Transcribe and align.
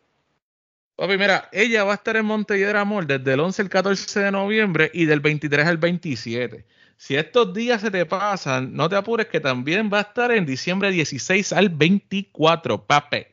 Papi, 0.97 1.17
mira, 1.17 1.49
ella 1.53 1.85
va 1.85 1.93
a 1.93 1.95
estar 1.95 2.17
en 2.17 2.27
Montelledra 2.27 2.83
Amor 2.83 3.07
desde 3.07 3.33
el 3.33 3.41
11 3.41 3.63
al 3.63 3.69
14 3.71 4.21
de 4.21 4.31
noviembre 4.31 4.91
y 4.93 5.07
del 5.07 5.21
23 5.21 5.67
al 5.67 5.79
27. 5.79 6.67
Si 6.99 7.17
estos 7.17 7.53
días 7.55 7.81
se 7.81 7.91
te 7.91 8.05
pasan, 8.05 8.75
no 8.75 8.89
te 8.89 8.97
apures 8.97 9.27
que 9.27 9.41
también 9.41 9.91
va 9.93 9.99
a 9.99 10.03
estar 10.03 10.31
en 10.31 10.45
diciembre 10.45 10.91
16 10.91 11.53
al 11.55 11.71
24, 11.71 12.87
papi. 12.87 13.27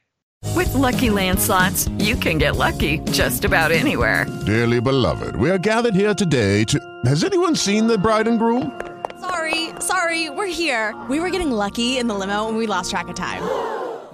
With 0.56 0.74
lucky 0.74 1.10
landslots, 1.10 1.90
you 2.00 2.16
can 2.16 2.38
get 2.40 2.56
lucky 2.56 3.00
just 3.12 3.44
about 3.44 3.72
anywhere. 3.72 4.26
Dearly 4.46 4.80
beloved, 4.80 5.36
we 5.36 5.52
are 5.52 5.60
gathered 5.60 5.94
here 5.94 6.16
today 6.16 6.64
to. 6.64 6.80
Has 7.06 7.26
anyone 7.26 7.56
seen 7.56 7.88
the 7.88 7.98
bride 7.98 8.28
and 8.28 8.40
groom? 8.40 8.72
Sorry, 9.20 9.70
sorry, 9.80 10.30
we're 10.30 10.48
here. 10.48 10.96
We 11.10 11.20
were 11.20 11.30
getting 11.30 11.52
lucky 11.52 11.98
in 11.98 12.08
the 12.08 12.16
limo 12.16 12.48
and 12.48 12.58
we 12.58 12.68
lost 12.68 12.90
track 12.90 13.10
of 13.10 13.16
time. 13.16 13.44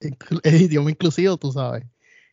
el 0.42 0.62
idioma 0.62 0.90
inclusivo, 0.90 1.36
tú 1.36 1.52
sabes. 1.52 1.84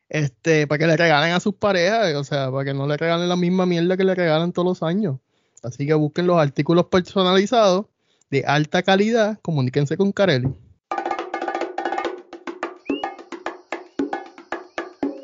Este, 0.07 0.67
para 0.67 0.79
que 0.79 0.87
le 0.87 0.97
regalen 0.97 1.33
a 1.33 1.39
sus 1.39 1.55
parejas, 1.55 2.13
o 2.15 2.23
sea, 2.23 2.51
para 2.51 2.65
que 2.65 2.73
no 2.73 2.87
le 2.87 2.95
regalen 2.95 3.27
la 3.27 3.35
misma 3.35 3.65
mierda 3.65 3.97
que 3.97 4.03
le 4.03 4.13
regalan 4.13 4.53
todos 4.53 4.67
los 4.67 4.83
años. 4.83 5.17
Así 5.63 5.87
que 5.87 5.93
busquen 5.95 6.27
los 6.27 6.37
artículos 6.37 6.85
personalizados 6.85 7.87
de 8.29 8.43
alta 8.45 8.83
calidad, 8.83 9.39
comuníquense 9.41 9.97
con 9.97 10.11
Carelli. 10.11 10.53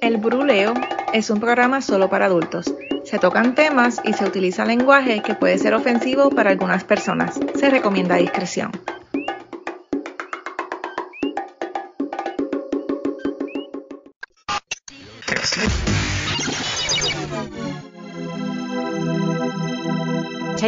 El 0.01 0.17
Bruleo 0.17 0.73
es 1.13 1.29
un 1.29 1.39
programa 1.39 1.81
solo 1.81 2.09
para 2.09 2.25
adultos. 2.25 2.73
Se 3.03 3.19
tocan 3.19 3.53
temas 3.53 4.01
y 4.03 4.13
se 4.13 4.25
utiliza 4.25 4.65
lenguaje 4.65 5.21
que 5.21 5.35
puede 5.35 5.59
ser 5.59 5.75
ofensivo 5.75 6.31
para 6.31 6.49
algunas 6.49 6.83
personas. 6.83 7.39
Se 7.55 7.69
recomienda 7.69 8.15
discreción. 8.15 8.71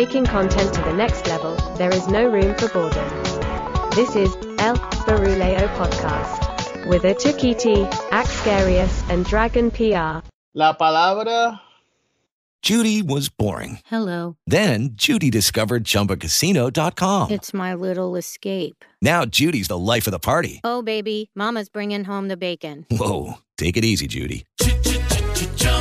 Taking 0.06 0.25
content 0.25 0.74
to 0.74 0.81
the 0.81 0.91
next 0.91 1.28
level, 1.28 1.56
there 1.78 1.94
is 1.94 2.09
no 2.09 2.25
room 2.25 2.53
for 2.56 2.68
boredom. 2.68 3.08
This 3.91 4.18
is 4.18 4.36
El 4.59 4.75
Baruleo 5.06 5.66
Podcast 5.78 6.86
with 6.88 7.03
Atukiti, 7.03 7.90
Axgarius, 8.09 9.09
and 9.09 9.25
Dragon 9.25 9.72
PR. 9.72 10.19
La 10.53 10.74
palabra. 10.74 11.62
Judy 12.62 13.02
was 13.02 13.30
boring. 13.30 13.80
Hello. 13.86 14.36
Then 14.46 14.90
Judy 14.96 15.30
discovered 15.30 15.86
chumbacasino.com. 15.86 17.31
It's 17.31 17.53
my 17.53 17.74
little 17.74 18.18
escape. 18.18 18.84
Now 19.02 19.24
Judy's 19.24 19.69
the 19.69 19.78
life 19.78 20.06
of 20.06 20.12
the 20.12 20.19
party. 20.19 20.59
Oh, 20.66 20.81
baby, 20.81 21.30
Mama's 21.34 21.69
bringing 21.69 22.03
home 22.03 22.28
the 22.28 22.38
bacon. 22.38 22.86
Whoa. 22.92 23.36
Take 23.58 23.78
it 23.78 23.86
easy, 23.86 24.08
Judy. 24.08 24.46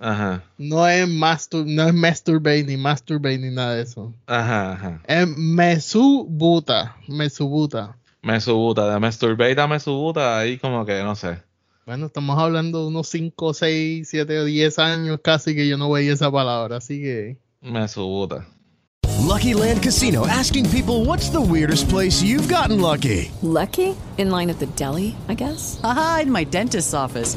Ajá. 0.00 0.42
No 0.56 0.88
es, 0.88 1.06
mastur 1.06 1.66
no 1.66 1.86
es 1.86 1.92
masturbate 1.92 2.64
ni 2.64 2.78
masturbate 2.78 3.38
ni 3.38 3.50
nada 3.50 3.74
de 3.74 3.82
eso. 3.82 4.14
Ajá, 4.26 4.72
ajá. 4.72 5.02
Es 5.06 5.28
mesubuta. 5.36 6.96
Mesubuta. 7.06 7.96
Mesubuta. 8.22 8.92
De 8.92 8.98
masturbate 8.98 9.60
a 9.60 9.66
mesubuta, 9.66 10.38
ahí 10.38 10.56
como 10.58 10.86
que 10.86 11.02
no 11.02 11.14
sé. 11.14 11.42
Bueno, 11.84 12.06
estamos 12.06 12.38
hablando 12.38 12.82
de 12.82 12.86
unos 12.88 13.08
5, 13.08 13.52
6, 13.52 14.08
7 14.08 14.38
o 14.38 14.44
10 14.44 14.78
años 14.78 15.20
casi 15.22 15.54
que 15.54 15.68
yo 15.68 15.76
no 15.76 15.90
veía 15.90 16.14
esa 16.14 16.30
palabra, 16.30 16.78
así 16.78 17.00
que. 17.00 17.36
Mesubuta. 17.60 18.46
Lucky 19.18 19.52
Land 19.52 19.82
Casino 19.82 20.26
asking 20.26 20.68
people 20.70 21.04
what's 21.04 21.28
the 21.28 21.40
weirdest 21.40 21.90
place 21.90 22.22
you've 22.22 22.48
gotten 22.48 22.80
lucky? 22.80 23.30
Lucky? 23.42 23.94
In 24.16 24.30
line 24.30 24.48
at 24.48 24.58
the 24.58 24.66
deli, 24.76 25.14
I 25.28 25.34
guess? 25.34 25.78
Aha, 25.84 26.20
in 26.22 26.32
my 26.32 26.44
dentist's 26.44 26.94
office. 26.94 27.36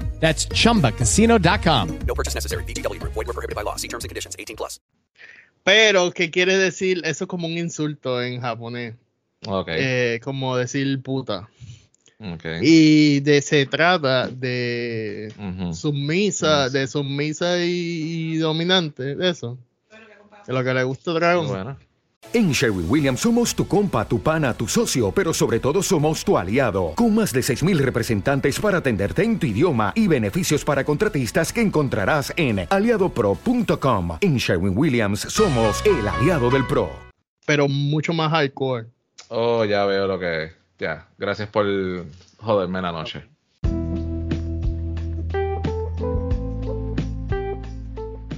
That's 0.21 0.47
chumbacasino.com. 0.49 1.99
No 2.07 2.13
purchase 2.15 2.35
necessary. 2.35 2.63
BGW. 2.63 2.99
Void 3.03 3.27
were 3.27 3.33
prohibited 3.33 3.55
by 3.55 3.63
law. 3.63 3.75
See 3.75 3.87
terms 3.89 4.05
and 4.05 4.09
conditions. 4.09 4.35
18 4.39 4.55
plus. 4.55 4.79
Pero, 5.63 6.11
¿qué 6.11 6.31
quiere 6.31 6.57
decir? 6.57 7.01
Eso 7.03 7.25
es 7.25 7.27
como 7.27 7.47
un 7.47 7.57
insulto 7.57 8.21
en 8.21 8.39
japonés. 8.41 8.95
Ok. 9.47 9.67
Eh, 9.71 10.19
como 10.23 10.55
decir 10.55 11.01
puta. 11.01 11.49
ok. 12.19 12.45
Y 12.61 13.19
de 13.21 13.41
se 13.41 13.65
trata 13.65 14.27
de 14.27 15.33
Ujú. 15.37 15.73
sumisa, 15.73 16.69
de 16.69 16.87
sumisa 16.87 17.57
y, 17.59 18.33
y 18.33 18.37
dominante, 18.37 19.15
de 19.15 19.29
eso. 19.29 19.57
De 20.47 20.53
lo 20.53 20.63
que 20.63 20.73
le 20.73 20.83
gusta 20.83 21.11
a 21.11 21.13
Dragon. 21.15 21.77
En 22.33 22.53
Sherwin 22.53 22.85
Williams 22.87 23.19
somos 23.19 23.53
tu 23.53 23.67
compa, 23.67 24.07
tu 24.07 24.21
pana, 24.21 24.53
tu 24.53 24.65
socio, 24.65 25.11
pero 25.11 25.33
sobre 25.33 25.59
todo 25.59 25.83
somos 25.83 26.23
tu 26.23 26.37
aliado, 26.37 26.93
con 26.95 27.13
más 27.13 27.33
de 27.33 27.41
6.000 27.41 27.77
representantes 27.79 28.57
para 28.57 28.77
atenderte 28.77 29.23
en 29.23 29.37
tu 29.37 29.47
idioma 29.47 29.91
y 29.95 30.07
beneficios 30.07 30.63
para 30.63 30.85
contratistas 30.85 31.51
que 31.51 31.59
encontrarás 31.59 32.31
en 32.37 32.67
aliadopro.com. 32.69 34.17
En 34.21 34.37
Sherwin 34.37 34.77
Williams 34.77 35.19
somos 35.21 35.83
el 35.85 36.07
aliado 36.07 36.49
del 36.49 36.65
PRO. 36.65 36.89
Pero 37.45 37.67
mucho 37.67 38.13
más 38.13 38.31
hardcore. 38.31 38.87
Oh, 39.27 39.65
ya 39.65 39.83
veo 39.83 40.07
lo 40.07 40.17
que 40.17 40.43
es. 40.45 40.51
Ya, 40.79 41.09
gracias 41.17 41.49
por 41.49 41.65
joderme 42.37 42.81
la 42.81 42.93
noche. 42.93 43.25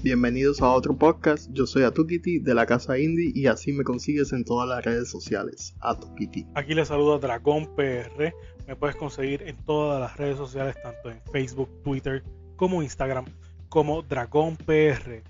Bienvenidos 0.04 0.62
a 0.62 0.70
otro 0.70 0.96
podcast. 0.98 1.50
Yo 1.54 1.66
soy 1.66 1.84
Atukiti 1.84 2.40
de 2.40 2.54
la 2.54 2.66
Casa 2.66 3.00
Indie 3.00 3.32
y 3.34 3.48
así 3.48 3.72
me 3.72 3.86
consigues 3.86 4.34
en 4.34 4.44
todas 4.44 4.68
las 4.68 4.84
redes 4.84 5.10
sociales. 5.10 5.78
Atukiti. 5.80 6.46
Aquí 6.56 6.74
les 6.74 6.90
saluda 6.90 7.20
Dragón 7.20 7.74
PR. 7.78 8.34
Me 8.68 8.76
puedes 8.76 8.98
conseguir 8.98 9.44
en 9.44 9.56
todas 9.64 10.02
las 10.02 10.18
redes 10.18 10.36
sociales, 10.36 10.76
tanto 10.84 11.10
en 11.10 11.22
Facebook, 11.32 11.70
Twitter 11.86 12.22
como 12.58 12.84
Instagram, 12.84 13.24
como 13.70 14.02
Dragón 14.02 14.58
PR. 14.58 15.24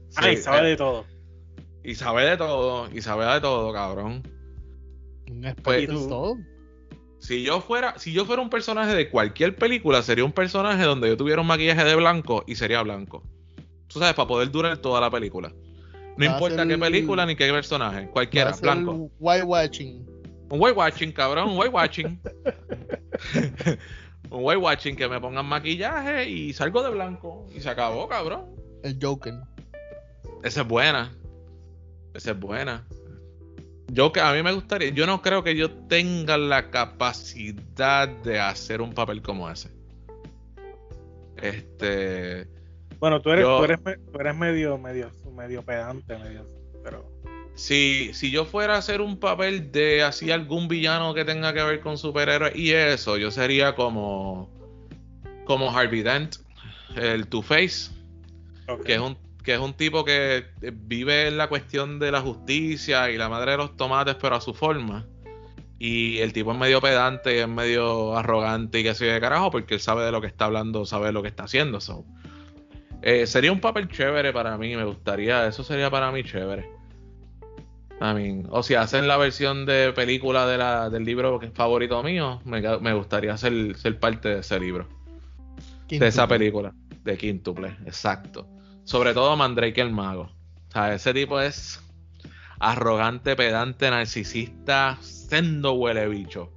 sí, 0.10 0.18
Ay, 0.22 0.38
sabe 0.38 0.68
eh, 0.68 0.70
de 0.72 0.78
todo. 0.78 1.06
Y 1.84 1.96
sabe 1.96 2.26
de 2.26 2.38
todo, 2.38 2.90
y 2.94 3.02
sabe 3.02 3.26
de 3.26 3.42
todo, 3.42 3.74
cabrón. 3.74 4.24
Un 5.30 5.42
Pues, 5.42 5.84
experto 5.84 5.92
en 5.94 6.10
todo. 6.10 6.38
Si 7.22 7.44
yo 7.44 7.62
fuera, 7.62 8.00
si 8.00 8.12
yo 8.14 8.26
fuera 8.26 8.42
un 8.42 8.50
personaje 8.50 8.96
de 8.96 9.10
cualquier 9.10 9.56
película, 9.56 10.02
sería 10.02 10.26
un 10.26 10.32
personaje 10.32 10.84
donde 10.84 11.08
yo 11.08 11.16
tuviera 11.16 11.40
un 11.40 11.48
maquillaje 11.48 11.84
de 11.84 11.96
blanco 11.96 12.44
y 12.48 12.56
sería 12.56 12.82
blanco. 12.82 13.24
Tú 13.88 14.00
sabes, 14.00 14.16
para 14.16 14.28
poder 14.28 14.50
durar 14.50 14.78
toda 14.78 15.00
la 15.00 15.12
película. 15.12 15.54
No 16.18 16.26
Va 16.26 16.34
importa 16.34 16.68
qué 16.68 16.78
película 16.80 17.26
ni 17.28 17.36
qué 17.36 17.52
personaje, 17.52 18.08
cualquiera, 18.08 18.54
blanco. 18.60 19.12
White 19.20 19.44
watching. 19.44 20.04
Un 20.50 20.60
white 20.60 20.76
watching, 20.76 21.12
cabrón, 21.12 21.52
un 21.52 21.60
white 21.60 21.70
watching. 21.70 22.20
un 24.32 24.44
white 24.44 24.58
watching 24.58 24.96
que 24.96 25.08
me 25.08 25.22
pongan 25.22 25.46
maquillaje 25.46 26.28
y 26.28 26.54
salgo 26.54 26.82
de 26.82 26.90
blanco 26.90 27.46
y 27.56 27.62
se 27.62 27.70
acabó, 27.70 28.08
cabrón. 28.08 28.48
El 28.84 28.98
Joker. 29.00 29.36
Esa 30.44 30.62
es 30.62 30.68
buena. 30.68 31.16
Esa 32.16 32.32
es 32.32 32.40
buena. 32.40 32.84
Yo 33.94 34.14
que 34.14 34.22
a 34.22 34.32
mí 34.34 34.42
me 34.42 34.54
gustaría, 34.54 34.90
yo 34.90 35.06
no 35.06 35.22
creo 35.22 35.44
que 35.44 35.54
yo 35.56 35.70
tenga 35.70 36.38
la 36.38 36.70
capacidad 36.72 38.08
de 38.08 38.40
hacer 38.40 38.80
un 38.82 38.94
papel 38.94 39.22
como 39.22 39.50
ese. 39.50 39.70
Este, 41.42 42.48
Bueno, 43.00 43.22
tú 43.22 43.32
eres, 43.32 43.44
Yo- 43.44 43.58
tú 43.58 43.64
eres, 43.66 43.80
tú 43.84 44.20
eres 44.20 44.36
medio, 44.36 44.78
medio, 44.78 45.12
medio 45.36 45.62
pedante, 45.64 46.18
medio, 46.18 46.48
pero 46.84 47.06
si, 47.56 48.14
si 48.14 48.32
yo 48.32 48.46
fuera 48.46 48.76
a 48.76 48.78
hacer 48.78 49.02
un 49.02 49.20
papel 49.20 49.72
de 49.72 50.04
así 50.04 50.32
algún 50.32 50.68
villano 50.68 51.14
que 51.14 51.26
tenga 51.26 51.54
que 51.54 51.64
ver 51.64 51.82
con 51.82 51.98
superhéroes 51.98 52.56
y 52.56 52.72
eso, 52.72 53.18
yo 53.18 53.30
sería 53.32 53.76
como 53.76 54.50
como 55.46 55.76
Harvey 55.76 56.02
Dent, 56.04 56.36
el 56.96 57.28
Two 57.28 57.42
Face, 57.42 57.92
que 58.86 58.94
es 58.94 59.00
un 59.00 59.18
que 59.44 59.54
es 59.54 59.60
un 59.60 59.74
tipo 59.74 60.06
que 60.06 60.46
vive 60.74 61.28
en 61.28 61.38
la 61.38 61.48
cuestión 61.48 62.00
de 62.00 62.12
la 62.12 62.22
justicia 62.22 63.10
y 63.10 63.18
la 63.18 63.30
madre 63.30 63.52
de 63.52 63.58
los 63.58 63.76
tomates, 63.76 64.16
pero 64.16 64.36
a 64.36 64.42
su 64.42 64.54
forma. 64.54 65.08
Y 65.80 66.20
el 66.20 66.32
tipo 66.32 66.52
es 66.52 66.60
medio 66.60 66.80
pedante 66.80 67.36
y 67.36 67.40
es 67.40 67.48
medio 67.48 68.16
arrogante 68.16 68.80
y 68.80 68.84
que 68.84 68.94
yo 68.94 69.06
de 69.06 69.20
carajo, 69.20 69.50
porque 69.50 69.76
él 69.76 69.80
sabe 69.80 70.06
de 70.06 70.12
lo 70.12 70.22
que 70.22 70.28
está 70.28 70.46
hablando, 70.46 70.86
sabe 70.86 71.08
de 71.08 71.12
lo 71.12 71.22
que 71.24 71.30
está 71.30 71.44
haciendo. 71.44 71.82
so. 71.82 72.06
Eh, 73.02 73.26
sería 73.26 73.52
un 73.52 73.60
papel 73.60 73.88
chévere 73.88 74.32
para 74.32 74.58
mí, 74.60 74.76
me 74.76 74.84
gustaría, 74.84 75.48
eso 75.48 75.64
sería 75.64 75.90
para 75.90 76.12
mí 76.12 76.24
chévere. 76.24 76.70
I 78.00 78.14
mean, 78.14 78.48
o 78.50 78.64
si 78.64 78.76
hacen 78.76 79.08
la 79.08 79.18
versión 79.18 79.66
de 79.66 79.92
película 79.94 80.48
de 80.48 80.58
la, 80.58 80.90
del 80.90 81.04
libro 81.04 81.40
que 81.40 81.48
es 81.48 81.54
favorito 81.54 82.02
mío, 82.04 82.42
me, 82.46 82.62
me 82.80 82.94
gustaría 82.94 83.36
ser, 83.38 83.76
ser 83.78 84.00
parte 84.00 84.30
de 84.30 84.40
ese 84.40 84.60
libro, 84.60 84.88
¿Quién 85.88 86.00
de 86.00 86.08
esa 86.08 86.28
película. 86.28 86.74
De 87.04 87.18
quíntuple, 87.18 87.76
exacto. 87.86 88.48
Sobre 88.92 89.14
todo 89.14 89.38
Mandrake 89.38 89.80
el 89.80 89.90
mago. 89.94 90.24
O 90.68 90.72
sea, 90.74 90.94
ese 90.94 91.14
tipo 91.14 91.40
es 91.40 91.82
arrogante, 92.60 93.38
pedante, 93.38 93.90
narcisista, 93.90 94.98
sendo 95.00 95.72
huele 95.76 96.10
bicho. 96.10 96.52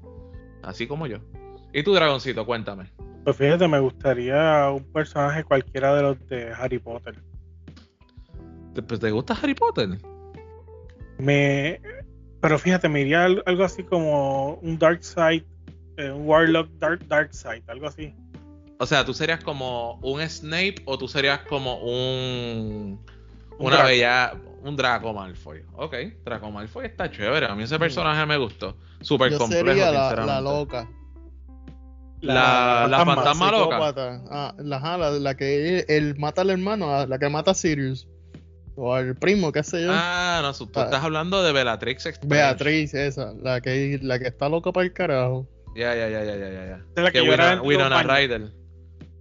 Así 0.65 0.89
como 0.89 1.07
yo. 1.07 1.19
¿Y 1.73 1.85
tú, 1.85 1.95
dragoncito? 1.95 2.45
Cuéntame. 2.45 2.91
Pues 3.23 3.37
fíjate, 3.37 3.69
me 3.69 3.79
gustaría 3.79 4.69
un 4.69 4.83
personaje 4.93 5.45
cualquiera 5.45 5.95
de 5.95 6.03
los 6.03 6.29
de 6.29 6.51
Harry 6.53 6.81
Potter. 6.81 7.23
¿Te, 8.75 8.83
pues, 8.83 8.99
¿te 8.99 9.13
gusta 9.13 9.35
Harry 9.41 9.55
Potter? 9.55 9.91
Me. 11.19 11.81
Pero 12.41 12.59
fíjate, 12.59 12.89
me 12.89 13.03
iría 13.03 13.27
al- 13.27 13.45
algo 13.47 13.63
así 13.63 13.85
como 13.85 14.55
un 14.55 14.77
Dark 14.77 15.05
Side, 15.05 15.47
eh, 15.99 16.11
un 16.11 16.27
Warlock 16.27 16.69
Dark, 16.81 17.07
Dark 17.07 17.33
Side, 17.33 17.63
algo 17.69 17.87
así. 17.87 18.13
O 18.79 18.87
sea, 18.87 19.05
tú 19.05 19.15
serías 19.15 19.43
como 19.43 19.95
un 20.03 20.21
Snape 20.29 20.77
o 20.85 20.99
tú 20.99 21.09
serías 21.09 21.41
como 21.49 21.77
un. 21.79 23.01
Un 23.59 23.67
Una 23.67 23.77
Draco. 23.77 23.89
bella. 23.89 24.35
Un 24.63 24.77
Draco 24.77 25.13
Malfoy. 25.13 25.63
Ok, 25.77 25.95
Draco 26.25 26.51
Malfoy 26.51 26.87
está 26.87 27.11
chévere. 27.11 27.47
A 27.47 27.55
mí 27.55 27.63
ese 27.65 27.79
personaje 27.79 28.25
me 28.27 28.37
gustó. 28.39 28.77
Súper 29.01 29.31
Yo 29.31 29.39
complejo, 29.39 29.67
sería 29.67 29.91
la, 29.93 30.01
sinceramente. 30.09 30.33
la 30.33 30.41
loca. 30.41 30.89
La, 32.21 32.87
la 32.89 33.05
fantasma 33.05 33.51
loca. 33.51 34.23
Ah, 34.31 34.55
la, 34.59 34.79
la, 34.97 35.11
la 35.11 35.37
que 35.37 35.85
él 35.89 36.17
mata 36.19 36.41
al 36.41 36.51
hermano, 36.51 37.07
la 37.07 37.19
que 37.19 37.29
mata 37.29 37.51
a 37.51 37.55
Sirius. 37.55 38.09
O 38.77 38.93
al 38.95 39.15
primo, 39.15 39.53
qué 39.53 39.63
sé 39.63 39.83
yo. 39.85 39.91
Ah, 39.93 40.41
no, 40.43 40.53
tú 40.53 40.69
Ah. 40.81 40.85
estás 40.85 41.05
hablando 41.05 41.43
de 41.43 41.53
Bellatrix 41.53 42.07
Strange. 42.07 42.27
Beatriz, 42.27 42.95
esa, 42.95 43.33
la 43.41 43.61
que, 43.61 44.01
la 44.03 44.19
que 44.19 44.29
está 44.29 44.49
loca 44.49 44.73
para 44.73 44.87
el 44.87 44.93
carajo. 44.93 45.47
Ya, 45.77 45.95
ya, 45.95 46.09
ya, 46.09 46.25
ya, 46.25 46.37
ya, 46.37 46.49
ya. 46.51 46.85
De 46.97 47.03
la 47.03 47.13
que 47.13 47.21
Que 47.21 47.29
Winona, 47.31 47.63
Winona. 47.63 48.03
Ryder. 48.03 48.51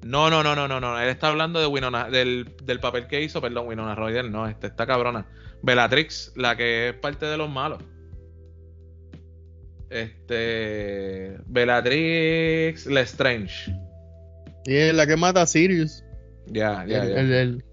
No, 0.06 0.30
no, 0.30 0.44
no, 0.44 0.56
no, 0.56 0.68
no, 0.68 0.80
no. 0.80 1.00
Él 1.00 1.10
está 1.10 1.30
hablando 1.30 1.60
de 1.60 1.68
Winona, 1.68 2.10
del, 2.10 2.54
del 2.64 2.80
papel 2.80 3.08
que 3.08 3.22
hizo, 3.22 3.42
perdón, 3.42 3.68
Winona 3.68 3.96
Ryder, 3.96 4.30
no, 4.30 4.48
este 4.48 4.68
está 4.68 4.86
cabrona. 4.86 5.26
Bellatrix, 5.62 6.34
la 6.36 6.58
que 6.58 6.90
es 6.90 6.94
parte 6.96 7.26
de 7.26 7.38
los 7.38 7.50
malos. 7.50 7.82
Este. 9.90 11.38
Bellatrix 11.46 12.86
Lestrange. 12.88 13.72
Y 14.66 14.76
es 14.76 14.94
la 14.94 15.06
que 15.06 15.16
mata 15.16 15.42
a 15.44 15.46
Sirius. 15.48 16.04
Ya, 16.48 16.86
ya, 16.86 17.04
El- 17.04 17.10
ya. 17.14 17.20
el- 17.20 17.34
el- 17.34 17.64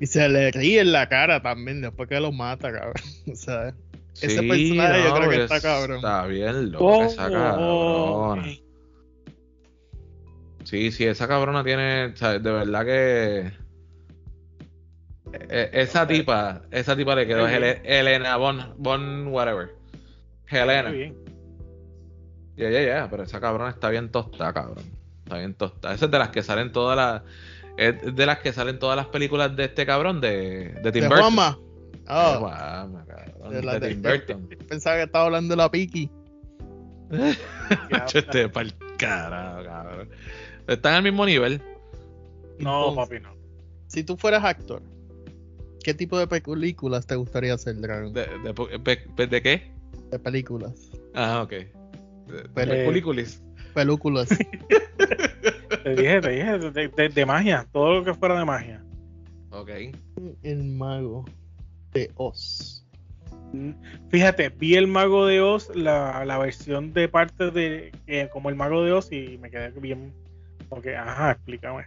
y 0.00 0.06
se 0.06 0.28
le 0.28 0.50
ríe 0.52 0.80
en 0.80 0.92
la 0.92 1.08
cara 1.08 1.42
también 1.42 1.80
después 1.82 2.08
que 2.08 2.18
lo 2.20 2.32
mata, 2.32 2.72
cabrón. 2.72 2.94
O 3.32 3.36
sea, 3.36 3.74
ese 4.20 4.42
personaje 4.42 5.02
yo 5.02 5.08
no, 5.10 5.14
creo 5.16 5.30
que 5.30 5.42
está 5.42 5.60
cabrón. 5.60 5.96
Está 5.96 6.26
bien 6.26 6.72
loca 6.72 6.84
Oh, 6.84 7.04
esa 7.04 7.30
cabrona. 7.30 8.42
ok. 8.42 8.46
Sí, 10.70 10.92
sí, 10.92 11.04
esa 11.04 11.26
cabrona 11.26 11.64
tiene, 11.64 12.10
de 12.12 12.38
verdad 12.38 12.84
que 12.84 13.52
e- 15.32 15.70
esa 15.72 16.06
tipa, 16.06 16.62
esa 16.70 16.94
tipa 16.96 17.16
le 17.16 17.26
quedó 17.26 17.48
Helena 17.48 18.36
Bon, 18.36 18.74
Bon 18.78 19.26
whatever. 19.26 19.74
Helena. 20.46 20.90
Bien. 20.90 21.16
Ya, 22.56 22.70
ya, 22.70 22.82
ya, 22.82 23.08
pero 23.10 23.24
esa 23.24 23.40
cabrona 23.40 23.70
está 23.70 23.90
bien 23.90 24.12
tostada, 24.12 24.52
cabrón. 24.52 24.84
Está 25.24 25.38
bien 25.38 25.54
tostada. 25.54 25.92
Esa 25.94 26.04
es 26.04 26.10
de 26.12 26.18
las 26.20 26.28
que 26.28 26.42
salen 26.44 26.70
todas 26.70 26.96
las 26.96 27.22
es 27.76 28.14
de 28.14 28.26
las 28.26 28.38
que 28.38 28.52
salen 28.52 28.78
todas 28.78 28.96
las 28.96 29.06
películas 29.06 29.56
de 29.56 29.64
este 29.64 29.84
cabrón 29.84 30.20
de, 30.20 30.78
de 30.84 30.92
Tim 30.92 31.02
De 31.02 31.08
Burton. 31.08 31.34
Juanma. 31.34 31.58
De 31.58 32.00
Ah, 32.06 32.36
Juanma, 32.38 33.04
cabrón, 33.06 33.50
de 33.54 33.62
la 33.64 33.78
de 33.80 33.88
Tim 33.88 34.02
Burton. 34.02 34.48
pensaba 34.68 34.96
que 34.98 35.02
estaba 35.02 35.24
hablando 35.24 35.50
de 35.52 35.56
la 35.56 35.68
Piki. 35.68 36.08
Yo 37.10 38.18
este 38.20 38.48
pa'l 38.48 38.72
carajo, 38.98 39.64
cabrón. 39.64 40.08
Están 40.66 40.94
al 40.94 41.02
mismo 41.02 41.24
nivel. 41.26 41.60
No, 42.58 42.88
Entonces, 42.88 42.96
papi, 42.96 43.20
no. 43.20 43.34
Si 43.88 44.04
tú 44.04 44.16
fueras 44.16 44.44
actor, 44.44 44.82
¿qué 45.82 45.94
tipo 45.94 46.18
de 46.18 46.26
películas 46.26 47.06
te 47.06 47.16
gustaría 47.16 47.54
hacer, 47.54 47.76
Dragon? 47.80 48.12
¿De, 48.12 48.26
de, 48.26 48.98
de- 49.16 49.26
de 49.26 49.42
qué? 49.42 49.72
De 50.10 50.18
películas. 50.18 50.90
Ah, 51.14 51.42
ok. 51.42 51.52
Películas. 52.54 53.42
Películas. 53.74 54.28
Te 55.82 55.94
dije, 55.96 56.20
te 56.20 56.28
dije, 56.30 56.58
de, 56.58 56.88
de- 56.88 57.08
de 57.08 57.26
magia, 57.26 57.66
todo 57.72 57.94
lo 57.94 58.04
que 58.04 58.12
fuera 58.12 58.38
de 58.38 58.44
magia. 58.44 58.84
Ok. 59.50 59.70
El 60.42 60.64
mago 60.64 61.24
de 61.94 62.10
Oz. 62.16 62.84
Fíjate, 64.10 64.50
vi 64.50 64.74
el 64.76 64.86
Mago 64.86 65.26
de 65.26 65.40
Oz, 65.40 65.74
la, 65.74 66.24
la 66.24 66.38
versión 66.38 66.92
de 66.92 67.08
parte 67.08 67.50
de 67.50 67.90
eh, 68.06 68.28
como 68.32 68.48
el 68.50 68.54
Mago 68.56 68.84
de 68.84 68.92
Oz 68.92 69.10
y 69.10 69.38
me 69.38 69.50
quedé 69.50 69.70
bien. 69.80 70.12
Porque, 70.70 70.96
ajá, 70.96 71.32
explícame. 71.32 71.84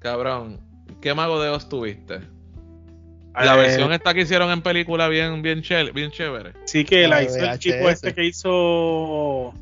Cabrón, 0.00 0.58
¿qué 1.00 1.14
mago 1.14 1.40
de 1.40 1.50
Oz 1.50 1.68
tuviste? 1.68 2.20
La 3.34 3.54
Eh, 3.54 3.58
versión 3.58 3.92
esta 3.92 4.12
que 4.12 4.22
hicieron 4.22 4.50
en 4.50 4.60
película 4.62 5.06
bien, 5.08 5.40
bien, 5.42 5.62
chévere, 5.62 5.92
bien 5.92 6.10
chévere. 6.10 6.52
Sí, 6.64 6.84
que 6.84 7.06
La 7.06 7.22
hizo 7.22 7.36
el 7.38 7.58
chico 7.60 7.88
este 7.88 8.12
que 8.12 8.24
hizo. 8.24 9.54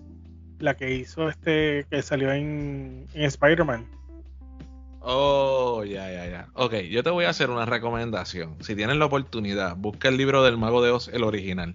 La 0.59 0.77
que 0.77 0.95
hizo 0.95 1.29
este. 1.29 1.85
Que 1.91 2.01
salió 2.03 2.33
en, 2.33 3.07
en 3.13 3.23
Spider-Man. 3.25 3.87
Oh, 5.01 5.83
ya, 5.85 6.11
ya, 6.13 6.27
ya. 6.27 6.49
Ok, 6.55 6.75
yo 6.91 7.03
te 7.03 7.11
voy 7.11 7.25
a 7.25 7.31
hacer 7.31 7.49
una 7.51 7.65
recomendación. 7.65 8.57
Si 8.63 8.75
tienes 8.77 8.97
la 8.97 9.07
oportunidad, 9.07 9.77
busca 9.77 10.09
el 10.09 10.17
libro 10.17 10.43
del 10.45 10.59
Mago 10.59 10.83
de 10.83 10.91
Oz, 10.91 11.09
el 11.09 11.23
original, 11.25 11.75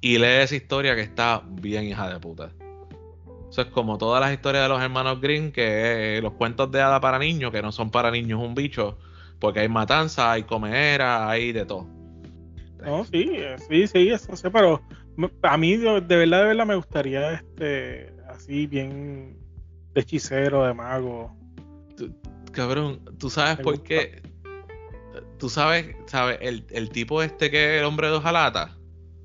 y 0.00 0.18
lee 0.18 0.42
esa 0.42 0.54
historia 0.56 0.94
que 0.94 1.02
está 1.02 1.42
bien 1.46 1.84
hija 1.84 2.08
de 2.10 2.18
puta. 2.20 2.50
Eso 3.54 3.62
es 3.62 3.68
como 3.68 3.98
todas 3.98 4.20
las 4.20 4.32
historias 4.32 4.64
de 4.64 4.68
los 4.68 4.82
hermanos 4.82 5.20
Green, 5.20 5.52
que 5.52 6.16
eh, 6.16 6.20
los 6.20 6.32
cuentos 6.32 6.72
de 6.72 6.82
hada 6.82 7.00
para 7.00 7.20
niños, 7.20 7.52
que 7.52 7.62
no 7.62 7.70
son 7.70 7.88
para 7.88 8.10
niños 8.10 8.40
un 8.42 8.52
bicho, 8.52 8.98
porque 9.38 9.60
hay 9.60 9.68
matanza, 9.68 10.32
hay 10.32 10.42
comedera, 10.42 11.30
hay 11.30 11.52
de 11.52 11.64
todo. 11.64 11.86
No, 12.84 13.04
sí, 13.04 13.28
eh, 13.30 13.54
sí, 13.68 13.86
sí, 13.86 14.08
eso 14.08 14.34
sé, 14.34 14.50
pero 14.50 14.82
a 15.42 15.56
mí 15.56 15.76
de, 15.76 16.00
de 16.00 16.16
verdad, 16.16 16.40
de 16.40 16.44
verdad 16.46 16.66
me 16.66 16.74
gustaría 16.74 17.34
este. 17.34 18.12
Así 18.28 18.66
bien. 18.66 19.38
De 19.92 20.00
hechicero, 20.00 20.64
de 20.66 20.74
mago. 20.74 21.32
Cabrón, 22.50 23.04
¿tú 23.20 23.30
sabes 23.30 23.58
Me 23.58 23.62
por 23.62 23.74
gusta. 23.74 23.88
qué? 23.88 24.22
Tú 25.38 25.48
sabes, 25.48 25.94
sabes, 26.06 26.38
el, 26.40 26.66
el 26.70 26.90
tipo 26.90 27.22
este 27.22 27.52
que 27.52 27.76
es 27.76 27.80
el 27.82 27.86
hombre 27.86 28.08
de 28.08 28.14
hojalata, 28.14 28.76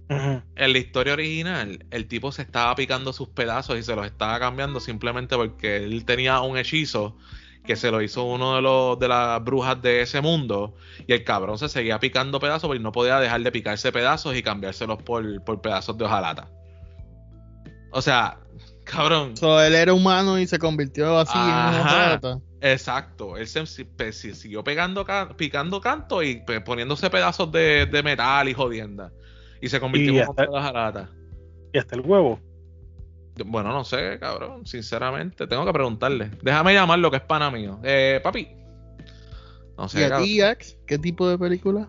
En 0.09 0.73
la 0.73 0.77
historia 0.79 1.13
original, 1.13 1.85
el 1.91 2.07
tipo 2.07 2.31
se 2.31 2.41
estaba 2.41 2.73
picando 2.75 3.13
sus 3.13 3.29
pedazos 3.29 3.77
y 3.77 3.83
se 3.83 3.95
los 3.95 4.05
estaba 4.07 4.39
cambiando 4.39 4.79
simplemente 4.79 5.35
porque 5.35 5.77
él 5.77 6.03
tenía 6.03 6.41
un 6.41 6.57
hechizo 6.57 7.15
que 7.63 7.75
se 7.75 7.91
lo 7.91 8.01
hizo 8.01 8.23
uno 8.23 8.55
de 8.55 8.61
los 8.63 8.97
de 8.97 9.07
las 9.07 9.43
brujas 9.43 9.79
de 9.81 10.01
ese 10.01 10.21
mundo 10.21 10.73
y 11.05 11.13
el 11.13 11.23
cabrón 11.23 11.59
se 11.59 11.69
seguía 11.69 11.99
picando 11.99 12.39
pedazos 12.39 12.69
pero 12.69 12.81
no 12.81 12.91
podía 12.91 13.19
dejar 13.19 13.41
de 13.41 13.51
picarse 13.51 13.91
pedazos 13.91 14.35
y 14.35 14.41
cambiárselos 14.41 15.03
por, 15.03 15.43
por 15.43 15.61
pedazos 15.61 15.95
de 15.97 16.05
hojalata. 16.05 16.49
O 17.91 18.01
sea, 18.01 18.39
cabrón, 18.85 19.37
So, 19.37 19.61
él 19.61 19.75
era 19.75 19.93
humano 19.93 20.39
y 20.39 20.47
se 20.47 20.57
convirtió 20.57 21.19
así 21.19 21.37
en 21.37 21.57
una 21.59 21.81
Ajá. 21.81 22.09
rata. 22.09 22.39
Exacto, 22.61 23.37
él 23.37 23.47
se, 23.47 23.65
siguió 24.33 24.63
pegando 24.63 25.05
ca- 25.05 25.29
picando 25.37 25.79
canto 25.79 26.23
y 26.23 26.37
pe- 26.37 26.61
poniéndose 26.61 27.09
pedazos 27.09 27.51
de, 27.51 27.85
de 27.85 28.03
metal 28.03 28.49
y 28.49 28.53
jodienda. 28.53 29.11
Y 29.61 29.67
se 29.69 29.79
convirtió 29.79 30.13
Y 30.13 30.17
en 30.17 30.23
un 30.23 30.29
hasta- 30.29 30.41
monstruo 30.43 30.57
de 30.57 30.61
jarata. 30.63 31.09
Y 31.73 31.77
hasta 31.77 31.95
el 31.95 32.01
huevo. 32.01 32.39
Bueno, 33.45 33.71
no 33.71 33.83
sé, 33.85 34.17
cabrón, 34.19 34.65
sinceramente. 34.65 35.47
Tengo 35.47 35.65
que 35.65 35.71
preguntarle. 35.73 36.31
Déjame 36.41 36.73
llamarlo, 36.73 37.09
que 37.09 37.17
es 37.17 37.23
pana 37.23 37.49
mío. 37.49 37.79
Eh, 37.83 38.19
papi. 38.23 38.47
No 39.77 39.85
¿Y 39.85 39.89
sé, 39.89 40.05
a 40.05 40.09
cabrón. 40.09 40.25
ti, 40.27 40.41
Ax? 40.41 40.77
¿Qué 40.85 40.97
tipo 40.97 41.29
de 41.29 41.37
película? 41.37 41.87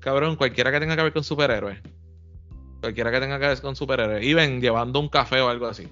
Cabrón, 0.00 0.36
cualquiera 0.36 0.70
que 0.70 0.80
tenga 0.80 0.96
que 0.96 1.02
ver 1.02 1.12
con 1.12 1.24
superhéroes. 1.24 1.78
Cualquiera 2.80 3.10
que 3.10 3.20
tenga 3.20 3.40
que 3.40 3.46
ver 3.48 3.60
con 3.60 3.74
superhéroes. 3.74 4.24
Y 4.24 4.32
ven 4.34 4.60
llevando 4.60 5.00
un 5.00 5.08
café 5.08 5.40
o 5.40 5.48
algo 5.48 5.66
así. 5.66 5.88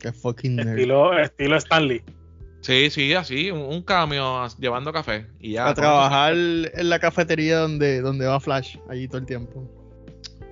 Qué 0.00 0.12
fucking 0.12 0.56
nerd. 0.56 0.68
Estilo, 0.70 1.16
estilo 1.18 1.56
Stanley. 1.56 2.02
Sí, 2.64 2.88
sí, 2.88 3.12
así, 3.12 3.50
un, 3.50 3.60
un 3.60 3.82
cambio 3.82 4.46
llevando 4.58 4.90
café. 4.90 5.26
Y 5.38 5.52
ya. 5.52 5.68
a 5.68 5.74
trabajar 5.74 6.32
en 6.32 6.88
la 6.88 6.98
cafetería 6.98 7.58
donde, 7.58 8.00
donde 8.00 8.24
va 8.24 8.40
Flash, 8.40 8.78
allí 8.88 9.06
todo 9.06 9.18
el 9.18 9.26
tiempo. 9.26 9.70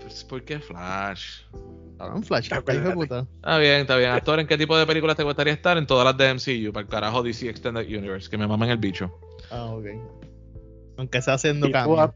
Pues, 0.02 0.22
¿Por 0.22 0.44
qué 0.44 0.58
Flash? 0.60 1.40
Cabrón, 1.96 2.22
Flash, 2.22 2.50
de 2.50 2.90
puta. 2.90 3.26
Está 3.36 3.56
bien, 3.56 3.80
está 3.80 3.96
bien. 3.96 4.10
Actor, 4.10 4.40
¿en 4.40 4.46
qué 4.46 4.58
tipo 4.58 4.76
de 4.76 4.84
películas 4.84 5.16
te 5.16 5.22
gustaría 5.22 5.54
estar? 5.54 5.78
En 5.78 5.86
todas 5.86 6.04
las 6.04 6.18
de 6.18 6.34
MCU, 6.34 6.70
para 6.70 6.84
el 6.84 6.90
carajo 6.90 7.22
DC 7.22 7.48
Extended 7.48 7.86
Universe, 7.86 8.28
que 8.28 8.36
me 8.36 8.46
mamen 8.46 8.68
el 8.68 8.76
bicho. 8.76 9.10
Ah, 9.50 9.64
ok. 9.70 9.86
Aunque 10.98 11.22
sea 11.22 11.34
haciendo 11.34 11.70
cambios. 11.70 12.10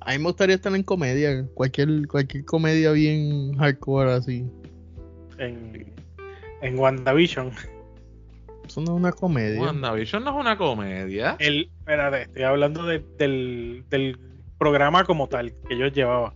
A 0.00 0.12
mí 0.12 0.18
me 0.18 0.24
gustaría 0.26 0.54
estar 0.54 0.72
en 0.72 0.84
comedia, 0.84 1.44
cualquier, 1.54 2.06
cualquier 2.06 2.44
comedia 2.44 2.92
bien 2.92 3.56
hardcore 3.56 4.12
así. 4.12 4.46
en, 5.38 5.92
en 6.62 6.78
WandaVision. 6.78 7.50
Eso 8.66 8.80
no 8.80 8.92
es 8.94 9.00
una 9.00 9.12
comedia. 9.12 9.60
WandaVision 9.60 10.24
no 10.24 10.30
es 10.30 10.36
una 10.40 10.56
comedia. 10.56 11.36
El, 11.38 11.70
espérate, 11.78 12.22
estoy 12.22 12.42
hablando 12.42 12.84
de- 12.84 13.04
del, 13.18 13.84
del 13.90 14.18
programa 14.58 15.04
como 15.04 15.28
tal 15.28 15.52
que 15.68 15.76
yo 15.78 15.86
llevaba. 15.88 16.32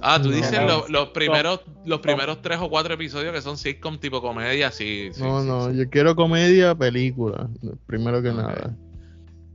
Ah, 0.00 0.18
tú 0.22 0.28
No. 0.30 0.36
dices 0.36 0.60
No. 0.60 0.66
lo- 0.66 0.88
los 0.88 1.08
primeros 1.08 1.60
los 1.84 2.00
primeros 2.00 2.40
tres 2.40 2.58
o 2.60 2.68
cuatro 2.70 2.94
episodios 2.94 3.32
que 3.32 3.42
son 3.42 3.56
sitcom 3.56 3.98
tipo 3.98 4.20
comedia, 4.22 4.70
sí. 4.70 5.08
sí, 5.12 5.22
no, 5.22 5.40
sí, 5.42 5.46
no, 5.48 5.70
sí. 5.70 5.76
yo 5.78 5.90
quiero 5.90 6.14
comedia, 6.14 6.74
película, 6.74 7.48
primero 7.86 8.22
que 8.22 8.30
nada. 8.32 8.74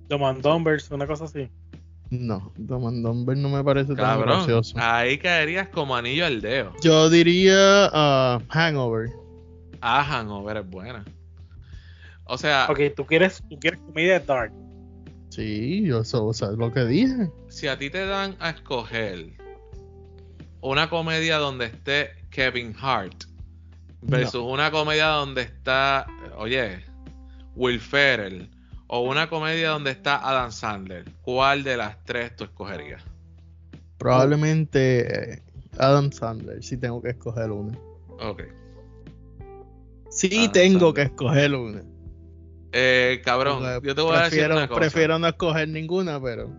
Dumb 0.10 0.26
and 0.26 0.42
Dumbers, 0.42 0.92
una 0.92 1.08
cosa 1.08 1.26
así. 1.26 1.50
No, 2.10 2.52
Dumb 2.58 2.88
and 2.88 3.04
Dumber 3.06 3.38
no 3.38 3.50
me 3.50 3.64
parece 3.64 3.96
tan 3.96 4.22
gracioso. 4.22 4.76
ahí 4.80 5.18
caerías 5.18 5.70
como 5.70 5.96
anillo 5.96 6.26
al 6.26 6.42
dedo. 6.42 6.72
Yo 6.82 7.10
diría 7.10 7.90
ah, 7.94 8.40
Hangover. 8.50 9.10
Ah, 9.82 10.04
Hangover 10.04 10.58
es 10.58 10.70
buena. 10.70 11.06
O 12.26 12.38
sea, 12.38 12.68
Ok, 12.70 12.80
tú 12.96 13.06
quieres, 13.06 13.44
tú 13.50 13.60
quieres 13.60 13.80
comedia 13.82 14.20
dark. 14.20 14.52
Sí, 15.30 15.84
yo 15.84 16.00
eso, 16.02 16.26
o 16.28 16.34
sea, 16.34 16.50
lo 16.52 16.72
que 16.72 16.86
dije. 16.86 17.30
si 17.50 17.68
a 17.68 17.78
ti 17.78 17.90
te 17.90 18.06
dan 18.06 18.36
a 18.40 18.52
escoger 18.52 19.34
una 20.62 20.90
comedia 20.90 21.38
donde 21.38 21.66
esté 21.66 22.12
Kevin 22.30 22.76
Hart 22.80 23.24
versus 24.02 24.42
una 24.44 24.70
comedia 24.72 25.08
donde 25.08 25.42
está, 25.42 26.06
oye, 26.38 26.86
Will 27.56 27.80
Ferrell 27.80 28.50
o 28.88 29.02
una 29.10 29.28
comedia 29.28 29.70
donde 29.70 29.92
está 29.92 30.18
Adam 30.18 30.52
Sandler, 30.52 31.06
¿cuál 31.24 31.64
de 31.64 31.78
las 31.78 32.04
tres 32.06 32.36
tú 32.36 32.44
escogerías? 32.44 33.04
Probablemente 33.98 35.34
eh, 35.34 35.44
Adam 35.80 36.12
Sandler, 36.12 36.64
si 36.64 36.78
tengo 36.78 37.02
que 37.02 37.10
escoger 37.12 37.50
una. 37.52 37.78
Ok. 38.20 38.44
Sí, 40.10 40.30
Adam 40.42 40.52
tengo 40.52 40.80
Sandler. 40.80 40.94
que 40.94 41.02
escoger 41.14 41.56
una. 41.56 41.82
Eh, 42.74 43.22
cabrón, 43.24 43.64
yo 43.84 43.94
te 43.96 44.02
voy 44.02 44.16
a 44.16 44.24
decir 44.24 44.32
prefiero, 44.40 44.56
una 44.58 44.68
cosa. 44.68 44.80
prefiero 44.80 45.20
no 45.20 45.28
escoger 45.28 45.70
ninguna, 45.70 46.20
pero. 46.22 46.50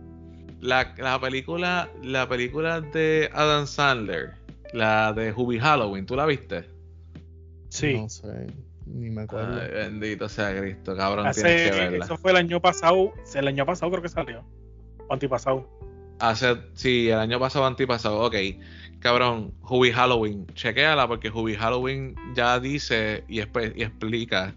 La, 0.61 0.95
la 0.97 1.19
película, 1.19 1.89
la 2.01 2.27
película 2.27 2.79
de 2.81 3.29
Adam 3.33 3.67
Sandler, 3.67 4.33
la 4.73 5.11
de 5.13 5.31
Hubie 5.35 5.59
Halloween, 5.59 6.05
¿tú 6.05 6.15
la 6.15 6.25
viste? 6.25 6.69
Sí. 7.69 7.93
No 7.97 8.07
sé, 8.09 8.47
ni 8.85 9.09
me 9.09 9.23
acuerdo. 9.23 9.59
Ay, 9.61 9.69
bendito 9.71 10.29
sea 10.29 10.57
Cristo, 10.57 10.95
cabrón, 10.95 11.27
Hace- 11.27 11.41
tienes 11.43 11.71
que 11.71 11.77
verla. 11.77 12.05
eso 12.05 12.17
fue 12.17 12.31
el 12.31 12.37
año 12.37 12.61
pasado. 12.61 13.13
El 13.35 13.47
año 13.49 13.65
pasado 13.65 13.91
creo 13.91 14.01
que 14.01 14.09
salió. 14.09 14.43
O 15.07 15.13
antipasado. 15.13 15.69
Hace, 16.19 16.55
sí, 16.73 17.09
el 17.09 17.19
año 17.19 17.39
pasado, 17.39 17.65
antipasado, 17.65 18.21
ok. 18.21 18.35
Cabrón, 18.99 19.53
Hubie 19.61 19.91
Halloween, 19.91 20.47
chequéala 20.55 21.07
porque 21.07 21.29
Hubie 21.29 21.57
Halloween 21.57 22.15
ya 22.33 22.59
dice 22.59 23.23
y, 23.27 23.39
y 23.39 23.83
explica 23.83 24.55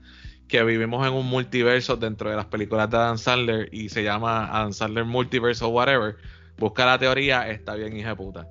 que 0.49 0.65
vivimos 0.65 1.07
en 1.07 1.13
un 1.13 1.27
multiverso 1.27 1.97
dentro 1.97 2.31
de 2.31 2.37
las 2.37 2.47
películas 2.47 2.91
de 2.91 2.97
Adam 2.97 3.19
Sandler 3.19 3.69
y 3.73 3.91
se 3.91 4.03
llama 4.03 4.49
Adam 4.51 4.73
Sandler 4.73 5.05
Multiverse 5.05 5.65
o 5.65 5.69
whatever. 5.69 6.17
Busca 6.57 6.87
la 6.87 6.99
teoría, 6.99 7.49
está 7.49 7.75
bien, 7.75 7.97
hija 7.97 8.11
de 8.11 8.17
puta. 8.17 8.49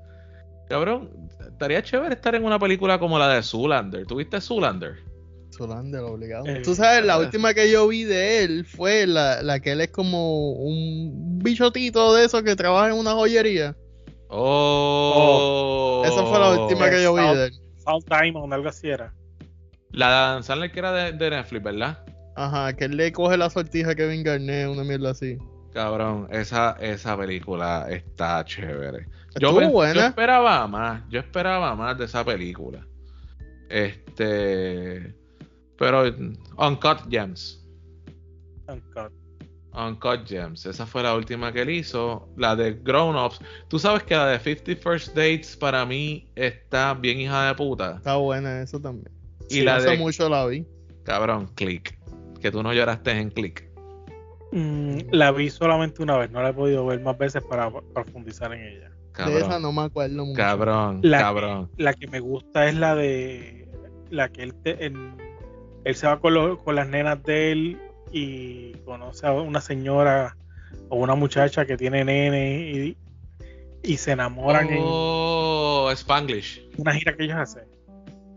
Cabrón, 0.69 1.09
estaría 1.49 1.81
chévere 1.81 2.15
estar 2.15 2.35
en 2.35 2.45
una 2.45 2.59
película 2.59 2.99
como 2.99 3.17
la 3.17 3.29
de 3.29 3.41
Zoolander. 3.41 4.05
¿Tuviste 4.05 4.39
Zoolander? 4.39 4.95
Zoolander, 5.51 6.01
obligado. 6.01 6.45
Eh, 6.45 6.61
Tú 6.63 6.75
sabes, 6.75 7.03
la 7.03 7.15
eh. 7.15 7.25
última 7.25 7.53
que 7.53 7.71
yo 7.71 7.87
vi 7.87 8.03
de 8.03 8.43
él 8.43 8.65
fue 8.65 9.07
la, 9.07 9.41
la 9.41 9.59
que 9.59 9.71
él 9.71 9.81
es 9.81 9.89
como 9.89 10.51
un 10.51 11.39
bichotito 11.39 12.13
de 12.13 12.25
esos 12.25 12.43
que 12.43 12.55
trabaja 12.55 12.89
en 12.89 12.95
una 12.95 13.13
joyería. 13.13 13.75
Oh, 14.29 16.03
Esa 16.05 16.23
fue 16.25 16.39
la 16.39 16.59
última 16.59 16.89
que 16.89 17.01
yo 17.01 17.15
vi 17.15 17.23
de 17.23 17.45
él. 17.45 17.53
South 17.77 18.03
Diamond, 18.07 18.53
algo 18.53 18.69
así 18.69 18.89
era. 18.89 19.13
La 19.97 20.07
de 20.09 20.13
Adam 20.15 20.43
Sandler 20.43 20.71
que 20.71 20.79
era 20.79 20.91
de, 20.91 21.11
de 21.13 21.29
Netflix, 21.31 21.63
¿verdad? 21.63 21.97
Ajá, 22.35 22.71
que 22.73 22.85
él 22.85 22.97
le 22.97 23.11
coge 23.11 23.35
la 23.35 23.49
sortija 23.49 23.91
a 23.91 23.95
Kevin 23.95 24.23
Garnett, 24.23 24.69
una 24.69 24.83
mierda 24.83 25.09
así. 25.09 25.37
Cabrón, 25.73 26.27
esa, 26.31 26.77
esa 26.79 27.17
película 27.17 27.87
está 27.89 28.43
chévere. 28.45 29.07
Estuvo 29.33 29.59
pen- 29.59 29.71
buena. 29.71 29.93
yo 30.01 30.07
esperaba 30.07 30.67
más, 30.67 31.03
yo 31.09 31.19
esperaba 31.19 31.75
más 31.75 31.97
de 31.97 32.05
esa 32.05 32.23
película. 32.23 32.85
Este, 33.69 35.15
pero 35.77 36.03
Uncut 36.57 37.09
Gems, 37.09 37.63
Uncut. 38.67 39.11
Uncut 39.73 40.27
Gems, 40.27 40.65
esa 40.65 40.85
fue 40.85 41.03
la 41.03 41.13
última 41.15 41.51
que 41.51 41.61
él 41.61 41.69
hizo, 41.69 42.29
la 42.37 42.55
de 42.55 42.73
Grown 42.73 43.15
Ups. 43.15 43.39
Tú 43.67 43.77
sabes 43.77 44.03
que 44.03 44.15
la 44.15 44.27
de 44.27 44.39
50 44.39 44.81
First 44.81 45.09
Dates 45.09 45.55
para 45.55 45.85
mí 45.85 46.31
está 46.35 46.93
bien 46.93 47.19
hija 47.19 47.47
de 47.47 47.55
puta. 47.55 47.95
Está 47.97 48.15
buena 48.15 48.61
eso 48.61 48.79
también. 48.79 49.16
Y 49.49 49.55
Sí, 49.55 49.61
la 49.63 49.77
hace 49.77 49.91
de- 49.91 49.97
mucho 49.97 50.29
la 50.29 50.45
vi. 50.45 50.65
Cabrón, 51.03 51.47
Click, 51.55 51.97
que 52.41 52.51
tú 52.51 52.61
no 52.63 52.73
lloraste 52.73 53.11
en 53.11 53.29
Click. 53.29 53.65
Mm, 54.51 54.97
la 55.11 55.31
vi 55.31 55.49
solamente 55.49 56.01
una 56.01 56.17
vez, 56.17 56.31
no 56.31 56.41
la 56.41 56.49
he 56.49 56.53
podido 56.53 56.85
ver 56.85 57.01
más 57.01 57.17
veces 57.17 57.43
para 57.43 57.69
profundizar 57.93 58.53
en 58.53 58.61
ella. 58.63 58.91
Cabrón, 59.11 59.35
De 59.35 59.41
esa 59.41 59.59
no 59.59 59.71
me 59.71 59.81
acuerdo 59.83 60.25
mucho. 60.25 60.37
cabrón, 60.37 60.99
La, 61.03 61.19
cabrón. 61.19 61.69
Que, 61.75 61.83
la 61.83 61.93
que 61.93 62.07
me 62.07 62.19
gusta 62.19 62.67
es 62.67 62.75
la 62.75 62.95
de 62.95 63.67
la 64.09 64.29
que 64.29 64.43
él 64.43 64.53
te- 64.63 64.85
él 64.85 65.95
se 65.95 66.07
va 66.07 66.19
con, 66.19 66.33
los- 66.33 66.61
con 66.63 66.75
las 66.75 66.87
nenas 66.87 67.21
de 67.23 67.51
él 67.51 67.77
y 68.11 68.73
conoce 68.85 69.27
a 69.27 69.31
una 69.33 69.59
señora 69.61 70.37
o 70.89 70.97
una 70.97 71.15
muchacha 71.15 71.65
que 71.65 71.75
tiene 71.77 72.03
nene 72.05 72.71
y, 72.71 72.97
y 73.83 73.97
se 73.97 74.11
enamoran 74.11 74.67
Oh, 74.79 75.89
Spanglish. 75.93 76.59
en 76.75 76.81
una 76.81 76.93
gira 76.93 77.15
que 77.15 77.23
ellos 77.25 77.37
hacen. 77.37 77.63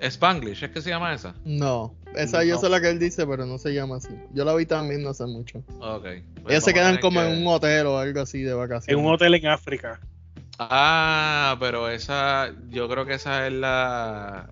Spanglish, 0.02 0.62
¿es 0.64 0.70
que 0.70 0.80
se 0.82 0.90
llama 0.90 1.12
esa? 1.14 1.34
No, 1.44 1.94
esa 2.16 2.42
yo 2.44 2.54
No. 2.54 2.60
sé 2.60 2.68
la 2.68 2.80
que 2.80 2.88
él 2.90 2.98
dice, 2.98 3.26
pero 3.26 3.46
no 3.46 3.58
se 3.58 3.72
llama 3.74 3.96
así. 3.96 4.08
Yo 4.32 4.44
la 4.44 4.54
vi 4.54 4.66
también 4.66 5.02
no 5.02 5.10
hace 5.10 5.26
mucho. 5.26 5.58
Ok. 5.80 6.06
Ellos 6.48 6.64
se 6.64 6.72
quedan 6.74 6.98
como 6.98 7.20
que- 7.20 7.26
en 7.32 7.42
un 7.42 7.46
hotel 7.48 7.86
o 7.86 7.98
algo 7.98 8.20
así 8.20 8.42
de 8.42 8.52
En 8.52 8.58
vacaciones. 8.58 9.04
un 9.04 9.12
hotel 9.12 9.34
en 9.34 9.46
África. 9.46 10.00
Ah, 10.58 11.56
pero 11.60 11.88
esa, 11.88 12.50
yo 12.68 12.88
creo 12.88 13.06
que 13.06 13.14
esa 13.14 13.46
es 13.46 13.52
la 13.52 14.50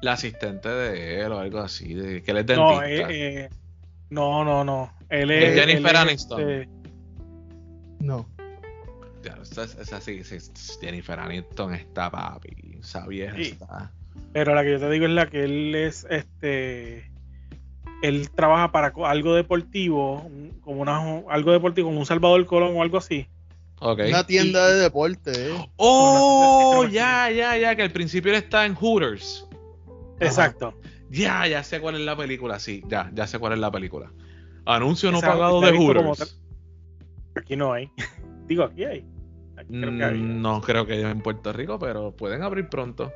la 0.00 0.12
asistente 0.12 0.68
de 0.68 1.22
él 1.22 1.32
o 1.32 1.38
algo 1.40 1.58
así, 1.58 1.92
de, 1.94 2.22
que 2.22 2.30
él 2.30 2.36
es 2.38 2.46
No, 2.56 2.78
dentista. 2.80 3.10
eh, 3.10 3.44
eh, 3.46 3.48
no, 4.10 4.44
no, 4.44 4.62
no. 4.64 4.92
Él 5.08 5.30
Es 5.32 5.50
es 5.50 5.60
Jennifer 5.60 5.90
él 5.90 5.96
es, 5.96 6.02
Aniston. 6.02 6.40
este, 6.50 6.68
No. 8.00 8.28
Ya, 9.24 9.36
esa, 9.42 9.64
esa 9.64 10.00
sí, 10.00 10.22
sí, 10.22 10.38
Jennifer 10.80 11.18
Aniston 11.18 11.74
está 11.74 12.08
papi, 12.10 12.76
esa 12.80 13.06
vieja 13.08 13.34
Sí. 13.36 13.42
está. 13.60 13.90
Pero 14.32 14.54
la 14.54 14.62
que 14.62 14.72
yo 14.72 14.78
te 14.78 14.90
digo 14.90 15.06
es 15.06 15.12
la 15.12 15.28
que 15.28 15.44
él 15.44 15.74
es, 15.74 16.06
este, 16.10 17.10
él 18.02 18.30
trabaja 18.30 18.72
para 18.72 18.92
algo 19.04 19.34
deportivo, 19.34 20.30
como 20.60 20.82
una, 20.82 21.22
algo 21.28 21.52
deportivo, 21.52 21.88
como 21.88 22.00
un 22.00 22.06
Salvador 22.06 22.44
Colón 22.46 22.76
o 22.76 22.82
algo 22.82 22.98
así. 22.98 23.26
Ok. 23.80 24.00
Una 24.08 24.26
tienda 24.26 24.68
de 24.68 24.80
deporte, 24.80 25.30
eh. 25.34 25.70
Oh, 25.76 26.84
ya, 26.90 27.30
ya, 27.30 27.56
ya, 27.56 27.76
que 27.76 27.82
al 27.82 27.90
principio 27.90 28.32
él 28.32 28.38
está 28.38 28.66
en 28.66 28.74
Hooters. 28.74 29.48
Exacto. 30.20 30.74
Ya, 31.10 31.46
ya 31.46 31.62
sé 31.62 31.80
cuál 31.80 31.94
es 31.94 32.02
la 32.02 32.16
película, 32.16 32.58
sí, 32.58 32.82
ya, 32.88 33.10
ya 33.14 33.26
sé 33.26 33.38
cuál 33.38 33.54
es 33.54 33.58
la 33.58 33.70
película. 33.70 34.12
Anuncio 34.66 35.10
no 35.10 35.20
pagado 35.20 35.60
de 35.60 35.72
Hooters. 35.72 36.38
Aquí 37.34 37.56
no 37.56 37.72
hay. 37.72 37.90
Digo, 38.46 38.64
aquí 38.64 38.84
hay. 38.84 39.04
Aquí 39.56 39.80
creo 39.80 39.96
que 39.96 40.04
hay. 40.04 40.18
Mm, 40.18 40.42
No 40.42 40.60
creo 40.60 40.86
que 40.86 40.94
haya 40.94 41.10
en 41.10 41.20
Puerto 41.20 41.52
Rico, 41.52 41.78
pero 41.78 42.12
pueden 42.12 42.42
abrir 42.42 42.68
pronto. 42.68 43.12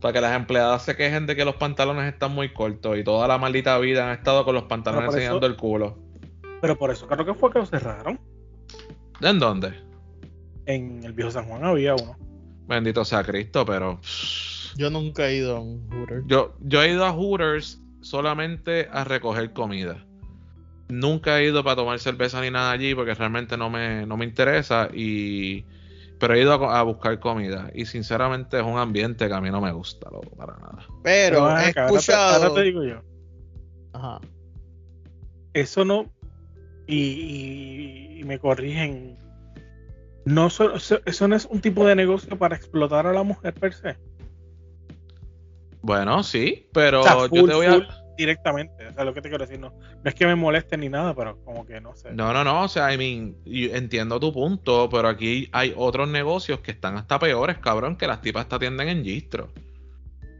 Para 0.00 0.12
que 0.12 0.20
las 0.20 0.36
empleadas 0.36 0.84
se 0.84 0.94
quejen 0.96 1.26
de 1.26 1.34
que 1.36 1.44
los 1.44 1.56
pantalones 1.56 2.12
están 2.12 2.32
muy 2.32 2.50
cortos 2.52 2.98
y 2.98 3.04
toda 3.04 3.26
la 3.26 3.38
maldita 3.38 3.78
vida 3.78 4.06
han 4.10 4.18
estado 4.18 4.44
con 4.44 4.54
los 4.54 4.64
pantalones 4.64 5.02
Pero 5.04 5.10
por 5.12 5.18
eso- 5.18 5.24
enseñando 5.26 5.46
el 5.46 5.56
culo. 5.56 5.98
Pero 6.60 6.76
por 6.76 6.90
eso 6.90 7.06
creo 7.06 7.24
que 7.24 7.34
fue 7.34 7.50
que 7.52 7.58
lo 7.58 7.66
cerraron. 7.66 8.18
¿En 9.20 9.38
dónde? 9.38 9.72
En 10.66 11.02
el 11.04 11.12
viejo 11.12 11.30
San 11.30 11.46
Juan 11.46 11.64
había 11.64 11.94
uno. 11.94 12.16
Bendito 12.68 13.04
sea 13.04 13.22
Cristo, 13.22 13.64
pero 13.64 14.00
Yo 14.76 14.90
nunca 14.90 15.28
he 15.28 15.36
ido 15.36 15.56
a 15.56 15.60
un 15.60 15.88
Hooter. 15.90 16.22
yo, 16.26 16.54
yo 16.60 16.82
he 16.82 16.90
ido 16.92 17.04
a 17.06 17.12
Hooters 17.12 17.80
solamente 18.02 18.88
a 18.92 19.04
recoger 19.04 19.52
comida. 19.52 20.04
Nunca 20.88 21.38
he 21.40 21.46
ido 21.46 21.64
para 21.64 21.76
tomar 21.76 21.98
cerveza 21.98 22.40
ni 22.40 22.50
nada 22.50 22.70
allí 22.72 22.94
porque 22.94 23.14
realmente 23.14 23.56
no 23.56 23.70
me, 23.70 24.04
no 24.06 24.16
me 24.16 24.24
interesa 24.24 24.88
y 24.92 25.64
pero 26.18 26.34
he 26.34 26.40
ido 26.40 26.52
a, 26.52 26.82
buscar 26.82 27.18
comida 27.20 27.70
y 27.74 27.86
sinceramente 27.86 28.58
es 28.58 28.64
un 28.64 28.78
ambiente 28.78 29.28
que 29.28 29.34
a 29.34 29.40
mí 29.40 29.50
no 29.50 29.60
me 29.60 29.72
gusta 29.72 30.08
loco, 30.10 30.30
para 30.36 30.54
nada. 30.58 30.86
Pero 31.02 31.44
ven 31.46 31.56
he 31.58 31.66
acá, 31.68 31.82
ahora 31.82 31.90
te- 31.90 31.96
escuchado. 31.98 32.42
ahora 32.44 32.54
te 32.54 32.62
digo 32.62 32.84
yo. 32.84 33.00
Ajá. 33.92 34.20
Eso 35.52 35.84
no. 35.84 36.10
Y, 36.86 36.96
y- 36.98 38.20
y 38.20 38.24
me 38.24 38.38
corrigen. 38.38 39.18
No 40.24 40.50
so- 40.50 40.74
eso, 40.74 41.28
no 41.28 41.36
es 41.36 41.44
un 41.46 41.60
tipo 41.60 41.86
de 41.86 41.94
negocio 41.94 42.36
para 42.38 42.56
explotar 42.56 43.06
a 43.06 43.12
la 43.12 43.22
mujer 43.22 43.54
per 43.54 43.72
se. 43.74 43.96
Bueno, 45.82 46.22
sí, 46.24 46.68
pero 46.72 47.00
O 47.00 47.02
sea, 47.04 47.16
yo 47.30 47.46
te 47.46 47.54
voy 47.54 47.66
a 47.66 47.72
full 47.74 47.84
directamente. 48.16 48.86
O 48.88 48.92
sea, 48.92 49.04
lo 49.04 49.14
que 49.14 49.20
te 49.20 49.28
quiero 49.28 49.44
decir, 49.44 49.60
no, 49.60 49.70
no 49.70 50.02
es 50.04 50.14
que 50.14 50.26
me 50.26 50.34
moleste 50.34 50.76
ni 50.76 50.88
nada, 50.88 51.14
pero 51.14 51.42
como 51.44 51.66
que 51.66 51.80
no 51.80 51.94
sé. 51.94 52.12
No, 52.12 52.32
no, 52.32 52.44
no, 52.44 52.62
o 52.62 52.68
sea, 52.68 52.92
I 52.92 52.98
mean, 52.98 53.36
entiendo 53.44 54.18
tu 54.18 54.32
punto, 54.32 54.88
pero 54.90 55.08
aquí 55.08 55.48
hay 55.52 55.72
otros 55.76 56.08
negocios 56.08 56.60
que 56.60 56.72
están 56.72 56.96
hasta 56.96 57.18
peores, 57.18 57.58
cabrón, 57.58 57.96
que 57.96 58.06
las 58.06 58.20
tipas 58.20 58.48
te 58.48 58.56
atienden 58.56 58.88
en 58.88 59.04
gistro. 59.04 59.52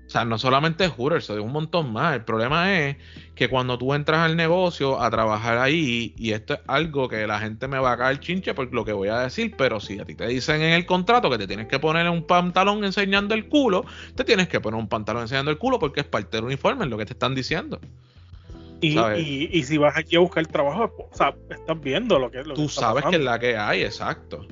O 0.06 0.10
sea, 0.10 0.24
no 0.24 0.38
solamente 0.38 0.84
es 0.84 0.92
Hooters, 0.92 1.30
es 1.30 1.38
un 1.40 1.50
montón 1.50 1.92
más. 1.92 2.14
El 2.14 2.22
problema 2.22 2.72
es 2.78 2.96
que 3.34 3.48
cuando 3.48 3.76
tú 3.76 3.92
entras 3.92 4.20
al 4.20 4.36
negocio 4.36 5.00
a 5.00 5.10
trabajar 5.10 5.58
ahí, 5.58 6.14
y 6.16 6.30
esto 6.30 6.54
es 6.54 6.60
algo 6.68 7.08
que 7.08 7.26
la 7.26 7.40
gente 7.40 7.66
me 7.66 7.78
va 7.78 7.92
a 7.92 7.96
caer 7.96 8.20
chinche 8.20 8.54
por 8.54 8.72
lo 8.72 8.84
que 8.84 8.92
voy 8.92 9.08
a 9.08 9.18
decir, 9.18 9.54
pero 9.58 9.80
si 9.80 9.98
a 9.98 10.04
ti 10.04 10.14
te 10.14 10.28
dicen 10.28 10.62
en 10.62 10.74
el 10.74 10.86
contrato 10.86 11.28
que 11.28 11.38
te 11.38 11.48
tienes 11.48 11.66
que 11.66 11.80
poner 11.80 12.08
un 12.08 12.24
pantalón 12.24 12.84
enseñando 12.84 13.34
el 13.34 13.48
culo, 13.48 13.84
te 14.14 14.22
tienes 14.22 14.48
que 14.48 14.60
poner 14.60 14.78
un 14.78 14.88
pantalón 14.88 15.22
enseñando 15.22 15.50
el 15.50 15.58
culo 15.58 15.80
porque 15.80 16.00
es 16.00 16.06
parte 16.06 16.36
del 16.36 16.44
uniforme, 16.44 16.84
es 16.84 16.90
lo 16.90 16.98
que 16.98 17.06
te 17.06 17.14
están 17.14 17.34
diciendo. 17.34 17.80
Y, 18.80 18.98
y, 18.98 19.48
y 19.52 19.62
si 19.64 19.78
vas 19.78 19.96
aquí 19.96 20.16
a 20.16 20.20
buscar 20.20 20.46
trabajo, 20.46 21.08
o 21.10 21.16
sea, 21.16 21.34
estás 21.50 21.80
viendo 21.80 22.18
lo 22.18 22.30
que, 22.30 22.38
lo 22.38 22.54
que 22.54 22.54
Tú 22.54 22.66
está 22.66 22.82
sabes 22.82 23.04
que 23.06 23.16
es 23.16 23.22
la 23.22 23.38
que 23.38 23.56
hay, 23.56 23.82
exacto. 23.82 24.46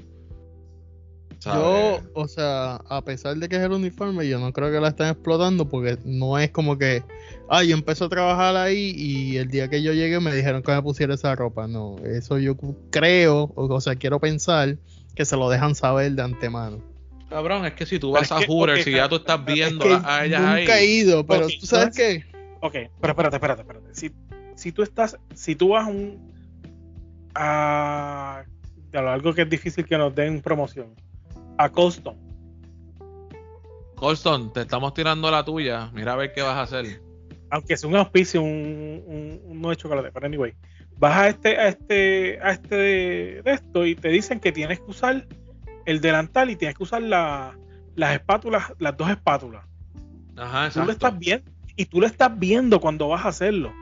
Yo, 1.44 2.00
o 2.14 2.28
sea, 2.28 2.76
a 2.88 3.02
pesar 3.04 3.36
de 3.36 3.48
que 3.48 3.56
es 3.56 3.62
el 3.62 3.72
uniforme, 3.72 4.26
yo 4.28 4.38
no 4.38 4.52
creo 4.52 4.70
que 4.72 4.80
la 4.80 4.88
estén 4.88 5.08
explotando 5.08 5.68
porque 5.68 5.98
no 6.04 6.38
es 6.38 6.50
como 6.50 6.78
que, 6.78 7.02
ah, 7.48 7.62
yo 7.62 7.76
empecé 7.76 8.04
a 8.04 8.08
trabajar 8.08 8.56
ahí 8.56 8.94
y 8.96 9.36
el 9.36 9.48
día 9.48 9.68
que 9.68 9.82
yo 9.82 9.92
llegué 9.92 10.20
me 10.20 10.34
dijeron 10.34 10.62
que 10.62 10.72
me 10.72 10.82
pusiera 10.82 11.14
esa 11.14 11.34
ropa. 11.34 11.66
No, 11.68 11.96
eso 12.04 12.38
yo 12.38 12.56
creo, 12.90 13.52
o, 13.54 13.66
o 13.66 13.80
sea, 13.80 13.96
quiero 13.96 14.20
pensar 14.20 14.76
que 15.14 15.24
se 15.24 15.36
lo 15.36 15.50
dejan 15.50 15.74
saber 15.74 16.12
de 16.12 16.22
antemano. 16.22 16.82
Cabrón, 17.28 17.66
es 17.66 17.72
que 17.74 17.84
si 17.86 17.98
tú 17.98 18.12
vas 18.12 18.30
a 18.30 18.38
que, 18.38 18.46
Hooters 18.46 18.86
y 18.86 18.92
ya 18.92 19.08
tú 19.08 19.16
estás 19.16 19.40
Es 19.40 19.54
viendo 19.54 19.84
que 19.84 19.98
a, 20.04 20.24
ellas 20.24 20.40
nunca 20.40 20.78
he 20.78 20.80
ahí. 20.80 20.90
ido, 21.00 21.26
pero 21.26 21.46
Ok, 21.46 21.52
tú 21.60 21.66
sabes 21.66 21.96
qué, 21.96 22.24
Ok, 22.60 22.72
pero 23.00 23.10
espérate, 23.12 23.36
espérate, 23.36 23.60
espérate. 23.62 23.94
Si, 23.94 24.10
si 24.54 24.72
tú 24.72 24.82
estás, 24.82 25.18
si 25.34 25.54
tú 25.56 25.70
vas 25.70 25.86
a 25.86 25.90
un 25.90 26.32
a, 27.34 28.44
a 28.94 29.12
algo 29.12 29.34
que 29.34 29.42
es 29.42 29.50
difícil 29.50 29.84
que 29.84 29.98
nos 29.98 30.14
den 30.14 30.40
promoción, 30.40 30.94
a 31.58 31.68
Colston, 31.70 32.16
Colston, 33.96 34.52
te 34.52 34.62
estamos 34.62 34.92
tirando 34.94 35.30
la 35.30 35.44
tuya. 35.44 35.90
Mira 35.92 36.12
a 36.12 36.16
ver 36.16 36.32
qué 36.32 36.42
vas 36.42 36.56
a 36.56 36.62
hacer. 36.62 37.00
aunque 37.50 37.76
sea 37.76 37.88
un 37.88 37.96
auspicio, 37.96 38.42
un, 38.42 39.02
un, 39.06 39.40
un 39.44 39.60
no 39.62 39.70
de 39.70 39.76
chocolate, 39.76 40.10
pero 40.12 40.26
anyway, 40.26 40.54
vas 40.98 41.16
a 41.16 41.28
este, 41.28 41.56
a 41.58 41.68
este, 41.68 42.38
a 42.42 42.50
este 42.50 42.74
de 42.76 43.42
esto 43.46 43.86
y 43.86 43.94
te 43.94 44.08
dicen 44.08 44.40
que 44.40 44.50
tienes 44.52 44.80
que 44.80 44.90
usar 44.90 45.26
el 45.86 46.00
delantal 46.00 46.50
y 46.50 46.56
tienes 46.56 46.76
que 46.76 46.82
usar 46.82 47.02
la- 47.02 47.56
las 47.94 48.12
espátulas, 48.14 48.72
las 48.80 48.96
dos 48.96 49.08
espátulas. 49.08 49.64
Ajá, 50.36 50.68
Tú 50.70 50.80
lo 50.80 50.84
exacto. 50.86 50.92
estás 50.92 51.18
viendo 51.18 51.50
y 51.76 51.84
tú 51.86 52.00
lo 52.00 52.06
estás 52.06 52.36
viendo 52.38 52.80
cuando 52.80 53.06
vas 53.08 53.24
a 53.24 53.28
hacerlo. 53.28 53.72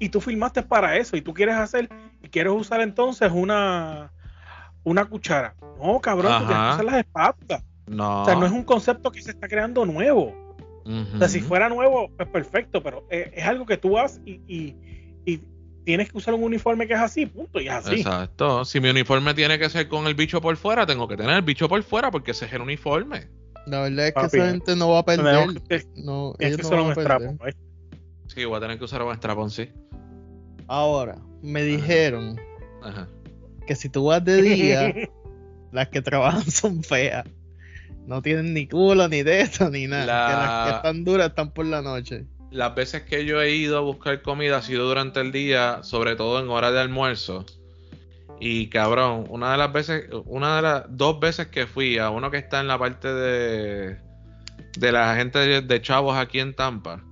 Y 0.00 0.08
tú 0.08 0.20
filmaste 0.20 0.62
para 0.62 0.96
eso 0.96 1.16
y 1.16 1.22
tú 1.22 1.32
quieres 1.32 1.54
hacer 1.54 1.88
y 2.20 2.28
quieres 2.28 2.52
usar 2.52 2.80
entonces 2.80 3.30
una 3.32 4.10
una 4.84 5.04
cuchara. 5.04 5.54
No, 5.82 6.00
cabrón, 6.00 6.32
tú 6.40 6.46
tienes 6.46 6.64
que 6.68 6.72
usar 6.74 6.84
las 6.84 6.94
espátulas. 6.96 7.64
No. 7.86 8.22
O 8.22 8.24
sea, 8.24 8.34
no 8.36 8.46
es 8.46 8.52
un 8.52 8.62
concepto 8.64 9.10
que 9.10 9.20
se 9.22 9.30
está 9.30 9.48
creando 9.48 9.84
nuevo. 9.84 10.34
O 10.84 11.18
sea, 11.18 11.28
si 11.28 11.40
fuera 11.40 11.68
nuevo, 11.68 12.10
pues 12.16 12.28
perfecto, 12.28 12.82
pero 12.82 13.06
es, 13.08 13.28
es 13.34 13.44
algo 13.44 13.64
que 13.66 13.76
tú 13.76 13.96
haces 13.98 14.20
y, 14.24 14.40
y- 14.48 14.76
y 15.24 15.40
tienes 15.84 16.10
que 16.10 16.18
usar 16.18 16.34
un 16.34 16.42
uniforme 16.42 16.86
que 16.88 16.94
es 16.94 17.00
así, 17.00 17.26
punto, 17.26 17.60
y 17.60 17.68
es 17.68 17.74
así. 17.74 17.94
Exacto. 17.96 18.64
Si 18.64 18.80
mi 18.80 18.88
uniforme 18.90 19.32
tiene 19.34 19.58
que 19.60 19.68
ser 19.70 19.86
con 19.88 20.06
el 20.08 20.14
bicho 20.14 20.40
por 20.40 20.56
fuera, 20.56 20.84
tengo 20.86 21.06
que 21.06 21.16
tener 21.16 21.36
el 21.36 21.42
bicho 21.42 21.68
por 21.68 21.80
fuera 21.84 22.10
porque 22.10 22.32
ese 22.32 22.46
es 22.46 22.52
el 22.52 22.62
uniforme. 22.62 23.28
la 23.66 23.82
verdad 23.82 24.06
es 24.08 24.14
que 24.14 24.20
Papi, 24.20 24.36
esa 24.38 24.50
gente 24.50 24.74
no 24.76 24.90
va 24.90 24.98
a 25.00 25.04
perder. 25.04 25.46
No, 25.96 26.34
ellos 26.40 26.56
que 26.56 26.62
no 26.64 26.70
van 26.70 26.80
un 26.86 26.92
a 26.92 26.94
perder. 26.94 27.20
strap, 27.34 27.48
¿eh? 27.48 27.56
Sí, 28.26 28.44
voy 28.44 28.56
a 28.56 28.60
tener 28.60 28.78
que 28.78 28.84
usar 28.84 29.02
un 29.02 29.14
strapón, 29.14 29.50
sí. 29.50 29.70
Ahora, 30.66 31.16
me 31.42 31.62
dijeron 31.62 32.40
Ajá. 32.82 33.08
Que 33.62 33.74
si 33.76 33.88
tú 33.88 34.06
vas 34.06 34.24
de 34.24 34.42
día, 34.42 34.94
las 35.72 35.88
que 35.88 36.02
trabajan 36.02 36.42
son 36.50 36.82
feas. 36.82 37.24
No 38.06 38.20
tienen 38.20 38.52
ni 38.54 38.66
culo, 38.66 39.08
ni 39.08 39.22
teto, 39.22 39.70
ni 39.70 39.86
nada. 39.86 40.06
La- 40.06 40.26
Que 40.28 40.36
las 40.36 40.64
que 40.70 40.76
están 40.76 41.04
duras 41.04 41.28
están 41.28 41.50
por 41.52 41.66
la 41.66 41.82
noche. 41.82 42.26
Las 42.50 42.74
veces 42.74 43.02
que 43.02 43.24
yo 43.24 43.40
he 43.40 43.50
ido 43.54 43.78
a 43.78 43.80
buscar 43.80 44.20
comida 44.22 44.58
ha 44.58 44.62
sido 44.62 44.86
durante 44.86 45.20
el 45.20 45.32
día, 45.32 45.78
sobre 45.82 46.16
todo 46.16 46.40
en 46.40 46.50
hora 46.50 46.70
de 46.70 46.80
almuerzo. 46.80 47.46
Y 48.40 48.66
cabrón, 48.68 49.26
una 49.30 49.52
de 49.52 49.58
las 49.58 49.72
veces, 49.72 50.04
una 50.26 50.56
de 50.56 50.62
las 50.62 50.84
dos 50.88 51.20
veces 51.20 51.46
que 51.46 51.66
fui 51.66 51.96
a 51.98 52.10
uno 52.10 52.30
que 52.30 52.38
está 52.38 52.60
en 52.60 52.66
la 52.68 52.78
parte 52.78 53.08
de 53.12 53.96
de 54.78 54.90
la 54.92 55.14
gente 55.16 55.38
de, 55.38 55.60
de 55.62 55.80
chavos 55.82 56.16
aquí 56.16 56.40
en 56.40 56.54
Tampa, 56.54 57.04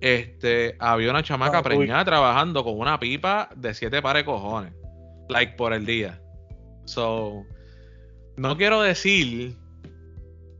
este, 0.00 0.76
había 0.78 1.10
una 1.10 1.22
chamaca 1.22 1.58
Ah, 1.58 1.62
uy. 1.64 1.76
preñada 1.76 2.04
trabajando 2.04 2.64
con 2.64 2.78
una 2.78 2.98
pipa 2.98 3.48
de 3.54 3.72
siete 3.74 4.02
pares 4.02 4.22
de 4.22 4.24
cojones, 4.26 4.72
like 5.28 5.54
por 5.56 5.72
el 5.72 5.86
día. 5.86 6.20
So, 6.86 7.44
no 8.36 8.56
quiero 8.56 8.82
decir, 8.82 9.56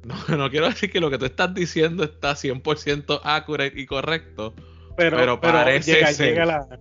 no, 0.04 0.14
no 0.36 0.50
quiero 0.50 0.68
decir 0.68 0.90
que 0.90 1.00
lo 1.00 1.10
que 1.10 1.18
tú 1.18 1.24
estás 1.26 1.52
diciendo 1.54 2.04
está 2.04 2.32
100% 2.34 3.20
accurate 3.24 3.78
y 3.80 3.86
correcto, 3.86 4.54
Pero, 4.96 5.16
Pero 5.16 5.40
pero 5.40 5.52
parece 5.54 5.94
llega, 5.94 6.12
ser. 6.12 6.28
llega 6.28 6.46
la. 6.46 6.80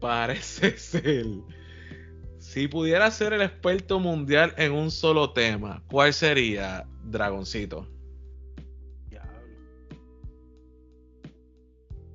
Parece 0.00 0.70
ser. 0.78 1.26
Si 2.38 2.68
pudiera 2.68 3.10
ser 3.10 3.32
el 3.32 3.42
experto 3.42 3.98
mundial 3.98 4.54
en 4.58 4.72
un 4.72 4.90
solo 4.90 5.32
tema, 5.32 5.82
¿cuál 5.88 6.12
sería 6.12 6.86
Dragoncito? 7.04 7.88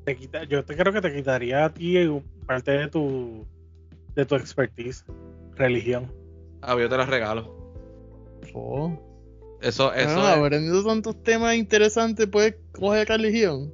te 0.05 0.15
quita- 0.15 0.43
yo 0.45 0.63
te 0.65 0.75
creo 0.75 0.91
que 0.91 1.01
te 1.01 1.13
quitaría 1.13 1.65
a 1.65 1.69
ti 1.73 1.95
parte 2.47 2.71
de 2.71 2.87
tu 2.87 3.45
de 4.19 4.25
tu 4.25 4.35
expertise, 4.35 5.03
religión. 5.55 6.13
Ah, 6.61 6.75
yo 6.79 6.89
te 6.89 6.97
las 6.97 7.07
regalo. 7.09 7.55
Oh. 8.53 8.97
Eso, 9.61 9.93
eso 9.93 10.13
Bueno, 10.15 10.29
es- 10.29 10.37
aprendiendo 10.37 10.83
tantos 10.85 11.21
temas 11.23 11.55
interesantes, 11.55 12.27
puedes 12.27 12.55
coger 12.73 13.07
religión. 13.07 13.73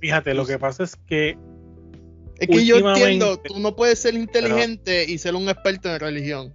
Fíjate, 0.00 0.34
lo 0.34 0.46
que 0.46 0.58
pasa 0.58 0.84
es 0.84 0.96
que 0.96 1.36
Es 2.38 2.48
que 2.48 2.64
yo 2.64 2.76
entiendo, 2.78 3.38
tú 3.38 3.58
no 3.58 3.74
puedes 3.76 3.98
ser 3.98 4.14
inteligente 4.14 5.04
y 5.08 5.18
ser 5.18 5.34
un 5.34 5.48
experto 5.48 5.92
en 5.92 6.00
religión. 6.00 6.54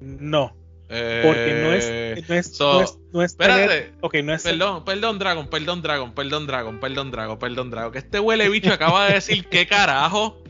no, 0.00 0.54
eh, 0.88 1.22
porque 1.24 1.62
no 1.62 1.72
es 1.72 2.28
no 2.28 2.34
es, 2.34 2.46
so, 2.54 2.72
no 2.74 2.82
es, 2.82 2.98
no 3.12 3.22
es 3.22 3.30
espérate. 3.32 3.62
tener- 3.68 3.92
ok, 4.02 4.14
no 4.24 4.34
es 4.34 4.42
Perdón, 4.42 4.84
perdón, 4.84 5.18
Dragon, 5.18 5.46
perdón, 5.48 5.80
Dragon, 5.82 6.12
perdón, 6.12 6.46
Dragon, 6.46 6.80
perdón, 6.80 7.10
Dragon, 7.12 7.38
perdón, 7.38 7.70
Dragon. 7.70 7.92
Que 7.92 7.98
este 8.00 8.20
huele 8.20 8.48
bicho 8.50 8.70
acaba 8.72 9.06
de 9.06 9.14
decir 9.14 9.46
qué 9.50 9.66
carajo. 9.66 10.41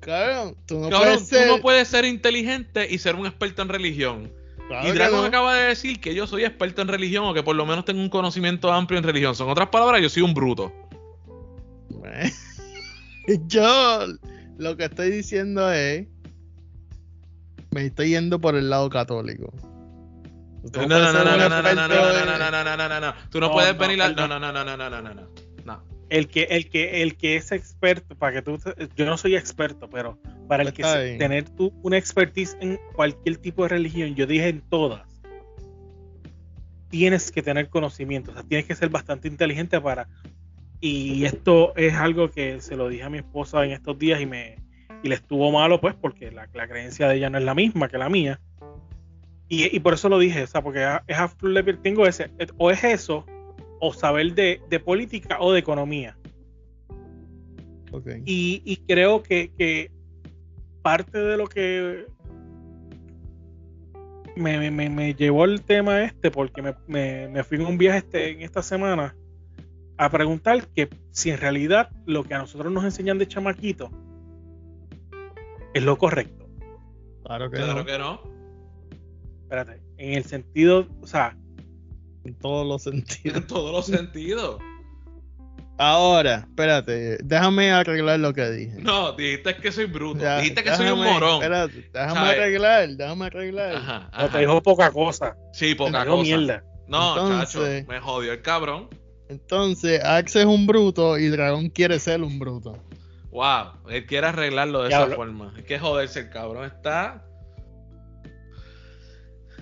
Cabrón, 0.00 0.56
tú 0.66 0.78
no 0.78 0.88
Cabrón, 0.90 1.14
puedes 1.14 1.28
ser. 1.28 1.48
tú 1.48 1.56
no 1.56 1.62
puedes 1.62 1.88
ser 1.88 2.04
inteligente 2.04 2.86
y 2.90 2.98
ser 2.98 3.14
un 3.16 3.26
experto 3.26 3.62
en 3.62 3.68
religión. 3.68 4.32
Claro 4.68 4.88
y 4.88 4.92
Dragon 4.92 5.20
no. 5.20 5.26
acaba 5.26 5.54
de 5.54 5.68
decir 5.68 5.98
que 6.00 6.14
yo 6.14 6.26
soy 6.26 6.44
experto 6.44 6.82
en 6.82 6.88
religión 6.88 7.24
o 7.24 7.32
que 7.34 7.42
por 7.42 7.56
lo 7.56 7.64
menos 7.64 7.84
tengo 7.86 8.00
un 8.00 8.10
conocimiento 8.10 8.70
amplio 8.72 8.98
en 8.98 9.04
religión. 9.04 9.34
Son 9.34 9.48
otras 9.48 9.68
palabras, 9.68 10.02
yo 10.02 10.08
soy 10.10 10.22
un 10.22 10.34
bruto. 10.34 10.72
Yo 13.46 14.06
lo 14.58 14.76
que 14.76 14.84
estoy 14.84 15.10
diciendo 15.10 15.70
es. 15.72 16.06
Me 17.70 17.86
estoy 17.86 18.10
yendo 18.10 18.40
por 18.40 18.56
el 18.56 18.70
lado 18.70 18.88
católico. 18.88 19.52
Tú 20.72 20.80
No, 20.82 20.88
no, 20.88 21.12
no, 21.12 21.12
puedes 21.12 21.12
ser 21.12 21.24
no, 21.24 21.32
un 21.32 21.38
no, 21.38 21.48
no, 21.48 21.48
no, 21.48 21.48
no, 21.48 21.68
experto 21.68 21.74
no, 21.74 22.18
en- 22.18 22.26
no, 22.26 22.38
no, 22.38 22.50
no, 22.50 22.64
no, 22.64 22.76
no, 22.76 22.88
no, 22.88 23.00
no. 23.00 23.14
Tú 23.30 23.40
no 23.40 23.46
No, 23.48 23.52
puedes 23.52 23.74
no, 23.74 23.78
venir 23.78 24.02
a... 24.02 24.08
No, 24.08 24.14
perdón. 24.16 24.40
no, 24.40 24.52
no, 24.52 24.52
no, 24.52 24.64
no, 24.64 24.76
no, 24.76 24.90
no, 24.90 25.02
no, 25.02 25.14
no. 25.14 25.20
No. 25.22 25.47
El 26.10 26.28
que 26.28 26.44
el 26.44 26.68
que 26.70 27.02
el 27.02 27.16
que 27.16 27.36
es 27.36 27.52
experto 27.52 28.14
para 28.16 28.32
que 28.34 28.42
tú 28.42 28.58
yo 28.96 29.04
no 29.06 29.16
soy 29.18 29.36
experto 29.36 29.88
pero 29.90 30.18
para 30.48 30.62
el 30.62 30.72
que 30.72 30.82
se- 30.82 31.18
tener 31.18 31.44
tú 31.50 31.72
una 31.82 31.98
expertise 31.98 32.56
en 32.60 32.78
cualquier 32.94 33.36
tipo 33.36 33.62
de 33.64 33.68
religión 33.68 34.14
yo 34.14 34.26
dije 34.26 34.48
en 34.48 34.60
todas 34.62 35.06
tienes 36.88 37.30
que 37.30 37.42
tener 37.42 37.68
conocimiento 37.68 38.30
o 38.30 38.34
sea 38.34 38.42
tienes 38.42 38.66
que 38.66 38.74
ser 38.74 38.88
bastante 38.88 39.28
inteligente 39.28 39.80
para 39.80 40.08
y 40.80 41.24
esto 41.24 41.74
es 41.76 41.94
algo 41.94 42.30
que 42.30 42.60
se 42.60 42.76
lo 42.76 42.88
dije 42.88 43.02
a 43.02 43.10
mi 43.10 43.18
esposa 43.18 43.64
en 43.64 43.72
estos 43.72 43.98
días 43.98 44.20
y 44.20 44.26
me 44.26 44.56
y 45.02 45.08
le 45.08 45.16
estuvo 45.16 45.50
malo 45.52 45.80
pues 45.80 45.94
porque 45.94 46.30
la, 46.30 46.48
la 46.54 46.66
creencia 46.68 47.08
de 47.08 47.16
ella 47.16 47.30
no 47.30 47.38
es 47.38 47.44
la 47.44 47.54
misma 47.54 47.88
que 47.88 47.98
la 47.98 48.08
mía. 48.08 48.40
Y, 49.48 49.74
y 49.74 49.80
por 49.80 49.94
eso 49.94 50.08
lo 50.08 50.18
dije 50.18 50.42
o 50.42 50.46
sea 50.46 50.62
porque 50.62 50.82
a- 50.84 51.04
es 51.06 51.16
a 51.18 51.28
piel, 51.28 51.78
tengo 51.82 52.06
ese 52.06 52.30
o 52.56 52.70
es 52.70 52.82
eso 52.84 53.24
o 53.80 53.92
saber 53.92 54.34
de, 54.34 54.60
de 54.68 54.80
política 54.80 55.38
o 55.40 55.52
de 55.52 55.60
economía 55.60 56.16
y, 58.26 58.62
y 58.64 58.76
creo 58.78 59.22
que, 59.22 59.50
que 59.56 59.90
parte 60.82 61.18
de 61.18 61.36
lo 61.36 61.46
que 61.46 62.06
me, 64.36 64.58
me- 64.58 64.70
me- 64.70 64.90
me 64.90 65.14
llevó 65.14 65.44
el 65.44 65.62
tema 65.62 66.04
este, 66.04 66.30
porque 66.30 66.62
me, 66.62 66.74
me- 66.86 67.28
me 67.28 67.42
fui 67.44 67.58
en 67.58 67.66
un 67.66 67.78
viaje 67.78 67.98
este, 67.98 68.30
en 68.30 68.42
esta 68.42 68.62
semana 68.62 69.16
a 69.96 70.10
preguntar 70.10 70.66
que 70.68 70.88
si 71.10 71.30
en 71.30 71.38
realidad 71.38 71.90
lo 72.06 72.22
que 72.24 72.34
a 72.34 72.38
nosotros 72.38 72.72
nos 72.72 72.84
enseñan 72.84 73.18
de 73.18 73.26
chamaquito 73.26 73.90
es 75.74 75.82
lo 75.82 75.98
correcto. 75.98 76.46
Claro 77.24 77.50
que 77.50 77.56
Claro 77.56 77.74
no. 77.80 77.84
que 77.84 77.98
no. 77.98 78.20
Espérate, 79.42 79.80
en 79.96 80.12
el 80.14 80.24
sentido, 80.24 80.86
o 81.00 81.06
sea, 81.06 81.36
En 82.28 82.34
todos 82.38 82.66
los 82.66 82.82
sentidos. 82.82 83.36
En 83.38 83.46
todos 83.46 83.72
los 83.72 83.86
sentidos. 83.86 84.58
Ahora, 85.80 86.44
espérate, 86.48 87.18
déjame 87.22 87.70
arreglar 87.70 88.18
lo 88.18 88.34
que 88.34 88.50
dije. 88.50 88.76
No, 88.80 89.12
dijiste 89.12 89.56
que 89.56 89.70
soy 89.70 89.84
bruto. 89.86 90.20
Ya, 90.20 90.38
dijiste 90.38 90.64
que 90.64 90.74
soy 90.74 90.88
un 90.88 91.04
morón. 91.04 91.34
Espérate, 91.36 91.88
déjame 91.92 92.14
¿Sabes? 92.14 92.32
arreglar, 92.32 92.88
déjame 92.90 93.24
arreglar. 93.26 93.76
Ajá, 93.76 94.10
no 94.18 94.28
te 94.28 94.38
dijo 94.40 94.62
poca 94.62 94.90
cosa. 94.90 95.36
Sí, 95.52 95.74
poca 95.76 96.02
dijo 96.04 96.16
cosa. 96.16 96.22
mierda. 96.24 96.64
No, 96.88 97.10
Entonces- 97.16 97.52
chacho, 97.52 97.86
me 97.88 98.00
jodió 98.00 98.32
el 98.32 98.42
cabrón. 98.42 98.88
Entonces, 99.28 100.02
Axe 100.04 100.40
es 100.40 100.46
un 100.46 100.66
bruto 100.66 101.16
y 101.18 101.28
Dragón 101.28 101.68
quiere 101.70 101.98
ser 101.98 102.22
un 102.22 102.38
bruto. 102.38 102.76
Wow, 103.30 103.88
él 103.90 104.04
quiere 104.06 104.26
arreglarlo 104.26 104.82
de 104.82 104.88
esa 104.88 105.06
forma. 105.08 105.54
Es 105.56 105.64
que 105.64 105.78
joderse 105.78 106.20
el 106.20 106.30
cabrón 106.30 106.64
está. 106.64 107.24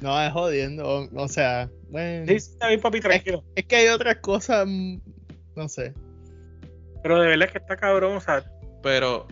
No, 0.01 0.23
es 0.23 0.33
jodiendo. 0.33 0.85
O, 0.87 1.09
o 1.25 1.29
sea, 1.29 1.71
bueno. 1.91 2.27
Sí, 2.27 2.35
está 2.35 2.69
bien, 2.69 2.81
papi, 2.81 3.01
tranquilo. 3.01 3.43
Es 3.55 3.65
que 3.65 3.77
hay 3.77 3.89
otras 3.89 4.17
cosas, 4.17 4.67
mm, 4.67 4.99
no 5.57 5.69
sé. 5.69 5.95
Pero 7.03 7.21
de 7.21 7.29
verdad 7.29 7.47
es 7.47 7.53
que 7.53 7.59
está 7.59 7.77
cabrón, 7.77 8.17
o 8.17 8.21
sea, 8.21 8.45
Pero, 8.83 9.27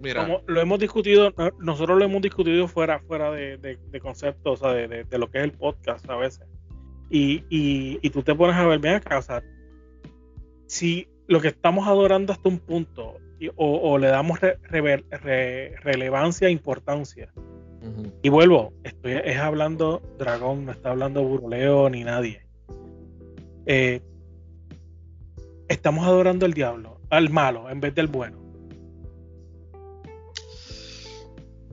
mira, 0.00 0.22
como 0.24 0.42
lo 0.46 0.60
hemos 0.60 0.78
discutido, 0.78 1.32
no- 1.36 1.50
nosotros 1.60 1.98
lo 1.98 2.04
hemos 2.04 2.20
discutido 2.22 2.66
fuera, 2.68 2.98
fuera 3.00 3.30
de, 3.30 3.56
de, 3.58 3.78
de 3.90 4.00
concepto, 4.00 4.52
o 4.52 4.56
sea, 4.56 4.72
de, 4.72 4.88
de- 4.88 5.04
de 5.04 5.18
lo 5.18 5.30
que 5.30 5.38
es 5.38 5.44
el 5.44 5.52
podcast 5.52 6.08
a 6.10 6.16
veces. 6.16 6.46
Y, 7.10 7.44
y, 7.48 7.98
y 8.02 8.10
tú 8.10 8.22
te 8.22 8.34
pones 8.34 8.56
a 8.56 8.66
ver, 8.66 8.78
ven 8.80 8.94
acá, 8.94 9.18
o 9.18 9.22
sea, 9.22 9.42
si 10.66 11.08
lo 11.26 11.40
que 11.40 11.48
estamos 11.48 11.86
adorando 11.86 12.32
hasta 12.32 12.48
un 12.48 12.58
punto 12.58 13.18
y- 13.38 13.48
o, 13.48 13.54
o 13.56 13.98
le 13.98 14.08
damos 14.08 14.40
re- 14.40 14.58
rever- 14.62 15.04
re- 15.10 15.76
relevancia 15.82 16.48
e 16.48 16.50
importancia. 16.50 17.32
Y 18.22 18.28
vuelvo, 18.28 18.72
estoy 18.84 19.12
es 19.12 19.38
hablando 19.38 20.02
Dragón, 20.18 20.64
no 20.64 20.72
está 20.72 20.90
hablando 20.90 21.22
Buruleo 21.22 21.90
ni 21.90 22.04
nadie. 22.04 22.40
Eh, 23.66 24.00
estamos 25.68 26.06
adorando 26.06 26.46
al 26.46 26.54
diablo, 26.54 27.00
al 27.10 27.30
malo, 27.30 27.68
en 27.68 27.80
vez 27.80 27.94
del 27.94 28.06
bueno. 28.06 28.38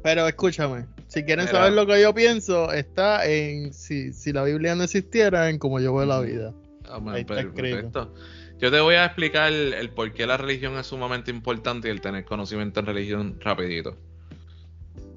Pero 0.04 0.28
escúchame, 0.28 0.86
si 1.08 1.24
quieren 1.24 1.46
Mira. 1.46 1.60
saber 1.60 1.74
lo 1.74 1.86
que 1.86 2.02
yo 2.02 2.14
pienso, 2.14 2.72
está 2.72 3.26
en 3.26 3.74
si, 3.74 4.14
si 4.14 4.34
la 4.34 4.44
Biblia 4.44 4.76
no 4.76 4.84
existiera, 4.84 5.50
en 5.50 5.60
cómo 5.60 5.80
yo 5.80 5.94
veo 5.94 6.06
la 6.06 6.20
vida. 6.22 6.54
ah, 6.90 7.00
man, 7.00 7.16
ahí 7.16 7.22
está 7.22 7.36
perfecto. 7.36 8.14
Yo 8.58 8.70
te 8.72 8.80
voy 8.80 8.96
a 8.96 9.06
explicar 9.06 9.52
el, 9.52 9.74
el 9.74 9.90
por 9.90 10.12
qué 10.14 10.28
la 10.28 10.38
religión 10.38 10.78
es 10.78 10.88
sumamente 10.88 11.32
importante 11.32 11.88
y 11.88 11.92
el 11.92 12.02
tener 12.02 12.26
conocimiento 12.26 12.80
en 12.80 12.86
religión 12.86 13.40
rapidito. 13.40 13.98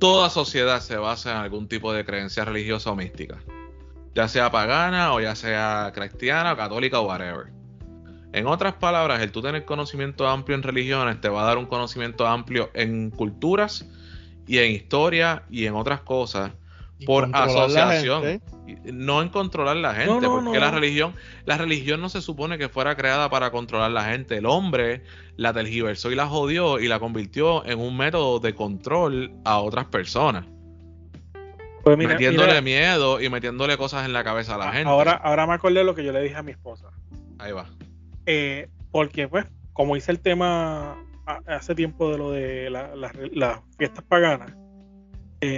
Toda 0.05 0.29
sociedad 0.29 0.83
se 0.83 0.99
basa 0.99 1.31
en 1.31 1.39
algún 1.39 1.67
tipo 1.67 1.91
de 1.95 2.05
creencia 2.05 2.45
religiosa 2.45 2.91
o 2.91 2.95
mística. 2.95 3.43
Ya 4.15 4.29
sea 4.29 4.51
pagana 4.51 5.15
o 5.15 5.21
ya 5.23 5.35
sea 5.35 5.93
cristiana 5.95 6.53
o 6.53 6.57
católica 6.59 7.01
o 7.01 7.07
whatever. 7.07 7.47
En 8.35 8.47
otras 8.47 8.75
palabras, 8.75 9.23
el 9.23 9.33
tú 9.33 9.41
tener 9.41 9.65
conocimiento 9.65 10.29
amplio 10.29 10.57
en 10.57 10.63
religiones 10.63 11.23
te 11.23 11.31
va 11.31 11.41
a 11.41 11.47
dar 11.47 11.57
un 11.57 11.65
conocimiento 11.65 12.27
amplio 12.27 12.71
en 12.75 13.13
culturas 13.13 13.89
y 14.47 14.59
en 14.59 14.73
historia 14.73 15.45
y 15.49 15.65
en 15.65 15.75
otras 15.75 16.01
cosas 16.01 16.53
por 17.07 17.29
asociación. 17.33 18.41
No 18.93 19.21
en 19.23 19.29
controlar 19.29 19.77
la 19.77 19.95
gente, 19.95 20.07
No, 20.13 20.21
no, 20.21 20.31
porque 20.45 20.59
no. 20.59 20.65
la 20.65 20.71
religión, 20.71 21.15
la 21.45 21.59
religión 21.59 22.01
no 22.01 22.09
se 22.09 22.23
supone 22.23 22.57
que 22.59 22.69
fuera 22.69 22.97
creada 22.97 23.29
para 23.29 23.51
controlar 23.51 23.91
la 23.91 24.05
gente. 24.05 24.39
El 24.39 24.47
hombre 24.47 25.03
la 25.37 25.53
tergiversó 25.53 26.11
y 26.11 26.15
la 26.15 26.27
jodió 26.27 26.79
y 26.81 26.89
la 26.89 26.99
convirtió 26.99 27.65
en 27.67 27.79
un 27.81 27.97
método 27.97 28.41
de 28.41 28.55
control 28.55 29.33
a 29.45 29.59
otras 29.61 29.85
personas. 29.87 30.47
Pues 31.83 31.99
mira, 31.99 32.11
metiéndole 32.15 32.49
mira, 32.49 32.63
miedo 32.63 33.21
y 33.21 33.29
metiéndole 33.29 33.77
cosas 33.77 34.07
en 34.07 34.15
la 34.15 34.25
cabeza 34.25 34.55
a 34.55 34.59
la 34.59 34.73
gente. 34.73 34.89
ahora, 34.89 35.13
ahora 35.13 35.47
me 35.47 35.53
acordé 35.53 35.81
de 35.81 35.85
lo 35.85 35.95
que 35.95 36.03
yo 36.03 36.13
le 36.13 36.23
dije 36.23 36.37
a 36.37 36.43
mi 36.43 36.53
esposa. 36.53 36.89
Ahí 37.39 37.53
va. 37.53 37.67
Eh, 38.25 38.69
porque, 38.91 39.29
pues, 39.29 39.45
como 39.75 39.95
hice 39.97 40.11
el 40.11 40.21
tema 40.21 40.97
hace 41.47 41.75
tiempo 41.75 42.11
de 42.11 42.17
lo 42.19 42.31
de 42.31 42.71
la- 42.71 42.95
la- 42.97 43.13
las 43.33 43.61
fiestas 43.77 44.03
paganas, 44.05 44.55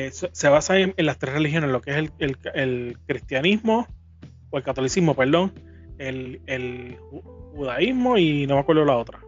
eh, 0.06 0.10
se, 0.10 0.48
basa 0.48 0.78
en, 0.78 0.94
en 0.96 1.06
las 1.06 1.18
tres 1.18 1.34
religiones, 1.34 1.70
lo 1.70 1.80
que 1.80 1.90
es 1.92 1.96
el, 1.98 2.10
el- 2.18 2.36
el 2.54 2.98
cristianismo, 3.06 3.86
o 4.50 4.58
el 4.58 4.64
catolicismo, 4.64 5.14
perdón, 5.14 5.52
el, 5.98 6.40
el 6.46 6.98
ju- 6.98 7.22
judaísmo 7.54 8.18
y 8.18 8.46
no 8.46 8.54
me 8.54 8.60
acuerdo 8.60 8.84
la 8.84 8.96
otra. 8.96 9.20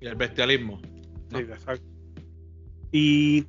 Y 0.00 0.06
el 0.06 0.14
bestialismo. 0.16 0.80
Sí, 1.30 1.36
exacto. 1.38 1.84
Y 2.92 3.46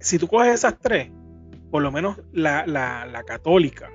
si 0.00 0.18
tú 0.18 0.26
coges 0.28 0.54
esas 0.54 0.78
tres, 0.78 1.10
por 1.70 1.82
lo 1.82 1.90
menos 1.92 2.18
la, 2.32 2.66
la- 2.66 3.06
la 3.06 3.22
católica, 3.24 3.90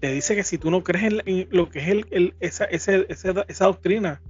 te 0.00 0.12
dice 0.12 0.34
que 0.36 0.42
si 0.42 0.58
tú 0.58 0.70
no 0.70 0.82
crees 0.82 1.14
en, 1.24 1.48
lo 1.50 1.68
que 1.70 1.78
es 1.80 1.88
el, 1.88 2.06
el- 2.10 2.34
esa, 2.40 2.64
ese- 2.66 3.06
esa 3.08 3.64
doctrina, 3.66 4.20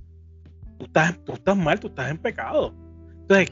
tú 0.79 0.85
estás, 0.87 1.19
tú 1.25 1.33
estás 1.33 1.57
mal, 1.57 1.81
tú 1.81 1.89
estás 1.89 2.11
en 2.11 2.19
pecado. 2.19 2.75
Entonces, 3.23 3.51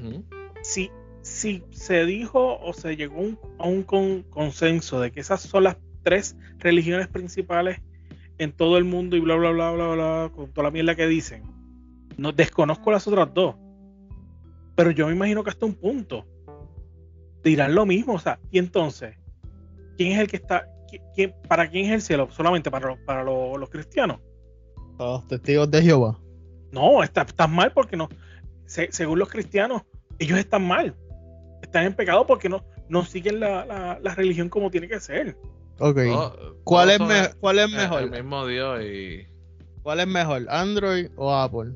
si, 0.63 0.91
si 1.35 1.65
se 1.71 2.05
dijo 2.07 2.59
o 2.61 2.73
se 2.73 2.97
llegó 2.97 3.21
un- 3.21 3.39
a 3.59 3.67
un 3.67 3.83
con- 3.83 4.23
consenso 4.25 5.01
de 5.01 5.11
que 5.13 5.21
esas 5.21 5.41
son 5.43 5.65
las 5.65 5.77
tres 6.03 6.37
religiones 6.59 7.09
principales 7.09 7.81
en 8.39 8.53
todo 8.53 8.79
el 8.79 8.85
mundo 8.85 9.17
y 9.17 9.21
bla, 9.21 9.37
bla, 9.37 9.51
bla, 9.51 9.73
bla, 9.73 9.89
bla, 9.95 10.31
con 10.35 10.51
toda 10.53 10.65
la 10.65 10.71
mierda 10.71 10.95
que 10.95 11.07
dicen, 11.07 11.43
no 12.17 12.33
desconozco 12.33 12.91
las 12.91 13.07
otras 13.09 13.33
dos. 13.35 13.57
Pero 14.77 14.91
yo 14.91 15.07
me 15.07 15.13
imagino 15.15 15.43
que 15.45 15.51
hasta 15.51 15.67
un 15.67 15.75
punto 15.75 16.25
dirán 17.43 17.75
lo 17.75 17.87
mismo. 17.87 18.15
O 18.15 18.19
sea, 18.19 18.39
y 18.51 18.59
entonces, 18.59 19.17
¿quién 19.97 20.13
es 20.13 20.19
el 20.21 20.29
que 20.29 20.37
está? 20.37 20.69
qui- 20.91 21.01
quién- 21.15 21.35
¿Para 21.49 21.69
quién 21.69 21.87
es 21.87 21.93
el 21.93 22.03
cielo? 22.03 22.29
¿Solamente 22.31 22.71
para, 22.71 22.89
los- 22.91 22.99
para 23.01 23.23
los, 23.25 23.59
los 23.59 23.69
cristianos? 23.71 24.21
Los 24.99 25.27
testigos 25.29 25.71
de 25.71 25.83
Jehová. 25.83 26.19
No, 26.73 27.03
está, 27.03 27.23
estás 27.23 27.51
mal 27.51 27.73
porque 27.73 27.97
no. 27.97 28.09
se- 28.67 28.91
según 28.93 29.19
los 29.19 29.29
cristianos, 29.29 29.83
ellos 30.19 30.39
están 30.39 30.67
mal. 30.67 30.95
Están 31.65 31.85
en 31.85 31.95
pecado 31.95 32.27
porque 32.27 32.49
no, 32.49 32.65
no 32.89 33.05
siguen 33.05 33.41
la, 33.41 33.65
la- 33.67 33.99
la 34.01 34.15
religión 34.15 34.49
como 34.49 34.71
tiene 34.71 34.87
que 34.89 35.01
ser. 35.01 35.37
Ok. 35.79 35.99
¿Cuál, 36.63 36.91
es 36.91 37.01
me- 37.01 37.35
¿Cuál 37.41 37.59
es 37.59 37.71
mejor? 37.71 38.03
El 38.05 38.11
mismo 38.11 38.47
Dios 38.47 38.83
y. 38.85 39.27
¿Cuál 39.83 40.01
es 40.01 40.07
mejor? 40.07 40.47
¿Android 40.49 41.09
o 41.17 41.35
Apple? 41.35 41.73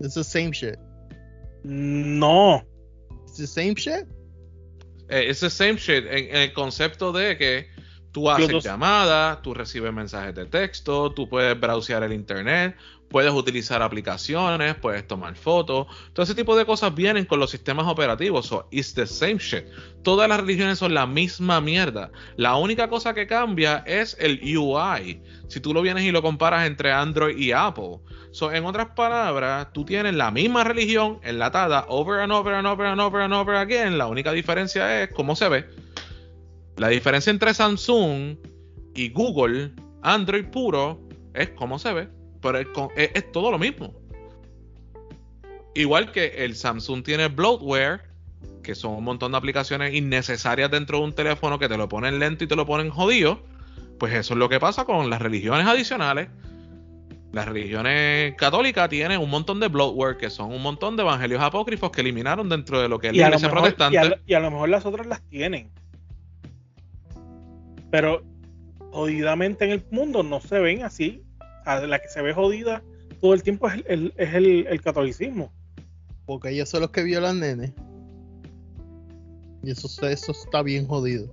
It's 0.00 0.14
the 0.14 0.24
same 0.24 0.50
shit. 0.50 0.76
No. 1.62 2.62
It's 3.26 3.36
the 3.38 3.46
same 3.46 3.74
shit. 3.74 4.06
Eh, 5.08 5.28
it's 5.30 5.40
the 5.40 5.50
same 5.50 5.76
shit 5.76 6.04
en, 6.06 6.28
en 6.30 6.36
el 6.36 6.52
concepto 6.52 7.12
de 7.12 7.36
que 7.36 7.66
tú 8.12 8.30
haces 8.30 8.64
llamadas, 8.64 9.42
tú 9.42 9.54
recibes 9.54 9.92
mensajes 9.92 10.34
de 10.34 10.46
texto, 10.46 11.12
tú 11.12 11.28
puedes 11.28 11.58
browsear 11.58 12.02
el 12.04 12.12
internet, 12.12 12.74
puedes 13.14 13.32
utilizar 13.32 13.80
aplicaciones, 13.80 14.74
puedes 14.74 15.06
tomar 15.06 15.36
fotos, 15.36 15.86
todo 16.12 16.24
ese 16.24 16.34
tipo 16.34 16.56
de 16.56 16.66
cosas 16.66 16.92
vienen 16.92 17.24
con 17.26 17.38
los 17.38 17.48
sistemas 17.48 17.86
operativos. 17.86 18.46
So, 18.46 18.66
it's 18.72 18.92
the 18.92 19.06
same 19.06 19.36
shit. 19.36 19.66
Todas 20.02 20.28
las 20.28 20.40
religiones 20.40 20.80
son 20.80 20.94
la 20.94 21.06
misma 21.06 21.60
mierda. 21.60 22.10
La 22.36 22.56
única 22.56 22.88
cosa 22.88 23.14
que 23.14 23.28
cambia 23.28 23.84
es 23.86 24.16
el 24.18 24.40
UI. 24.58 25.22
Si 25.46 25.60
tú 25.60 25.72
lo 25.72 25.80
vienes 25.80 26.02
y 26.02 26.10
lo 26.10 26.22
comparas 26.22 26.66
entre 26.66 26.90
Android 26.90 27.38
y 27.38 27.52
Apple. 27.52 28.00
So, 28.32 28.50
en 28.50 28.64
otras 28.64 28.88
palabras, 28.96 29.72
tú 29.72 29.84
tienes 29.84 30.12
la 30.16 30.32
misma 30.32 30.64
religión 30.64 31.20
enlatada 31.22 31.86
over 31.86 32.18
and 32.18 32.32
over 32.32 32.52
and 32.54 32.66
over 32.66 32.84
and 32.84 33.00
over 33.00 33.20
and 33.20 33.32
over 33.32 33.54
again. 33.54 33.96
La 33.96 34.08
única 34.08 34.32
diferencia 34.32 35.04
es 35.04 35.10
cómo 35.12 35.36
se 35.36 35.48
ve. 35.48 35.64
La 36.78 36.88
diferencia 36.88 37.30
entre 37.30 37.54
Samsung 37.54 38.38
y 38.92 39.10
Google, 39.10 39.70
Android 40.02 40.46
puro, 40.46 41.00
es 41.32 41.50
cómo 41.50 41.78
se 41.78 41.92
ve. 41.92 42.23
Pero 42.44 42.58
es, 42.58 42.66
con- 42.68 42.88
es- 42.94 43.10
es 43.14 43.32
todo 43.32 43.50
lo 43.50 43.58
mismo. 43.58 43.94
Igual 45.74 46.12
que 46.12 46.44
el 46.44 46.54
Samsung 46.54 47.02
tiene 47.02 47.28
bloatware, 47.28 48.02
que 48.62 48.74
son 48.74 48.92
un 48.92 49.02
montón 49.04 49.32
de 49.32 49.38
aplicaciones 49.38 49.94
innecesarias 49.94 50.70
dentro 50.70 50.98
de 50.98 51.04
un 51.04 51.12
teléfono 51.14 51.58
que 51.58 51.68
te 51.68 51.76
lo 51.76 51.88
ponen 51.88 52.18
lento 52.18 52.44
y 52.44 52.46
te 52.46 52.54
lo 52.54 52.66
ponen 52.66 52.90
jodido. 52.90 53.40
Pues 53.98 54.12
eso 54.12 54.34
es 54.34 54.38
lo 54.38 54.48
que 54.48 54.60
pasa 54.60 54.84
con 54.84 55.08
las 55.10 55.20
religiones 55.22 55.66
adicionales. 55.66 56.28
Las 57.32 57.46
religiones 57.46 58.34
católicas 58.36 58.88
tienen 58.90 59.20
un 59.20 59.30
montón 59.30 59.58
de 59.58 59.66
bloatware, 59.68 60.16
que 60.18 60.30
son 60.30 60.52
un 60.52 60.62
montón 60.62 60.96
de 60.96 61.02
evangelios 61.02 61.42
apócrifos 61.42 61.90
que 61.90 62.02
eliminaron 62.02 62.48
dentro 62.48 62.80
de 62.80 62.88
lo 62.88 62.98
que 63.00 63.08
es 63.08 63.14
la 63.16 63.22
iglesia 63.28 63.48
protestante. 63.50 63.96
y, 63.96 63.98
a, 63.98 64.04
lo- 64.04 64.16
y 64.26 64.34
a 64.34 64.40
lo 64.40 64.50
mejor 64.50 64.68
las 64.68 64.86
otras 64.86 65.06
las 65.06 65.20
tienen. 65.22 65.70
Pero 67.90 68.22
jodidamente 68.92 69.64
en 69.64 69.70
el 69.72 69.84
mundo 69.90 70.22
no 70.22 70.40
se 70.40 70.58
ven 70.60 70.84
así. 70.84 71.22
Sea, 71.64 71.86
la 71.86 71.98
que 71.98 72.08
se 72.08 72.22
ve 72.22 72.32
jodida 72.32 72.82
todo 73.20 73.34
el 73.34 73.42
tiempo 73.42 73.66
es 73.68 73.74
el, 73.74 73.84
el- 73.88 74.14
es 74.16 74.34
el, 74.34 74.66
el 74.66 74.80
catolicismo. 74.82 75.50
Porque 76.26 76.50
ellos 76.50 76.68
son 76.68 76.82
los 76.82 76.90
que 76.90 77.02
violan 77.02 77.40
nenes. 77.40 77.72
Y 79.62 79.70
eso, 79.70 79.88
eso 80.06 80.32
está 80.32 80.62
bien 80.62 80.86
jodido. 80.86 81.32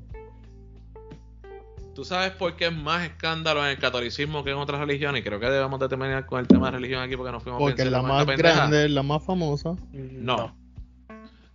¿Tú 1.93 2.05
sabes 2.05 2.31
por 2.31 2.55
qué 2.55 2.67
es 2.67 2.73
más 2.73 3.05
escándalo 3.05 3.61
en 3.65 3.71
el 3.71 3.77
catolicismo 3.77 4.43
que 4.45 4.51
en 4.51 4.57
otras 4.57 4.79
religiones? 4.79 5.21
Y 5.21 5.23
creo 5.23 5.39
que 5.39 5.47
debemos 5.47 5.77
de 5.79 5.89
terminar 5.89 6.25
con 6.25 6.39
el 6.39 6.47
tema 6.47 6.67
de 6.67 6.77
religión 6.77 7.01
aquí 7.01 7.17
porque 7.17 7.33
nos 7.33 7.43
fuimos 7.43 7.59
Porque 7.59 7.83
la 7.83 8.01
más 8.01 8.25
grande, 8.25 8.85
es 8.85 8.91
la 8.91 9.03
más 9.03 9.23
famosa. 9.23 9.75
No. 9.91 10.55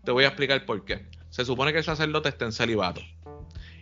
Te 0.04 0.10
voy 0.12 0.24
a 0.24 0.28
explicar 0.28 0.64
por 0.66 0.84
qué. 0.84 1.06
Se 1.30 1.44
supone 1.44 1.72
que 1.72 1.78
el 1.78 1.84
sacerdote 1.84 2.28
está 2.28 2.44
en 2.44 2.52
celibato. 2.52 3.00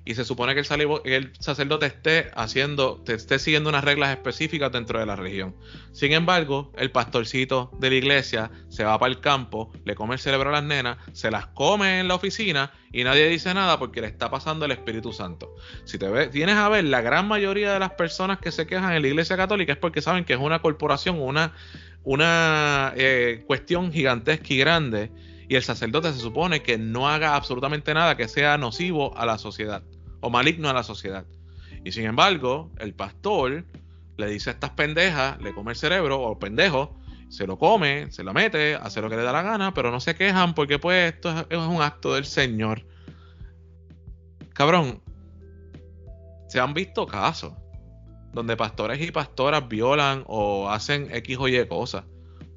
Y 0.07 0.15
se 0.15 0.25
supone 0.25 0.55
que 0.55 0.61
el, 0.61 1.01
el 1.05 1.33
sacerdote 1.39 1.87
esté 1.87 2.31
haciendo, 2.35 3.03
te- 3.05 3.15
esté 3.15 3.39
siguiendo 3.39 3.71
unas 3.71 3.85
reglas 3.85 4.11
específicas 4.11 4.71
dentro 4.71 4.99
de 4.99 5.07
la 5.07 5.17
religión. 5.17 5.57
Sin 5.93 6.13
embargo, 6.13 6.73
el 6.77 6.91
pastorcito 6.91 7.71
de 7.79 7.89
la 7.89 7.97
iglesia 7.97 8.51
se 8.69 8.85
va 8.85 8.99
para 8.99 9.11
el 9.13 9.21
campo, 9.21 9.73
le 9.85 9.95
come 9.95 10.15
el 10.15 10.21
cerebro 10.21 10.51
a 10.51 10.53
las 10.53 10.65
nenas, 10.65 10.99
se 11.13 11.31
las 11.31 11.47
come 11.47 12.01
en 12.01 12.09
la 12.09 12.17
oficina 12.17 12.71
y 12.93 13.03
nadie 13.03 13.29
dice 13.29 13.55
nada 13.55 13.79
porque 13.79 14.03
le 14.03 14.09
está 14.09 14.31
pasando 14.31 14.67
el 14.67 14.73
Espíritu 14.73 15.13
Santo. 15.13 15.55
Si 15.85 15.97
te 15.99 16.09
ves, 16.09 16.31
tienes 16.31 16.57
a 16.57 16.69
ver, 16.69 16.85
la 16.85 17.01
gran 17.01 17.27
mayoría 17.27 17.73
de 17.73 17.79
las 17.79 17.93
personas 17.93 18.39
que 18.39 18.53
se 18.53 18.67
quejan 18.67 18.93
en 18.93 19.01
la 19.01 19.09
iglesia 19.09 19.37
católica 19.39 19.73
es 19.73 19.79
porque 19.79 20.03
saben 20.03 20.25
que 20.27 20.35
es 20.35 20.39
una 20.39 20.61
corporación, 20.61 21.19
una, 21.19 21.55
una 22.03 22.93
eh, 22.97 23.43
cuestión 23.47 23.91
gigantesca 23.91 24.53
y 24.53 24.59
grande 24.59 25.11
y 25.49 25.57
el 25.57 25.63
sacerdote 25.63 26.13
se 26.13 26.19
supone 26.19 26.63
que 26.63 26.79
no 26.79 27.09
haga 27.09 27.35
absolutamente 27.35 27.93
nada 27.95 28.17
que 28.17 28.29
sea 28.29 28.59
nocivo 28.59 29.17
a 29.17 29.27
la 29.27 29.39
sociedad 29.39 29.83
o 30.21 30.31
maligno 30.31 30.69
a 30.69 30.73
la 30.73 30.83
sociedad. 30.83 31.27
Y 31.85 31.93
sin 31.93 32.07
embargo, 32.07 32.71
el 32.79 32.95
pastor 32.95 33.65
le 34.17 34.27
dice 34.29 34.51
a 34.51 34.53
estas 34.55 34.71
pendejas, 34.71 35.41
le 35.41 35.55
come 35.55 35.73
el 35.73 35.77
cerebro 35.77 36.21
o 36.21 36.39
pendejo, 36.39 36.99
se 37.29 37.47
lo 37.47 37.59
come, 37.59 38.11
se 38.11 38.23
lo 38.23 38.33
mete, 38.33 38.77
hace 38.77 39.01
lo 39.01 39.11
que 39.11 39.17
le 39.17 39.23
da 39.23 39.33
la 39.33 39.43
gana, 39.43 39.75
pero 39.75 39.91
no 39.91 40.01
se 40.01 40.15
quejan 40.15 40.55
porque 40.55 40.79
pues 40.79 41.15
esto 41.15 41.31
es, 41.31 41.47
es 41.51 41.59
un 41.59 41.83
acto 41.83 42.15
del 42.15 42.25
Señor. 42.25 42.87
Cabrón, 44.55 45.03
se 46.49 46.61
han 46.61 46.73
visto 46.73 47.07
casos 47.07 47.53
donde 48.33 48.57
pastores 48.57 49.01
y 49.01 49.11
pastoras 49.11 49.69
violan 49.69 50.25
o 50.27 50.69
hacen 50.71 51.09
X 51.15 51.37
o 51.39 51.49
Y 51.49 51.67
cosas, 51.67 52.05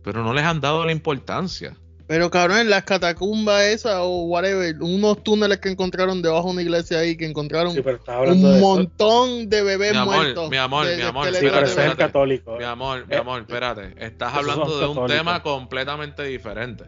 pero 0.04 0.23
no 0.23 0.34
les 0.34 0.43
han 0.43 0.62
dado 0.62 0.86
la 0.86 0.91
importancia. 0.91 1.76
Pero 2.08 2.30
cabrón, 2.32 2.60
en 2.60 2.70
las 2.70 2.84
catacumbas 2.86 3.63
esas 3.65 3.96
o 3.98 4.24
whatever, 4.28 4.82
unos 4.82 5.22
túneles 5.24 5.58
que 5.60 5.67
encontraron 5.67 6.22
debajo 6.22 6.48
de 6.48 6.54
una 6.54 6.62
iglesia 6.62 7.00
ahí, 7.00 7.17
que 7.17 7.26
encontraron 7.26 7.74
Sí, 7.74 7.82
pero 7.82 8.00
un 8.32 8.41
de 8.54 8.60
montón 8.62 9.50
de 9.50 9.62
bebés 9.62 9.91
Mi 9.91 9.98
amor, 9.98 10.15
muertos. 10.15 10.50
mi 10.50 10.56
amor, 10.58 10.86
de- 10.88 10.96
mi 10.96 11.02
de 11.02 11.08
amor, 11.10 11.26
Sí, 11.28 11.32
pero 11.41 11.60
espérate, 11.65 11.89
de 11.89 11.96
católico. 11.98 12.56
Mi 12.58 12.63
amor, 12.63 13.06
mi 13.08 13.13
Eh, 13.13 13.17
amor, 13.17 13.41
espérate. 13.41 13.93
Estás 13.98 14.30
esos 14.32 14.39
hablando 14.39 14.80
de 14.80 14.86
un 14.86 14.93
católicos. 14.96 15.17
tema 15.17 15.43
completamente 15.43 16.24
diferente. 16.24 16.86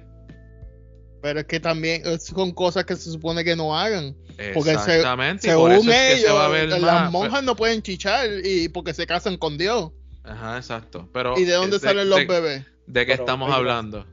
Pero 1.22 1.42
es 1.42 1.46
que 1.48 1.60
también 1.60 2.02
eh, 2.06 2.18
son 2.18 2.52
cosas 2.54 2.86
que 2.86 2.96
se 2.96 3.12
supone 3.12 3.44
que 3.44 3.58
no 3.58 3.78
hagan. 3.78 4.16
Porque 4.54 4.70
se- 4.70 4.96
Exactamente, 5.00 5.50
y 5.50 5.54
por 5.54 5.70
según 5.72 5.90
eso 5.90 5.92
es 6.00 6.16
que 6.16 6.22
se 6.28 6.32
va 6.32 6.46
a 6.46 6.48
ver 6.48 6.70
las 6.70 6.80
más, 6.82 7.12
monjas 7.12 7.44
no 7.44 7.58
pueden 7.58 7.82
chichar 7.82 8.26
y 8.46 8.70
porque 8.70 8.94
se 8.94 9.06
casan 9.06 9.36
con 9.36 9.58
Dios. 9.58 9.92
Ajá, 10.24 10.56
exacto. 10.56 11.10
Pero, 11.12 11.38
¿Y 11.38 11.44
de 11.44 11.54
dónde 11.56 11.76
eh, 11.76 11.80
salen 11.80 12.10
los 12.10 12.20
de- 12.20 12.26
bebés? 12.26 12.66
¿De 12.88 13.06
qué 13.06 13.12
Pero, 13.12 13.24
estamos 13.24 13.52
hablando? 13.52 14.06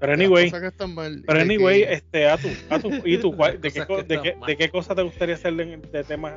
Pero 0.00 0.14
anyway, 0.14 0.44
Las 0.44 0.52
cosas 0.52 0.60
que 0.62 0.68
están 0.68 0.94
mal, 0.94 1.22
pero 1.26 1.38
de 1.38 1.44
anyway, 1.44 1.80
que- 1.84 1.92
este, 1.92 2.28
a 2.28 2.38
tú, 2.38 2.48
a 2.70 2.78
tú, 2.78 2.90
¿y 3.04 3.18
tú, 3.18 3.32
de, 3.60 3.70
qué, 3.70 3.80
de, 4.08 4.22
qué, 4.22 4.34
de 4.46 4.56
qué 4.56 4.70
cosa 4.70 4.94
te 4.94 5.02
gustaría 5.02 5.34
hacer 5.34 5.54
de, 5.54 5.76
de 5.76 6.04
temas? 6.04 6.32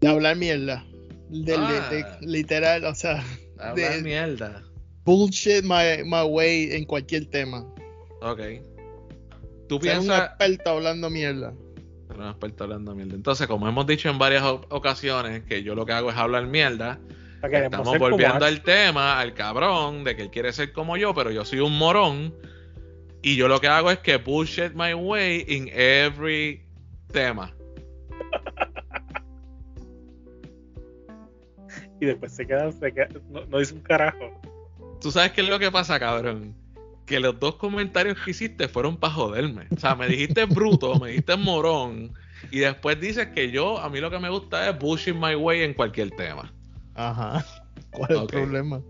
de 0.00 0.08
hablar 0.08 0.36
mierda. 0.36 0.84
De, 1.30 1.52
de- 1.52 1.56
de- 1.56 2.04
Ah. 2.04 2.18
literal, 2.20 2.84
o 2.84 2.94
sea, 2.94 3.24
Hablar 3.58 3.96
de- 3.96 4.02
mierda. 4.02 4.62
bullshit 5.04 5.62
my, 5.62 6.04
my 6.04 6.22
way 6.28 6.72
en 6.72 6.84
cualquier 6.84 7.26
tema. 7.26 7.64
Ok. 8.22 8.40
Tú 9.68 9.78
Ser 9.80 9.98
un 9.98 10.06
piensas... 10.06 10.26
experto 10.30 10.70
hablando 10.70 11.08
mierda. 11.10 11.54
Pero 12.08 12.20
no 12.20 12.30
experto 12.30 12.64
hablando 12.64 12.94
mierda. 12.94 13.14
Entonces, 13.14 13.46
como 13.46 13.68
hemos 13.68 13.86
dicho 13.86 14.08
en 14.10 14.18
varias 14.18 14.42
o- 14.42 14.60
ocasiones, 14.70 15.44
que 15.44 15.62
yo 15.62 15.74
lo 15.74 15.86
que 15.86 15.92
hago 15.92 16.10
es 16.10 16.16
hablar 16.16 16.46
mierda, 16.46 16.98
O 17.40 17.48
sea, 17.48 17.50
queremos 17.50 17.78
estamos 17.78 17.98
volviendo 17.98 18.44
al 18.44 18.62
tema, 18.62 19.18
al 19.18 19.32
cabrón, 19.34 20.04
de 20.04 20.14
que 20.14 20.22
él 20.22 20.30
quiere 20.30 20.52
ser 20.52 20.72
como 20.72 20.96
yo, 20.98 21.14
pero 21.14 21.30
yo 21.30 21.44
soy 21.44 21.60
un 21.60 21.76
morón. 21.78 22.34
Y 23.22 23.36
yo 23.36 23.48
lo 23.48 23.60
que 23.60 23.68
hago 23.68 23.90
es 23.90 23.98
que 23.98 24.16
bullshit 24.16 24.72
my 24.74 24.92
way 24.94 25.44
in 25.48 25.68
every 25.72 26.62
tema. 27.12 27.54
Y 32.00 32.06
después 32.06 32.32
se 32.32 32.46
queda, 32.46 32.72
se 32.72 32.92
queda- 32.92 33.08
no, 33.28 33.44
no 33.44 33.58
dice 33.58 33.74
un 33.74 33.80
carajo. 33.82 34.40
¿Tú 35.02 35.10
sabes 35.10 35.32
qué 35.32 35.42
es 35.42 35.48
lo 35.48 35.58
que 35.58 35.70
pasa, 35.70 36.00
cabrón? 36.00 36.54
Que 37.04 37.20
los 37.20 37.38
dos 37.38 37.56
comentarios 37.56 38.16
que 38.24 38.30
hiciste 38.30 38.68
fueron 38.68 38.96
para 38.96 39.12
joderme. 39.12 39.66
O 39.74 39.78
sea, 39.78 39.94
me 39.94 40.08
dijiste 40.08 40.46
bruto, 40.46 40.98
me 40.98 41.08
dijiste 41.08 41.36
morón. 41.36 42.14
Y 42.50 42.60
después 42.60 42.98
dices 43.00 43.28
que 43.34 43.50
yo, 43.50 43.78
a 43.78 43.90
mí 43.90 44.00
lo 44.00 44.10
que 44.10 44.18
me 44.18 44.30
gusta 44.30 44.70
es 44.70 44.78
bullshit 44.78 45.14
my 45.14 45.34
way 45.34 45.62
en 45.62 45.74
cualquier 45.74 46.10
tema. 46.12 46.50
Ajá. 47.08 47.44
¿Cuál 47.92 48.12
es 48.12 48.20
el 48.20 48.26
problema? 48.26 48.80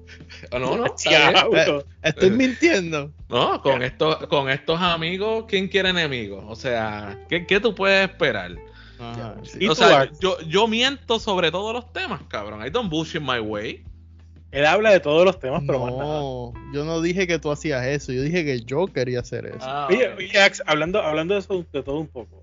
Ah, 0.50 0.58
No, 0.58 0.76
no. 0.76 0.84
Eh, 1.10 1.84
Estoy 2.02 2.30
mintiendo. 2.30 3.12
No, 3.28 3.62
con 3.62 3.82
estos, 3.82 4.16
con 4.26 4.50
estos 4.50 4.80
amigos, 4.80 5.44
¿quién 5.48 5.68
quiere 5.68 5.90
enemigos? 5.90 6.44
O 6.48 6.56
sea, 6.56 7.18
¿qué, 7.28 7.46
qué 7.46 7.60
tú 7.60 7.74
puedes 7.74 8.10
esperar? 8.10 8.52
Ajá, 8.98 9.36
sí. 9.42 9.58
¿Y 9.60 9.68
o 9.68 9.74
sea, 9.74 10.10
yo, 10.20 10.38
yo 10.42 10.66
miento 10.68 11.18
sobre 11.18 11.50
todos 11.50 11.72
los 11.72 11.90
temas, 11.92 12.20
cabrón. 12.28 12.66
I 12.66 12.70
don't 12.70 12.90
bullshit 12.90 13.22
my 13.22 13.38
way. 13.38 13.84
Él 14.50 14.66
habla 14.66 14.90
de 14.90 15.00
todos 15.00 15.24
los 15.24 15.38
temas, 15.38 15.62
pero 15.64 15.78
más 15.78 15.92
nada. 15.92 16.04
No, 16.04 16.52
yo 16.74 16.84
no 16.84 17.00
dije 17.00 17.26
que 17.26 17.38
tú 17.38 17.50
hacías 17.52 17.86
eso, 17.86 18.12
yo 18.12 18.22
dije 18.22 18.44
que 18.44 18.60
yo 18.60 18.86
quería 18.88 19.20
hacer 19.20 19.46
eso. 19.46 19.58
Ah, 19.62 19.88
Oye, 19.88 20.38
Axe, 20.40 20.62
hablando, 20.66 21.00
hablando 21.00 21.34
de 21.34 21.40
eso, 21.40 21.64
de 21.72 21.82
todo 21.82 22.00
un 22.00 22.08
poco. 22.08 22.42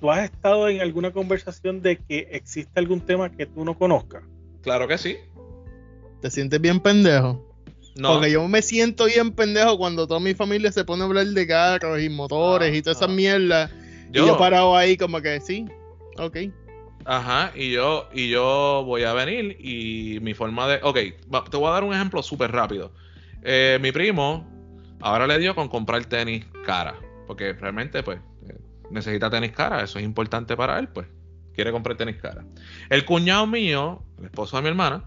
¿Tú 0.00 0.10
has 0.10 0.24
estado 0.24 0.68
en 0.68 0.80
alguna 0.80 1.12
conversación 1.12 1.82
de 1.82 1.98
que 1.98 2.28
existe 2.32 2.72
algún 2.80 3.00
tema 3.00 3.30
que 3.30 3.46
tú 3.46 3.64
no 3.64 3.78
conozcas? 3.78 4.22
Claro 4.62 4.86
que 4.88 4.98
sí. 4.98 5.16
¿Te 6.20 6.30
sientes 6.30 6.60
bien 6.60 6.80
pendejo? 6.80 7.46
No, 7.96 8.14
Porque 8.14 8.30
yo 8.30 8.46
me 8.46 8.62
siento 8.62 9.06
bien 9.06 9.32
pendejo 9.32 9.76
cuando 9.76 10.06
toda 10.06 10.20
mi 10.20 10.34
familia 10.34 10.70
se 10.70 10.84
pone 10.84 11.02
a 11.02 11.06
hablar 11.06 11.26
de 11.26 11.46
carros 11.46 12.00
y 12.00 12.08
motores 12.08 12.72
Ah, 12.72 12.76
y 12.76 12.82
todas 12.82 12.98
esas 12.98 13.10
ah. 13.10 13.12
mierdas. 13.12 13.70
yo, 14.10 14.24
Y 14.24 14.26
yo 14.26 14.38
parado 14.38 14.76
ahí 14.76 14.96
como 14.96 15.20
que 15.20 15.40
sí, 15.40 15.66
ok. 16.18 16.36
Ajá, 17.04 17.52
y 17.54 17.72
yo, 17.72 18.08
y 18.12 18.28
yo 18.28 18.84
voy 18.86 19.04
a 19.04 19.12
venir 19.14 19.56
y 19.58 20.18
mi 20.20 20.34
forma 20.34 20.68
de... 20.68 20.80
Ok, 20.82 20.98
te 21.50 21.56
voy 21.56 21.68
a 21.68 21.72
dar 21.72 21.84
un 21.84 21.94
ejemplo 21.94 22.22
súper 22.22 22.52
rápido. 22.52 22.92
Eh, 23.42 23.78
mi 23.80 23.90
primo 23.90 24.46
ahora 25.00 25.26
le 25.26 25.38
dio 25.38 25.54
con 25.54 25.68
comprar 25.68 26.04
tenis 26.04 26.44
cara, 26.64 26.94
porque 27.26 27.54
realmente 27.54 28.02
pues 28.02 28.18
eh, 28.48 28.58
necesita 28.90 29.30
tenis 29.30 29.52
cara, 29.52 29.82
eso 29.82 29.98
es 29.98 30.04
importante 30.04 30.56
para 30.56 30.78
él, 30.78 30.88
pues 30.88 31.06
quiere 31.60 31.72
comprar 31.72 31.96
tenis 31.96 32.16
cara. 32.16 32.44
El 32.88 33.04
cuñado 33.04 33.46
mío, 33.46 34.02
el 34.18 34.24
esposo 34.26 34.56
de 34.56 34.62
mi 34.62 34.68
hermana, 34.68 35.04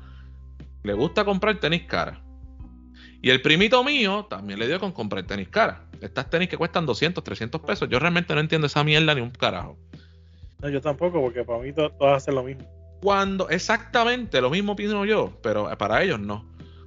le 0.84 0.94
gusta 0.94 1.26
comprar 1.26 1.60
tenis 1.60 1.84
cara. 1.84 2.22
Y 3.22 3.30
el 3.30 3.42
primito 3.42 3.84
mío 3.84 4.28
también 4.30 4.60
le 4.60 4.68
dio 4.68 4.80
con 4.80 4.92
comprar 4.92 5.24
tenis 5.26 5.48
cara. 5.50 5.86
Estas 6.02 6.30
tenis 6.30 6.50
que 6.50 6.58
cuestan 6.58 6.86
200, 6.86 7.24
300 7.24 7.62
pesos. 7.62 7.88
Yo 7.90 7.98
realmente 8.00 8.34
no 8.36 8.42
entiendo 8.42 8.68
esa 8.68 8.84
mierda 8.84 9.16
ni 9.16 9.22
un 9.22 9.30
carajo. 9.32 9.78
No, 10.62 10.70
yo 10.70 10.82
tampoco, 10.82 11.22
porque 11.22 11.44
para 11.44 11.60
mí 11.60 11.72
to- 11.74 11.90
todas 11.92 12.18
hacen 12.18 12.36
lo 12.36 12.44
mismo. 12.44 12.64
Cuando, 13.02 13.50
exactamente 13.50 14.40
lo 14.42 14.50
mismo 14.50 14.76
pienso 14.76 15.04
yo, 15.06 15.38
pero 15.42 15.70
para 15.78 16.04
ellos 16.04 16.20
no. 16.20 16.46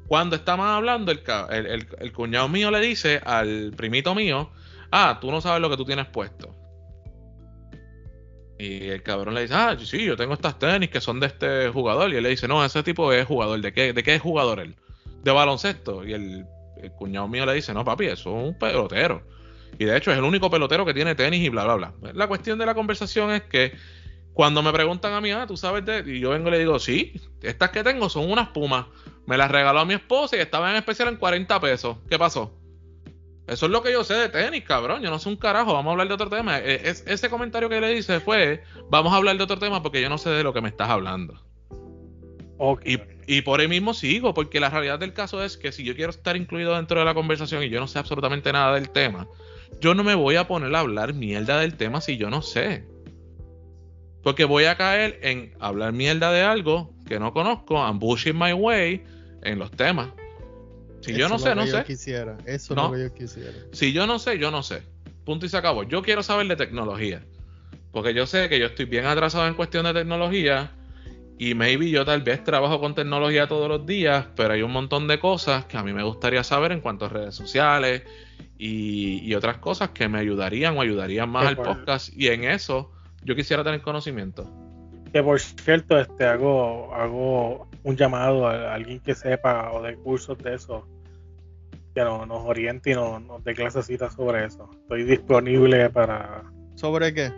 Cuando 0.08 0.36
estaban 0.36 0.68
hablando, 0.68 1.10
el, 1.10 1.22
ca- 1.22 1.48
el, 1.50 1.66
el- 1.66 1.88
el 1.98 2.12
cuñado 2.12 2.48
mío 2.48 2.70
le 2.70 2.80
dice 2.80 3.20
al 3.24 3.72
primito 3.76 4.14
mío, 4.14 4.50
ah, 4.92 5.18
tú 5.20 5.30
no 5.30 5.40
sabes 5.40 5.60
lo 5.60 5.68
que 5.70 5.76
tú 5.76 5.84
tienes 5.84 6.06
puesto. 6.06 6.54
Y 8.58 8.88
el 8.88 9.02
cabrón 9.02 9.34
le 9.34 9.42
dice, 9.42 9.54
ah, 9.54 9.76
sí, 9.78 10.04
yo 10.04 10.16
tengo 10.16 10.34
estas 10.34 10.58
tenis 10.58 10.88
que 10.88 11.00
son 11.00 11.20
de 11.20 11.26
este 11.26 11.68
jugador. 11.68 12.12
Y 12.12 12.16
él 12.16 12.22
le 12.22 12.30
dice, 12.30 12.48
no, 12.48 12.64
ese 12.64 12.82
tipo 12.82 13.12
es 13.12 13.26
jugador. 13.26 13.60
¿De 13.60 13.72
qué, 13.72 13.92
de 13.92 14.02
qué 14.02 14.14
es 14.14 14.22
jugador 14.22 14.60
él? 14.60 14.76
De 15.22 15.30
baloncesto. 15.30 16.06
Y 16.06 16.14
el, 16.14 16.46
cuñado 16.98 17.28
mío 17.28 17.44
le 17.44 17.54
dice, 17.54 17.74
no, 17.74 17.84
papi, 17.84 18.06
eso 18.06 18.38
es 18.38 18.48
un 18.48 18.58
pelotero. 18.58 19.22
Y 19.78 19.84
de 19.84 19.96
hecho 19.96 20.10
es 20.10 20.18
el 20.18 20.24
único 20.24 20.50
pelotero 20.50 20.86
que 20.86 20.94
tiene 20.94 21.14
tenis 21.14 21.40
y 21.40 21.48
bla, 21.48 21.64
bla, 21.64 21.74
bla. 21.74 22.12
La 22.14 22.28
cuestión 22.28 22.58
de 22.58 22.64
la 22.64 22.74
conversación 22.74 23.30
es 23.32 23.42
que 23.42 23.76
cuando 24.32 24.62
me 24.62 24.72
preguntan 24.72 25.12
a 25.12 25.20
mí, 25.20 25.30
ah, 25.32 25.46
tú 25.46 25.56
sabes 25.56 25.84
de. 25.84 26.02
Y 26.06 26.20
yo 26.20 26.30
vengo 26.30 26.48
y 26.48 26.52
le 26.52 26.58
digo, 26.58 26.78
sí, 26.78 27.20
estas 27.42 27.70
que 27.70 27.82
tengo 27.82 28.08
son 28.08 28.30
unas 28.30 28.48
pumas. 28.48 28.86
Me 29.26 29.36
las 29.36 29.50
regaló 29.50 29.80
a 29.80 29.84
mi 29.84 29.94
esposa 29.94 30.36
y 30.36 30.40
estaban 30.40 30.70
en 30.70 30.76
especial 30.76 31.08
en 31.08 31.16
40 31.16 31.60
pesos. 31.60 31.96
¿Qué 32.08 32.18
pasó? 32.18 32.55
Eso 33.46 33.66
es 33.66 33.72
lo 33.72 33.82
que 33.82 33.92
yo 33.92 34.02
sé 34.02 34.14
de 34.14 34.28
tenis, 34.28 34.64
cabrón. 34.64 35.02
Yo 35.02 35.10
no 35.10 35.18
sé 35.18 35.28
un 35.28 35.36
carajo. 35.36 35.72
Vamos 35.72 35.90
a 35.90 35.92
hablar 35.92 36.08
de 36.08 36.14
otro 36.14 36.28
tema. 36.28 36.58
E- 36.58 36.88
es- 36.88 37.04
ese 37.06 37.30
comentario 37.30 37.68
que 37.68 37.80
le 37.80 37.96
hice 37.96 38.18
fue: 38.20 38.62
Vamos 38.90 39.12
a 39.12 39.16
hablar 39.16 39.36
de 39.36 39.44
otro 39.44 39.58
tema 39.58 39.82
porque 39.82 40.02
yo 40.02 40.08
no 40.08 40.18
sé 40.18 40.30
de 40.30 40.42
lo 40.42 40.52
que 40.52 40.60
me 40.60 40.68
estás 40.68 40.88
hablando. 40.88 41.40
Y, 42.84 42.98
y 43.26 43.42
por 43.42 43.60
ahí 43.60 43.68
mismo 43.68 43.92
sigo, 43.94 44.32
porque 44.34 44.60
la 44.60 44.70
realidad 44.70 44.98
del 44.98 45.12
caso 45.12 45.44
es 45.44 45.56
que 45.56 45.72
si 45.72 45.84
yo 45.84 45.94
quiero 45.94 46.10
estar 46.10 46.36
incluido 46.36 46.74
dentro 46.74 46.98
de 46.98 47.04
la 47.04 47.14
conversación 47.14 47.62
y 47.62 47.68
yo 47.68 47.78
no 47.80 47.86
sé 47.86 47.98
absolutamente 47.98 48.50
nada 48.52 48.74
del 48.74 48.88
tema, 48.90 49.28
yo 49.80 49.94
no 49.94 50.02
me 50.02 50.14
voy 50.14 50.36
a 50.36 50.48
poner 50.48 50.74
a 50.74 50.80
hablar 50.80 51.12
mierda 51.12 51.60
del 51.60 51.76
tema 51.76 52.00
si 52.00 52.16
yo 52.16 52.30
no 52.30 52.40
sé. 52.42 52.84
Porque 54.22 54.44
voy 54.44 54.64
a 54.64 54.76
caer 54.76 55.20
en 55.22 55.54
hablar 55.60 55.92
mierda 55.92 56.32
de 56.32 56.42
algo 56.42 56.92
que 57.06 57.20
no 57.20 57.32
conozco, 57.32 57.92
bullshit 57.94 58.34
my 58.34 58.52
way 58.54 59.04
en 59.42 59.58
los 59.58 59.70
temas. 59.70 60.08
Si 61.06 61.14
yo 61.14 61.28
no 61.28 61.36
es 61.36 61.42
sé, 61.42 61.48
lo 61.50 61.54
no 61.56 61.64
que 61.64 61.70
yo 61.70 61.78
sé. 61.78 61.84
quisiera. 61.84 62.36
Eso 62.46 62.74
No. 62.74 62.84
es 62.86 62.90
lo 62.90 62.96
que 62.96 63.02
yo 63.02 63.14
quisiera. 63.14 63.52
Si 63.72 63.92
yo 63.92 64.06
no 64.06 64.18
sé, 64.18 64.38
yo 64.38 64.50
no 64.50 64.62
sé. 64.62 64.82
Punto 65.24 65.46
y 65.46 65.48
se 65.48 65.56
acabó. 65.56 65.82
Yo 65.84 66.02
quiero 66.02 66.22
saber 66.22 66.46
de 66.48 66.56
tecnología. 66.56 67.22
Porque 67.92 68.12
yo 68.14 68.26
sé 68.26 68.48
que 68.48 68.58
yo 68.58 68.66
estoy 68.66 68.84
bien 68.84 69.06
atrasado 69.06 69.46
en 69.46 69.54
cuestión 69.54 69.84
de 69.84 69.94
tecnología. 69.94 70.70
Y 71.38 71.54
maybe 71.54 71.90
yo 71.90 72.04
tal 72.04 72.22
vez 72.22 72.42
trabajo 72.44 72.80
con 72.80 72.94
tecnología 72.94 73.46
todos 73.48 73.68
los 73.68 73.86
días. 73.86 74.26
Pero 74.36 74.54
hay 74.54 74.62
un 74.62 74.72
montón 74.72 75.08
de 75.08 75.18
cosas 75.18 75.64
que 75.66 75.76
a 75.76 75.82
mí 75.82 75.92
me 75.92 76.02
gustaría 76.02 76.44
saber 76.44 76.72
en 76.72 76.80
cuanto 76.80 77.06
a 77.06 77.08
redes 77.08 77.34
sociales. 77.34 78.02
Y, 78.58 79.20
y 79.22 79.34
otras 79.34 79.58
cosas 79.58 79.90
que 79.90 80.08
me 80.08 80.18
ayudarían 80.18 80.76
o 80.76 80.80
ayudarían 80.80 81.28
más 81.28 81.46
al 81.46 81.56
podcast. 81.56 82.10
Y 82.16 82.28
en 82.28 82.44
eso 82.44 82.92
yo 83.22 83.34
quisiera 83.34 83.64
tener 83.64 83.82
conocimiento. 83.82 84.48
Que 85.12 85.22
por 85.22 85.40
cierto, 85.40 85.98
este 85.98 86.24
hago, 86.24 86.94
hago 86.94 87.68
un 87.84 87.96
llamado 87.96 88.46
a 88.48 88.74
alguien 88.74 89.00
que 89.00 89.14
sepa 89.14 89.70
o 89.72 89.82
de 89.82 89.94
cursos 89.96 90.36
de 90.38 90.54
eso, 90.54 90.86
que 91.96 92.04
no- 92.04 92.26
nos 92.26 92.44
oriente 92.44 92.90
y 92.90 92.94
nos, 92.94 93.22
nos 93.22 93.42
dé 93.42 93.54
clasecitas 93.54 94.12
sobre 94.12 94.44
eso. 94.44 94.68
Estoy 94.82 95.04
disponible 95.04 95.88
para 95.88 96.42
¿Sobre 96.74 97.14
qué? 97.14 97.32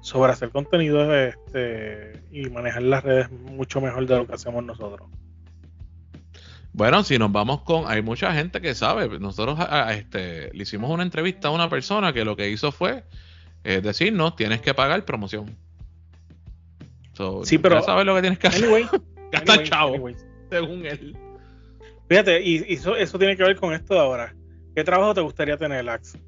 sobre 0.00 0.32
hacer 0.32 0.50
contenido 0.50 1.14
este, 1.14 2.22
y 2.30 2.48
manejar 2.50 2.82
las 2.82 3.04
redes 3.04 3.30
mucho 3.30 3.80
mejor 3.82 4.06
de 4.06 4.16
lo 4.16 4.26
que 4.26 4.34
hacemos 4.34 4.64
nosotros. 4.64 5.06
Bueno, 6.72 7.02
si 7.04 7.18
nos 7.18 7.30
vamos 7.30 7.60
con, 7.62 7.84
hay 7.86 8.00
mucha 8.02 8.32
gente 8.34 8.60
que 8.62 8.74
sabe. 8.74 9.18
Nosotros 9.18 9.58
a- 9.60 9.88
a- 9.88 9.94
este, 9.94 10.50
le 10.54 10.62
hicimos 10.62 10.90
una 10.90 11.02
entrevista 11.02 11.48
a 11.48 11.50
una 11.52 11.68
persona 11.68 12.12
que 12.14 12.24
lo 12.24 12.36
que 12.36 12.48
hizo 12.50 12.72
fue 12.72 13.04
eh, 13.64 13.80
decirnos 13.82 14.34
tienes 14.36 14.60
que 14.62 14.72
pagar 14.74 15.04
promoción. 15.04 15.56
So, 17.12 17.44
Sí, 17.44 17.58
pero- 17.58 17.76
ya 17.76 17.82
sabes 17.82 18.04
lo 18.06 18.14
que 18.14 18.20
tienes 18.22 18.38
que 18.38 18.46
hacer. 18.48 18.64
Anyway, 18.64 18.86
Gasta 19.32 19.52
anyway, 19.52 19.68
chavo, 19.68 19.94
anyway. 19.94 20.16
según 20.50 20.86
él. 20.86 21.16
Fíjate, 22.08 22.42
y, 22.42 22.64
eso, 22.68 23.18
tiene 23.18 23.36
que 23.36 23.42
ver 23.42 23.56
con 23.56 23.72
esto 23.72 23.94
de 23.94 24.00
ahora. 24.00 24.34
¿Qué 24.74 24.84
trabajo 24.84 25.14
te 25.14 25.20
gustaría 25.20 25.56
tener, 25.56 25.84
Lax? 25.84 26.18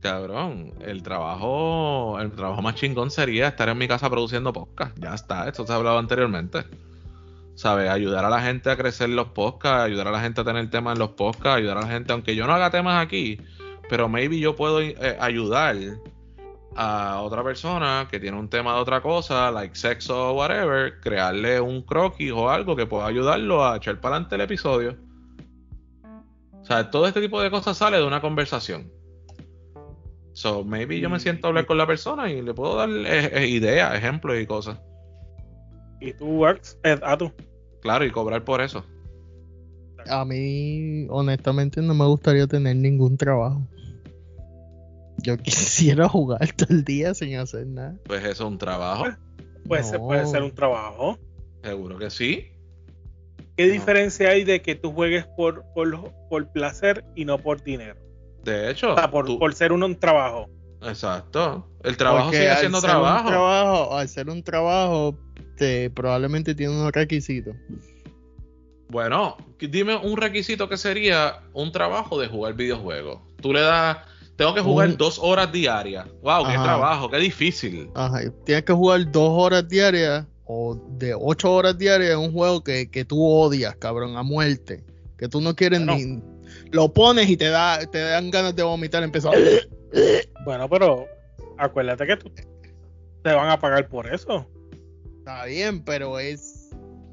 Cabrón, 0.00 0.74
el 0.80 1.02
trabajo, 1.02 2.18
el 2.20 2.32
trabajo 2.32 2.60
más 2.60 2.74
chingón 2.74 3.10
sería 3.10 3.48
estar 3.48 3.68
en 3.68 3.78
mi 3.78 3.88
casa 3.88 4.10
produciendo 4.10 4.52
podcast. 4.52 4.96
Ya 4.98 5.14
está, 5.14 5.48
esto 5.48 5.66
se 5.66 5.72
ha 5.72 5.76
hablado 5.76 5.98
anteriormente. 5.98 6.64
¿Sabes? 7.54 7.90
Ayudar 7.90 8.24
a 8.24 8.30
la 8.30 8.40
gente 8.40 8.70
a 8.70 8.76
crecer 8.76 9.10
los 9.10 9.28
podcasts, 9.28 9.84
ayudar 9.84 10.08
a 10.08 10.10
la 10.10 10.20
gente 10.20 10.40
a 10.40 10.44
tener 10.44 10.68
temas 10.70 10.94
en 10.94 10.98
los 11.00 11.10
podcasts, 11.10 11.58
ayudar 11.58 11.78
a 11.78 11.82
la 11.82 11.88
gente, 11.88 12.12
aunque 12.12 12.34
yo 12.34 12.46
no 12.46 12.54
haga 12.54 12.70
temas 12.70 13.04
aquí, 13.04 13.38
pero 13.88 14.08
maybe 14.08 14.38
yo 14.38 14.56
puedo 14.56 14.80
eh, 14.80 14.96
ayudar 15.20 15.76
a 16.76 17.20
otra 17.20 17.42
persona 17.44 18.08
que 18.10 18.18
tiene 18.18 18.38
un 18.38 18.48
tema 18.48 18.74
de 18.74 18.80
otra 18.80 19.00
cosa, 19.00 19.50
like 19.50 19.74
sexo 19.74 20.30
o 20.30 20.32
whatever, 20.34 21.00
crearle 21.00 21.60
un 21.60 21.82
croquis 21.82 22.32
o 22.32 22.48
algo 22.48 22.74
que 22.76 22.86
pueda 22.86 23.06
ayudarlo 23.06 23.64
a 23.64 23.76
echar 23.76 24.00
para 24.00 24.16
adelante 24.16 24.34
el 24.36 24.40
episodio. 24.42 24.96
O 26.60 26.64
sea, 26.64 26.90
todo 26.90 27.06
este 27.06 27.20
tipo 27.20 27.40
de 27.40 27.50
cosas 27.50 27.76
sale 27.76 27.98
de 27.98 28.04
una 28.04 28.20
conversación. 28.20 28.90
So, 30.34 30.64
maybe 30.64 30.98
yo 30.98 31.10
me 31.10 31.20
siento 31.20 31.46
a 31.46 31.48
hablar 31.48 31.66
con 31.66 31.76
la 31.76 31.86
persona 31.86 32.30
y 32.30 32.40
le 32.40 32.54
puedo 32.54 32.76
dar 32.76 32.88
eh, 32.88 33.30
eh, 33.32 33.48
ideas, 33.48 33.94
ejemplos 33.94 34.40
y 34.40 34.46
cosas. 34.46 34.78
¿Y 36.00 36.14
tú, 36.14 36.46
Ax? 36.46 36.78
Eh, 36.84 36.98
a 37.02 37.16
tú. 37.16 37.30
Claro, 37.82 38.04
y 38.04 38.10
cobrar 38.10 38.44
por 38.44 38.62
eso. 38.62 38.84
A 40.08 40.24
mí, 40.24 41.06
honestamente, 41.10 41.82
no 41.82 41.94
me 41.94 42.06
gustaría 42.06 42.46
tener 42.46 42.76
ningún 42.76 43.16
trabajo. 43.16 43.60
Yo 45.22 45.36
quisiera 45.42 46.08
jugar 46.08 46.52
todo 46.52 46.68
el 46.74 46.84
día 46.84 47.14
sin 47.14 47.36
hacer 47.36 47.66
nada. 47.66 47.94
Pues 48.06 48.20
eso 48.24 48.44
es 48.44 48.50
un 48.50 48.58
trabajo. 48.58 49.04
Puede, 49.66 49.84
ser, 49.84 49.98
puede 50.00 50.26
ser 50.26 50.42
un 50.42 50.52
trabajo. 50.54 51.18
Seguro 51.62 51.96
que 51.98 52.10
sí. 52.10 52.48
¿Qué 53.56 53.66
diferencia 53.70 54.30
hay 54.30 54.44
de 54.44 54.60
que 54.62 54.74
tú 54.74 54.92
juegues 54.92 55.24
por, 55.36 55.64
por, 55.74 56.12
por 56.28 56.50
placer 56.52 57.04
y 57.14 57.24
no 57.24 57.38
por 57.38 57.62
dinero? 57.62 57.96
De 58.42 58.70
hecho, 58.70 58.94
O 58.94 58.96
sea, 58.96 59.10
por, 59.10 59.26
tú- 59.26 59.38
por 59.38 59.54
ser 59.54 59.70
un, 59.72 59.82
un 59.84 59.94
trabajo. 59.94 60.48
exacto. 60.82 61.68
El 61.84 61.96
trabajo 61.96 62.26
Porque 62.26 62.38
sigue 62.38 62.56
siendo 62.56 62.80
trabajo. 62.80 63.28
trabajo. 63.28 63.96
Al 63.96 64.08
ser 64.08 64.28
un 64.30 64.42
trabajo, 64.42 65.16
te, 65.56 65.90
probablemente 65.90 66.54
tiene 66.56 66.72
unos 66.74 66.90
requisitos. 66.92 67.54
Bueno, 68.88 69.36
dime 69.58 69.96
un 69.96 70.16
requisito 70.16 70.68
que 70.68 70.76
sería 70.76 71.40
un 71.54 71.72
trabajo 71.72 72.20
de 72.20 72.28
jugar 72.28 72.54
videojuegos. 72.54 73.20
Tú 73.40 73.52
le 73.52 73.60
das, 73.60 73.98
tengo 74.36 74.54
que 74.54 74.60
jugar 74.60 74.88
Un- 74.90 74.96
dos 74.96 75.18
horas 75.22 75.50
diarias. 75.52 76.06
Wow, 76.22 76.44
qué 76.46 76.52
Ajá. 76.52 76.64
trabajo, 76.64 77.10
qué 77.10 77.18
difícil. 77.18 77.90
Ajá, 77.94 78.20
tienes 78.44 78.64
que 78.64 78.72
jugar 78.72 79.10
dos 79.12 79.30
horas 79.30 79.68
diarias 79.68 80.26
o 80.44 80.74
de 80.98 81.14
ocho 81.14 81.52
horas 81.52 81.78
diarias 81.78 82.12
en 82.12 82.18
un 82.18 82.32
juego 82.32 82.62
que, 82.64 82.90
que 82.90 83.04
tú 83.04 83.24
odias, 83.24 83.76
cabrón, 83.76 84.16
a 84.16 84.22
muerte. 84.22 84.84
Que 85.18 85.28
tú 85.28 85.40
no 85.40 85.54
quieres 85.54 85.80
ni. 85.80 86.20
Lo 86.72 86.92
pones 86.92 87.28
y 87.30 87.36
te 87.36 87.48
da 87.48 87.78
te 87.86 87.98
dan 88.00 88.30
ganas 88.30 88.54
de 88.56 88.62
vomitar. 88.62 89.02
Empezó. 89.02 89.30
Bueno, 90.44 90.68
pero 90.68 91.06
acuérdate 91.58 92.06
que 92.06 92.16
tú, 92.16 92.30
te 93.22 93.32
van 93.32 93.48
a 93.50 93.60
pagar 93.60 93.88
por 93.88 94.12
eso. 94.12 94.46
Está 95.18 95.44
bien, 95.44 95.84
pero 95.84 96.18
es. 96.18 96.70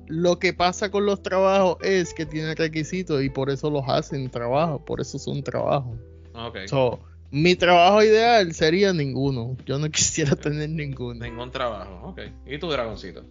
Lo 0.08 0.40
que 0.40 0.54
pasa 0.54 0.90
con 0.90 1.06
los 1.06 1.22
trabajos 1.22 1.78
es 1.82 2.14
que 2.16 2.26
tienen 2.26 2.56
requisitos 2.56 3.22
y 3.22 3.30
por 3.30 3.52
eso 3.52 3.70
los 3.70 3.84
hacen 3.88 4.30
trabajo. 4.32 4.84
Por 4.84 5.00
eso 5.02 5.20
son 5.20 5.44
trabajos. 5.44 5.96
Ok. 6.34 6.58
So, 6.68 7.00
mi 7.32 7.56
trabajo 7.56 8.04
ideal 8.04 8.54
sería 8.54 8.94
ninguno. 8.94 9.56
Yo 9.66 9.78
no 9.80 9.90
quisiera 9.92 10.36
tener 10.36 10.70
ninguno. 10.70 11.26
Ningún 11.26 11.52
trabajo, 11.52 12.10
ok. 12.10 12.22
¿Y 12.46 12.58
tu 12.58 12.70
dragoncito? 12.70 13.24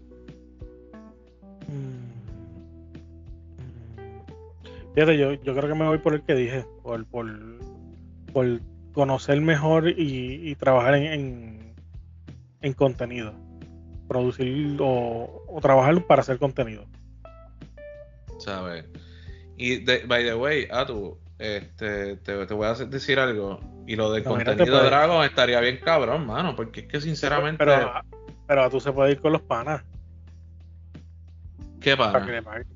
Fíjate, 4.94 5.16
yo, 5.16 5.34
yo 5.34 5.54
creo 5.54 5.68
que 5.68 5.74
me 5.74 5.86
voy 5.86 5.98
por 5.98 6.14
el 6.14 6.22
que 6.22 6.34
dije, 6.34 6.64
por, 6.82 7.06
por, 7.06 7.28
por 8.32 8.60
conocer 8.92 9.40
mejor 9.40 9.88
y, 9.88 10.50
y 10.50 10.54
trabajar 10.56 10.96
en, 10.96 11.04
en, 11.04 11.74
en 12.62 12.72
contenido. 12.72 13.32
Producir 14.08 14.76
o, 14.80 15.44
o 15.46 15.60
trabajar 15.60 16.04
para 16.06 16.22
hacer 16.22 16.38
contenido. 16.38 16.86
¿Sabes? 18.38 18.86
Y, 19.56 19.84
de, 19.84 20.04
by 20.06 20.24
the 20.24 20.34
way, 20.34 20.66
Atu, 20.70 21.18
este, 21.38 22.16
te, 22.16 22.46
te 22.46 22.54
voy 22.54 22.66
a 22.66 22.74
decir 22.74 23.18
algo. 23.18 23.60
Y 23.88 23.96
lo 23.96 24.12
del 24.12 24.22
No, 24.22 24.30
contenido 24.32 24.64
de 24.64 24.70
puedes- 24.70 24.86
Dragon 24.90 25.24
estaría 25.24 25.60
bien 25.60 25.78
cabrón, 25.82 26.26
mano. 26.26 26.54
Porque 26.54 26.80
es 26.80 26.86
que 26.86 27.00
sinceramente. 27.00 27.64
Pero, 27.64 27.90
pero 28.46 28.68
tú 28.70 28.80
se 28.80 28.92
puede 28.92 29.12
ir 29.12 29.20
con 29.20 29.32
los 29.32 29.40
panas. 29.40 29.82
¿Qué 31.80 31.96
Para 31.96 32.12
que 32.12 32.18
pasa? 32.20 32.30
le 32.32 32.42
paguen. 32.42 32.66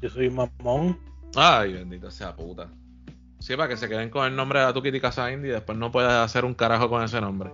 Yo 0.00 0.08
soy 0.10 0.30
mamón. 0.30 0.98
Ay, 1.34 1.72
bendito 1.72 2.10
sea 2.12 2.36
puta. 2.36 2.68
Sí, 3.40 3.56
para 3.56 3.68
que 3.68 3.76
se 3.76 3.88
queden 3.88 4.08
con 4.08 4.24
el 4.26 4.36
nombre 4.36 4.60
de 4.60 4.66
Atu 4.66 4.80
Kitty 4.82 5.00
Casa 5.00 5.30
Indie 5.32 5.50
y 5.50 5.54
después 5.54 5.76
no 5.76 5.90
puedas 5.90 6.12
hacer 6.24 6.44
un 6.44 6.54
carajo 6.54 6.88
con 6.88 7.02
ese 7.02 7.20
nombre. 7.20 7.50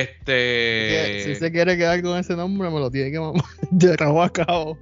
Este. 0.00 1.22
Si 1.24 1.34
se 1.36 1.52
quiere 1.52 1.76
quedar 1.76 2.02
con 2.02 2.18
ese 2.18 2.36
nombre, 2.36 2.70
me 2.70 2.80
lo 2.80 2.90
tiene 2.90 3.10
que 3.10 3.20
mamar 3.20 3.42
de 3.70 3.96
rabo 3.96 4.22
a 4.22 4.30
cabo. 4.32 4.78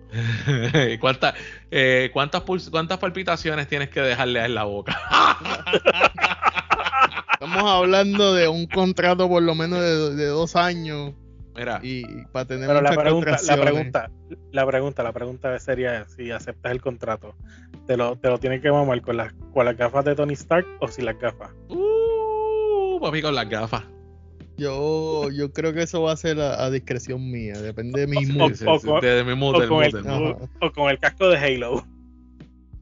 ¿Cuántas, 1.00 1.34
eh, 1.70 2.10
cuántas, 2.12 2.42
puls- 2.44 2.70
¿Cuántas 2.70 2.98
palpitaciones 2.98 3.68
tienes 3.68 3.90
que 3.90 4.00
dejarle 4.00 4.44
en 4.44 4.54
la 4.54 4.64
boca? 4.64 4.98
Estamos 7.32 7.64
hablando 7.70 8.34
de 8.34 8.48
un 8.48 8.66
contrato 8.66 9.28
por 9.28 9.42
lo 9.42 9.54
menos 9.54 9.80
de, 9.80 10.14
de 10.14 10.26
dos 10.26 10.56
años. 10.56 11.12
Mira. 11.56 11.80
Y 11.82 12.04
para 12.32 12.44
tener 12.46 12.68
Pero 12.68 12.80
la 12.80 12.90
pregunta, 12.92 13.36
la 13.46 13.56
pregunta, 13.60 14.10
la 14.52 14.66
pregunta, 14.66 15.02
la 15.02 15.12
pregunta 15.12 15.58
sería 15.58 16.06
si 16.08 16.30
aceptas 16.30 16.72
el 16.72 16.80
contrato. 16.80 17.34
¿Te 17.86 17.96
lo, 17.96 18.16
te 18.16 18.28
lo 18.28 18.38
tienen 18.38 18.62
que 18.62 18.70
mamar 18.70 19.00
con 19.02 19.16
las, 19.16 19.32
con 19.52 19.64
las 19.64 19.76
gafas 19.76 20.04
de 20.04 20.14
Tony 20.14 20.34
Stark 20.34 20.66
o 20.80 20.88
sin 20.88 21.06
las 21.06 21.18
gafas? 21.18 21.50
Uh, 21.68 23.00
papi, 23.00 23.20
con 23.22 23.34
las 23.34 23.48
gafas. 23.48 23.82
Yo, 24.60 25.30
yo 25.30 25.52
creo 25.52 25.72
que 25.72 25.82
eso 25.82 26.02
va 26.02 26.12
a 26.12 26.16
ser 26.16 26.38
a, 26.40 26.62
a 26.64 26.70
discreción 26.70 27.30
mía, 27.30 27.54
depende 27.60 28.00
de 28.00 28.06
mi 28.06 28.18
mood. 28.26 28.52
o 28.68 28.80
con- 28.88 29.00
el- 29.84 29.90
el 30.90 30.98
casco 30.98 31.28
de 31.28 31.38
Halo. 31.38 31.86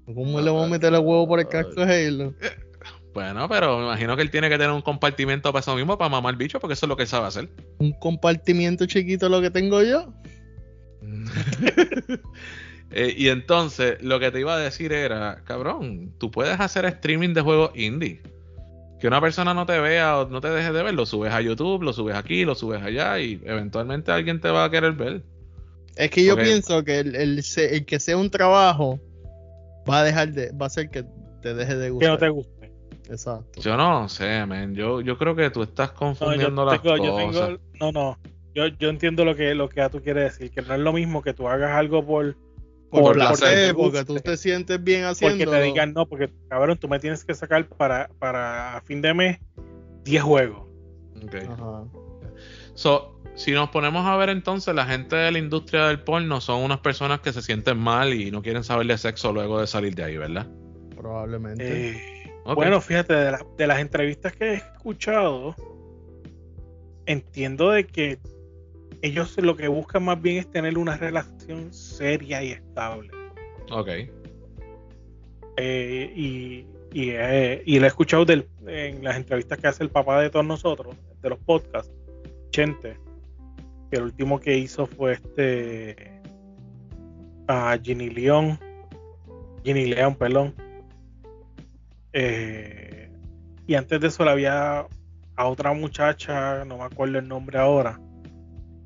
¿Cómo 0.06 0.40
le 0.40 0.50
vamos 0.50 0.66
a 0.66 0.70
meter 0.70 0.92
el 0.92 0.98
huevo 1.00 1.28
por 1.28 1.38
el 1.38 1.46
casco 1.48 1.84
de 1.86 2.06
Halo? 2.08 2.34
Bueno, 3.14 3.48
pero 3.48 3.78
me 3.78 3.84
imagino 3.84 4.16
que 4.16 4.22
él 4.22 4.30
tiene 4.30 4.48
que 4.48 4.56
tener 4.58 4.70
un 4.72 4.82
compartimento 4.82 5.52
para 5.52 5.60
eso 5.60 5.74
mismo, 5.76 5.96
para 5.98 6.08
mamar 6.08 6.36
bicho, 6.36 6.58
porque 6.60 6.74
eso 6.74 6.86
es 6.86 6.88
lo 6.88 6.96
que 6.96 7.02
él 7.02 7.08
sabe 7.08 7.26
hacer. 7.26 7.48
Un 7.78 7.92
compartimiento 7.92 8.86
chiquito 8.86 9.28
lo 9.28 9.40
que 9.40 9.50
tengo 9.50 9.82
yo. 9.82 10.12
Eh, 12.90 13.14
y 13.18 13.28
entonces, 13.28 13.98
lo 14.02 14.18
que 14.18 14.30
te 14.30 14.40
iba 14.40 14.54
a 14.54 14.58
decir 14.58 14.94
era, 14.94 15.42
cabrón, 15.44 16.14
tú 16.16 16.30
puedes 16.30 16.58
hacer 16.58 16.86
streaming 16.86 17.34
de 17.34 17.42
juegos 17.42 17.70
indie. 17.74 18.22
Que 19.01 19.07
una 19.07 19.20
persona 19.20 19.55
no 19.55 19.64
te 19.66 19.78
vea 19.78 20.18
o 20.18 20.28
no 20.28 20.40
te 20.40 20.49
deje 20.51 20.72
de 20.72 20.82
ver, 20.82 20.94
lo 20.94 21.07
subes 21.07 21.32
a 21.32 21.40
YouTube, 21.40 21.82
lo 21.82 21.92
subes 21.92 22.16
aquí, 22.16 22.44
lo 22.44 22.55
subes 22.55 22.82
allá 22.82 23.18
y 23.20 23.40
eventualmente 23.44 24.11
alguien 24.11 24.40
te 24.40 24.51
va 24.51 24.64
a 24.64 24.70
querer 24.70 24.92
ver. 24.92 25.22
Es 25.96 26.11
que 26.11 26.24
yo 26.24 26.36
pienso 26.36 26.82
que 26.84 27.01
el, 27.01 27.14
el 27.16 27.84
que 27.86 28.01
sea 28.01 28.16
un 28.16 28.30
trabajo 28.30 28.99
va 29.88 30.01
a 30.01 30.05
dejar 30.05 30.32
de, 30.32 30.51
va 30.53 30.64
a 30.64 30.68
hacer 30.68 30.90
que 30.90 31.05
te 31.42 31.55
deje 31.55 31.76
de 31.76 31.86
Que 31.86 31.90
gustar. 31.90 32.11
no 32.11 32.18
te 32.18 32.28
guste. 32.28 32.72
Exacto. 33.09 33.61
Yo 33.61 33.76
no 33.76 34.09
sé, 34.09 34.44
man. 34.46 34.74
Yo, 34.74 35.01
yo 35.01 35.16
creo 35.16 35.34
que 35.34 35.49
tú 35.51 35.62
estás 35.62 35.88
No, 35.88 35.94
yo 35.94 35.99
confundiendo 35.99 36.64
las 36.64 36.82
tengo- 36.82 36.96
yo 36.96 37.12
cosas. 37.12 37.49
tengo- 37.49 37.61
no, 37.80 37.92
no. 37.92 38.18
Yo, 38.55 38.66
yo 38.78 38.88
entiendo 38.90 39.24
lo 39.24 39.34
que, 39.36 39.55
lo 39.55 39.68
que 39.68 39.88
tú 39.90 40.03
quieres 40.03 40.32
decir, 40.36 40.51
que 40.51 40.62
no 40.62 40.74
es 40.74 40.80
lo 40.80 40.92
mismo 40.92 41.22
que 41.22 41.32
tú 41.32 41.49
hagas 41.49 41.70
algo 41.72 42.05
por, 42.05 42.36
Por, 42.91 43.14
placer. 43.14 43.39
placer, 43.39 43.74
porque 43.74 44.05
tú 44.05 44.16
te 44.16 44.36
sientes 44.36 44.82
bien 44.82 45.03
porque 45.03 45.26
haciendo. 45.26 45.51
te 45.53 45.62
digan 45.62 45.93
no, 45.93 46.07
porque 46.07 46.30
cabrón, 46.49 46.78
tú 46.78 46.89
me 46.89 46.99
tienes 46.99 47.24
que 47.24 47.34
sacar 47.34 47.66
para, 47.68 48.09
para 48.18 48.76
a 48.78 48.80
fin 48.80 49.03
de 49.03 49.12
mes 49.14 49.39
10 50.05 50.22
juegos. 50.22 50.62
Ok. 51.22 51.34
Ajá. 51.51 51.84
So, 52.74 53.20
si 53.34 53.53
nos 53.53 53.68
ponemos 53.70 54.07
a 54.07 54.16
ver 54.16 54.30
entonces, 54.30 54.74
la 54.74 54.86
gente 54.86 55.16
de 55.16 55.30
la 55.32 55.39
industria 55.39 55.86
del 55.89 56.01
porno 56.01 56.41
son 56.41 56.62
unas 56.62 56.78
personas 56.80 57.20
que 57.20 57.32
se 57.32 57.43
sienten 57.43 57.76
mal 57.76 58.14
y 58.14 58.30
no 58.30 58.41
quieren 58.43 58.64
saber 58.64 58.86
de 58.86 58.97
sexo 58.97 59.32
luego 59.32 59.61
de 59.61 59.66
salir 59.66 59.95
de 59.95 60.05
ahí, 60.05 60.16
¿verdad? 60.16 60.47
Probablemente. 60.97 61.91
Eh. 61.91 62.32
Bueno, 62.55 62.80
fíjate, 62.80 63.12
de, 63.14 63.32
la- 63.32 63.47
de 63.59 63.66
las 63.66 63.80
entrevistas 63.80 64.32
que 64.32 64.53
he 64.53 64.55
escuchado, 64.55 65.55
entiendo 67.07 67.70
de 67.70 67.86
que 67.86 68.18
ellos 69.03 69.36
lo 69.38 69.57
que 69.57 69.68
buscan 69.68 70.05
más 70.05 70.20
bien 70.20 70.38
es 70.38 70.51
tener 70.51 70.76
una 70.78 70.96
relación 70.96 71.72
seria 71.72 72.42
y 72.42 72.53
estable. 72.53 73.11
Ok. 73.70 73.88
Eh, 75.57 76.12
y, 76.14 76.66
y, 76.92 77.11
eh, 77.11 77.62
y 77.66 77.78
lo 77.78 77.84
he 77.84 77.88
escuchado 77.88 78.24
del- 78.24 78.49
en 78.66 79.03
las 79.03 79.16
entrevistas 79.16 79.59
que 79.59 79.66
hace 79.66 79.82
el 79.82 79.90
papá 79.90 80.20
de 80.20 80.30
todos 80.30 80.46
nosotros, 80.46 80.96
de 81.20 81.30
los 81.30 81.38
podcasts, 81.40 81.92
Chente, 82.51 82.96
que 83.90 83.96
el 83.99 84.05
último 84.05 84.38
que 84.40 84.57
hizo 84.57 84.86
fue 84.86 85.12
este 85.14 86.20
a 87.49 87.78
Ginny 87.82 88.11
León, 88.11 88.59
Ginny 89.64 89.86
León, 89.86 90.14
perdón. 90.14 90.55
Eh, 92.12 93.11
y 93.66 93.74
antes 93.74 94.01
de 94.01 94.07
eso 94.09 94.24
le 94.24 94.30
había 94.30 94.86
a 95.36 95.46
otra 95.46 95.72
muchacha, 95.72 96.64
no 96.64 96.78
me 96.78 96.84
acuerdo 96.84 97.18
el 97.18 97.28
nombre 97.28 97.59
ahora, 97.59 98.01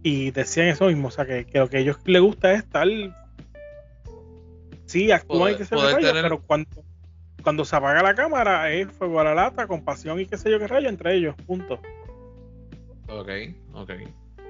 y 0.02 0.30
decían 0.30 0.68
eso 0.68 0.86
mismo, 0.86 1.08
o 1.08 1.10
sea 1.10 1.26
que, 1.26 1.44
que 1.44 1.58
lo 1.58 1.68
que 1.68 1.76
a 1.78 1.80
ellos 1.80 1.98
les 2.04 2.20
gusta 2.20 2.52
es 2.52 2.60
estar 2.60 2.86
sí, 4.86 5.10
actúan 5.12 5.52
y 5.52 5.56
que 5.56 5.64
se 5.64 5.76
tener- 5.76 6.22
pero 6.22 6.40
cuando, 6.42 6.68
cuando 7.42 7.64
se 7.64 7.76
apaga 7.76 8.02
la 8.02 8.14
cámara 8.14 8.70
es 8.72 8.90
fuego 8.92 9.20
a 9.20 9.24
la 9.24 9.34
lata, 9.34 9.66
compasión 9.66 10.20
y 10.20 10.26
qué 10.26 10.36
sé 10.36 10.50
yo 10.50 10.58
qué 10.58 10.66
rayo 10.66 10.88
entre 10.88 11.14
ellos, 11.16 11.34
punto. 11.46 11.80
Ok, 13.08 13.28
ok. 13.74 13.90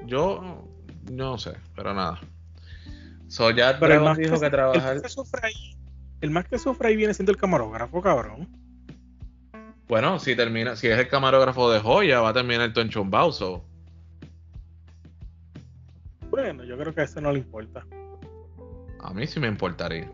Yo 0.07 0.65
no 1.11 1.39
sé, 1.39 1.53
pero 1.75 1.95
nada. 1.95 2.21
So 3.29 3.51
ya 3.51 3.79
Pero 3.79 3.95
el 3.95 4.01
más, 4.01 4.19
dijo 4.19 4.35
que, 4.35 4.41
que 4.41 4.47
el 4.47 4.53
trabajar. 4.53 4.95
más 4.95 5.03
que 5.03 5.09
sufre 5.09 5.41
ahí, 5.43 5.77
el 6.21 6.31
más 6.31 6.47
que 6.47 6.59
sufre 6.59 6.89
ahí 6.89 6.97
viene 6.97 7.15
siendo 7.15 7.33
el 7.33 7.39
camarógrafo, 7.39 8.01
cabrón. 8.03 8.49
Bueno, 9.89 10.19
si 10.19 10.35
termina, 10.37 10.77
si 10.77 10.89
es 10.89 10.99
el 10.99 11.09
camarógrafo 11.09 11.71
de 11.71 11.81
joya, 11.81 12.21
va 12.21 12.31
a 12.31 12.33
terminar 12.33 12.63
el 12.67 12.73
Tonchumbao, 12.73 13.33
so. 13.33 13.65
Bueno, 16.33 16.65
yo 16.65 16.79
creo 16.79 16.95
que 16.95 17.03
a 17.03 17.05
ese 17.05 17.21
no 17.21 17.31
le 17.31 17.41
importa. 17.41 17.87
A 19.01 19.13
mí 19.13 19.27
sí 19.27 19.39
me 19.39 19.49
importaría. 19.49 20.11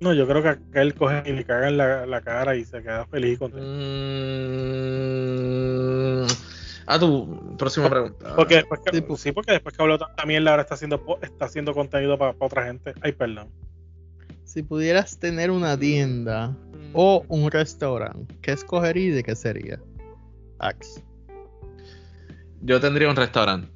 No, 0.00 0.12
yo 0.12 0.26
creo 0.26 0.42
que 0.42 0.48
a 0.78 0.82
él 0.82 0.94
coge 0.94 1.22
y 1.26 1.32
le 1.32 1.44
caga 1.44 1.68
en 1.68 1.76
la, 1.76 2.04
la 2.06 2.20
cara 2.22 2.56
y 2.56 2.64
se 2.64 2.82
queda 2.82 3.06
feliz 3.06 3.34
y 3.34 3.36
contento. 3.36 3.64
Mm, 5.36 6.26
a 6.88 6.98
tu 6.98 7.56
próxima 7.56 7.88
pregunta. 7.88 8.34
Porque 8.34 8.56
después 8.56 8.80
que, 8.84 9.16
sí, 9.16 9.30
porque 9.30 9.52
después 9.52 9.76
que 9.76 9.82
habló 9.82 9.96
tanta 9.96 10.26
mierda 10.26 10.50
ahora 10.50 10.62
está 10.62 10.74
haciendo 10.74 11.00
po- 11.00 11.20
está 11.22 11.44
haciendo 11.44 11.72
contenido 11.72 12.18
para 12.18 12.34
otra 12.38 12.66
gente. 12.66 12.94
Ay, 13.00 13.12
perdón. 13.12 13.48
Si 14.44 14.64
pudieras 14.64 15.18
tener 15.20 15.52
una 15.52 15.78
tienda 15.78 16.52
o 16.94 17.24
un 17.28 17.48
restaurante, 17.50 18.34
¿qué 18.42 18.52
escogerías 18.52 19.06
y 19.06 19.10
de 19.10 19.22
qué 19.22 19.36
sería? 19.36 19.78
Ax. 20.58 21.00
Yo 22.62 22.80
tendría 22.80 23.08
un 23.08 23.16
restaurante. 23.16 23.68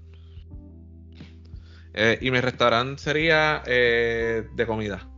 Eh, 1.94 2.18
y 2.20 2.30
mi 2.30 2.40
restaurante 2.40 3.02
sería 3.02 3.62
eh, 3.66 4.46
de 4.54 4.66
comida. 4.66 5.08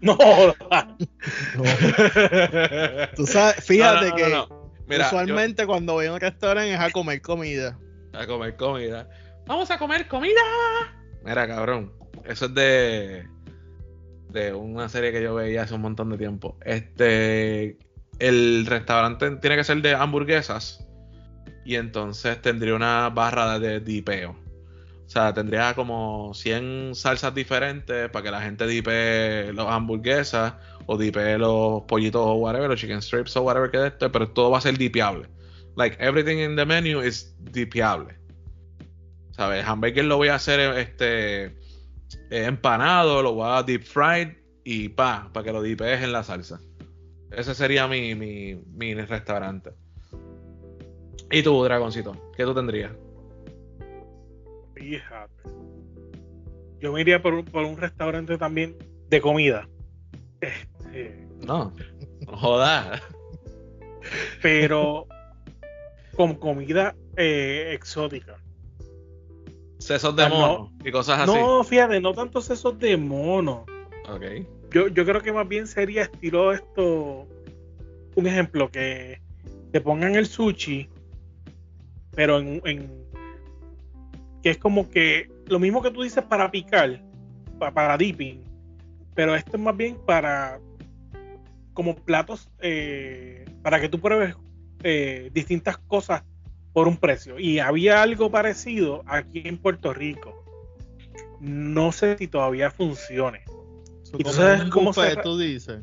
No, 0.00 0.16
Tú 3.16 3.26
sabes, 3.26 3.64
fíjate 3.64 4.06
No, 4.06 4.10
no, 4.10 4.10
no, 4.10 4.16
que 4.16 4.22
no, 4.22 4.46
no. 4.48 4.72
Mira, 4.86 5.06
usualmente 5.06 5.66
cuando 5.66 5.94
voy 5.94 6.06
a 6.06 6.12
un 6.12 6.20
restaurante 6.20 6.74
es 6.74 6.80
a 6.80 6.90
comer 6.90 7.20
comida. 7.20 7.78
A 8.12 8.26
comer 8.26 8.56
comida. 8.56 9.08
Vamos 9.46 9.70
a 9.70 9.78
comer 9.78 10.08
comida. 10.08 10.40
Mira, 11.24 11.46
cabrón. 11.46 11.92
Eso 12.24 12.46
es 12.46 12.54
de. 12.54 13.28
De 14.30 14.52
una 14.52 14.88
serie 14.88 15.12
que 15.12 15.22
yo 15.22 15.34
veía 15.34 15.62
hace 15.62 15.74
un 15.74 15.82
montón 15.82 16.10
de 16.10 16.18
tiempo. 16.18 16.56
Este. 16.64 17.78
El 18.18 18.66
restaurante 18.66 19.30
tiene 19.36 19.56
que 19.56 19.64
ser 19.64 19.80
de 19.82 19.94
hamburguesas. 19.94 20.86
Y 21.64 21.76
entonces 21.76 22.40
tendría 22.42 22.74
una 22.74 23.08
barra 23.10 23.58
de 23.58 23.80
dipeo. 23.80 24.36
O 25.10 25.12
sea, 25.12 25.34
tendría 25.34 25.74
como 25.74 26.32
100 26.34 26.94
salsas 26.94 27.34
diferentes 27.34 28.08
para 28.10 28.22
que 28.22 28.30
la 28.30 28.42
gente 28.42 28.64
dipe 28.64 29.52
las 29.52 29.66
hamburguesas 29.66 30.54
o 30.86 30.96
dipe 30.96 31.36
los 31.36 31.82
pollitos 31.88 32.22
o 32.24 32.34
whatever, 32.34 32.70
los 32.70 32.78
chicken 32.78 33.02
strips 33.02 33.36
o 33.36 33.42
whatever 33.42 33.72
que 33.72 33.78
de 33.78 33.88
esto, 33.88 34.12
pero 34.12 34.30
todo 34.30 34.52
va 34.52 34.58
a 34.58 34.60
ser 34.60 34.78
dipeable. 34.78 35.26
Like 35.74 35.96
everything 35.98 36.38
in 36.38 36.54
the 36.54 36.64
menu 36.64 37.02
is 37.02 37.34
dipeable. 37.40 38.14
¿Sabes? 39.32 39.64
Hamburger 39.64 40.04
lo 40.04 40.16
voy 40.16 40.28
a 40.28 40.36
hacer 40.36 40.60
este 40.78 41.56
empanado, 42.30 43.20
lo 43.20 43.32
voy 43.32 43.48
a 43.50 43.64
deep 43.64 43.82
fried 43.82 44.36
y 44.62 44.90
pa, 44.90 45.28
para 45.32 45.42
que 45.42 45.52
lo 45.52 45.60
dipees 45.60 46.04
en 46.04 46.12
la 46.12 46.22
salsa. 46.22 46.60
Ese 47.32 47.56
sería 47.56 47.88
mi, 47.88 48.14
mi, 48.14 48.54
mi 48.54 48.94
restaurante. 48.94 49.72
¿Y 51.32 51.42
tú, 51.42 51.64
Dragoncito? 51.64 52.30
¿Qué 52.36 52.44
tú 52.44 52.54
tendrías? 52.54 52.92
Fíjate. 54.80 55.34
Yo 56.80 56.92
me 56.92 57.02
iría 57.02 57.20
por, 57.20 57.34
un- 57.34 57.44
por 57.44 57.64
un 57.66 57.76
restaurante 57.76 58.38
también 58.38 58.74
de 59.10 59.20
comida. 59.20 59.68
Este, 60.40 61.28
No, 61.46 61.72
no 62.26 62.36
jodas. 62.38 63.02
pero 64.42 65.06
con 66.16 66.34
comida 66.36 66.94
eh, 67.16 67.72
exótica. 67.74 68.36
Sesos 69.78 70.16
de 70.16 70.22
Ah, 70.24 70.28
no. 70.30 70.36
mono 70.38 70.72
y 70.84 70.90
cosas 70.90 71.20
así. 71.20 71.32
No, 71.38 71.62
fíjate, 71.62 72.00
no 72.00 72.14
tantos 72.14 72.48
esos 72.50 72.78
de 72.78 72.96
mono. 72.96 73.66
Ok. 74.08 74.22
Yo, 74.72 74.88
yo 74.88 75.04
creo 75.04 75.20
que 75.20 75.32
más 75.32 75.46
bien 75.48 75.66
sería 75.66 76.02
estilo 76.04 76.52
esto. 76.52 77.26
Un 78.14 78.26
ejemplo, 78.26 78.70
que 78.70 79.20
te 79.72 79.80
pongan 79.80 80.14
el 80.16 80.26
sushi, 80.26 80.88
pero 82.14 82.38
en, 82.40 82.60
en- 82.64 83.04
que 84.42 84.50
es 84.50 84.58
como 84.58 84.88
que 84.88 85.28
lo 85.46 85.58
mismo 85.58 85.82
que 85.82 85.90
tú 85.90 86.02
dices 86.02 86.24
para 86.24 86.50
picar, 86.50 87.02
pa- 87.58 87.72
para 87.72 87.96
dipping, 87.98 88.42
pero 89.14 89.34
esto 89.34 89.56
es 89.56 89.62
más 89.62 89.76
bien 89.76 89.96
para 90.06 90.58
como 91.74 91.94
platos 91.96 92.48
eh, 92.60 93.44
para 93.62 93.80
que 93.80 93.88
tú 93.88 94.00
pruebes 94.00 94.34
eh, 94.82 95.30
distintas 95.32 95.78
cosas 95.78 96.22
por 96.72 96.88
un 96.88 96.96
precio. 96.96 97.38
Y 97.38 97.58
había 97.58 98.02
algo 98.02 98.30
parecido 98.30 99.02
aquí 99.06 99.42
en 99.44 99.58
Puerto 99.58 99.92
Rico. 99.92 100.36
No 101.40 101.90
sé 101.92 102.16
si 102.18 102.28
todavía 102.28 102.70
funcione. 102.70 103.42
¿Y 104.12 104.18
tú 104.18 104.22
Como 104.24 104.32
sabes 104.32 104.62
un 104.64 104.70
cómo 104.70 104.86
buffet, 104.88 105.22
tú 105.22 105.38
dices. 105.38 105.82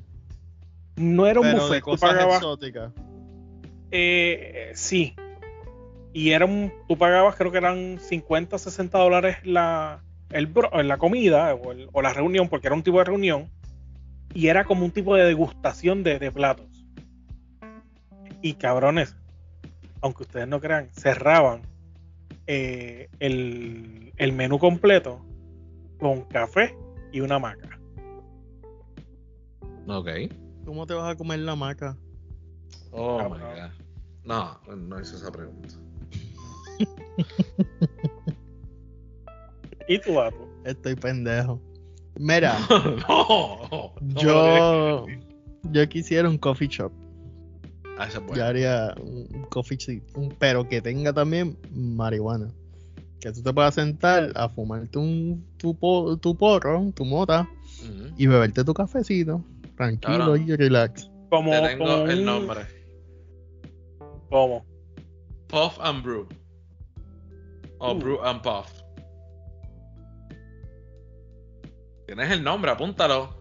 No 0.95 1.26
era 1.28 1.39
un 1.39 1.47
Pero 1.47 1.58
de 1.58 1.64
buffet, 1.64 1.80
tú 1.80 1.86
cosas 1.86 2.10
pagabas- 2.10 2.38
exóticas. 2.38 2.91
eh, 3.91 4.72
sí. 4.76 5.16
Y 6.18 6.32
era 6.32 6.45
un, 6.45 6.74
tú 6.88 6.97
pagabas, 6.97 7.36
creo 7.36 7.51
que 7.51 7.59
eran 7.59 7.99
50, 7.99 8.57
60 8.57 8.97
dólares 8.97 9.38
la, 9.43 10.01
el, 10.32 10.47
bro- 10.51 10.72
la 10.82 10.97
comida 10.97 11.53
o, 11.53 11.72
el- 11.72 11.89
o 11.93 12.01
la 12.01 12.11
reunión, 12.11 12.49
porque 12.49 12.65
era 12.65 12.76
un 12.76 12.82
tipo 12.82 12.97
de 12.97 13.03
reunión. 13.03 13.51
Y 14.34 14.47
era 14.47 14.65
como 14.65 14.84
un 14.84 14.89
tipo 14.89 15.13
de 15.15 15.26
degustación 15.26 16.01
de, 16.01 16.18
de 16.18 16.32
platos. 16.32 16.65
Y 18.41 18.53
cabrones, 18.53 19.15
aunque 20.01 20.24
ustedes 20.24 20.47
no 20.47 20.59
crean, 20.59 20.89
cerraban 20.91 21.61
eh, 22.47 23.09
el, 23.20 24.11
el 24.18 24.34
menú 24.34 24.57
completo 24.57 25.24
con 25.99 26.22
café 26.24 26.76
y 27.11 27.20
una 27.20 27.38
maca. 27.38 27.80
Ok. 29.88 30.09
¿Cómo 30.65 30.88
te 30.88 30.95
vas 30.95 31.13
a 31.13 31.15
comer 31.15 31.39
la 31.41 31.55
maca? 31.55 31.95
Oh 32.89 33.22
my 33.30 33.39
god. 33.39 33.70
No, 34.24 34.76
no 34.76 34.99
hice 34.99 35.15
esa 35.15 35.32
pregunta. 35.32 35.76
¿Y 39.88 40.00
tú, 40.00 40.20
Apu? 40.20 40.48
Estoy 40.66 40.96
pendejo. 40.96 41.62
Mira, 42.18 42.58
no, 43.08 43.94
no 44.02 44.22
yo, 44.22 45.06
yo 45.72 45.90
quisiera 45.90 46.28
un 46.28 46.38
coffee 46.38 46.68
shop. 46.68 46.92
Ah, 47.98 48.08
esa 48.08 48.20
es 48.20 48.26
Yo 48.36 48.46
haría 48.46 48.94
un 49.00 49.46
coffee 49.50 49.78
shop, 49.78 50.02
pero 50.40 50.68
que 50.68 50.82
tenga 50.82 51.14
también 51.14 51.58
marihuana. 51.72 52.50
Que 53.20 53.32
tú 53.32 53.42
te 53.42 53.54
puedas 53.54 53.76
sentar 53.76 54.32
a 54.36 54.50
fumarte 54.50 55.00
un, 55.00 55.44
tu, 55.58 55.74
po- 55.76 56.18
tu 56.18 56.36
porro, 56.36 56.92
tu 56.94 57.06
mota, 57.06 57.50
y 58.18 58.28
beberte 58.28 58.64
tu 58.64 58.74
cafecito, 58.74 59.44
tranquilo 59.76 60.36
y 60.36 60.56
relax. 60.56 61.10
Como, 61.30 61.52
Te 61.52 61.62
tengo 61.70 61.86
como 61.86 62.08
el 62.08 62.26
nombre. 62.26 62.62
¿Cómo? 64.30 64.66
Puff 65.48 65.80
and 65.82 66.04
Brew. 66.04 66.28
O 67.80 67.92
Uh. 67.94 68.00
Brew 68.00 68.24
and 68.24 68.42
Puff. 68.42 68.72
Tienes 72.06 72.32
el 72.32 72.44
nombre, 72.44 72.72
apúntalo. 72.72 73.36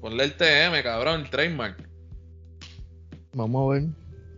Ponle 0.00 0.24
el 0.24 0.36
TM, 0.36 0.82
cabrón, 0.82 1.22
el 1.22 1.30
trademark. 1.30 1.88
Vamos 3.34 3.70
a 3.70 3.74
ver. 3.74 3.88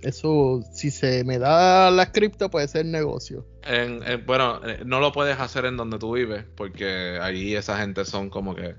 Eso, 0.02 0.60
si 0.72 0.90
se 0.90 1.24
me 1.24 1.38
da 1.38 1.90
la 1.90 2.12
cripto, 2.12 2.50
puede 2.50 2.68
ser 2.68 2.84
negocio. 2.84 3.46
En- 3.62 4.02
en- 4.02 4.26
bueno, 4.26 4.60
eh, 4.66 4.82
no 4.84 5.00
lo 5.00 5.12
puedes 5.12 5.38
hacer 5.40 5.64
en 5.64 5.78
donde 5.78 5.98
tú 5.98 6.12
vives, 6.14 6.44
porque 6.56 7.18
ahí 7.20 7.54
esa 7.54 7.78
gente 7.78 8.04
son 8.04 8.28
como 8.28 8.54
que. 8.54 8.74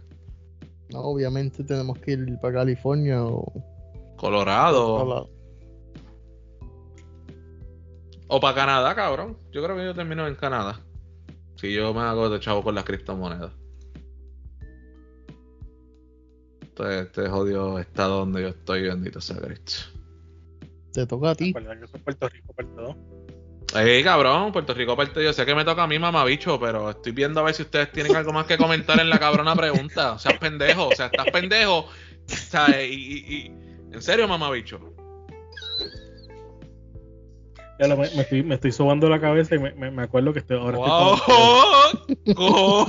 No, 0.92 1.00
obviamente 1.02 1.64
tenemos 1.64 1.98
que 1.98 2.12
ir 2.12 2.38
para 2.40 2.54
California 2.60 3.24
o 3.24 3.52
Colorado. 4.18 5.30
O 8.28 8.40
para 8.40 8.56
Canadá, 8.56 8.96
cabrón. 8.96 9.38
Yo 9.52 9.64
creo 9.64 9.76
que 9.78 9.86
yo 9.86 9.94
termino 9.94 10.28
en 10.28 10.36
Canadá. 10.36 10.82
Si 11.56 11.72
yo 11.74 11.94
me 11.94 12.02
hago 12.02 12.30
de 12.30 12.40
chavo 12.40 12.64
con 12.64 12.76
las 12.76 12.84
criptomonedas. 12.84 13.52
Este, 16.62 17.00
este 17.02 17.30
jodido 17.30 17.80
está 17.80 18.06
donde 18.06 18.42
yo 18.42 18.48
estoy, 18.50 18.84
bendito 18.84 19.22
sea 19.22 19.38
Cristo. 19.38 19.84
Te 20.92 21.06
toca 21.06 21.32
a 21.32 21.36
ti. 21.36 21.48
Recuerda 21.54 21.78
que 21.80 21.86
eso 21.86 21.98
es 21.98 22.04
Puerto 22.04 22.30
Rico, 22.30 22.54
perdón. 22.54 22.98
Ey, 23.76 24.04
cabrón, 24.04 24.52
Puerto 24.52 24.74
Rico 24.74 24.96
parte 24.96 25.24
yo 25.24 25.34
sé 25.34 25.46
que 25.46 25.56
me 25.56 25.66
toca 25.66 25.84
a 25.84 25.88
mí, 25.88 26.00
mamabicho, 26.00 26.60
pero 26.60 26.92
estoy 26.92 27.12
viendo 27.12 27.40
a 27.42 27.44
ver 27.44 27.54
si 27.56 27.64
ustedes 27.64 27.92
tienen 27.92 28.16
algo 28.16 28.32
más 28.32 28.46
que 28.46 28.58
comentar 28.58 29.00
en 29.00 29.10
la 29.10 29.20
cabrona 29.20 29.56
pregunta. 29.56 30.14
O 30.14 30.20
sea, 30.20 30.38
pendejo, 30.40 30.88
o 30.88 30.96
sea, 30.96 31.08
estás 31.08 31.26
pendejo. 31.32 31.80
O 31.80 31.90
sea, 32.28 32.84
y, 32.84 32.94
y- 32.94 33.36
y- 33.36 33.46
en 33.94 34.02
serio, 34.02 34.28
mamabicho. 34.28 34.80
Ya 37.80 37.88
lo- 37.88 37.98
me, 37.98 38.10
me 38.16 38.22
estoy, 38.22 38.44
me 38.44 38.56
estoy 38.56 38.72
sobando 38.72 39.10
la 39.10 39.20
cabeza 39.20 39.56
y 39.56 39.60
me, 39.60 39.72
me- 39.74 39.92
me 39.92 40.04
acuerdo 40.04 40.32
que 40.34 40.40
estoy 40.40 40.58
ahora 40.58 40.78
Wow. 40.78 41.16
estoy 41.98 42.34
con- 42.34 42.36
¿Cómo? 42.36 42.88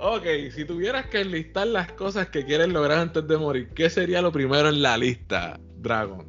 Ok, 0.00 0.24
si 0.54 0.64
tuvieras 0.64 1.06
que 1.06 1.20
enlistar 1.20 1.66
las 1.66 1.90
cosas 1.92 2.28
que 2.28 2.44
quieres 2.44 2.68
lograr 2.68 2.98
antes 2.98 3.26
de 3.26 3.36
morir, 3.36 3.70
¿qué 3.74 3.90
sería 3.90 4.22
lo 4.22 4.30
primero 4.30 4.68
en 4.68 4.80
la 4.80 4.96
lista, 4.96 5.58
Dragon? 5.78 6.24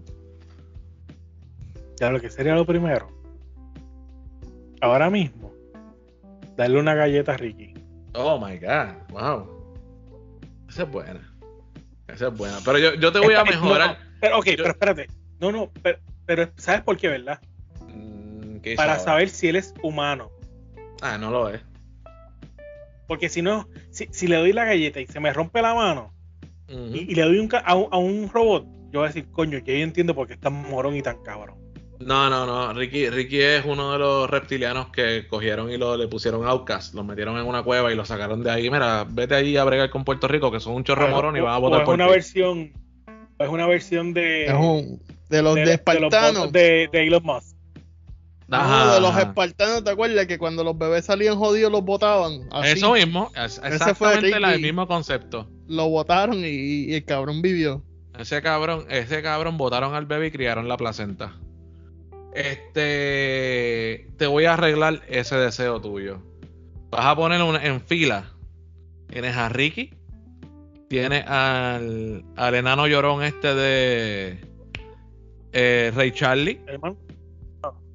Ya 1.99 2.09
lo 2.09 2.19
que 2.19 2.31
sería 2.31 2.55
lo 2.55 2.65
primero. 2.65 3.11
Ahora 4.81 5.11
mismo, 5.11 5.53
darle 6.57 6.79
una 6.79 6.95
galleta 6.95 7.33
a 7.33 7.37
Ricky. 7.37 7.75
Oh 8.15 8.39
my 8.43 8.57
god, 8.57 8.95
wow. 9.11 9.47
Esa 10.67 10.83
es 10.83 10.91
buena. 10.91 11.35
Esa 12.07 12.27
es 12.29 12.33
buena. 12.37 12.57
Pero 12.65 12.79
yo, 12.79 12.95
yo 12.95 13.11
te 13.11 13.19
voy 13.19 13.35
a 13.35 13.43
mejorar. 13.43 13.99
Pero, 14.19 14.39
ok, 14.39 14.45
pero 14.57 14.69
espérate. 14.69 15.07
No, 15.39 15.51
no, 15.51 15.71
pero, 15.81 15.99
pero 16.25 16.49
¿sabes 16.57 16.81
por 16.81 16.97
qué, 16.97 17.07
verdad? 17.07 17.39
¿Qué 18.61 18.73
hizo 18.73 18.77
Para 18.77 18.93
ahora? 18.93 19.03
saber 19.03 19.29
si 19.29 19.47
él 19.47 19.55
es 19.55 19.73
humano. 19.81 20.29
Ah, 21.01 21.17
no 21.17 21.31
lo 21.31 21.49
es. 21.49 21.61
Porque 23.07 23.29
si 23.29 23.41
no, 23.41 23.67
si, 23.89 24.07
si 24.11 24.27
le 24.27 24.35
doy 24.37 24.53
la 24.53 24.65
galleta 24.65 24.99
y 24.99 25.07
se 25.07 25.19
me 25.19 25.33
rompe 25.33 25.61
la 25.61 25.73
mano 25.73 26.13
y, 26.93 27.11
y 27.11 27.15
le 27.15 27.23
doy 27.23 27.39
un 27.39 27.49
a, 27.65 27.75
un, 27.75 27.87
a 27.91 27.97
un 27.97 28.29
robot, 28.31 28.65
yo 28.91 28.99
voy 28.99 29.05
a 29.05 29.07
decir, 29.07 29.25
coño, 29.31 29.57
yo 29.59 29.73
entiendo 29.73 30.13
por 30.13 30.27
qué 30.27 30.33
es 30.33 30.39
tan 30.39 30.53
morón 30.53 30.95
y 30.95 31.01
tan 31.01 31.23
cabrón. 31.23 31.57
No, 31.99 32.29
no, 32.29 32.45
no. 32.45 32.71
Ricky, 32.73 33.09
Ricky 33.09 33.41
es 33.41 33.65
uno 33.65 33.91
de 33.93 33.99
los 33.99 34.29
reptilianos 34.29 34.89
que 34.89 35.27
cogieron 35.27 35.69
y 35.71 35.77
lo, 35.77 35.97
le 35.97 36.07
pusieron 36.07 36.45
Outcast. 36.45 36.93
Lo 36.93 37.03
metieron 37.03 37.37
en 37.37 37.45
una 37.45 37.61
cueva 37.63 37.91
y 37.91 37.95
lo 37.95 38.05
sacaron 38.05 38.41
de 38.43 38.51
ahí. 38.51 38.69
Mira, 38.69 39.05
vete 39.09 39.35
allí 39.35 39.57
a 39.57 39.63
bregar 39.65 39.89
con 39.89 40.05
Puerto 40.05 40.27
Rico, 40.27 40.49
que 40.51 40.59
son 40.61 40.75
un 40.75 40.83
chorro 40.85 41.07
morón 41.09 41.35
y 41.35 41.39
o- 41.39 41.43
van 41.45 41.55
a 41.55 41.57
o 41.57 41.61
votar 41.61 41.79
es 41.79 41.85
por 41.85 41.95
una 41.95 42.05
ti. 42.05 42.11
versión, 42.11 42.71
o 42.73 42.88
es 43.39 43.49
una 43.49 43.65
versión 43.67 44.13
de, 44.13 44.45
Es 44.45 44.53
un- 44.53 45.01
de 45.29 45.41
los 45.41 45.55
de, 45.55 45.61
los 45.65 45.69
espartanos. 45.75 46.51
de, 46.51 46.89
de 46.91 47.07
Elon 47.07 47.23
Musk. 47.23 47.55
No, 48.47 48.57
Ajá, 48.57 48.95
de 48.95 49.01
los 49.01 49.15
espartanos, 49.15 49.83
¿te 49.83 49.91
acuerdas 49.91 50.25
que 50.25 50.39
cuando 50.39 50.63
los 50.63 50.75
bebés 50.77 51.05
salían 51.05 51.37
jodidos 51.37 51.71
los 51.71 51.83
botaban? 51.85 52.47
Así, 52.51 52.71
Eso 52.79 52.93
mismo, 52.93 53.31
es 53.35 53.59
fue 53.59 53.69
exactamente 53.69 54.39
la- 54.39 54.55
el 54.55 54.61
mismo 54.61 54.87
concepto. 54.87 55.47
Lo 55.67 55.87
botaron 55.87 56.39
y, 56.43 56.47
y 56.87 56.93
el 56.95 57.05
cabrón 57.05 57.41
vivió. 57.43 57.83
Ese 58.17 58.41
cabrón, 58.41 58.85
ese 58.89 59.21
cabrón 59.21 59.57
botaron 59.57 59.93
al 59.93 60.07
bebé 60.07 60.27
y 60.27 60.31
criaron 60.31 60.67
la 60.67 60.77
placenta. 60.77 61.35
Este, 62.33 64.07
te 64.17 64.27
voy 64.27 64.45
a 64.45 64.53
arreglar 64.53 65.01
ese 65.09 65.35
deseo 65.35 65.79
tuyo. 65.79 66.21
Vas 66.89 67.05
a 67.05 67.15
poner 67.15 67.41
una, 67.41 67.63
en 67.63 67.81
fila. 67.81 68.31
Tienes 69.07 69.35
a 69.37 69.49
Ricky, 69.49 69.93
tienes 70.89 71.23
al, 71.27 72.25
al 72.35 72.55
enano 72.55 72.87
llorón 72.87 73.23
este 73.23 73.53
de 73.55 74.39
eh, 75.53 75.91
Ray 75.95 76.11
Charlie, 76.11 76.59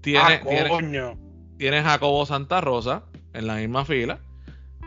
tienes, 0.01 0.41
Ah, 0.43 0.69
coño. 0.69 1.19
a 1.61 1.83
Jacobo 1.83 2.25
Santa 2.27 2.61
Rosa 2.61 3.05
en 3.33 3.47
la 3.47 3.57
misma 3.57 3.85
fila, 3.85 4.21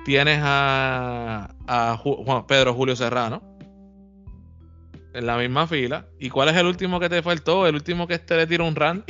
tienes 0.05 0.39
a, 0.41 1.53
a 1.67 1.97
Ju- 1.97 2.23
Juan 2.25 2.47
Pedro 2.47 2.73
Julio 2.73 2.95
Serrano 2.95 3.41
en 5.13 5.25
la 5.25 5.37
misma 5.37 5.67
fila. 5.67 6.05
¿Y 6.19 6.29
cuál 6.29 6.49
es 6.49 6.55
el 6.55 6.65
último 6.65 6.99
que 6.99 7.09
te 7.09 7.21
faltó? 7.21 7.67
El 7.67 7.75
último 7.75 8.07
que 8.07 8.13
este 8.15 8.37
le 8.37 8.47
tira 8.47 8.63
un 8.63 8.75
rant. 8.75 9.09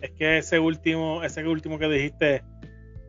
Es 0.00 0.10
que 0.12 0.38
ese 0.38 0.58
último, 0.60 1.22
ese 1.24 1.46
último 1.46 1.78
que 1.78 1.88
dijiste, 1.88 2.42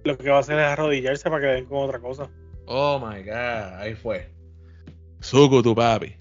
lo 0.04 0.18
que 0.18 0.30
va 0.30 0.38
a 0.38 0.40
hacer 0.40 0.58
es 0.58 0.66
arrodillarse 0.66 1.30
para 1.30 1.42
que 1.42 1.48
den 1.48 1.66
con 1.66 1.80
otra 1.84 2.00
cosa. 2.00 2.30
Oh 2.66 2.98
my 3.00 3.22
god, 3.24 3.80
ahí 3.80 3.94
fue. 3.94 4.30
Suku 5.20 5.64
tu 5.64 5.76
papi. 5.76 6.16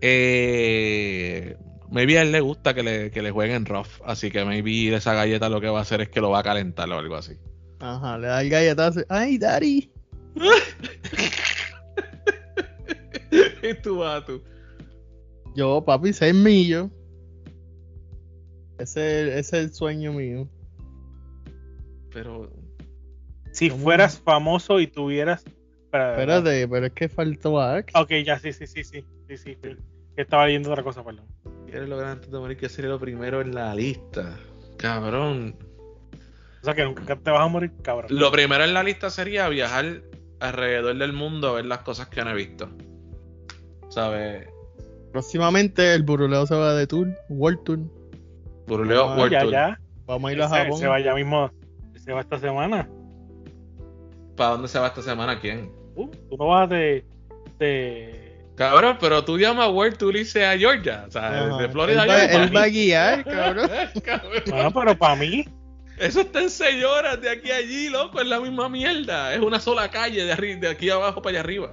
Eh, 0.00 1.56
maybe 1.90 2.18
a 2.18 2.22
él 2.22 2.32
le 2.32 2.40
gusta 2.40 2.74
que 2.74 2.82
le, 2.82 3.10
que 3.10 3.22
le 3.22 3.30
jueguen 3.30 3.64
rough, 3.64 4.00
así 4.04 4.30
que 4.30 4.44
maybe 4.44 4.94
esa 4.94 5.14
galleta 5.14 5.48
lo 5.48 5.60
que 5.60 5.68
va 5.68 5.78
a 5.78 5.82
hacer 5.82 6.00
es 6.00 6.08
que 6.08 6.20
lo 6.20 6.30
va 6.30 6.40
a 6.40 6.42
calentar 6.42 6.88
o 6.90 6.98
algo 6.98 7.16
así. 7.16 7.34
Ajá, 7.80 8.18
le 8.18 8.28
da 8.28 8.42
el 8.42 8.50
galletazo. 8.50 9.00
¡Ay, 9.08 9.38
Daddy! 9.38 9.90
tú 13.82 13.98
vas 13.98 14.24
tú. 14.24 14.42
Yo, 15.54 15.84
papi, 15.84 16.12
6 16.12 16.34
millos. 16.34 16.90
Ese, 18.78 19.38
ese 19.38 19.38
es 19.38 19.52
el 19.52 19.74
sueño 19.74 20.12
mío. 20.12 20.48
Pero. 22.12 22.50
Si 23.52 23.70
fueras 23.70 24.18
famoso 24.18 24.80
y 24.80 24.86
tuvieras. 24.86 25.44
Espérate, 25.92 26.68
pero 26.68 26.86
es 26.86 26.92
que 26.92 27.08
faltó 27.08 27.60
Axe. 27.60 27.98
Ok, 27.98 28.10
ya, 28.24 28.38
sí, 28.38 28.52
sí, 28.52 28.66
sí, 28.66 28.84
sí. 28.84 29.04
sí, 29.28 29.36
sí, 29.36 29.56
sí. 29.62 29.76
Estaba 30.16 30.46
leyendo 30.46 30.70
otra 30.70 30.82
cosa, 30.82 31.04
perdón. 31.04 31.26
Quieres 31.66 31.88
lograr 31.88 32.12
antes 32.12 32.30
de 32.30 32.38
morir 32.38 32.56
que 32.56 32.68
sería 32.68 32.90
lo 32.90 32.98
primero 32.98 33.40
en 33.40 33.54
la 33.54 33.74
lista. 33.74 34.38
Cabrón. 34.78 35.56
O 36.62 36.64
sea 36.64 36.74
que 36.74 36.84
nunca 36.84 37.16
te 37.16 37.30
vas 37.30 37.40
a 37.40 37.48
morir, 37.48 37.72
cabrón. 37.82 38.08
Lo 38.10 38.30
primero 38.30 38.64
en 38.64 38.74
la 38.74 38.82
lista 38.82 39.10
sería 39.10 39.48
viajar 39.48 40.02
alrededor 40.40 40.96
del 40.96 41.12
mundo 41.12 41.48
a 41.48 41.52
ver 41.52 41.66
las 41.66 41.80
cosas 41.80 42.08
que 42.08 42.24
no 42.24 42.30
he 42.30 42.34
visto. 42.34 42.68
¿Sabes? 43.88 44.48
Próximamente 45.12 45.94
el 45.94 46.02
buruleo 46.02 46.46
se 46.46 46.54
va 46.54 46.74
de 46.74 46.86
tour, 46.86 47.08
World 47.28 47.62
Tour. 47.64 47.78
Buruleo 48.66 49.16
World 49.16 49.32
ya, 49.32 49.40
Tour. 49.42 49.52
ya. 49.52 49.80
Vamos 50.06 50.30
a 50.30 50.32
ir 50.32 50.42
a 50.42 50.48
Japón. 50.48 50.78
Se 50.78 50.86
va 50.86 51.00
ya 51.00 51.14
mismo. 51.14 51.50
Se 51.96 52.12
va 52.12 52.20
esta 52.20 52.38
semana. 52.38 52.88
¿Para 54.36 54.50
dónde 54.50 54.68
se 54.68 54.78
va 54.78 54.88
esta 54.88 55.02
semana? 55.02 55.38
¿Quién? 55.40 55.70
Uh, 55.94 56.08
tú 56.30 56.36
no 56.36 56.46
vas 56.48 56.68
de. 56.68 57.04
de... 57.58 58.22
Cabrón, 58.54 58.96
pero 59.00 59.24
tú 59.24 59.38
llamas 59.38 59.68
World 59.70 59.96
Tour 59.98 60.16
y 60.16 60.24
sea 60.24 60.52
a 60.52 60.58
Georgia. 60.58 61.04
O 61.08 61.10
sea, 61.10 61.28
Ajá. 61.46 61.56
de 61.58 61.68
Florida 61.68 62.04
Él 62.04 62.10
a 62.10 62.14
va, 62.14 62.20
Georgia. 62.20 62.42
él 62.44 62.56
va 62.56 62.62
a 62.62 62.68
guiar, 62.68 63.24
cabrón. 63.24 63.70
Bueno, 64.48 64.70
pero 64.72 64.98
para 64.98 65.16
mí. 65.16 65.44
Eso 65.98 66.20
está 66.20 66.42
en 66.42 66.50
6 66.50 66.84
horas 66.84 67.20
de 67.22 67.30
aquí 67.30 67.50
a 67.50 67.56
allí, 67.56 67.88
loco. 67.88 68.20
Es 68.20 68.26
la 68.26 68.40
misma 68.40 68.68
mierda. 68.68 69.32
Es 69.34 69.40
una 69.40 69.58
sola 69.60 69.90
calle 69.90 70.24
de, 70.24 70.34
arri- 70.34 70.58
de 70.60 70.68
aquí 70.68 70.90
abajo 70.90 71.22
para 71.22 71.32
allá 71.32 71.40
arriba. 71.40 71.72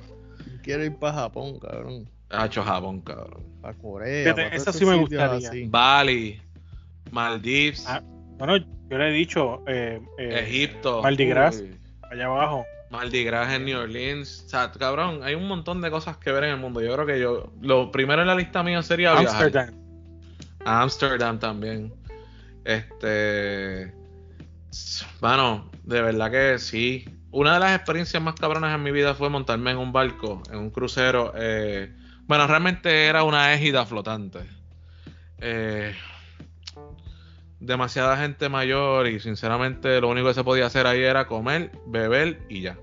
Quiero 0.62 0.84
ir 0.86 0.96
para 0.96 1.14
Japón, 1.14 1.60
cabrón. 1.60 2.10
Ha 2.30 2.46
hecho 2.46 2.64
Japón, 2.64 3.02
cabrón. 3.02 3.44
Para 3.62 3.74
Corea. 3.78 4.34
Para 4.34 4.48
eso 4.48 4.66
todos 4.66 4.78
sí 4.78 4.86
me 4.86 4.96
gustaría. 4.96 5.50
así. 5.50 5.66
Bali, 5.68 6.42
Maldives, 7.12 7.86
Ah, 7.88 8.02
bueno, 8.38 8.58
yo 8.58 8.98
le 8.98 9.10
he 9.10 9.12
dicho. 9.12 9.62
Eh, 9.68 10.00
eh, 10.18 10.40
Egipto. 10.48 11.02
Mardi 11.02 11.26
Gras, 11.26 11.62
Uy. 11.62 11.76
Allá 12.14 12.26
abajo. 12.26 12.66
Mardi 12.90 13.24
Gras 13.24 13.52
en 13.52 13.66
New 13.66 13.80
Orleans. 13.80 14.44
O 14.46 14.50
sea, 14.50 14.72
cabrón, 14.72 15.22
hay 15.24 15.36
un 15.36 15.48
montón 15.48 15.82
de 15.82 15.90
cosas 15.90 16.18
que 16.18 16.32
ver 16.32 16.44
en 16.46 16.52
el 16.52 16.58
mundo. 16.58 16.82
Yo 16.82 16.94
creo 16.94 17.06
que 17.06 17.20
yo. 17.20 17.52
Lo 17.62 17.92
primero 17.92 18.22
en 18.22 18.28
la 18.28 18.36
lista 18.36 18.64
mía 18.64 18.82
sería 18.84 19.14
viajar. 19.14 19.44
Amsterdam. 19.44 19.76
A 20.66 20.82
Amsterdam 20.82 21.40
también. 21.40 21.94
Este. 22.64 23.94
Bueno, 25.20 25.70
de 25.84 26.02
verdad 26.02 26.32
que 26.32 26.60
sí. 26.60 27.06
Una 27.32 27.56
de 27.56 27.60
las 27.62 27.76
experiencias 27.76 28.22
más 28.22 28.36
cabronas 28.36 28.76
en 28.76 28.84
mi 28.84 28.92
vida 28.92 29.16
fue 29.16 29.28
montarme 29.28 29.72
en 29.72 29.78
un 29.78 29.92
barco, 29.92 30.44
en 30.52 30.60
un 30.60 30.70
crucero. 30.70 31.34
eh, 31.36 31.92
bueno, 32.26 32.48
realmente 32.48 33.06
era 33.08 33.24
una 33.24 33.54
égida 33.54 33.86
flotante. 33.86 34.40
Eh, 35.40 35.94
demasiada 37.64 38.18
gente 38.18 38.50
mayor 38.50 39.08
y 39.08 39.20
sinceramente 39.20 40.00
lo 40.02 40.10
único 40.10 40.28
que 40.28 40.34
se 40.34 40.44
podía 40.44 40.66
hacer 40.66 40.86
ahí 40.88 41.02
era 41.02 41.28
comer, 41.28 41.72
beber 41.88 42.42
y 42.50 42.62
ya. 42.62 42.78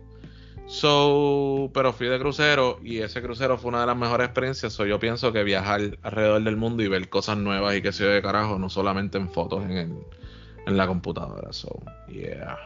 So, 0.67 1.69
pero 1.75 1.93
fui 1.93 2.07
de 2.07 2.19
crucero 2.21 2.79
y 2.83 2.99
ese 2.99 3.21
crucero 3.21 3.59
fue 3.59 3.71
una 3.71 3.81
de 3.81 3.87
las 3.89 3.97
mejores 3.97 4.27
experiencias. 4.27 4.73
So, 4.73 4.87
yo 4.87 5.01
pienso 5.01 5.33
que 5.33 5.43
viajar 5.43 5.99
alrededor 6.03 6.43
del 6.45 6.57
mundo 6.57 6.83
y 6.83 6.89
ver 6.89 7.09
cosas 7.09 7.37
nuevas 7.39 7.75
y 7.77 7.83
que 7.83 7.93
se 7.93 8.05
de 8.05 8.23
carajo, 8.23 8.59
no 8.59 8.69
solamente 8.71 9.19
en 9.19 9.29
fotos 9.31 9.65
en, 9.65 9.73
el- 9.73 9.99
en 10.67 10.77
la 10.77 10.87
computadora. 10.87 11.53
So, 11.53 11.81
yeah. 12.09 12.57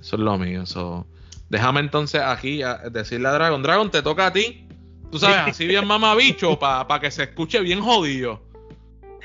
Eso 0.00 0.16
es 0.16 0.20
lo 0.22 0.36
mío. 0.38 0.66
So, 0.66 1.06
déjame 1.50 1.80
entonces 1.80 2.20
aquí 2.20 2.62
a- 2.62 2.78
decirle 2.90 3.28
a 3.28 3.32
Dragon: 3.32 3.62
Dragon, 3.62 3.90
te 3.90 4.02
toca 4.02 4.26
a 4.26 4.32
ti. 4.32 4.66
Tú 5.12 5.18
sabes, 5.20 5.36
así 5.54 5.66
bien 5.68 5.86
mamabicho, 5.86 6.58
para 6.58 6.98
que 7.00 7.10
se 7.12 7.22
escuche 7.24 7.60
bien 7.60 7.80
jodido. 7.80 8.42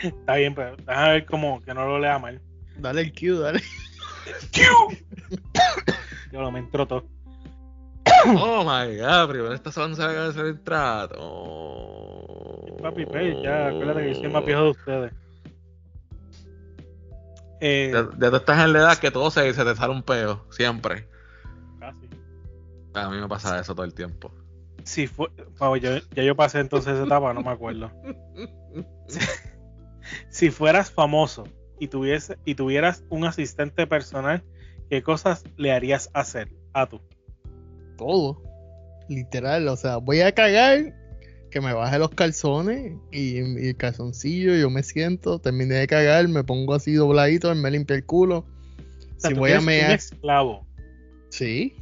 Está 0.01 0.35
bien, 0.35 0.53
pero 0.55 0.75
déjame 0.77 1.09
ver 1.13 1.25
como 1.25 1.61
que 1.61 1.73
no 1.73 1.85
lo 1.87 1.99
lea 1.99 2.19
mal. 2.19 2.41
Dale 2.77 3.01
el 3.01 3.13
Q, 3.13 3.39
dale. 3.39 3.61
Yo 6.31 6.41
lo 6.41 6.51
me 6.51 6.59
entró 6.59 6.85
todo. 6.87 7.05
Oh 8.27 8.63
my 8.63 8.97
god, 8.97 9.29
primero 9.29 9.53
esta 9.53 9.71
semana 9.71 9.95
se 9.95 10.03
acaba 10.03 10.23
de 10.23 10.29
hacer 10.29 10.45
el 10.47 10.59
trato. 10.61 11.15
Papi, 12.81 13.05
pues, 13.05 13.35
ya, 13.43 13.67
acuérdate 13.67 14.01
que 14.03 14.13
yo 14.13 14.15
soy 14.19 14.29
más 14.29 14.45
viejo 14.45 14.63
de 14.63 14.69
ustedes. 14.71 15.13
Eh, 17.61 17.91
Ya, 17.93 18.09
ya 18.19 18.29
tú 18.31 18.35
estás 18.35 18.63
en 18.65 18.73
la 18.73 18.79
edad 18.79 18.97
que 18.97 19.11
todo 19.11 19.31
se, 19.31 19.53
se 19.53 19.63
te 19.63 19.75
sale 19.75 19.93
un 19.93 20.03
peo, 20.03 20.45
siempre. 20.51 21.07
casi. 21.79 22.09
A 22.93 23.09
mí 23.09 23.17
me 23.17 23.27
pasa 23.27 23.59
eso 23.59 23.73
todo 23.75 23.85
el 23.85 23.93
tiempo. 23.93 24.31
Si 24.83 25.07
fue, 25.07 25.29
Pau, 25.57 25.75
yo- 25.77 25.97
ya 26.15 26.23
yo 26.23 26.35
pasé 26.35 26.59
entonces 26.59 26.93
esa 26.95 27.05
etapa, 27.05 27.33
no 27.33 27.41
me 27.41 27.51
acuerdo. 27.51 27.91
Si, 30.35 30.51
fueras 30.51 30.91
famoso 30.91 31.45
y, 31.79 31.87
tuviese, 31.87 32.37
y 32.43 32.55
tuvieras 32.55 33.05
un 33.09 33.23
asistente 33.23 33.87
personal, 33.87 34.43
¿qué 34.89 35.01
cosas 35.01 35.45
le 35.55 35.71
harías 35.71 36.09
hacer 36.13 36.49
a 36.73 36.87
tú? 36.87 36.99
Todo. 37.97 38.41
Literal, 39.07 39.65
o 39.69 39.77
sea, 39.77 39.95
voy 39.97 40.19
a 40.19 40.33
cagar, 40.33 40.93
que 41.51 41.61
me 41.61 41.71
baje 41.71 41.97
los 41.99 42.09
calzones 42.09 42.97
y, 43.13 43.37
y 43.39 43.67
el 43.69 43.77
calzoncillo, 43.77 44.55
yo 44.55 44.69
me 44.69 44.83
siento, 44.83 45.39
terminé 45.39 45.75
de 45.75 45.87
cagar, 45.87 46.27
me 46.27 46.43
pongo 46.43 46.73
así 46.73 46.91
dobladito, 46.93 47.55
me 47.55 47.71
limpia 47.71 47.95
el 47.95 48.05
culo. 48.05 48.39
O 48.39 49.19
sea, 49.19 49.29
Si 49.29 49.35
tú 49.35 49.39
voy 49.39 49.53
a 49.53 49.59
un 49.59 49.65
mear, 49.65 49.91
esclavo. 49.91 50.67
sí. 51.29 51.73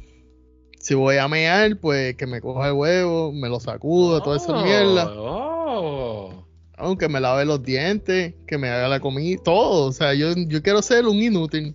Si 0.78 0.94
voy 0.94 1.16
a 1.16 1.26
mear, 1.26 1.80
pues 1.80 2.14
que 2.14 2.26
me 2.26 2.40
coja 2.40 2.68
el 2.68 2.74
huevo, 2.74 3.32
me 3.32 3.48
lo 3.48 3.58
sacudo, 3.58 4.22
toda 4.22 4.36
esa 4.36 4.62
mierda. 4.62 5.10
Oh. 5.16 6.43
Aunque 6.76 7.08
me 7.08 7.20
lave 7.20 7.44
los 7.44 7.62
dientes, 7.62 8.34
que 8.46 8.58
me 8.58 8.68
haga 8.68 8.88
la 8.88 9.00
comida, 9.00 9.40
todo. 9.44 9.86
O 9.86 9.92
sea, 9.92 10.14
yo, 10.14 10.34
yo 10.34 10.62
quiero 10.62 10.82
ser 10.82 11.06
un 11.06 11.22
inútil. 11.22 11.74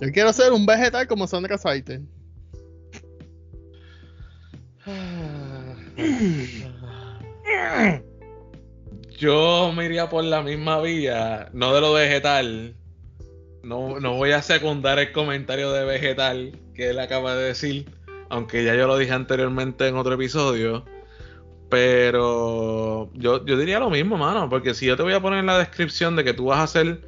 Yo 0.00 0.12
quiero 0.12 0.32
ser 0.32 0.52
un 0.52 0.66
vegetal 0.66 1.06
como 1.06 1.26
Sandra 1.26 1.58
Saiter. 1.58 2.00
Yo 9.18 9.72
me 9.76 9.84
iría 9.84 10.08
por 10.08 10.24
la 10.24 10.42
misma 10.42 10.80
vía, 10.80 11.50
no 11.52 11.74
de 11.74 11.80
lo 11.80 11.92
vegetal. 11.92 12.74
No, 13.62 14.00
no 14.00 14.16
voy 14.16 14.32
a 14.32 14.40
secundar 14.40 14.98
el 14.98 15.12
comentario 15.12 15.72
de 15.72 15.84
vegetal 15.84 16.58
que 16.74 16.90
él 16.90 16.98
acaba 16.98 17.36
de 17.36 17.44
decir, 17.44 17.86
aunque 18.30 18.64
ya 18.64 18.74
yo 18.74 18.86
lo 18.86 18.96
dije 18.96 19.12
anteriormente 19.12 19.86
en 19.86 19.96
otro 19.96 20.14
episodio. 20.14 20.86
Pero 21.70 23.10
yo, 23.14 23.44
yo 23.46 23.56
diría 23.56 23.78
lo 23.78 23.90
mismo, 23.90 24.16
mano, 24.18 24.48
porque 24.50 24.74
si 24.74 24.86
yo 24.86 24.96
te 24.96 25.02
voy 25.02 25.12
a 25.12 25.20
poner 25.20 25.38
en 25.38 25.46
la 25.46 25.58
descripción 25.58 26.16
de 26.16 26.24
que 26.24 26.34
tú 26.34 26.46
vas 26.46 26.58
a 26.58 26.66
ser 26.66 27.00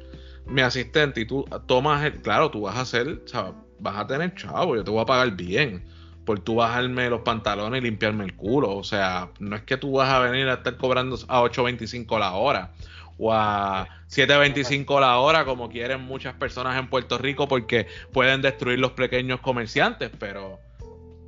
mi 0.45 0.61
asistente 0.61 1.21
y 1.21 1.25
tú 1.25 1.45
tomas 1.67 2.03
el, 2.05 2.21
claro, 2.21 2.49
tú 2.49 2.61
vas 2.61 2.77
a 2.77 2.85
ser, 2.85 3.21
sea, 3.25 3.53
vas 3.79 3.97
a 3.97 4.07
tener 4.07 4.33
chavo, 4.35 4.75
yo 4.75 4.83
te 4.83 4.89
voy 4.91 5.01
a 5.01 5.05
pagar 5.05 5.31
bien 5.31 5.83
por 6.25 6.39
tú 6.39 6.55
bajarme 6.55 7.09
los 7.09 7.21
pantalones 7.21 7.81
y 7.81 7.83
limpiarme 7.83 8.23
el 8.23 8.35
culo. 8.35 8.75
O 8.75 8.83
sea, 8.83 9.29
no 9.39 9.55
es 9.55 9.63
que 9.63 9.77
tú 9.77 9.93
vas 9.93 10.09
a 10.09 10.19
venir 10.19 10.47
a 10.47 10.55
estar 10.55 10.77
cobrando 10.77 11.17
a 11.27 11.41
8.25 11.41 12.17
la 12.17 12.33
hora 12.33 12.71
o 13.17 13.33
a 13.33 13.87
7.25 14.09 14.99
la 14.99 15.17
hora 15.17 15.45
como 15.45 15.69
quieren 15.69 16.01
muchas 16.01 16.33
personas 16.35 16.77
en 16.79 16.89
Puerto 16.89 17.17
Rico 17.17 17.47
porque 17.47 17.87
pueden 18.11 18.41
destruir 18.41 18.79
los 18.79 18.91
pequeños 18.91 19.39
comerciantes, 19.41 20.11
pero 20.17 20.59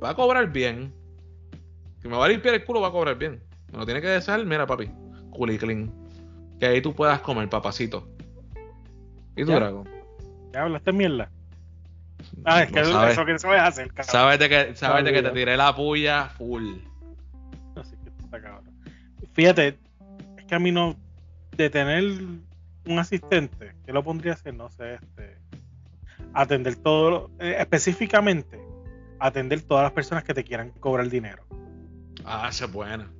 va 0.02 0.10
a 0.10 0.14
cobrar 0.14 0.50
bien. 0.50 0.94
Si 2.06 2.10
me 2.12 2.18
va 2.18 2.26
a 2.26 2.28
limpiar 2.28 2.54
el 2.54 2.64
culo, 2.64 2.80
va 2.80 2.86
a 2.86 2.92
cobrar 2.92 3.18
bien. 3.18 3.42
Me 3.72 3.78
lo 3.78 3.84
tiene 3.84 4.00
que 4.00 4.06
desear, 4.06 4.44
mira 4.46 4.64
papi, 4.64 4.88
culiclin. 5.32 5.92
Que 6.60 6.66
ahí 6.66 6.80
tú 6.80 6.94
puedas 6.94 7.18
comer, 7.18 7.48
papacito. 7.48 8.06
¿Y 9.34 9.44
tú. 9.44 9.50
Drago? 9.50 9.82
¿Ya 10.54 10.62
hablaste 10.62 10.92
mierda? 10.92 11.28
Ah, 12.44 12.62
es 12.62 12.68
que 12.70 12.74
No 12.76 12.82
eso, 12.82 12.92
sabes. 12.92 13.12
eso 13.14 13.26
que 13.26 13.38
se 13.40 13.48
va 13.48 13.56
a 13.56 13.66
hacer, 13.66 13.88
cabrón. 13.88 14.06
Sabes 14.12 14.38
de 14.38 14.48
que, 14.48 14.76
sabes 14.76 15.04
de 15.04 15.12
que 15.12 15.20
te 15.20 15.30
tiré 15.30 15.56
la 15.56 15.74
puya 15.74 16.26
full. 16.28 16.76
Así 17.74 17.96
que 17.96 18.10
está 18.24 18.40
cabrón. 18.40 18.70
Fíjate, 19.32 19.76
es 20.38 20.44
que 20.46 20.54
a 20.54 20.60
mí 20.60 20.70
no. 20.70 20.94
De 21.56 21.70
tener 21.70 22.04
un 22.04 22.98
asistente, 23.00 23.74
¿qué 23.84 23.92
lo 23.92 24.04
pondría 24.04 24.30
a 24.30 24.34
hacer? 24.36 24.54
No 24.54 24.70
sé, 24.70 24.94
este. 24.94 25.38
Atender 26.34 26.76
todo. 26.76 27.32
eh, 27.40 27.56
específicamente, 27.58 28.60
atender 29.18 29.60
todas 29.62 29.82
las 29.82 29.92
personas 29.92 30.22
que 30.22 30.34
te 30.34 30.44
quieran 30.44 30.70
cobrar 30.78 31.10
dinero. 31.10 31.42
Ah, 32.26 32.48
esa 32.50 32.66
es 32.66 32.72
buena. 32.72 33.10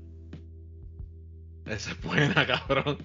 Esa 1.66 1.92
es 1.92 2.00
buena, 2.02 2.46
cabrón. 2.46 2.98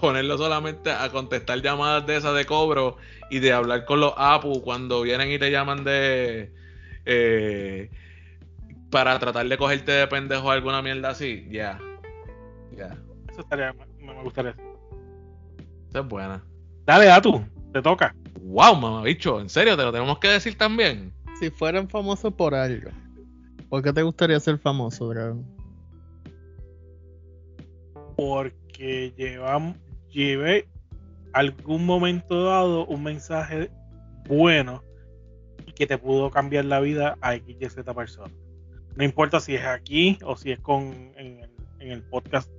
Ponerlo 0.00 0.36
solamente 0.36 0.90
a 0.90 1.10
contestar 1.10 1.62
llamadas 1.62 2.06
de 2.06 2.16
esas 2.16 2.34
de 2.34 2.44
cobro 2.44 2.96
y 3.30 3.38
de 3.38 3.52
hablar 3.52 3.84
con 3.86 4.00
los 4.00 4.12
APU 4.16 4.62
cuando 4.62 5.02
vienen 5.02 5.30
y 5.30 5.38
te 5.38 5.50
llaman 5.50 5.84
de. 5.84 6.52
eh, 7.06 7.90
para 8.90 9.18
tratar 9.18 9.48
de 9.48 9.56
cogerte 9.56 9.92
de 9.92 10.06
pendejo 10.08 10.50
alguna 10.50 10.82
mierda 10.82 11.10
así. 11.10 11.46
Ya. 11.50 11.78
Ya. 12.76 12.98
Eso 13.30 13.40
estaría. 13.40 13.72
Me, 13.72 13.86
me 14.14 14.22
gustaría. 14.22 14.54
Esa 15.88 16.00
es 16.00 16.08
buena. 16.08 16.44
Dale, 16.84 17.10
a 17.10 17.20
tú, 17.22 17.44
te 17.72 17.80
toca. 17.82 18.14
Wow, 18.40 18.76
mamabicho. 18.76 19.40
En 19.40 19.48
serio, 19.48 19.76
te 19.76 19.84
lo 19.84 19.92
tenemos 19.92 20.18
que 20.18 20.28
decir 20.28 20.58
también. 20.58 21.14
Si 21.38 21.50
fueran 21.50 21.88
famosos 21.88 22.34
por 22.34 22.54
algo, 22.54 22.90
¿por 23.68 23.82
qué 23.82 23.92
te 23.92 24.02
gustaría 24.02 24.38
ser 24.40 24.58
famoso, 24.58 25.08
Dragon? 25.08 25.44
Porque 28.16 29.12
llevamos, 29.16 29.76
llevé 30.10 30.68
algún 31.32 31.86
momento 31.86 32.44
dado 32.44 32.86
un 32.86 33.02
mensaje 33.02 33.70
bueno 34.28 34.82
y 35.66 35.72
que 35.72 35.86
te 35.86 35.96
pudo 35.98 36.30
cambiar 36.30 36.66
la 36.66 36.80
vida 36.80 37.16
a 37.20 37.34
X 37.36 37.56
y 37.58 37.68
Z 37.68 37.94
persona. 37.94 38.32
No 38.96 39.04
importa 39.04 39.40
si 39.40 39.54
es 39.54 39.64
aquí 39.64 40.18
o 40.24 40.36
si 40.36 40.52
es 40.52 40.60
con 40.60 40.92
en, 41.16 41.40
el- 41.40 41.50
en 41.80 41.90
el 41.92 42.02
podcast 42.02 42.50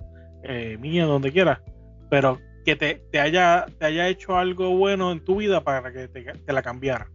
eh, 0.42 0.76
mío, 0.78 1.06
donde 1.06 1.32
quieras, 1.32 1.60
pero 2.10 2.38
que 2.64 2.76
te, 2.76 2.96
te 3.10 3.20
haya, 3.20 3.66
te 3.78 3.86
haya 3.86 4.08
hecho 4.08 4.36
algo 4.36 4.76
bueno 4.76 5.12
en 5.12 5.24
tu 5.24 5.36
vida 5.36 5.62
para 5.62 5.92
que 5.92 6.08
te, 6.08 6.22
te 6.24 6.52
la 6.52 6.62
cambiara. 6.62 7.10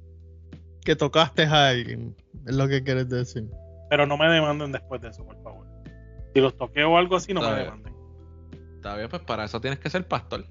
Que 0.85 0.95
tocaste 0.95 1.43
a 1.43 1.69
alguien, 1.69 2.15
es 2.47 2.55
lo 2.55 2.67
que 2.67 2.81
quieres 2.83 3.09
decir. 3.09 3.45
Pero 3.89 4.05
no 4.05 4.17
me 4.17 4.27
demanden 4.29 4.71
después 4.71 5.01
de 5.01 5.09
eso, 5.09 5.25
por 5.25 5.41
favor. 5.43 5.65
Si 6.33 6.39
los 6.41 6.55
toqué 6.57 6.83
o 6.83 6.97
algo 6.97 7.15
así, 7.15 7.33
no 7.33 7.41
Está 7.41 7.51
me 7.51 7.55
bien. 7.63 7.65
demanden. 7.71 7.93
Está 8.75 8.95
bien, 8.95 9.09
pues 9.09 9.21
para 9.23 9.45
eso 9.45 9.59
tienes 9.59 9.79
que 9.79 9.89
ser 9.89 10.07
pastor. 10.07 10.45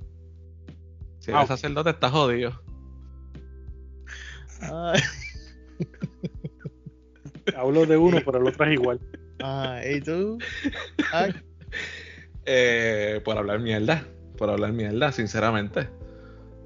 Si 1.20 1.30
Ah, 1.30 1.36
eres 1.36 1.44
ok. 1.44 1.48
sacerdote, 1.56 1.90
estás 1.90 2.10
jodido. 2.12 2.52
Ay, 4.60 5.00
Hablo 7.56 7.86
de 7.86 7.96
uno, 7.96 8.18
pero 8.24 8.38
el 8.38 8.46
otro 8.46 8.64
es 8.66 8.72
igual. 8.72 9.00
ah, 9.42 9.80
¿y 9.88 10.00
tú? 10.00 10.38
Ah, 11.12 11.28
Eh, 12.44 13.20
por 13.24 13.36
hablar 13.38 13.60
mierda. 13.60 14.04
Por 14.36 14.50
hablar 14.50 14.72
mierda, 14.72 15.12
sinceramente. 15.12 15.88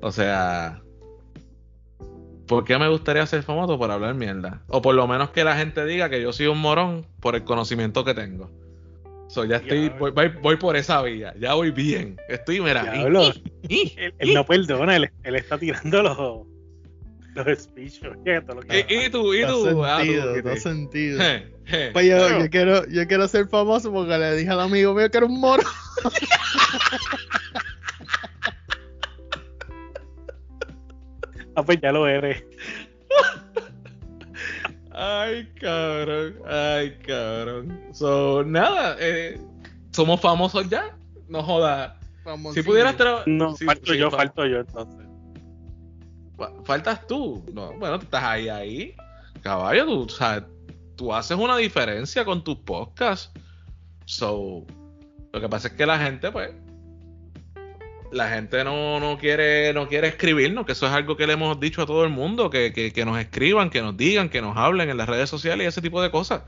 O 0.00 0.10
sea. 0.12 0.82
¿Por 2.52 2.64
qué 2.64 2.76
me 2.76 2.86
gustaría 2.88 3.24
ser 3.24 3.42
famoso? 3.42 3.78
Por 3.78 3.90
hablar 3.90 4.14
mierda. 4.14 4.60
O 4.68 4.82
por 4.82 4.94
lo 4.94 5.08
menos 5.08 5.30
que 5.30 5.42
la 5.42 5.56
gente 5.56 5.86
diga 5.86 6.10
que 6.10 6.20
yo 6.20 6.34
soy 6.34 6.48
un 6.48 6.58
morón 6.58 7.06
por 7.18 7.34
el 7.34 7.44
conocimiento 7.44 8.04
que 8.04 8.12
tengo. 8.12 8.50
So, 9.30 9.46
ya 9.46 9.56
estoy, 9.56 9.88
voy, 9.98 10.10
voy- 10.10 10.28
voy 10.42 10.56
por 10.56 10.76
esa 10.76 11.00
vía. 11.00 11.32
Ya 11.40 11.54
voy 11.54 11.70
bien. 11.70 12.18
Estoy, 12.28 12.60
mira. 12.60 12.82
Diablo. 12.82 13.30
y- 13.68 13.74
y- 13.74 13.94
él, 13.96 14.14
él 14.18 14.34
no 14.34 14.44
perdona, 14.44 14.96
él, 14.96 15.10
él 15.22 15.34
está 15.36 15.56
tirando 15.56 16.02
los, 16.02 16.46
los 17.46 17.58
speeches. 17.58 18.10
fíjate 18.22 18.42
todo 18.46 18.56
lo 18.56 18.60
que- 18.62 18.86
y, 18.86 19.06
y 19.06 19.08
tú, 19.08 19.32
y 19.32 19.46
tú. 19.46 19.82
ah, 19.82 20.00
tú, 20.04 20.04
sentido, 20.12 20.34
Kitty. 20.34 20.48
da 20.48 20.56
sentido. 20.56 21.18
Je, 21.22 21.52
je. 21.64 21.90
Pues 21.92 22.06
yo, 22.06 22.38
yo 22.38 22.50
quiero, 22.50 22.86
yo 22.88 23.06
quiero 23.06 23.26
ser 23.28 23.48
famoso 23.48 23.90
porque 23.90 24.18
le 24.18 24.36
dije 24.36 24.50
al 24.50 24.60
amigo 24.60 24.92
mío 24.92 25.10
que 25.10 25.16
era 25.16 25.24
un 25.26 25.40
moro. 25.40 25.62
Ah, 31.54 31.62
pues 31.62 31.80
ya 31.80 31.92
lo 31.92 32.06
eres. 32.06 32.44
Ay, 34.90 35.48
cabrón. 35.60 36.36
Ay, 36.46 36.98
cabrón. 37.06 37.80
So, 37.92 38.44
nada. 38.44 38.96
eh, 39.00 39.40
somos 39.90 40.20
famosos 40.20 40.68
ya. 40.68 40.96
No 41.28 41.42
joda. 41.42 41.98
Si 42.54 42.62
pudieras 42.62 42.96
trabajar. 42.96 43.26
No, 43.26 43.56
falto 43.56 43.94
yo, 43.94 44.10
falto 44.10 44.46
yo 44.46 44.60
entonces. 44.60 45.06
Faltas 46.64 47.06
tú. 47.06 47.44
No, 47.52 47.72
bueno, 47.78 47.98
tú 47.98 48.04
estás 48.04 48.22
ahí, 48.22 48.48
ahí. 48.48 48.94
Caballo, 49.42 49.84
tú, 49.86 50.02
o 50.02 50.08
sea, 50.08 50.46
tú 50.96 51.12
haces 51.12 51.36
una 51.36 51.56
diferencia 51.56 52.24
con 52.24 52.44
tus 52.44 52.56
podcasts. 52.58 53.32
So, 54.04 54.64
lo 55.32 55.40
que 55.40 55.48
pasa 55.48 55.68
es 55.68 55.74
que 55.74 55.86
la 55.86 55.98
gente, 55.98 56.30
pues, 56.30 56.50
la 58.12 58.28
gente 58.28 58.62
no, 58.62 59.00
no 59.00 59.18
quiere 59.18 59.72
no 59.72 59.88
quiere 59.88 60.08
escribirnos, 60.08 60.66
que 60.66 60.72
eso 60.72 60.86
es 60.86 60.92
algo 60.92 61.16
que 61.16 61.26
le 61.26 61.32
hemos 61.32 61.58
dicho 61.58 61.82
a 61.82 61.86
todo 61.86 62.04
el 62.04 62.10
mundo, 62.10 62.50
que, 62.50 62.72
que, 62.72 62.92
que 62.92 63.04
nos 63.04 63.18
escriban, 63.18 63.70
que 63.70 63.80
nos 63.80 63.96
digan, 63.96 64.28
que 64.28 64.42
nos 64.42 64.56
hablen 64.56 64.90
en 64.90 64.98
las 64.98 65.08
redes 65.08 65.30
sociales 65.30 65.64
y 65.64 65.68
ese 65.68 65.80
tipo 65.80 66.02
de 66.02 66.10
cosas. 66.10 66.42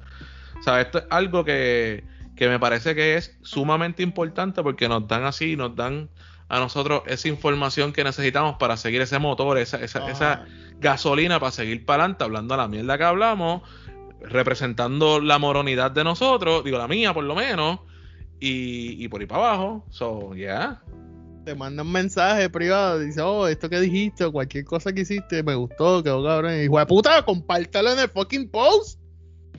O 0.58 0.62
sea, 0.62 0.80
esto 0.80 0.98
es 0.98 1.04
algo 1.10 1.44
que, 1.44 2.04
que 2.36 2.48
me 2.48 2.60
parece 2.60 2.94
que 2.94 3.16
es 3.16 3.36
sumamente 3.42 4.02
importante 4.02 4.62
porque 4.62 4.88
nos 4.88 5.08
dan 5.08 5.24
así, 5.24 5.56
nos 5.56 5.74
dan 5.74 6.10
a 6.48 6.60
nosotros 6.60 7.02
esa 7.06 7.28
información 7.28 7.92
que 7.92 8.04
necesitamos 8.04 8.56
para 8.58 8.76
seguir 8.76 9.00
ese 9.00 9.18
motor, 9.18 9.56
esa, 9.56 9.78
esa, 9.78 10.08
esa 10.10 10.44
gasolina 10.78 11.40
para 11.40 11.50
seguir 11.50 11.84
para 11.86 12.04
adelante, 12.04 12.24
hablando 12.24 12.54
a 12.54 12.56
la 12.58 12.68
mierda 12.68 12.98
que 12.98 13.04
hablamos, 13.04 13.62
representando 14.20 15.18
la 15.20 15.38
moronidad 15.38 15.90
de 15.90 16.04
nosotros, 16.04 16.62
digo 16.62 16.76
la 16.76 16.88
mía 16.88 17.14
por 17.14 17.24
lo 17.24 17.34
menos, 17.34 17.80
y, 18.38 19.02
y 19.02 19.08
por 19.08 19.22
ahí 19.22 19.26
para 19.26 19.46
abajo. 19.46 19.86
So, 19.90 20.34
yeah. 20.34 20.82
Te 21.44 21.54
manda 21.54 21.82
un 21.82 21.92
mensaje 21.92 22.48
privado, 22.48 23.00
dice, 23.00 23.20
oh, 23.20 23.46
esto 23.46 23.68
que 23.68 23.78
dijiste, 23.80 24.24
o 24.24 24.32
cualquier 24.32 24.64
cosa 24.64 24.92
que 24.92 25.02
hiciste, 25.02 25.42
me 25.42 25.54
gustó, 25.54 26.02
quedó 26.02 26.24
cabrón. 26.24 26.58
Hijo 26.58 26.78
de 26.78 26.86
puta, 26.86 27.22
compártelo 27.22 27.92
en 27.92 27.98
el 27.98 28.08
fucking 28.08 28.50
post. 28.50 28.98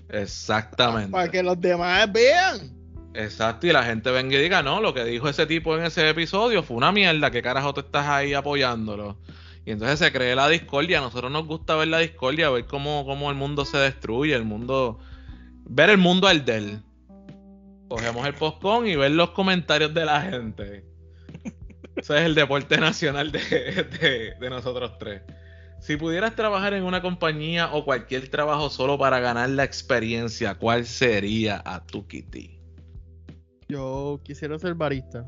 Exactamente. 0.09 1.11
Para 1.11 1.29
que 1.29 1.43
los 1.43 1.59
demás 1.61 2.11
vean. 2.11 2.73
Exacto, 3.13 3.67
y 3.67 3.71
la 3.71 3.83
gente 3.83 4.11
venga 4.11 4.35
y 4.35 4.41
diga, 4.41 4.61
no, 4.61 4.81
lo 4.81 4.93
que 4.93 5.05
dijo 5.05 5.29
ese 5.29 5.45
tipo 5.45 5.77
en 5.77 5.85
ese 5.85 6.09
episodio 6.09 6.63
fue 6.63 6.75
una 6.75 6.91
mierda, 6.91 7.31
¿qué 7.31 7.41
carajo 7.41 7.73
tú 7.73 7.81
estás 7.81 8.07
ahí 8.07 8.33
apoyándolo? 8.33 9.17
Y 9.65 9.71
entonces 9.71 9.99
se 9.99 10.11
cree 10.11 10.35
la 10.35 10.49
discordia, 10.49 10.97
a 10.97 11.01
nosotros 11.01 11.31
nos 11.31 11.47
gusta 11.47 11.75
ver 11.75 11.87
la 11.87 11.99
discordia, 11.99 12.49
ver 12.49 12.65
cómo, 12.65 13.05
cómo 13.05 13.29
el 13.29 13.37
mundo 13.37 13.63
se 13.63 13.77
destruye, 13.77 14.35
el 14.35 14.43
mundo, 14.43 14.99
ver 15.63 15.89
el 15.91 15.97
mundo 15.97 16.27
al 16.27 16.45
del. 16.45 16.81
Cogemos 17.87 18.25
el 18.25 18.33
postcon 18.33 18.87
y 18.87 18.95
ver 18.95 19.11
los 19.11 19.29
comentarios 19.31 19.93
de 19.93 20.05
la 20.05 20.21
gente. 20.21 20.94
Ese 21.95 22.17
es 22.17 22.21
el 22.21 22.35
deporte 22.35 22.77
nacional 22.77 23.31
de, 23.31 23.39
de, 23.39 24.35
de 24.39 24.49
nosotros 24.49 24.97
tres. 24.99 25.21
Si 25.79 25.97
pudieras 25.97 26.35
trabajar 26.35 26.73
en 26.73 26.83
una 26.83 27.01
compañía 27.01 27.71
o 27.73 27.85
cualquier 27.85 28.29
trabajo 28.29 28.69
solo 28.69 28.97
para 28.97 29.19
ganar 29.19 29.49
la 29.51 29.63
experiencia, 29.63 30.55
¿cuál 30.55 30.85
sería 30.85 31.61
a 31.63 31.85
tu 31.85 32.07
Kitty? 32.07 32.59
Yo 33.67 34.19
quisiera 34.23 34.57
ser 34.57 34.73
barista. 34.73 35.25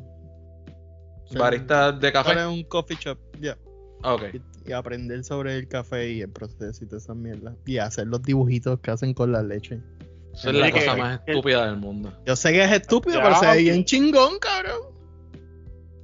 Ser 1.28 1.40
¿Barista 1.40 1.92
de 1.92 2.12
café? 2.12 2.30
Para 2.30 2.50
un 2.50 2.64
coffee 2.64 2.98
shop, 3.00 3.20
ya. 3.40 3.58
Ok. 4.04 4.24
Y, 4.34 4.70
y 4.70 4.74
aprender 4.74 5.24
sobre 5.24 5.56
el 5.58 5.68
café 5.68 6.12
y 6.12 6.22
el 6.22 6.30
proceso 6.30 6.84
y 6.84 6.88
todas 6.88 7.04
esas 7.04 7.16
mierdas. 7.16 7.56
Y 7.66 7.78
hacer 7.78 8.08
los 8.08 8.24
dibujitos 8.24 8.80
que 8.80 8.92
hacen 8.92 9.14
con 9.14 9.32
la 9.32 9.44
leche. 9.44 9.80
Esa 10.34 10.50
es 10.50 10.56
la 10.56 10.72
cosa 10.72 10.96
más 10.96 11.22
estúpida 11.26 11.66
del 11.66 11.78
mundo. 11.78 12.14
Yo 12.26 12.36
sé 12.36 12.52
que 12.54 12.64
es 12.64 12.72
estúpido, 12.72 13.20
pero 13.22 13.40
se 13.40 13.46
ve 13.48 13.58
bien 13.58 13.86
chingón, 13.86 14.40
cabrón. 14.40 14.97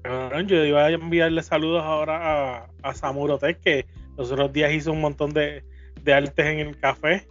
Yo 0.03 0.65
iba 0.65 0.85
a 0.85 0.91
enviarle 0.91 1.41
saludos 1.43 1.83
ahora 1.83 2.57
a, 2.57 2.69
a 2.81 2.93
Samurotec, 2.93 3.59
que 3.61 3.85
los 4.17 4.31
otros 4.31 4.51
días 4.51 4.73
hizo 4.73 4.91
un 4.91 5.01
montón 5.01 5.33
de, 5.33 5.63
de 6.03 6.13
artes 6.13 6.45
en 6.45 6.59
el 6.59 6.77
café. 6.77 7.25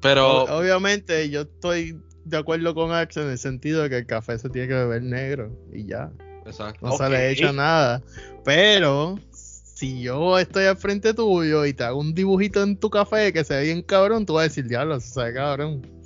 Pero. 0.00 0.44
Obviamente, 0.44 1.28
yo 1.30 1.42
estoy 1.42 2.00
de 2.24 2.36
acuerdo 2.36 2.74
con 2.74 2.92
Axel 2.92 3.24
en 3.24 3.30
el 3.30 3.38
sentido 3.38 3.82
de 3.82 3.90
que 3.90 3.98
el 3.98 4.06
café 4.06 4.38
se 4.38 4.48
tiene 4.48 4.68
que 4.68 4.74
beber 4.74 5.02
negro 5.02 5.50
y 5.72 5.86
ya. 5.86 6.10
Exacto. 6.46 6.86
No 6.86 6.96
se 6.96 7.08
le 7.08 7.30
echa 7.30 7.52
nada. 7.52 8.02
Pero 8.44 9.18
si 9.32 10.02
yo 10.02 10.38
estoy 10.38 10.64
al 10.64 10.76
frente 10.76 11.14
tuyo 11.14 11.66
y 11.66 11.74
te 11.74 11.84
hago 11.84 11.98
un 11.98 12.14
dibujito 12.14 12.62
en 12.62 12.76
tu 12.76 12.90
café 12.90 13.32
que 13.32 13.44
se 13.44 13.56
ve 13.56 13.62
bien 13.64 13.82
cabrón, 13.82 14.24
tú 14.24 14.34
vas 14.34 14.42
a 14.42 14.48
decir, 14.48 14.66
diablo, 14.66 15.00
se 15.00 15.22
ve 15.22 15.34
cabrón. 15.34 15.99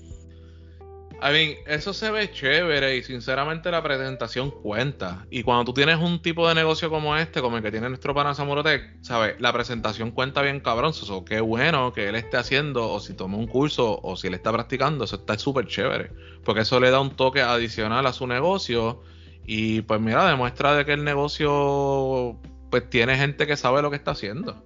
I 1.23 1.33
mean, 1.33 1.57
eso 1.67 1.93
se 1.93 2.11
ve 2.11 2.31
chévere 2.31 2.97
y 2.97 3.03
sinceramente 3.03 3.71
la 3.71 3.83
presentación 3.83 4.51
cuenta. 4.51 5.27
Y 5.31 5.43
cuando 5.43 5.65
tú 5.65 5.75
tienes 5.75 5.99
un 5.99 6.21
tipo 6.21 6.49
de 6.49 6.55
negocio 6.55 6.91
como 6.91 7.17
este, 7.17 7.41
como 7.41 7.57
el 7.57 7.63
que 7.63 7.71
tiene 7.71 7.89
nuestro 7.89 8.15
pana 8.15 8.35
Samurotec, 8.35 9.03
¿sabes? 9.03 9.41
La 9.41 9.53
presentación 9.53 10.11
cuenta 10.11 10.43
bien 10.43 10.61
cabrón. 10.61 10.93
So, 10.93 11.25
qué 11.25 11.41
bueno 11.41 11.93
que 11.93 12.09
él 12.09 12.15
esté 12.15 12.37
haciendo, 12.37 12.91
o 12.93 13.01
si 13.01 13.15
tomó 13.15 13.39
un 13.39 13.47
curso, 13.47 14.01
o 14.03 14.17
si 14.17 14.27
él 14.27 14.35
está 14.35 14.53
practicando, 14.53 15.05
eso 15.05 15.17
está 15.17 15.39
súper 15.39 15.67
chévere. 15.67 16.11
Porque 16.45 16.63
eso 16.63 16.79
le 16.81 16.91
da 16.91 17.01
un 17.01 17.11
toque 17.11 17.41
adicional 17.41 18.07
a 18.07 18.13
su 18.13 18.27
negocio. 18.27 19.03
Y 19.47 19.83
pues 19.83 20.01
mira, 20.01 20.29
demuestra 20.29 20.75
de 20.75 20.85
que 20.85 20.93
el 20.93 21.05
negocio 21.05 22.39
pues 22.71 22.91
tiene 22.91 23.17
gente 23.17 23.47
que 23.47 23.57
sabe 23.57 23.83
lo 23.83 23.91
que 23.91 23.97
está 23.97 24.11
haciendo. 24.11 24.65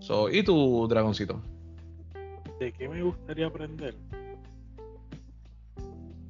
So, 0.00 0.30
¿Y 0.30 0.42
tu 0.42 0.86
dragoncito? 0.88 1.42
¿De 2.58 2.72
qué 2.72 2.88
me 2.88 3.02
gustaría 3.02 3.46
aprender? 3.46 3.94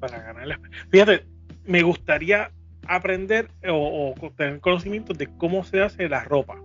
Para 0.03 0.21
ganar 0.21 0.45
la... 0.45 0.59
Fíjate, 0.89 1.25
me 1.63 1.81
gustaría 1.81 2.51
aprender 2.89 3.47
o, 3.69 4.13
o 4.19 4.31
tener 4.31 4.59
conocimiento 4.59 5.13
de 5.13 5.27
cómo 5.37 5.63
se 5.63 5.81
hace 5.81 6.09
la 6.09 6.25
ropa. 6.25 6.57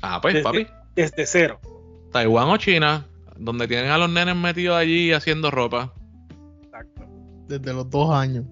Ah, 0.00 0.20
pues 0.22 0.34
Desde- 0.34 0.44
papi. 0.44 0.66
Desde 0.94 1.26
cero. 1.26 1.58
Taiwán 2.12 2.48
o 2.50 2.56
China, 2.56 3.04
donde 3.36 3.66
tienen 3.66 3.90
a 3.90 3.98
los 3.98 4.08
nenes 4.08 4.36
metidos 4.36 4.76
allí 4.76 5.12
haciendo 5.12 5.50
ropa. 5.50 5.92
Desde 7.48 7.72
los 7.72 7.90
dos 7.90 8.14
años. 8.14 8.44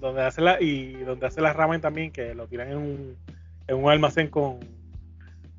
Donde 0.00 0.22
hace 0.22 0.40
la, 0.40 0.58
y 0.62 0.94
donde 0.94 1.26
hace 1.26 1.42
la 1.42 1.52
ramen 1.52 1.82
también, 1.82 2.10
que 2.10 2.34
lo 2.34 2.46
tiran 2.46 2.70
en 2.70 2.76
un, 2.78 3.16
en 3.66 3.76
un 3.76 3.90
almacén 3.90 4.28
con, 4.28 4.60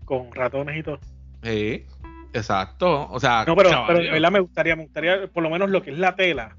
con 0.05 0.31
ratones 0.33 0.79
y 0.79 0.81
todo. 0.83 0.99
Sí, 1.43 1.85
exacto. 2.34 3.07
O 3.11 3.19
sea, 3.19 3.43
No, 3.47 3.55
pero, 3.55 3.69
pero 3.88 3.99
de 3.99 4.09
verdad 4.11 4.32
me 4.32 4.39
gustaría, 4.39 4.75
me 4.75 4.84
gustaría 4.84 5.27
por 5.27 5.43
lo 5.43 5.49
menos 5.49 5.69
lo 5.69 5.82
que 5.82 5.91
es 5.91 5.97
la 5.97 6.15
tela, 6.15 6.55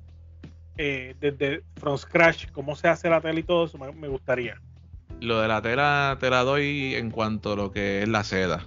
eh, 0.77 1.15
desde 1.21 1.63
from 1.77 1.97
scratch, 1.99 2.51
cómo 2.53 2.75
se 2.77 2.89
hace 2.89 3.09
la 3.11 3.21
tela 3.21 3.39
y 3.39 3.43
todo 3.43 3.67
eso, 3.67 3.79
me, 3.79 3.93
me 3.93 4.09
gustaría. 4.09 4.61
lo 5.21 5.41
de 5.41 5.49
la 5.49 5.61
tela 5.61 6.17
te 6.21 6.31
la 6.31 6.43
doy 6.45 6.95
en 6.95 7.11
cuanto 7.11 7.53
a 7.53 7.57
lo 7.57 7.71
que 7.73 8.03
es 8.03 8.09
la 8.09 8.25
seda. 8.25 8.65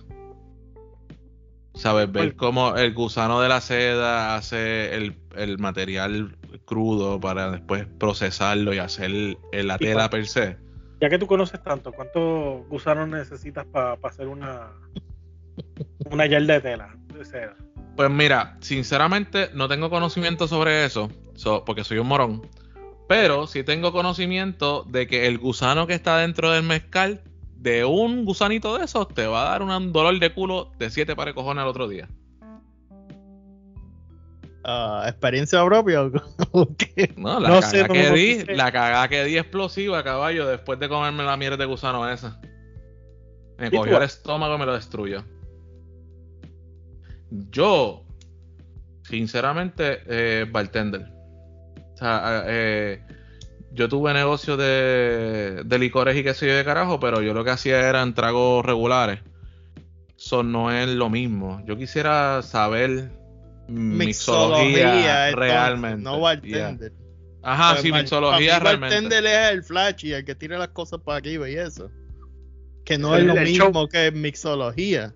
Sabes, 1.76 2.12
ver 2.12 2.36
cómo 2.36 2.76
el 2.76 2.93
gusano 2.93 3.41
de 3.41 3.49
la 3.49 3.60
seda 3.60 4.36
hace 4.36 4.93
el, 4.95 5.18
el 5.36 5.58
material 5.58 6.38
crudo 6.66 7.20
para 7.20 7.49
después 7.49 7.88
procesarlo 7.99 8.74
y 8.76 8.78
hacer 8.78 9.06
el- 9.06 9.38
la 9.68 9.80
tela 9.80 10.08
per 10.10 10.28
se. 10.28 10.58
Ya 11.01 11.10
que 11.10 11.18
tú 11.18 11.26
conoces 11.26 11.62
tanto, 11.64 11.91
¿cuántos 11.91 12.68
gusanos 12.70 13.10
necesitas 13.10 13.66
para 13.66 13.97
hacer 14.04 14.28
una 14.28 14.70
una 16.10 16.26
yarda 16.26 16.56
de 16.56 16.62
tela 16.62 16.95
de 17.18 17.26
seda? 17.26 17.56
Pues 17.95 18.10
mira, 18.10 18.58
sinceramente 18.62 19.49
no 19.54 19.68
tengo 19.68 19.89
conocimiento 19.89 20.47
sobre 20.47 20.86
eso, 20.86 21.10
so- 21.36 21.64
porque 21.66 21.84
soy 21.84 21.99
un 21.99 22.08
morón. 22.08 22.41
Pero 23.08 23.45
sí 23.47 23.64
tengo 23.64 23.91
conocimiento 23.91 24.84
de 24.89 25.06
que 25.08 25.28
el 25.28 25.38
gusano 25.38 25.86
que 25.88 25.93
está 25.93 26.18
dentro 26.18 26.51
del 26.51 26.64
mezcal, 26.64 27.22
de 27.58 27.86
un 27.86 28.26
gusanito 28.26 28.78
de 28.78 28.86
esos, 28.86 29.08
te 29.10 29.28
va 29.28 29.47
a 29.47 29.49
dar 29.51 29.62
un 29.62 29.93
dolor 29.93 30.20
de 30.20 30.34
culo 30.34 30.72
de 30.80 30.89
siete 30.89 31.16
pares 31.16 31.34
de 31.34 31.36
cojones 31.36 31.62
al 31.62 31.68
otro 31.68 31.88
día. 31.88 32.08
Ah, 34.66 35.04
¿Experiencia 35.08 35.64
propia 35.66 36.04
o 36.04 36.12
o 36.54 36.68
qué? 36.78 37.14
No, 37.18 37.39
la 37.39 37.49
No 37.49 37.56
cagada 37.60 37.70
sé, 37.70 37.82
no 37.88 37.93
que 37.93 38.12
di, 38.12 38.45
la 38.56 38.72
cagada 38.72 39.08
que 39.10 39.24
di 39.26 39.38
explosiva, 39.38 40.04
caballo, 40.04 40.47
después 40.47 40.80
de 40.80 40.88
comerme 40.88 41.24
la 41.24 41.36
mierda 41.36 41.58
de 41.58 41.66
gusano 41.66 42.10
esa. 42.10 42.39
Me 43.58 43.70
cogió 43.70 43.97
el 43.97 44.04
estómago 44.04 44.56
y 44.56 44.60
me 44.60 44.66
lo 44.66 44.74
destruyó. 44.74 45.24
Yo, 47.52 48.06
sinceramente, 49.04 50.02
eh, 50.08 50.46
bartender. 50.50 51.08
O 51.94 51.98
sea, 51.98 52.44
eh, 52.48 53.02
yo 53.72 53.90
tuve 53.90 54.14
negocio 54.14 54.56
de, 54.58 55.64
de 55.66 55.80
licores 55.80 56.16
y 56.18 56.24
qué 56.24 56.34
sé 56.34 56.48
yo 56.48 56.56
de 56.56 56.64
carajo, 56.66 57.00
pero 57.00 57.22
yo 57.22 57.34
lo 57.34 57.44
que 57.44 57.52
hacía 57.52 57.88
eran 57.90 58.14
tragos 58.14 58.64
regulares. 58.66 59.20
Eso 60.18 60.44
no 60.44 60.72
es 60.72 60.88
lo 60.90 61.10
mismo. 61.10 61.62
Yo 61.66 61.76
quisiera 61.76 62.42
saber 62.44 63.12
mixología, 63.68 65.30
entonces, 65.30 65.36
realmente. 65.36 66.04
No 66.04 66.20
bartender. 66.20 66.92
Yeah. 66.92 67.00
Ajá, 67.42 67.72
Pues, 67.74 67.82
sí, 67.84 67.92
mixología 67.92 68.60
realmente. 68.60 68.96
Bartender 68.96 69.26
es 69.26 69.52
el 69.52 69.64
flash 69.64 70.06
y 70.06 70.14
el 70.14 70.24
que 70.24 70.36
tira 70.36 70.58
las 70.58 70.70
cosas 70.70 71.00
para 71.04 71.18
arriba 71.18 71.50
y 71.50 71.56
eso. 71.56 71.90
Que 72.86 72.98
no 72.98 73.16
El- 73.16 73.22
es 73.30 73.36
lo 73.36 73.42
mismo 73.42 73.72
show. 73.74 73.88
que 73.90 74.12
mixología. 74.12 75.14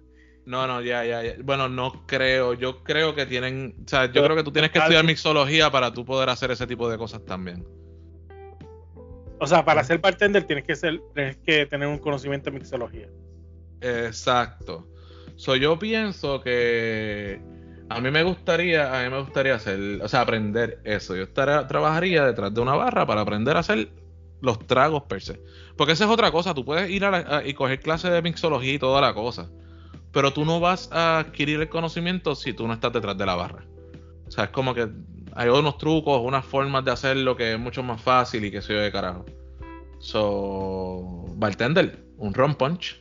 No, 0.47 0.65
no, 0.65 0.81
ya, 0.81 1.03
ya, 1.03 1.21
ya. 1.23 1.33
Bueno, 1.43 1.67
no 1.67 2.05
creo. 2.07 2.53
Yo 2.53 2.81
creo 2.81 3.13
que 3.13 3.25
tienen. 3.25 3.75
O 3.85 3.87
sea, 3.89 4.05
yo 4.05 4.13
Pero- 4.13 4.25
creo 4.27 4.35
que 4.37 4.43
tú 4.43 4.51
tienes 4.53 4.71
que 4.71 4.79
estudiar 4.79 5.03
mixología 5.03 5.69
para 5.69 5.91
tú 5.91 6.05
poder 6.05 6.29
hacer 6.29 6.51
ese 6.51 6.65
tipo 6.65 6.89
de 6.89 6.97
cosas 6.97 7.25
también. 7.25 7.67
O 9.39 9.45
sea, 9.45 9.65
para 9.65 9.83
ser 9.83 9.99
bartender 9.99 10.45
tienes 10.45 10.63
que 10.65 10.75
ser, 10.77 11.01
tienes 11.13 11.35
que 11.37 11.65
tener 11.65 11.87
un 11.89 11.97
conocimiento 11.99 12.49
de 12.49 12.57
mixología. 12.59 13.07
Exacto. 13.81 14.87
So, 15.35 15.57
yo 15.57 15.77
pienso 15.77 16.39
que 16.41 17.41
a 17.89 17.99
mí 17.99 18.09
me 18.09 18.23
gustaría, 18.23 18.97
a 18.99 19.03
mí 19.03 19.09
me 19.11 19.19
gustaría 19.21 19.53
hacer, 19.55 20.01
o 20.01 20.07
sea, 20.07 20.21
aprender 20.21 20.79
eso. 20.85 21.13
Yo 21.15 21.23
estaría- 21.23 21.67
trabajaría 21.67 22.25
detrás 22.25 22.53
de 22.53 22.61
una 22.61 22.75
barra 22.75 23.05
para 23.05 23.19
aprender 23.21 23.57
a 23.57 23.59
hacer 23.59 23.89
los 24.41 24.65
tragos 24.65 25.03
per 25.03 25.21
se. 25.21 25.41
Porque 25.75 25.91
esa 25.93 26.05
es 26.05 26.09
otra 26.09 26.31
cosa. 26.31 26.53
Tú 26.53 26.63
puedes 26.63 26.89
ir 26.89 27.03
a 27.03 27.11
la- 27.11 27.37
a- 27.39 27.45
y 27.45 27.53
coger 27.53 27.81
clases 27.81 28.11
de 28.11 28.21
mixología 28.21 28.73
y 28.73 28.79
toda 28.79 29.01
la 29.01 29.13
cosa. 29.13 29.49
Pero 30.11 30.31
tú 30.33 30.45
no 30.45 30.59
vas 30.59 30.89
a 30.91 31.19
adquirir 31.19 31.59
el 31.61 31.69
conocimiento 31.69 32.35
si 32.35 32.53
tú 32.53 32.67
no 32.67 32.73
estás 32.73 32.93
detrás 32.93 33.17
de 33.17 33.25
la 33.25 33.35
barra. 33.35 33.63
O 34.27 34.31
sea, 34.31 34.45
es 34.45 34.49
como 34.49 34.73
que 34.73 34.87
hay 35.33 35.49
unos 35.49 35.77
trucos, 35.77 36.21
unas 36.23 36.43
formas 36.45 36.83
de 36.83 36.91
hacerlo 36.91 37.35
que 37.35 37.53
es 37.53 37.59
mucho 37.59 37.83
más 37.83 38.01
fácil 38.01 38.43
y 38.45 38.51
que 38.51 38.61
se 38.61 38.73
de 38.73 38.91
carajo. 38.91 39.25
So, 39.99 41.25
bartender, 41.35 42.03
un 42.17 42.33
rum 42.33 42.55
punch, 42.55 42.99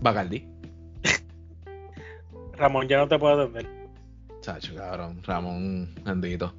Bacardi. 0.00 0.46
Ramón 2.56 2.88
ya 2.88 2.98
no 2.98 3.08
te 3.08 3.18
puedo 3.18 3.40
atender. 3.40 3.66
Chacho, 4.40 4.74
cabrón, 4.74 5.22
Ramón, 5.22 5.94
bendito. 6.04 6.54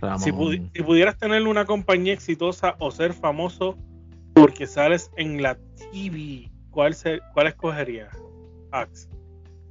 Ramón. 0.00 0.20
Si, 0.20 0.30
pudi- 0.32 0.70
si 0.74 0.82
pudieras 0.82 1.16
tener 1.18 1.42
una 1.42 1.64
compañía 1.64 2.12
exitosa 2.12 2.76
o 2.78 2.90
ser 2.90 3.12
famoso 3.12 3.76
porque 4.34 4.66
sales 4.66 5.10
en 5.16 5.42
la 5.42 5.56
TV, 5.76 6.50
¿cuál, 6.76 6.94
se, 6.94 7.20
cuál 7.32 7.46
escogería? 7.46 8.10
Ax. 8.70 9.08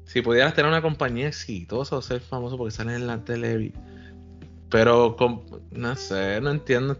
Si 0.06 0.24
pudieras 0.24 0.56
tener 0.56 0.72
una 0.72 0.82
compañía 0.82 1.28
exitosa 1.28 1.96
o 1.96 2.02
ser 2.02 2.20
famoso 2.20 2.58
porque 2.58 2.72
sales 2.72 2.96
en 2.96 3.06
la 3.06 3.24
televisión. 3.24 3.84
Pero, 4.72 5.16
no 5.70 5.96
sé, 5.96 6.42
no 6.42 6.50
entiendo. 6.50 6.98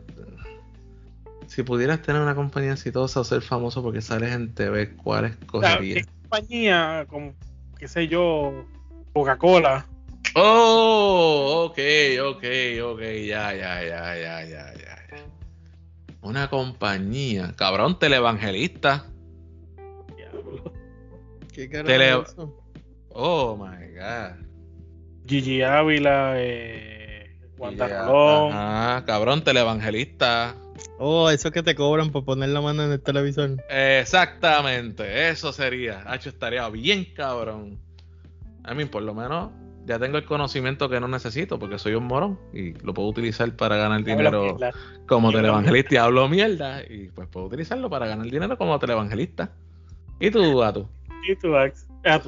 Si 1.48 1.64
pudieras 1.64 2.04
tener 2.04 2.22
una 2.22 2.36
compañía 2.36 2.74
exitosa 2.74 3.20
o 3.20 3.24
ser 3.24 3.42
famoso 3.42 3.82
porque 3.82 4.00
sales 4.00 4.32
en 4.32 4.54
TV, 4.54 4.96
¿cuál 4.96 5.26
escogerías? 5.26 6.06
¿qué 6.06 6.12
compañía 6.22 7.08
como, 7.10 7.34
qué 7.80 7.88
sé 7.88 8.08
yo, 8.08 8.64
Coca-Cola? 9.12 9.88
Oh, 10.36 11.66
ok, 11.66 11.80
ok, 12.22 12.44
ok, 12.84 13.02
ya, 13.26 13.56
ya, 13.56 13.84
ya, 13.84 14.16
ya, 14.16 14.46
ya. 14.46 14.74
ya. 14.76 14.96
Una 16.22 16.48
compañía, 16.48 17.54
cabrón, 17.58 17.98
televangelista. 17.98 19.06
¿Qué 21.56 21.70
carajo 21.70 21.88
Tele- 21.88 22.12
es 22.22 22.30
eso? 22.34 22.64
Oh 23.10 23.56
my 23.56 23.88
god. 23.96 24.46
Gigi 25.26 25.62
Ávila, 25.64 26.34
eh, 26.38 27.36
Wanda. 27.58 27.86
Ajá, 28.52 29.06
cabrón, 29.06 29.44
televangelista. 29.44 30.56
Oh, 31.00 31.30
eso 31.30 31.52
que 31.52 31.64
te 31.64 31.74
cobran 31.74 32.12
por 32.12 32.26
poner 32.26 32.50
la 32.50 32.62
mano 32.62 32.84
en 32.84 32.92
el 32.92 33.02
televisor. 33.02 33.56
Exactamente, 33.70 35.30
eso 35.30 35.52
sería. 35.54 36.04
Hacho, 36.06 36.30
estaría 36.30 36.68
bien 36.70 37.06
cabrón. 37.16 37.80
A 38.64 38.74
mí, 38.74 38.86
por 38.86 39.04
lo 39.04 39.14
menos, 39.14 39.52
ya 39.86 39.98
tengo 40.00 40.18
el 40.18 40.26
conocimiento 40.26 40.90
que 40.90 41.00
no 41.00 41.08
necesito 41.08 41.58
porque 41.60 41.80
soy 41.80 41.94
un 41.96 42.06
morón 42.06 42.40
y 42.54 42.74
lo 42.86 42.94
puedo 42.94 43.08
utilizar 43.08 43.56
para 43.56 43.78
ganar 43.78 44.00
Hablo 44.02 44.06
dinero 44.16 44.42
mierda. 44.44 44.72
como 45.08 45.28
Hablo 45.30 45.40
televangelista 45.40 45.94
y 45.94 45.98
hablo 45.98 46.28
mierda 46.28 46.82
y 46.84 47.10
pues 47.10 47.28
puedo 47.30 47.46
utilizarlo 47.48 47.90
para 47.90 48.08
ganar 48.08 48.26
dinero 48.30 48.58
como 48.58 48.78
televangelista. 48.80 49.52
¿Y 50.20 50.32
tú, 50.32 50.58
Gato? 50.58 50.90
Y 51.28 51.36
tú, 51.36 51.56
Ax. 51.56 51.88
Ah. 52.06 52.22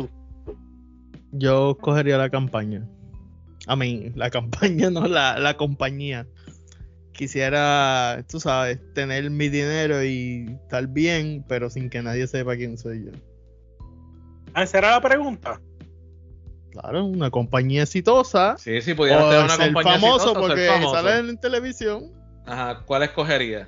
Yo 1.32 1.78
cogería 1.80 2.18
la 2.18 2.30
campaña. 2.30 2.88
A 3.68 3.76
mí, 3.76 4.12
la 4.16 4.30
campaña, 4.30 4.90
no 4.92 5.08
la, 5.08 5.38
la 5.40 5.56
compañía. 5.58 6.28
Quisiera, 7.12 8.24
tú 8.30 8.40
sabes, 8.40 8.80
tener 8.94 9.30
mi 9.32 9.50
dinero 9.50 10.04
y 10.04 10.46
estar 10.64 10.88
bien, 10.88 11.44
pero 11.48 11.70
sin 11.70 11.90
que 11.90 12.02
nadie 12.02 12.28
sepa 12.28 12.56
quién 12.56 12.78
soy 12.78 13.06
yo. 13.06 13.12
Ah, 14.54 14.64
esa 14.64 14.78
era 14.78 14.92
la 14.92 15.02
pregunta. 15.02 15.60
Claro, 16.72 17.06
una 17.06 17.32
compañía 17.32 17.84
exitosa. 17.84 18.56
Sí, 18.58 18.82
sí, 18.82 18.94
pudieras 18.94 19.30
tener 19.30 19.46
una 19.46 19.56
ser 19.56 19.74
compañía 19.74 20.00
famoso 20.00 20.16
exitosa 20.32 20.40
ser 20.40 20.48
porque 20.48 20.68
famoso. 20.68 20.96
sale 20.96 21.30
en 21.30 21.40
televisión. 21.40 22.12
Ajá, 22.46 22.84
¿cuál 22.86 23.04
escogerías? 23.04 23.68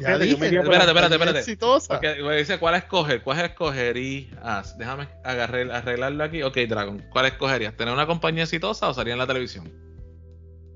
Ya 0.00 0.18
dije, 0.18 0.32
Espérate, 0.46 0.88
espérate, 0.88 1.14
espérate. 1.14 1.38
exitosa. 1.40 1.94
Porque 2.00 2.22
me 2.22 2.36
dice 2.36 2.58
cuál 2.58 2.76
escoger, 2.76 3.22
cuál 3.22 3.40
escogerías. 3.40 4.78
Déjame 4.78 5.08
agarrar, 5.24 5.70
arreglarlo 5.70 6.24
aquí. 6.24 6.42
Ok, 6.42 6.56
Dragon, 6.68 7.02
¿cuál 7.10 7.26
escogerías? 7.26 7.76
¿Tener 7.76 7.92
una 7.92 8.06
compañía 8.06 8.44
exitosa 8.44 8.88
o 8.88 8.94
salir 8.94 9.12
en 9.12 9.18
la 9.18 9.26
televisión? 9.26 9.70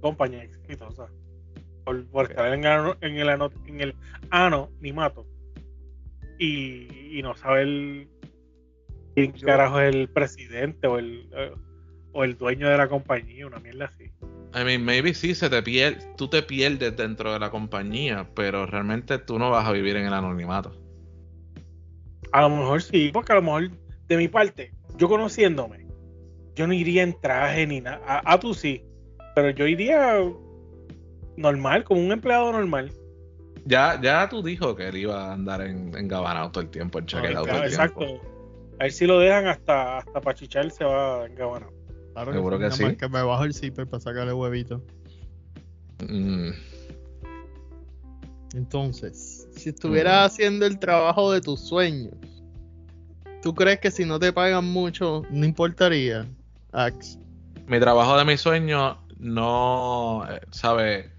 compañía 0.03 0.45
exitosa. 0.45 1.07
Por, 1.85 2.07
por 2.11 2.31
estar 2.31 2.53
en, 2.53 2.67
ano- 2.67 2.97
en 3.01 3.17
el 3.17 3.29
ano- 3.29 3.51
en 3.67 3.81
el 3.81 3.95
ano 4.31 4.71
ni 4.81 4.93
mato. 4.93 5.27
Y, 6.39 7.19
y 7.19 7.23
no 7.23 7.35
saber 7.37 8.07
quién 9.15 9.33
carajo 9.33 9.81
es 9.81 9.95
el 9.95 10.09
presidente 10.09 10.87
o 10.87 10.99
el 10.99 11.29
eh, 11.33 11.53
o 12.13 12.25
el 12.25 12.37
dueño 12.37 12.69
de 12.69 12.77
la 12.77 12.89
compañía, 12.89 13.47
una 13.47 13.59
mierda 13.59 13.87
así. 13.87 14.11
I 14.57 14.65
mean, 14.65 14.85
maybe 14.87 15.13
sí 15.13 15.35
se 15.35 15.51
te 15.51 15.63
pierde, 15.63 15.99
tú 16.17 16.29
te 16.29 16.43
pierdes 16.43 16.97
dentro 16.97 17.31
de 17.31 17.39
la 17.39 17.51
compañía, 17.51 18.27
pero 18.35 18.65
realmente 18.65 19.19
tú 19.19 19.39
no 19.39 19.51
vas 19.51 19.69
a 19.69 19.73
vivir 19.73 19.97
en 19.97 20.07
el 20.07 20.15
anonimato. 20.15 20.73
A 22.33 22.41
lo 22.41 22.49
mejor 22.49 22.83
sí, 22.83 23.11
porque 23.13 23.33
a 23.33 23.37
lo 23.37 23.43
mejor 23.43 23.71
de 24.09 24.17
mi 24.17 24.29
parte, 24.29 24.73
yo 24.97 25.09
conociéndome, 25.09 25.87
yo 26.55 26.67
no 26.67 26.73
iría 26.73 27.03
en 27.03 27.21
traje 27.21 27.67
ni 27.67 27.83
nada. 27.83 28.01
A, 28.07 28.33
a 28.33 28.41
tú 28.41 28.55
sí, 28.55 28.83
pero 29.35 29.51
yo 29.51 29.67
iría 29.67 30.23
normal, 31.37 31.85
como 31.85 32.01
un 32.01 32.13
empleado 32.13 32.51
normal. 32.51 32.91
Ya, 33.67 34.01
ya 34.01 34.27
tú 34.27 34.43
dijo 34.43 34.75
que 34.75 34.89
él 34.89 34.97
iba 34.97 35.29
a 35.29 35.33
andar 35.35 35.61
en, 35.61 35.95
en 35.95 36.09
gabanado 36.09 36.51
todo 36.51 36.63
el 36.63 36.71
tiempo, 36.71 36.99
en 36.99 37.05
chaquetado 37.05 37.45
todo 37.45 37.59
el 37.59 37.65
Exacto. 37.65 38.07
tiempo. 38.07 38.25
A 38.81 38.85
ver 38.85 38.93
si 38.93 39.07
lo 39.07 39.19
dejan 39.19 39.49
hasta, 39.49 39.99
hasta 39.99 40.21
para 40.21 40.35
chichar 40.35 40.71
se 40.71 40.85
va 40.85 41.27
en 41.27 41.35
Gabana. 41.35 41.67
Claro 42.17 42.33
Seguro 42.33 42.57
que 42.57 42.65
nada 42.65 42.77
más 42.79 42.91
sí. 42.93 42.97
Que 42.97 43.09
me 43.11 43.23
bajo 43.23 43.45
el 43.45 43.53
zipper 43.53 43.87
para 43.87 44.01
sacarle 44.01 44.33
huevito. 44.33 44.83
Mm, 46.09 46.49
Entonces, 48.55 49.47
si 49.55 49.69
estuvieras 49.69 50.33
haciendo 50.33 50.65
el 50.65 50.79
trabajo 50.79 51.31
de 51.31 51.43
tus 51.43 51.61
sueños, 51.61 52.15
¿tú 53.43 53.55
crees 53.55 53.81
que 53.81 53.91
si 53.91 54.07
no 54.07 54.19
te 54.19 54.33
pagan 54.33 54.65
mucho, 54.65 55.25
no 55.31 55.45
importaría? 55.45 56.27
Ax. 56.73 57.19
mi 57.67 57.79
trabajo 57.81 58.17
de 58.17 58.25
mis 58.25 58.41
sueños 58.41 58.97
no, 59.19 60.25
eh, 60.31 60.41
¿sabes? 60.53 61.11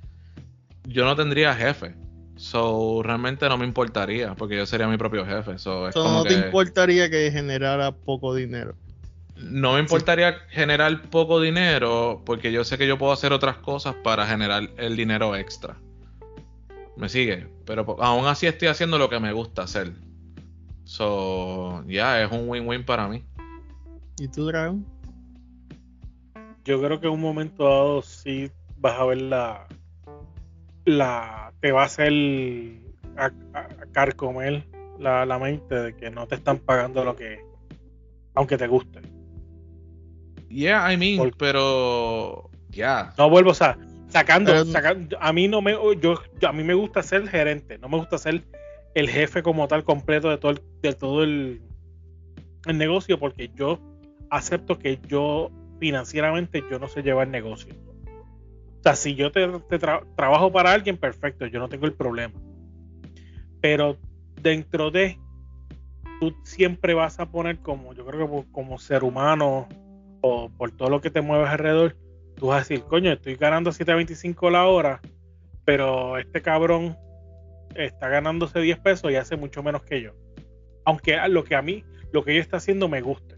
Yo 0.88 1.06
no 1.06 1.16
tendría 1.16 1.54
jefe. 1.54 1.94
So, 2.38 3.02
realmente 3.04 3.48
no 3.50 3.58
me 3.58 3.66
importaría, 3.66 4.34
porque 4.36 4.56
yo 4.58 4.66
sería 4.66 4.88
mi 4.88 4.98
propio 4.98 5.26
jefe. 5.28 5.60
So, 5.60 5.88
es 5.88 5.96
Eso 5.96 6.04
como 6.04 6.18
no 6.20 6.24
te 6.24 6.30
que- 6.30 6.46
importaría 6.46 7.08
que 7.10 7.30
generara 7.32 7.92
poco 7.92 8.34
dinero. 8.34 8.76
No 9.40 9.74
me 9.74 9.80
importaría 9.80 10.34
generar 10.50 11.04
poco 11.10 11.40
dinero 11.40 12.22
porque 12.26 12.52
yo 12.52 12.64
sé 12.64 12.78
que 12.78 12.88
yo 12.88 12.98
puedo 12.98 13.12
hacer 13.12 13.34
otras 13.34 13.58
cosas 13.58 13.96
para 14.04 14.26
generar 14.26 14.70
el 14.78 14.96
dinero 14.96 15.36
extra. 15.36 15.78
¿Me 16.96 17.08
sigue? 17.10 17.48
Pero 17.66 17.86
po- 17.86 18.02
aún 18.04 18.26
así 18.26 18.48
estoy 18.48 18.68
haciendo 18.70 18.98
lo 18.98 19.10
que 19.10 19.20
me 19.20 19.32
gusta 19.32 19.62
hacer. 19.64 19.92
So, 20.86 21.84
ya, 21.88 22.22
es 22.24 22.32
un 22.32 22.50
win-win 22.50 22.84
para 22.86 23.08
mí. 23.08 23.24
¿Y 24.18 24.28
tú, 24.30 24.46
Dragon? 24.48 24.84
Yo 26.66 26.82
creo 26.82 27.00
que 27.00 27.08
en 27.08 27.14
un 27.14 27.22
momento 27.22 27.66
dado 27.66 28.02
sí 28.02 28.50
vas 28.78 29.00
a 29.00 29.06
ver 29.06 29.22
la. 29.22 29.68
la 30.86 31.54
te 31.60 31.72
va 31.72 31.84
a 31.84 31.86
hacer 31.86 32.12
a, 33.18 33.26
a- 33.54 33.60
a 33.60 33.86
carcomer 33.92 34.66
la, 34.98 35.26
la 35.26 35.38
mente 35.38 35.76
de 35.76 35.96
que 35.96 36.10
no 36.10 36.26
te 36.28 36.36
están 36.36 36.58
pagando 36.60 37.04
lo 37.04 37.16
que. 37.16 37.40
aunque 38.34 38.58
te 38.58 38.68
guste. 38.68 39.02
Yeah, 40.50 40.92
I 40.92 40.98
mean, 40.98 41.32
pero 41.38 42.50
ya. 42.70 43.14
No 43.18 43.30
vuelvo, 43.30 43.52
o 43.52 43.54
sea, 43.54 43.78
sacando, 44.10 44.52
sacando- 44.66 45.18
a 45.20 45.34
mí 45.34 45.48
no 45.48 45.62
me, 45.62 45.72
yo, 45.74 45.96
yo- 46.40 46.48
a 46.48 46.54
mí 46.54 46.64
me 46.64 46.74
gusta 46.74 47.04
ser 47.04 47.28
gerente, 47.28 47.78
no 47.78 47.90
me 47.90 47.98
gusta 47.98 48.18
ser 48.18 48.44
el 48.96 49.10
jefe 49.10 49.44
como 49.44 49.68
tal 49.68 49.84
completo 49.84 50.30
de 50.30 50.38
todo 50.38 50.52
el, 50.52 50.62
de 50.82 50.94
todo 50.94 51.24
el, 51.24 51.62
el 52.66 52.78
negocio, 52.78 53.20
porque 53.20 53.52
yo 53.56 53.80
acepto 54.30 54.80
que 54.80 55.00
yo 55.08 55.52
financieramente 55.80 56.64
yo 56.72 56.80
no 56.80 56.88
sé 56.88 57.04
llevar 57.04 57.28
negocio. 57.28 57.74
O 58.80 58.84
sea, 58.84 58.96
si 58.96 59.16
yo 59.16 59.32
te, 59.32 59.48
te 59.70 59.80
tra- 59.80 60.04
trabajo 60.16 60.52
para 60.52 60.72
alguien, 60.72 60.98
perfecto, 60.98 61.46
yo 61.46 61.60
no 61.60 61.68
tengo 61.68 61.86
el 61.86 61.94
problema. 61.94 62.34
Pero 63.62 63.98
dentro 64.42 64.92
de, 64.92 65.20
tú 66.20 66.34
siempre 66.44 66.94
vas 66.94 67.20
a 67.20 67.26
poner 67.30 67.60
como, 67.60 67.94
yo 67.94 68.06
creo 68.06 68.28
que 68.44 68.52
como 68.52 68.80
ser 68.80 69.04
humano 69.04 69.68
o 70.28 70.50
por 70.50 70.72
todo 70.72 70.90
lo 70.90 71.02
que 71.02 71.10
te 71.10 71.22
mueves 71.22 71.50
alrededor, 71.50 71.96
tú 72.36 72.48
vas 72.48 72.58
a 72.58 72.60
decir, 72.60 72.84
coño, 72.86 73.12
estoy 73.12 73.36
ganando 73.36 73.72
7.25 73.72 74.52
la 74.52 74.66
hora, 74.68 75.02
pero 75.66 76.18
este 76.18 76.42
cabrón 76.42 76.98
está 77.76 78.10
ganándose 78.10 78.60
10 78.60 78.80
pesos 78.80 79.12
y 79.12 79.16
hace 79.16 79.36
mucho 79.36 79.64
menos 79.64 79.84
que 79.84 80.02
yo. 80.02 80.12
Aunque 80.86 81.18
lo 81.30 81.44
que 81.44 81.56
a 81.56 81.62
mí, 81.62 81.84
lo 82.12 82.24
que 82.24 82.32
ella 82.32 82.42
está 82.42 82.58
haciendo 82.58 82.88
me 82.88 83.02
guste. 83.02 83.36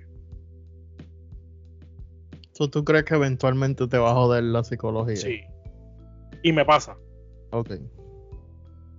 So, 2.51 2.69
¿Tú 2.69 2.83
crees 2.83 3.05
que 3.05 3.15
eventualmente 3.15 3.87
te 3.87 3.97
va 3.97 4.11
a 4.11 4.13
joder 4.13 4.43
la 4.43 4.63
psicología? 4.63 5.15
Sí. 5.15 5.41
Y 6.43 6.51
me 6.51 6.65
pasa. 6.65 6.97
Ok. 7.51 7.71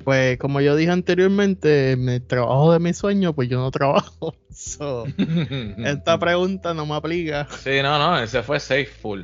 Pues 0.05 0.38
como 0.38 0.61
yo 0.61 0.76
dije 0.76 0.91
anteriormente, 0.91 1.93
en 1.93 2.09
el 2.09 2.26
trabajo 2.26 2.72
de 2.72 2.78
mi 2.78 2.95
sueño, 2.95 3.34
pues 3.34 3.49
yo 3.49 3.59
no 3.59 3.70
trabajo. 3.70 4.34
So, 4.62 5.06
esta 5.86 6.18
pregunta 6.18 6.74
no 6.74 6.84
me 6.84 6.94
aplica. 6.94 7.48
Sí, 7.62 7.80
no, 7.82 7.98
no, 7.98 8.18
ese 8.18 8.42
fue 8.42 8.61
safe 8.61 8.84
full. 8.86 9.22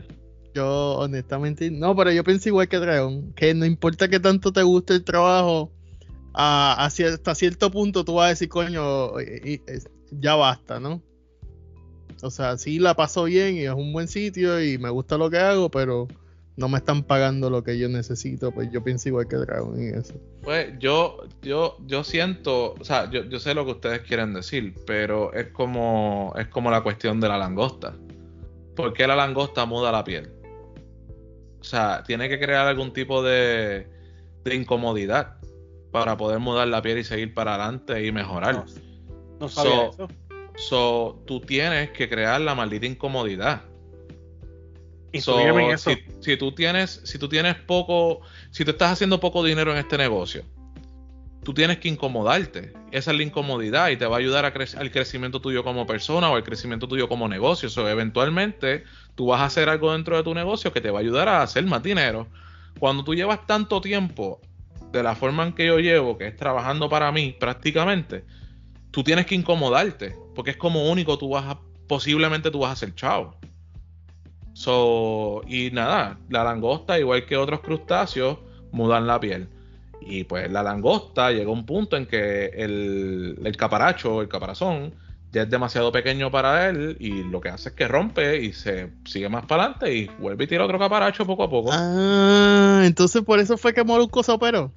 Yo 0.54 0.94
honestamente, 0.94 1.70
no, 1.70 1.94
pero 1.94 2.10
yo 2.10 2.24
pienso 2.24 2.48
igual 2.48 2.68
que 2.68 2.78
Dragon, 2.78 3.32
que 3.34 3.52
no 3.52 3.66
importa 3.66 4.08
que 4.08 4.18
tanto 4.18 4.50
te 4.50 4.62
guste 4.62 4.94
el 4.94 5.04
trabajo, 5.04 5.70
a, 6.32 6.82
a 6.82 6.88
cier- 6.88 7.12
hasta 7.14 7.34
cierto 7.34 7.70
punto 7.70 8.02
tú 8.04 8.14
vas 8.14 8.26
a 8.26 8.28
decir, 8.30 8.48
coño, 8.48 9.20
y- 9.20 9.52
y- 9.54 9.60
es- 9.66 9.90
ya 10.10 10.34
basta, 10.36 10.80
¿no? 10.80 11.02
O 12.22 12.30
sea, 12.30 12.56
sí 12.56 12.78
la 12.78 12.94
paso 12.94 13.24
bien 13.24 13.56
y 13.56 13.64
es 13.64 13.72
un 13.74 13.92
buen 13.92 14.08
sitio 14.08 14.62
y 14.64 14.78
me 14.78 14.88
gusta 14.88 15.18
lo 15.18 15.28
que 15.28 15.36
hago, 15.38 15.70
pero 15.70 16.08
no 16.56 16.68
me 16.68 16.78
están 16.78 17.02
pagando 17.02 17.50
lo 17.50 17.62
que 17.62 17.78
yo 17.78 17.88
necesito, 17.88 18.50
pues 18.50 18.70
yo 18.72 18.82
pienso 18.82 19.08
igual 19.08 19.28
que 19.28 19.36
Dragon 19.36 19.78
en 19.78 19.94
eso. 19.98 20.14
Pues 20.42 20.72
yo, 20.78 21.18
yo, 21.42 21.76
yo 21.86 22.02
siento, 22.02 22.74
o 22.80 22.84
sea, 22.84 23.10
yo, 23.10 23.24
yo 23.24 23.38
sé 23.38 23.52
lo 23.54 23.64
que 23.66 23.72
ustedes 23.72 24.00
quieren 24.00 24.32
decir, 24.32 24.74
pero 24.86 25.32
es 25.34 25.48
como, 25.48 26.32
es 26.38 26.48
como 26.48 26.70
la 26.70 26.80
cuestión 26.82 27.20
de 27.20 27.28
la 27.28 27.36
langosta. 27.36 27.94
¿Por 28.74 28.92
qué 28.92 29.06
la 29.06 29.16
langosta 29.16 29.66
muda 29.66 29.92
la 29.92 30.02
piel? 30.04 30.30
O 31.60 31.64
sea, 31.64 32.02
tiene 32.06 32.28
que 32.28 32.38
crear 32.38 32.66
algún 32.66 32.92
tipo 32.92 33.22
de, 33.22 33.88
de 34.44 34.54
incomodidad 34.54 35.36
para 35.90 36.16
poder 36.16 36.38
mudar 36.38 36.68
la 36.68 36.80
piel 36.80 36.98
y 36.98 37.04
seguir 37.04 37.34
para 37.34 37.54
adelante 37.54 38.04
y 38.04 38.12
mejorar. 38.12 38.64
No 39.40 39.48
sabía 39.48 39.72
So- 39.72 39.90
eso. 39.90 40.08
So, 40.58 41.22
tú 41.26 41.40
tienes 41.40 41.90
que 41.90 42.08
crear 42.08 42.40
la 42.40 42.54
maldita 42.54 42.86
incomodidad. 42.86 43.62
En 45.68 45.74
eso. 45.74 45.90
si, 45.90 45.98
si 46.20 46.36
tú 46.36 46.52
tienes, 46.52 47.00
si 47.04 47.18
tú 47.18 47.28
tienes 47.28 47.56
poco, 47.56 48.20
si 48.50 48.64
tú 48.64 48.72
estás 48.72 48.92
haciendo 48.92 49.20
poco 49.20 49.44
dinero 49.44 49.72
en 49.72 49.78
este 49.78 49.96
negocio, 49.98 50.42
tú 51.44 51.54
tienes 51.54 51.78
que 51.78 51.88
incomodarte. 51.88 52.72
Esa 52.90 53.10
es 53.12 53.16
la 53.16 53.22
incomodidad 53.22 53.90
y 53.90 53.96
te 53.96 54.06
va 54.06 54.16
a 54.16 54.18
ayudar 54.18 54.44
a 54.44 54.52
cre- 54.52 54.76
al 54.76 54.90
crecimiento 54.90 55.40
tuyo 55.40 55.62
como 55.62 55.86
persona 55.86 56.30
o 56.30 56.36
al 56.36 56.42
crecimiento 56.44 56.88
tuyo 56.88 57.08
como 57.08 57.28
negocio. 57.28 57.68
So, 57.68 57.88
eventualmente 57.88 58.84
tú 59.14 59.26
vas 59.26 59.40
a 59.40 59.44
hacer 59.44 59.68
algo 59.68 59.92
dentro 59.92 60.16
de 60.16 60.22
tu 60.22 60.34
negocio 60.34 60.72
que 60.72 60.80
te 60.80 60.90
va 60.90 60.98
a 60.98 61.02
ayudar 61.02 61.28
a 61.28 61.42
hacer 61.42 61.64
más 61.66 61.82
dinero. 61.82 62.26
Cuando 62.78 63.04
tú 63.04 63.14
llevas 63.14 63.46
tanto 63.46 63.80
tiempo 63.80 64.40
de 64.92 65.02
la 65.02 65.14
forma 65.14 65.44
en 65.44 65.52
que 65.52 65.66
yo 65.66 65.78
llevo, 65.78 66.18
que 66.18 66.26
es 66.28 66.36
trabajando 66.36 66.88
para 66.88 67.12
mí 67.12 67.36
prácticamente, 67.38 68.24
tú 68.90 69.04
tienes 69.04 69.26
que 69.26 69.34
incomodarte, 69.34 70.16
porque 70.34 70.52
es 70.52 70.56
como 70.56 70.90
único 70.90 71.18
tú 71.18 71.28
vas 71.30 71.44
a, 71.44 71.60
posiblemente 71.86 72.50
tú 72.50 72.60
vas 72.60 72.72
a 72.72 72.76
ser 72.76 72.94
chavo. 72.94 73.36
So, 74.56 75.42
y 75.46 75.70
nada, 75.70 76.18
la 76.30 76.42
langosta, 76.42 76.98
igual 76.98 77.26
que 77.26 77.36
otros 77.36 77.60
crustáceos, 77.60 78.38
mudan 78.72 79.06
la 79.06 79.20
piel. 79.20 79.48
Y 80.00 80.24
pues 80.24 80.50
la 80.50 80.62
langosta 80.62 81.30
llega 81.30 81.50
a 81.50 81.52
un 81.52 81.66
punto 81.66 81.94
en 81.94 82.06
que 82.06 82.46
el, 82.46 83.38
el 83.44 83.56
caparacho, 83.58 84.22
el 84.22 84.28
caparazón, 84.28 84.94
ya 85.30 85.42
es 85.42 85.50
demasiado 85.50 85.92
pequeño 85.92 86.30
para 86.30 86.70
él 86.70 86.96
y 86.98 87.22
lo 87.24 87.38
que 87.42 87.50
hace 87.50 87.68
es 87.68 87.74
que 87.74 87.86
rompe 87.86 88.40
y 88.42 88.54
se 88.54 88.92
sigue 89.04 89.28
más 89.28 89.44
para 89.44 89.64
adelante 89.64 89.94
y 89.94 90.06
vuelve 90.20 90.44
y 90.44 90.46
tira 90.46 90.64
otro 90.64 90.78
caparacho 90.78 91.26
poco 91.26 91.42
a 91.42 91.50
poco. 91.50 91.68
Ah, 91.74 92.80
entonces 92.86 93.20
por 93.22 93.38
eso 93.38 93.58
fue 93.58 93.74
que 93.74 93.84
Molusco 93.84 94.22
se 94.22 94.32
operó. 94.32 94.72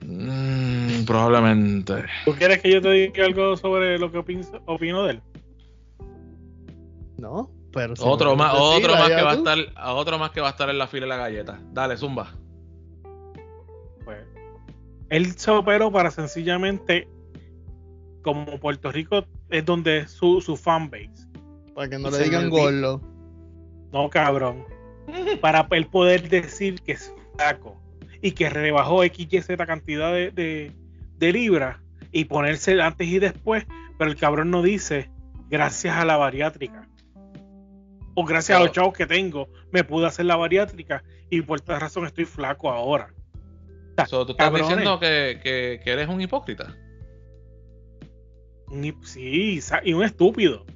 Mm, 0.00 1.04
probablemente. 1.04 2.04
¿Tú 2.24 2.32
quieres 2.32 2.62
que 2.62 2.72
yo 2.72 2.80
te 2.80 2.90
diga 2.92 3.26
algo 3.26 3.58
sobre 3.58 3.98
lo 3.98 4.10
que 4.10 4.16
opin- 4.18 4.62
opino 4.64 5.04
de 5.04 5.10
él? 5.10 5.20
No, 7.18 7.50
pero 7.78 7.94
si 7.94 8.02
Otro 8.04 8.34
más, 8.34 8.54
otro 8.56 8.96
más 8.96 9.08
que 9.08 9.22
va 9.22 9.30
a 9.30 9.34
estar, 9.34 9.58
otro 9.94 10.18
más 10.18 10.30
que 10.32 10.40
va 10.40 10.48
a 10.48 10.50
estar 10.50 10.68
en 10.68 10.78
la 10.78 10.88
fila 10.88 11.04
de 11.04 11.08
la 11.10 11.16
galleta. 11.16 11.60
Dale, 11.72 11.96
zumba. 11.96 12.34
Pues, 14.04 14.18
él 15.10 15.38
se 15.38 15.52
operó 15.52 15.92
para 15.92 16.10
sencillamente, 16.10 17.08
como 18.22 18.58
Puerto 18.58 18.90
Rico 18.90 19.24
es 19.48 19.64
donde 19.64 19.98
es 19.98 20.10
su, 20.10 20.40
su 20.40 20.56
fanbase. 20.56 21.28
Para 21.72 21.88
que 21.88 21.98
no 21.98 22.08
Y 22.08 22.12
le 22.12 22.18
digan 22.24 22.50
gordo. 22.50 23.00
No, 23.92 24.10
cabrón. 24.10 24.64
Para 25.40 25.68
él 25.70 25.86
poder 25.86 26.28
decir 26.28 26.82
que 26.82 26.92
es 26.92 27.14
flaco 27.36 27.80
y 28.20 28.32
que 28.32 28.50
rebajó 28.50 29.04
XYZ 29.04 29.56
cantidad 29.68 30.12
de, 30.12 30.32
de, 30.32 30.72
de 31.16 31.32
libras 31.32 31.78
y 32.10 32.24
ponerse 32.24 32.82
antes 32.82 33.06
y 33.06 33.20
después, 33.20 33.66
pero 33.96 34.10
el 34.10 34.16
cabrón 34.16 34.50
no 34.50 34.62
dice 34.62 35.12
gracias 35.48 35.96
a 35.96 36.04
la 36.04 36.16
bariátrica. 36.16 36.87
O 38.20 38.24
gracias 38.24 38.58
a 38.58 38.60
los 38.60 38.72
chavos 38.72 38.94
que 38.94 39.06
tengo, 39.06 39.48
me 39.70 39.84
pude 39.84 40.04
hacer 40.08 40.24
la 40.26 40.34
bariátrica 40.34 41.04
y 41.30 41.40
por 41.42 41.58
esta 41.60 41.78
razón 41.78 42.04
estoy 42.04 42.24
flaco 42.24 42.68
ahora. 42.68 43.14
So, 44.08 44.26
tú 44.26 44.32
estás 44.32 44.46
cabrones. 44.48 44.68
diciendo 44.68 44.98
que, 44.98 45.38
que- 45.40 45.80
que 45.84 45.90
eres 45.92 46.08
un 46.08 46.20
hipócrita. 46.20 46.74
Sí, 49.04 49.60
y 49.84 49.92
un 49.92 50.02
estúpido. 50.02 50.66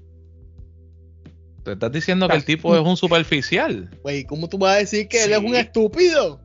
Te 1.64 1.72
estás 1.72 1.90
diciendo 1.90 2.28
que 2.28 2.36
el 2.36 2.44
tipo 2.44 2.76
es 2.76 2.80
un 2.80 2.96
superficial. 2.96 3.90
Güey, 4.04 4.24
¿cómo 4.24 4.48
tú 4.48 4.56
vas 4.58 4.76
a 4.76 4.78
decir 4.78 5.08
que 5.08 5.24
él 5.24 5.32
es 5.32 5.40
Sí. 5.40 5.44
un 5.46 5.56
estúpido? 5.56 6.40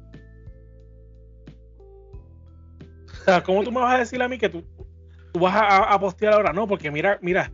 O 3.22 3.24
sea, 3.24 3.44
¿cómo 3.44 3.64
tú 3.64 3.72
me 3.72 3.82
vas 3.82 3.96
a 3.96 4.00
decir 4.00 4.20
a 4.22 4.28
mí 4.28 4.38
que 4.38 4.50
tú, 4.50 4.64
tú 5.34 5.40
vas 5.42 5.56
a, 5.56 5.60
a- 5.62 5.94
a 5.94 6.00
postear 6.00 6.34
ahora? 6.34 6.54
No, 6.54 6.68
porque 6.68 6.90
mira, 6.90 7.20
mira, 7.22 7.52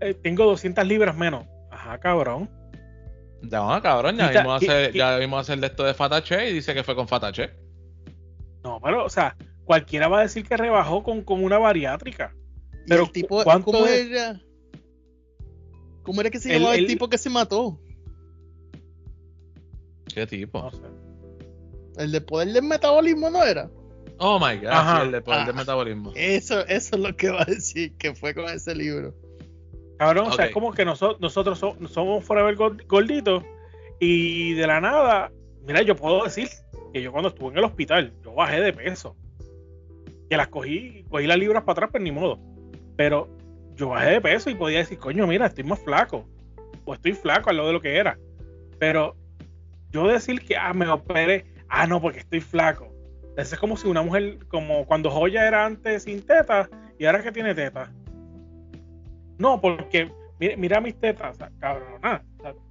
eh, 0.00 0.12
tengo 0.14 0.44
200 0.44 0.84
libras 0.86 1.16
menos. 1.16 1.46
Ajá, 1.70 1.98
cabrón. 1.98 2.50
No, 3.42 3.80
cabrón, 3.82 4.16
ya 4.16 4.30
vimos, 4.30 4.62
hacer, 4.62 4.92
ya 4.92 5.16
vimos 5.16 5.40
hacer 5.40 5.58
de 5.60 5.66
esto 5.68 5.84
de 5.84 5.94
Fatache 5.94 6.50
y 6.50 6.52
dice 6.54 6.74
que 6.74 6.82
fue 6.84 6.94
con 6.94 7.08
Fatache. 7.08 7.50
No, 8.62 8.78
pero, 8.82 9.04
o 9.04 9.08
sea, 9.08 9.36
cualquiera 9.64 10.08
va 10.08 10.18
a 10.18 10.22
decir 10.22 10.44
que 10.46 10.56
rebajó 10.56 11.02
con, 11.02 11.22
con 11.22 11.42
una 11.42 11.58
bariátrica. 11.58 12.34
Y 12.84 12.88
Pero, 12.88 13.04
el 13.04 13.12
tipo, 13.12 13.42
¿cuánto 13.44 13.72
¿cómo 13.72 13.86
es? 13.86 14.10
era? 14.10 14.40
¿Cómo 16.02 16.20
era 16.20 16.30
que 16.30 16.38
se 16.38 16.48
El- 16.50 16.56
llamaba 16.58 16.74
el, 16.74 16.82
el- 16.82 16.86
tipo 16.86 17.08
que 17.08 17.18
se 17.18 17.30
mató? 17.30 17.80
¿Qué 20.12 20.26
tipo? 20.26 20.60
No 20.62 20.70
sé. 20.70 20.78
El 21.98 22.12
de 22.12 22.20
poder 22.20 22.48
del 22.52 22.64
metabolismo 22.64 23.30
no 23.30 23.42
era. 23.44 23.70
Oh 24.18 24.38
my 24.38 24.56
god, 24.58 24.66
Ajá. 24.68 25.00
sí, 25.00 25.06
el 25.06 25.12
de 25.12 25.22
poder 25.22 25.44
de 25.46 25.50
Ah. 25.50 25.54
metabolismo. 25.54 26.12
Eso, 26.14 26.60
eso 26.66 26.96
es 26.96 27.00
lo 27.02 27.16
que 27.16 27.30
va 27.30 27.42
a 27.42 27.44
decir 27.46 27.96
que 27.96 28.14
fue 28.14 28.34
con 28.34 28.44
ese 28.46 28.74
libro. 28.74 29.14
Cabrón, 30.00 30.28
o 30.28 30.32
sea, 30.32 30.46
es 30.46 30.54
como 30.54 30.72
que 30.72 30.86
noso- 30.86 31.18
nosotros 31.20 31.58
so- 31.58 31.76
somos 31.86 32.24
forever 32.24 32.56
gord- 32.56 32.86
gorditos 32.86 33.44
y 33.98 34.54
de 34.54 34.66
la 34.66 34.80
nada, 34.80 35.30
mira, 35.66 35.82
yo 35.82 35.94
puedo 35.94 36.24
decir 36.24 36.48
que 36.94 37.02
yo 37.02 37.12
cuando 37.12 37.28
estuve 37.28 37.50
en 37.50 37.58
el 37.58 37.64
hospital, 37.64 38.10
yo 38.24 38.32
bajé 38.32 38.62
de 38.62 38.72
peso. 38.72 39.14
Que 40.30 40.38
las 40.38 40.48
cogí, 40.48 41.04
cogí 41.10 41.26
las 41.26 41.36
libras 41.38 41.64
para 41.64 41.72
atrás, 41.72 41.90
pero 41.92 42.02
ni 42.02 42.12
modo. 42.12 42.38
Pero 42.96 43.28
yo 43.76 43.90
bajé 43.90 44.12
de 44.12 44.20
peso 44.22 44.48
y 44.48 44.54
podía 44.54 44.78
decir, 44.78 44.96
coño, 44.98 45.26
mira, 45.26 45.44
estoy 45.44 45.64
más 45.64 45.78
flaco. 45.80 46.24
O 46.86 46.94
estoy 46.94 47.12
flaco 47.12 47.50
al 47.50 47.56
lado 47.56 47.68
de 47.68 47.74
lo 47.74 47.82
que 47.82 47.94
era. 47.98 48.16
Pero 48.78 49.14
yo 49.90 50.06
decir 50.08 50.40
que, 50.40 50.56
ah, 50.56 50.72
me 50.72 50.88
operé, 50.88 51.44
ah, 51.68 51.86
no, 51.86 52.00
porque 52.00 52.20
estoy 52.20 52.40
flaco. 52.40 52.88
Eso 53.36 53.54
es 53.54 53.60
como 53.60 53.76
si 53.76 53.86
una 53.86 54.00
mujer, 54.00 54.38
como 54.48 54.86
cuando 54.86 55.10
Joya 55.10 55.46
era 55.46 55.66
antes 55.66 56.04
sin 56.04 56.22
tetas 56.24 56.70
y 56.98 57.04
ahora 57.04 57.22
que 57.22 57.32
tiene 57.32 57.54
tetas. 57.54 57.90
No, 59.40 59.60
porque 59.60 60.10
mira, 60.38 60.56
mira 60.56 60.80
mis 60.80 60.98
tetas, 61.00 61.36
cabrona, 61.58 62.22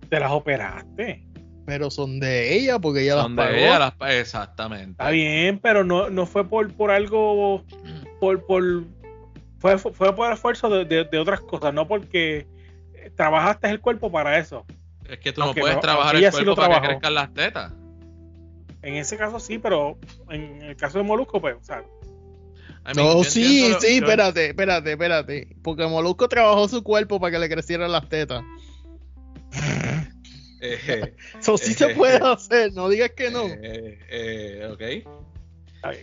te 0.09 0.19
las 0.19 0.31
operaste. 0.31 1.25
Pero 1.65 1.91
son 1.91 2.19
de 2.19 2.55
ella, 2.55 2.79
porque 2.79 3.01
ella 3.01 3.15
las 3.15 3.27
pagó. 3.29 3.51
ella 3.51 3.79
las 3.79 3.93
Exactamente. 4.15 4.91
Está 4.91 5.09
bien, 5.09 5.59
pero 5.59 5.83
no, 5.83 6.09
no 6.09 6.25
fue 6.25 6.47
por, 6.47 6.71
por 6.73 6.89
algo, 6.91 7.63
por, 8.19 8.45
por 8.45 8.83
fue, 9.59 9.77
fue 9.77 10.15
por 10.15 10.31
esfuerzo 10.31 10.69
de, 10.69 10.85
de- 10.85 11.03
de 11.03 11.19
otras 11.19 11.41
cosas, 11.41 11.73
no 11.73 11.87
porque 11.87 12.47
trabajaste 13.15 13.67
el 13.69 13.81
cuerpo 13.81 14.11
para 14.11 14.37
eso. 14.39 14.65
Es 15.09 15.19
que 15.19 15.31
tú 15.33 15.41
no 15.41 15.53
puedes 15.53 15.75
no- 15.75 15.81
trabajar 15.81 16.15
el 16.15 16.23
sí 16.25 16.31
cuerpo 16.31 16.49
lo 16.51 16.55
para 16.55 16.67
que 16.67 16.73
trabajó. 16.81 16.87
crezcan 16.99 17.13
las 17.15 17.33
tetas. 17.33 17.73
En 18.81 18.95
ese 18.95 19.17
caso 19.17 19.39
sí, 19.39 19.57
pero 19.59 19.97
en 20.29 20.61
el 20.61 20.75
caso 20.75 20.97
de 20.99 21.03
Molusco, 21.03 21.41
pues, 21.41 21.55
o 21.59 21.63
sea, 21.63 21.83
I 22.91 22.95
mean, 22.95 23.07
No, 23.17 23.23
sí, 23.23 23.69
lo- 23.69 23.79
sí, 23.79 23.99
yo- 23.99 24.03
espérate, 24.05 24.45
espérate, 24.47 24.91
espérate. 24.93 25.47
Porque 25.61 25.85
Molusco 25.85 26.27
trabajó 26.27 26.67
su 26.67 26.81
cuerpo 26.83 27.19
para 27.19 27.31
que 27.31 27.39
le 27.39 27.49
crecieran 27.49 27.91
las 27.91 28.07
tetas. 28.09 28.43
eh, 30.61 31.13
Eso 31.39 31.57
sí 31.57 31.73
se 31.73 31.89
puede 31.89 32.17
hacer, 32.17 32.73
no 32.73 32.89
digas 32.89 33.11
que 33.15 33.29
no. 33.31 33.45
eh, 33.45 33.99
eh, 34.09 34.69
ok. 34.71 35.93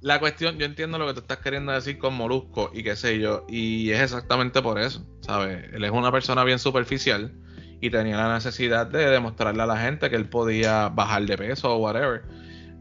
La 0.00 0.20
cuestión, 0.20 0.58
yo 0.58 0.66
entiendo 0.66 0.98
lo 0.98 1.06
que 1.06 1.14
tú 1.14 1.20
estás 1.20 1.38
queriendo 1.38 1.72
decir 1.72 1.96
con 1.98 2.14
Molusco 2.14 2.70
y 2.74 2.82
qué 2.82 2.94
sé 2.94 3.18
yo, 3.18 3.46
y 3.48 3.90
es 3.90 4.00
exactamente 4.02 4.60
por 4.60 4.78
eso, 4.78 5.02
¿sabes? 5.22 5.64
Él 5.72 5.82
es 5.82 5.90
una 5.92 6.12
persona 6.12 6.44
bien 6.44 6.58
superficial 6.58 7.32
y 7.80 7.88
tenía 7.88 8.18
la 8.18 8.34
necesidad 8.34 8.86
de 8.86 9.06
demostrarle 9.06 9.62
a 9.62 9.66
la 9.66 9.78
gente 9.78 10.10
que 10.10 10.16
él 10.16 10.28
podía 10.28 10.90
bajar 10.90 11.24
de 11.24 11.38
peso 11.38 11.74
o 11.74 11.78
whatever. 11.78 12.22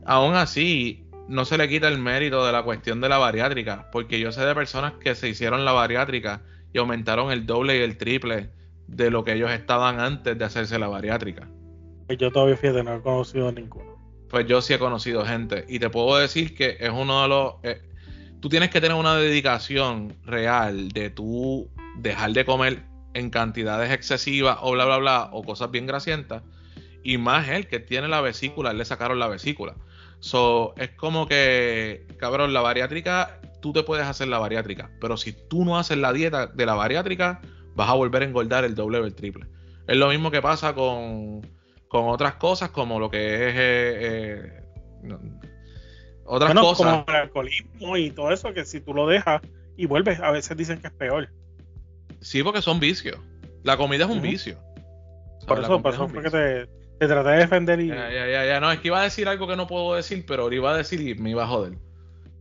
Aún 0.05 0.35
así, 0.35 1.02
no 1.27 1.45
se 1.45 1.57
le 1.57 1.69
quita 1.69 1.87
el 1.87 1.97
mérito 1.97 2.45
de 2.45 2.51
la 2.51 2.63
cuestión 2.63 3.01
de 3.01 3.09
la 3.09 3.17
bariátrica, 3.17 3.89
porque 3.91 4.19
yo 4.19 4.31
sé 4.31 4.45
de 4.45 4.55
personas 4.55 4.93
que 4.99 5.15
se 5.15 5.29
hicieron 5.29 5.65
la 5.65 5.71
bariátrica 5.71 6.41
y 6.73 6.79
aumentaron 6.79 7.31
el 7.31 7.45
doble 7.45 7.77
y 7.77 7.81
el 7.81 7.97
triple 7.97 8.49
de 8.87 9.09
lo 9.09 9.23
que 9.23 9.33
ellos 9.33 9.51
estaban 9.51 9.99
antes 9.99 10.37
de 10.37 10.45
hacerse 10.45 10.77
la 10.79 10.87
bariátrica. 10.87 11.47
Pues 12.07 12.17
yo 12.17 12.31
todavía 12.31 12.57
fíjate, 12.57 12.83
no 12.83 12.95
he 12.95 13.01
conocido 13.01 13.47
a 13.47 13.51
ninguno. 13.51 13.93
Pues 14.29 14.47
yo 14.47 14.61
sí 14.61 14.73
he 14.73 14.79
conocido 14.79 15.25
gente 15.25 15.65
y 15.69 15.79
te 15.79 15.89
puedo 15.89 16.17
decir 16.17 16.55
que 16.55 16.77
es 16.79 16.89
uno 16.89 17.21
de 17.21 17.27
los... 17.27 17.53
eh, 17.63 17.81
tú 18.41 18.49
tienes 18.49 18.69
que 18.69 18.81
tener 18.81 18.97
una 18.97 19.15
dedicación 19.15 20.15
real 20.25 20.89
de 20.89 21.09
tú 21.09 21.69
dejar 21.97 22.31
de 22.31 22.43
comer 22.43 22.83
en 23.13 23.29
cantidades 23.29 23.91
excesivas 23.91 24.57
o 24.61 24.71
bla 24.71 24.85
bla 24.85 24.97
bla 24.97 25.29
o 25.31 25.43
cosas 25.43 25.71
bien 25.71 25.85
grasientas 25.85 26.41
y 27.03 27.17
más 27.17 27.47
él 27.49 27.67
que 27.67 27.79
tiene 27.79 28.07
la 28.07 28.21
vesícula, 28.21 28.71
él 28.71 28.77
le 28.77 28.85
sacaron 28.85 29.19
la 29.19 29.27
vesícula. 29.27 29.75
So, 30.23 30.73
es 30.77 30.91
como 30.91 31.27
que, 31.27 32.07
cabrón, 32.17 32.53
la 32.53 32.61
bariátrica, 32.61 33.41
tú 33.61 33.73
te 33.73 33.83
puedes 33.83 34.07
hacer 34.07 34.29
la 34.29 34.39
bariátrica, 34.39 34.89
pero 35.01 35.17
si 35.17 35.33
tú 35.33 35.65
no 35.65 35.77
haces 35.77 35.97
la 35.97 36.13
dieta 36.13 36.47
de 36.47 36.65
la 36.65 36.75
bariátrica, 36.75 37.41
vas 37.75 37.89
a 37.89 37.93
volver 37.93 38.21
a 38.21 38.25
engordar 38.27 38.63
el 38.63 38.73
doble 38.73 38.99
o 38.99 39.05
el 39.05 39.15
triple. 39.15 39.47
Es 39.85 39.97
lo 39.97 40.07
mismo 40.07 40.31
que 40.31 40.41
pasa 40.41 40.73
con, 40.73 41.41
con 41.89 42.07
otras 42.07 42.35
cosas 42.35 42.69
como 42.69 43.01
lo 43.01 43.11
que 43.11 43.49
es 43.49 43.53
eh, 43.53 43.97
eh, 43.99 44.63
no, 45.03 45.19
otras 46.23 46.53
Bueno, 46.53 46.69
cosas. 46.69 46.87
como 46.87 47.05
el 47.09 47.15
alcoholismo 47.15 47.97
y 47.97 48.11
todo 48.11 48.31
eso, 48.31 48.53
que 48.53 48.63
si 48.63 48.79
tú 48.79 48.93
lo 48.93 49.05
dejas 49.05 49.41
y 49.75 49.87
vuelves, 49.87 50.21
a 50.21 50.31
veces 50.31 50.55
dicen 50.55 50.79
que 50.79 50.87
es 50.87 50.93
peor. 50.93 51.27
Sí, 52.21 52.43
porque 52.43 52.61
son 52.61 52.79
vicios. 52.79 53.19
La 53.63 53.75
comida 53.75 54.05
es 54.05 54.09
un 54.09 54.21
vicio. 54.21 54.57
Por 55.45 55.59
eso, 55.59 55.81
por 55.81 55.93
eso 55.93 56.07
fue 56.07 56.23
que 56.23 56.29
te, 56.29 56.69
te 57.03 57.13
traté 57.13 57.29
de 57.29 57.37
defender 57.37 57.79
y. 57.79 57.87
Ya, 57.87 58.09
ya, 58.11 58.27
ya, 58.27 58.45
ya. 58.45 58.59
No, 58.59 58.71
es 58.71 58.79
que 58.79 58.87
iba 58.89 58.99
a 58.99 59.03
decir 59.03 59.27
algo 59.27 59.47
que 59.47 59.55
no 59.55 59.67
puedo 59.67 59.95
decir, 59.95 60.25
pero 60.27 60.43
ahora 60.43 60.55
iba 60.55 60.73
a 60.73 60.77
decir 60.77 61.01
y 61.01 61.15
me 61.15 61.29
iba 61.31 61.43
a 61.43 61.47
joder. 61.47 61.73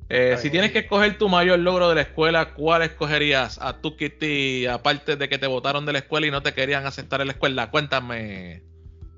Eh, 0.09 0.37
si 0.39 0.51
tienes 0.51 0.73
que 0.73 0.81
escoger 0.81 1.17
tu 1.17 1.31
mayor 1.31 1.59
logro 1.59 1.89
de 1.89 1.95
la 1.95 2.03
escuela, 2.03 2.53
¿cuál 2.53 2.83
escogerías 2.83 3.59
a 3.63 3.81
tu 3.81 3.97
Kitty, 3.97 4.67
aparte 4.67 5.17
de 5.17 5.29
que 5.29 5.39
te 5.39 5.47
votaron 5.47 5.87
de 5.87 5.93
la 5.95 6.01
escuela 6.01 6.27
y 6.27 6.31
no 6.31 6.43
te 6.43 6.53
querían 6.53 6.85
aceptar 6.85 7.23
en 7.23 7.29
la 7.29 7.33
escuela? 7.33 7.71
Cuéntame. 7.71 8.63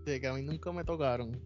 De 0.04 0.20
que 0.20 0.28
a 0.28 0.34
mí 0.34 0.42
nunca 0.42 0.70
me 0.70 0.84
tocaron. 0.84 1.40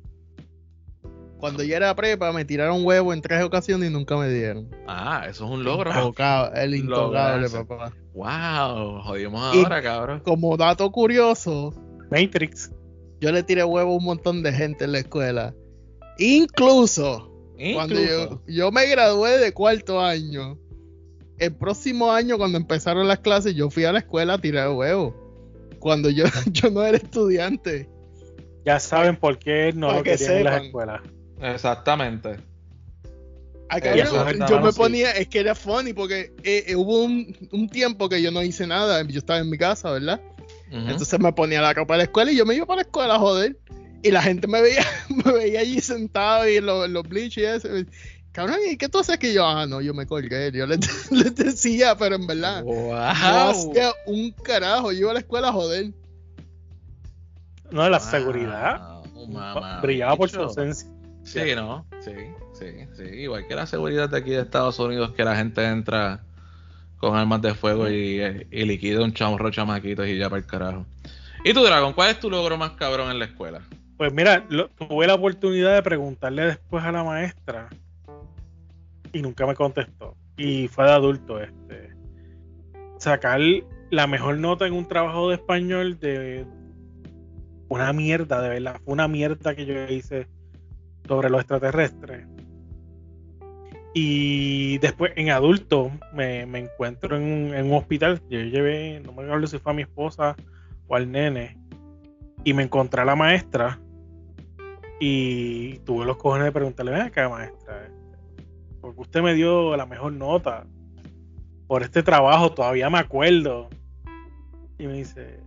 Cuando 1.38 1.62
yo 1.62 1.76
era 1.76 1.94
prepa, 1.94 2.32
me 2.32 2.44
tiraron 2.44 2.84
huevo 2.84 3.12
en 3.12 3.22
tres 3.22 3.42
ocasiones 3.42 3.90
y 3.90 3.92
nunca 3.92 4.16
me 4.16 4.28
dieron. 4.28 4.68
Ah, 4.88 5.24
eso 5.28 5.44
es 5.46 5.50
un 5.50 5.64
logro. 5.64 5.92
Intocable, 5.92 6.62
el 6.62 6.74
intocable, 6.74 7.48
Lograzo. 7.48 7.66
papá. 7.66 7.92
Wow, 8.12 9.00
jodimos 9.02 9.54
Y 9.54 9.62
ahora, 9.62 9.80
cabrón. 9.80 10.20
Como 10.24 10.56
dato 10.56 10.90
curioso, 10.90 11.72
Matrix. 12.10 12.72
Yo 13.20 13.32
le 13.32 13.42
tiré 13.42 13.64
huevo 13.64 13.92
a 13.92 13.96
un 13.96 14.04
montón 14.04 14.42
de 14.42 14.52
gente 14.52 14.84
en 14.84 14.92
la 14.92 14.98
escuela. 15.00 15.54
Incluso, 16.18 17.30
cuando 17.74 17.94
yo, 18.00 18.42
yo 18.46 18.70
me 18.72 18.86
gradué 18.86 19.38
de 19.38 19.52
cuarto 19.52 20.00
año, 20.00 20.58
el 21.38 21.54
próximo 21.54 22.12
año 22.12 22.36
cuando 22.38 22.58
empezaron 22.58 23.06
las 23.06 23.20
clases, 23.20 23.54
yo 23.54 23.70
fui 23.70 23.84
a 23.84 23.92
la 23.92 24.00
escuela 24.00 24.34
a 24.34 24.38
tirar 24.38 24.70
huevo. 24.70 25.14
Cuando 25.78 26.10
yo, 26.10 26.24
yo 26.52 26.70
no 26.70 26.82
era 26.84 26.96
estudiante. 26.96 27.88
Ya 28.64 28.80
saben 28.80 29.16
por 29.16 29.38
qué 29.38 29.72
no 29.74 29.92
lo 29.92 30.02
que 30.02 30.16
querían 30.16 30.38
en 30.38 30.44
las 30.44 30.54
sepan. 30.54 30.66
escuelas. 30.66 31.00
Exactamente. 31.40 32.30
Eh, 33.70 34.02
es 34.02 34.10
yo 34.48 34.60
me 34.60 34.72
ponía, 34.72 35.10
es 35.12 35.28
que 35.28 35.40
era 35.40 35.54
funny 35.54 35.92
porque 35.92 36.32
eh, 36.42 36.64
eh, 36.68 36.76
hubo 36.76 37.04
un, 37.04 37.36
un 37.52 37.68
tiempo 37.68 38.08
que 38.08 38.22
yo 38.22 38.30
no 38.30 38.42
hice 38.42 38.66
nada, 38.66 39.02
yo 39.02 39.18
estaba 39.18 39.40
en 39.40 39.50
mi 39.50 39.58
casa, 39.58 39.90
¿verdad? 39.90 40.20
Entonces 40.70 41.18
me 41.20 41.32
ponía 41.32 41.60
la 41.62 41.72
ropa 41.72 41.94
de 41.94 41.98
la 41.98 42.04
escuela 42.04 42.30
y 42.32 42.36
yo 42.36 42.44
me 42.46 42.54
iba 42.54 42.66
para 42.66 42.76
la 42.76 42.82
escuela, 42.82 43.18
joder. 43.18 43.58
Y 44.02 44.10
la 44.10 44.22
gente 44.22 44.46
me 44.46 44.60
veía, 44.62 44.84
me 45.24 45.32
veía 45.32 45.60
allí 45.60 45.80
sentado 45.80 46.48
y 46.48 46.56
en 46.56 46.66
los, 46.66 46.88
los 46.90 47.02
bleachers 47.08 47.64
y 47.64 47.68
eso. 47.68 47.90
Cabrón, 48.32 48.58
¿y 48.70 48.76
qué 48.76 48.88
tú 48.88 48.98
haces 48.98 49.18
que 49.18 49.32
yo? 49.32 49.44
Ah, 49.46 49.66
no, 49.66 49.80
yo 49.80 49.94
me 49.94 50.06
colgué. 50.06 50.52
Yo 50.52 50.66
les, 50.66 50.78
les 51.10 51.34
decía, 51.34 51.96
pero 51.96 52.14
en 52.16 52.26
verdad. 52.26 52.62
No 52.62 52.70
Wow. 52.70 52.94
hacía 53.50 53.90
un 54.06 54.30
carajo. 54.30 54.92
Yo 54.92 54.98
iba 55.00 55.10
a 55.10 55.14
la 55.14 55.20
escuela, 55.20 55.52
joder. 55.52 55.92
No, 57.70 57.88
la 57.88 58.00
seguridad 58.00 59.02
Wow, 59.14 59.26
mamá, 59.28 59.80
brillaba 59.80 60.16
por 60.16 60.30
su 60.30 60.40
ausencia. 60.40 60.88
Sí, 61.24 61.40
¿no? 61.54 61.84
Sí, 62.00 62.12
sí, 62.58 62.66
sí. 62.96 63.02
Igual 63.02 63.46
que 63.46 63.54
la 63.54 63.66
seguridad 63.66 64.08
de 64.08 64.16
aquí 64.18 64.30
de 64.30 64.40
Estados 64.42 64.78
Unidos, 64.78 65.12
que 65.14 65.24
la 65.24 65.36
gente 65.36 65.62
entra 65.66 66.24
con 66.98 67.16
armas 67.16 67.40
de 67.42 67.54
fuego 67.54 67.88
y, 67.88 68.20
y 68.50 68.64
liquida 68.64 69.02
un 69.02 69.12
chamorro 69.12 69.50
chamaquitos 69.50 70.06
y 70.06 70.18
ya 70.18 70.28
para 70.28 70.40
el 70.40 70.46
carajo. 70.46 70.86
¿Y 71.44 71.54
tú, 71.54 71.62
Dragon, 71.62 71.92
cuál 71.92 72.10
es 72.10 72.20
tu 72.20 72.30
logro 72.30 72.56
más 72.56 72.72
cabrón 72.72 73.10
en 73.10 73.18
la 73.18 73.26
escuela? 73.26 73.62
Pues 73.96 74.12
mira, 74.12 74.46
tuve 74.76 75.06
la 75.06 75.14
oportunidad 75.14 75.74
de 75.74 75.82
preguntarle 75.82 76.44
después 76.44 76.84
a 76.84 76.92
la 76.92 77.02
maestra 77.02 77.68
y 79.12 79.22
nunca 79.22 79.46
me 79.46 79.54
contestó. 79.54 80.16
Y 80.36 80.68
fue 80.68 80.84
de 80.84 80.92
adulto 80.92 81.40
este. 81.40 81.96
Sacar 82.98 83.40
la 83.90 84.06
mejor 84.06 84.38
nota 84.38 84.66
en 84.66 84.74
un 84.74 84.86
trabajo 84.86 85.28
de 85.28 85.36
español 85.36 85.98
de 85.98 86.46
una 87.68 87.92
mierda, 87.92 88.40
de 88.40 88.48
verdad. 88.48 88.80
Fue 88.84 88.94
una 88.94 89.08
mierda 89.08 89.54
que 89.54 89.66
yo 89.66 89.74
hice 89.88 90.28
sobre 91.06 91.30
los 91.30 91.40
extraterrestres. 91.40 92.26
Y 93.94 94.78
después 94.78 95.12
en 95.16 95.30
adulto 95.30 95.90
me, 96.12 96.46
me 96.46 96.60
encuentro 96.60 97.16
en 97.16 97.22
un, 97.22 97.54
en 97.54 97.66
un 97.66 97.78
hospital. 97.78 98.20
Yo 98.28 98.40
llevé, 98.40 99.00
no 99.00 99.12
me 99.12 99.24
acuerdo 99.24 99.46
si 99.46 99.58
fue 99.58 99.72
a 99.72 99.74
mi 99.74 99.82
esposa 99.82 100.36
o 100.86 100.96
al 100.96 101.10
nene. 101.10 101.58
Y 102.44 102.52
me 102.54 102.62
encontré 102.62 103.02
a 103.02 103.04
la 103.04 103.16
maestra. 103.16 103.80
Y 105.00 105.78
tuve 105.80 106.04
los 106.04 106.16
cojones 106.16 106.44
de 106.44 106.52
preguntarle, 106.52 106.92
ven 106.92 107.02
acá, 107.02 107.28
maestra. 107.28 107.84
este, 107.84 108.18
Porque 108.80 109.00
usted 109.00 109.22
me 109.22 109.34
dio 109.34 109.76
la 109.76 109.86
mejor 109.86 110.12
nota 110.12 110.66
por 111.68 111.82
este 111.82 112.02
trabajo, 112.02 112.50
todavía 112.50 112.90
me 112.90 112.98
acuerdo. 112.98 113.68
Y 114.78 114.86
me 114.86 114.94
dice, 114.94 115.40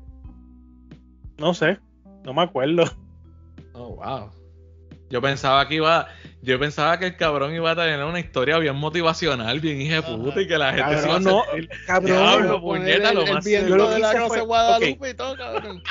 no 1.37 1.53
sé, 1.53 1.79
no 2.23 2.33
me 2.33 2.43
acuerdo. 2.43 2.83
Oh, 3.73 3.95
wow. 3.95 4.29
Yo 5.09 5.21
pensaba 5.21 5.67
que 5.67 5.75
iba, 5.75 6.07
yo 6.43 6.59
pensaba 6.59 6.97
que 6.99 7.05
el 7.07 7.15
cabrón 7.17 7.53
iba 7.53 7.71
a 7.71 7.75
tener 7.75 8.03
una 8.03 8.19
historia 8.19 8.57
bien 8.57 8.75
motivacional, 8.75 9.59
bien 9.59 9.79
hija 9.81 9.95
de 9.95 10.01
puta, 10.03 10.41
y 10.41 10.47
que 10.47 10.57
la 10.57 10.73
gente 10.73 10.97
se 10.97 11.07
iba 11.07 11.17
a 11.17 11.19
Cabrón, 11.19 11.23
no, 11.23 11.55
el- 11.55 11.69
cabrón, 11.85 12.05
Diablo, 12.05 12.47
no, 12.49 12.61
puñeta, 12.61 13.13
lo 13.13 13.21
el, 13.21 13.27
el 13.27 13.33
más 13.35 13.45
yo 13.45 13.75
lo 13.77 13.89
de 13.89 13.95
que 13.95 14.01
la 14.01 14.27
fue- 14.27 14.37
de 14.37 14.43
Guadalupe 14.43 15.09
y 15.09 15.13
todo, 15.13 15.37
cabrón. 15.37 15.83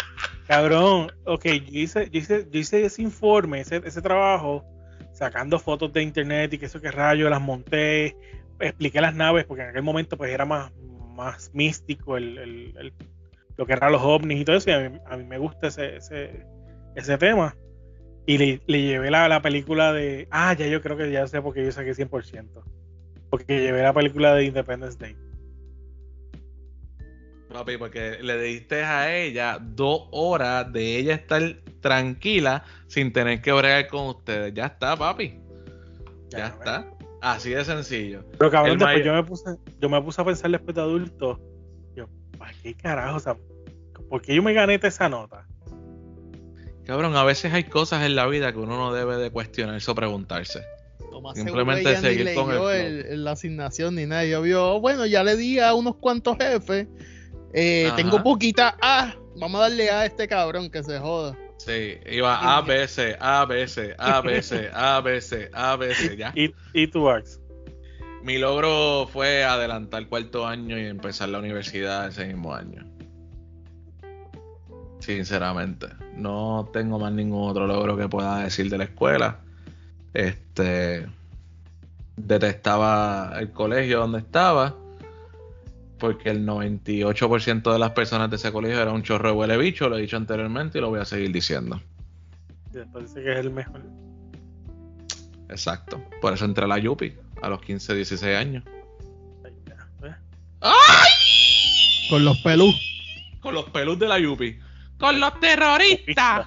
Cabrón, 0.47 1.13
ok, 1.27 1.45
yo 1.45 1.79
hice, 1.81 2.11
yo 2.11 2.19
hice, 2.19 2.47
yo 2.51 2.59
hice 2.59 2.85
ese 2.85 3.03
informe, 3.03 3.61
ese, 3.61 3.81
ese 3.85 4.03
trabajo, 4.03 4.65
sacando 5.13 5.59
fotos 5.59 5.93
de 5.93 6.03
internet 6.03 6.53
y 6.55 6.59
que 6.59 6.67
eso 6.67 6.81
que 6.81 6.91
rayo, 6.91 7.31
las 7.31 7.41
monté, 7.41 8.17
expliqué 8.59 9.01
las 9.01 9.15
naves, 9.15 9.45
porque 9.45 9.63
en 9.63 9.69
aquel 9.69 9.83
momento 9.83 10.17
pues 10.17 10.33
era 10.33 10.45
más, 10.45 10.73
más 11.15 11.51
místico 11.55 12.17
el, 12.17 12.37
el- 12.39 12.75
el- 12.79 12.93
lo 13.57 13.67
que 13.67 13.75
eran 13.75 13.93
los 13.93 14.03
ovnis 14.03 14.41
y 14.41 14.45
todo 14.45 14.57
eso, 14.57 14.71
y 14.71 14.73
a 14.73 14.89
mí, 14.89 14.99
a 15.07 15.17
mí 15.17 15.25
me 15.25 15.39
gusta 15.39 15.69
ese, 15.69 15.97
ese, 15.97 16.45
ese 16.97 17.19
tema. 17.19 17.55
Y 18.27 18.39
le, 18.39 18.61
le 18.67 18.83
llevé 18.83 19.11
la, 19.11 19.29
la 19.29 19.43
película 19.43 19.93
de, 19.93 20.29
ah, 20.31 20.53
ya 20.53 20.67
yo 20.67 20.83
creo 20.83 20.97
que 20.97 21.11
ya 21.11 21.27
sé 21.27 21.43
porque 21.43 21.65
yo 21.65 21.73
saqué 21.73 21.93
100%, 21.93 22.63
porque 23.31 23.61
llevé 23.61 23.83
la 23.83 23.93
película 23.93 24.35
de 24.35 24.45
Independence 24.45 24.99
Day. 24.99 25.17
Papi, 27.53 27.79
porque 27.79 28.19
le 28.23 28.41
diste 28.41 28.85
a 28.85 29.13
ella 29.17 29.59
dos 29.61 30.09
horas 30.13 30.73
de 30.73 30.99
ella 30.99 31.15
estar 31.15 31.43
tranquila 31.81 32.63
sin 32.87 33.13
tener 33.13 33.43
que 33.43 33.53
bregar 33.53 33.89
con 33.89 34.07
ustedes. 34.07 34.55
Ya 34.55 34.67
está, 34.67 34.97
papi. 34.97 35.41
Ya, 36.31 36.47
está. 36.47 36.87
Así 37.21 37.51
de 37.51 37.65
sencillo. 37.65 38.25
Pero 38.39 38.51
cabrón, 38.51 38.75
El 38.75 38.79
después 38.79 39.05
yo 39.05 39.13
me 39.13 39.25
puse, 39.25 39.57
yo 39.81 39.89
me 39.89 40.01
puse 40.01 40.21
a 40.21 40.25
pensar 40.25 40.51
después 40.51 40.75
de 40.77 40.81
adulto, 40.81 41.41
yo, 41.97 42.09
¿para 42.39 42.53
qué 42.63 42.75
carajo? 42.75 43.17
O 43.17 43.21
sea, 43.21 43.37
¿por 44.09 44.23
qué 44.23 44.35
yo 44.35 44.43
me 44.43 44.53
gané 44.53 44.79
esa 44.81 45.09
nota? 45.09 45.47
Cabrón, 46.91 47.15
a 47.15 47.23
veces 47.23 47.53
hay 47.53 47.63
cosas 47.63 48.05
en 48.05 48.17
la 48.17 48.27
vida 48.27 48.53
que 48.53 48.59
uno 48.59 48.77
no 48.77 48.93
debe 48.93 49.15
de 49.17 49.31
cuestionarse 49.31 49.89
o 49.89 49.95
preguntarse. 49.95 50.65
Lo 51.13 51.21
más 51.21 51.37
Simplemente 51.39 51.89
ella 51.89 52.01
seguir 52.01 52.27
ni 52.27 52.35
con 52.35 52.51
el 52.51 52.57
leyó 52.57 52.71
el- 52.73 53.07
el- 53.07 53.25
la 53.25 53.31
asignación 53.31 53.95
ni 53.95 54.07
nada. 54.07 54.25
Yo 54.25 54.43
vio, 54.43 54.75
"Oh, 54.75 54.81
bueno, 54.81 55.07
ya 55.07 55.23
le 55.23 55.37
di 55.37 55.61
a 55.61 55.73
unos 55.75 55.95
cuantos 55.95 56.37
jefes. 56.37 56.89
eh, 57.53 57.91
tengo 57.95 58.21
poquita 58.25 58.77
A. 58.83 59.15
Vamos 59.37 59.61
a 59.61 59.69
darle 59.69 59.89
A 59.89 60.01
a 60.01 60.07
este 60.07 60.27
cabrón 60.27 60.69
que 60.69 60.83
se 60.83 60.99
joda. 60.99 61.39
Sí, 61.59 61.95
iba 62.11 62.57
A, 62.57 62.61
B, 62.63 62.89
C, 62.89 63.17
A, 63.21 63.45
B, 63.45 63.69
C, 63.69 63.95
A, 63.97 64.21
B, 64.21 64.43
C, 64.43 64.69
A, 64.75 65.01
B, 65.01 65.21
C, 65.21 65.49
A, 65.53 65.77
B, 65.77 65.95
C, 65.95 66.17
ya. 66.17 66.33
¿Y, 66.35 66.53
y 66.73 66.89
tu 66.89 67.09
Ax? 67.09 67.39
Mi 68.25 68.39
logro 68.39 69.07
fue 69.13 69.45
adelantar 69.45 70.09
cuarto 70.09 70.45
año 70.45 70.77
y 70.77 70.87
empezar 70.87 71.29
la 71.29 71.39
universidad 71.39 72.09
ese 72.09 72.27
mismo 72.27 72.53
año. 72.53 72.85
Sinceramente, 75.01 75.89
no 76.17 76.69
tengo 76.73 76.99
más 76.99 77.13
ningún 77.13 77.51
otro 77.51 77.67
logro 77.67 77.97
que 77.97 78.09
pueda 78.09 78.45
decir 78.45 78.71
de 78.71 78.79
la 78.79 78.85
escuela. 78.85 79.39
Este 80.13 81.07
detestaba 82.17 83.33
el 83.39 83.51
colegio 83.51 84.01
donde 84.01 84.19
estaba 84.19 84.77
porque 85.99 86.31
el 86.31 86.47
98% 86.47 87.73
de 87.73 87.79
las 87.79 87.91
personas 87.91 88.31
de 88.31 88.37
ese 88.37 88.51
colegio 88.51 88.81
era 88.81 88.93
un 88.93 89.03
chorro 89.03 89.29
de 89.29 89.35
huele 89.35 89.57
bicho, 89.59 89.89
lo 89.89 89.99
he 89.99 90.01
dicho 90.01 90.17
anteriormente 90.17 90.79
y 90.79 90.81
lo 90.81 90.89
voy 90.89 91.01
a 91.01 91.05
seguir 91.05 91.31
diciendo. 91.31 91.81
Y 92.73 92.79
después 92.79 93.05
dice 93.05 93.23
que 93.23 93.33
es 93.33 93.39
el 93.39 93.51
mejor. 93.51 93.83
Exacto. 95.49 96.03
Por 96.21 96.33
eso 96.33 96.45
entré 96.45 96.65
a 96.65 96.69
la 96.69 96.79
Yupi 96.79 97.13
a 97.43 97.49
los 97.49 97.61
15, 97.61 97.95
16 97.95 98.37
años. 98.37 98.65
¿eh? 99.45 100.15
Con 102.09 102.25
los 102.25 102.39
pelus. 102.39 102.75
Con 103.41 103.55
los 103.55 103.65
pelus 103.71 103.99
de 103.99 104.09
la 104.09 104.19
Yupi. 104.19 104.59
¡Con 105.01 105.19
los 105.19 105.41
terroristas! 105.41 106.47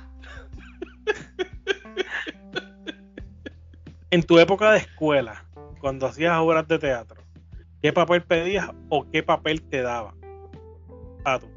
En 4.11 4.21
tu 4.21 4.37
época 4.37 4.71
de 4.71 4.77
escuela, 4.77 5.43
cuando 5.81 6.05
hacías 6.05 6.37
obras 6.37 6.67
de 6.67 6.77
teatro, 6.77 7.23
¿qué 7.81 7.91
papel 7.91 8.21
pedías 8.23 8.69
o 8.89 9.09
qué 9.09 9.23
papel 9.23 9.63
te 9.63 9.81
daban? 9.81 10.13
Ah, 11.25 11.39
tú. 11.39 11.47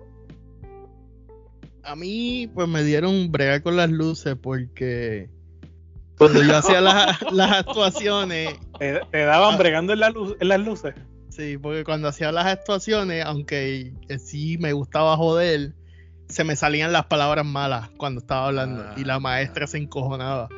A 1.82 1.94
mí, 1.94 2.50
pues 2.54 2.66
me 2.66 2.82
dieron 2.82 3.30
bregar 3.30 3.62
con 3.62 3.76
las 3.76 3.90
luces 3.90 4.36
porque 4.40 5.28
cuando 6.16 6.42
yo 6.42 6.56
hacía 6.56 6.80
las, 6.80 7.20
las 7.32 7.52
actuaciones. 7.52 8.54
¿Te, 8.78 9.00
te 9.10 9.24
daban 9.24 9.58
bregando 9.58 9.92
en, 9.92 10.00
la 10.00 10.10
luz, 10.10 10.34
en 10.40 10.48
las 10.48 10.60
luces? 10.60 10.94
Sí, 11.28 11.58
porque 11.58 11.84
cuando 11.84 12.08
hacía 12.08 12.32
las 12.32 12.46
actuaciones, 12.46 13.22
aunque 13.24 13.92
eh, 14.08 14.18
sí 14.18 14.56
me 14.58 14.72
gustaba 14.72 15.16
joder, 15.18 15.74
se 16.28 16.44
me 16.44 16.56
salían 16.56 16.92
las 16.92 17.06
palabras 17.06 17.44
malas 17.44 17.90
cuando 17.96 18.20
estaba 18.20 18.46
hablando 18.46 18.84
y 18.96 19.04
la 19.04 19.20
maestra 19.20 19.66
se 19.66 19.78
encojonaba. 19.78 20.48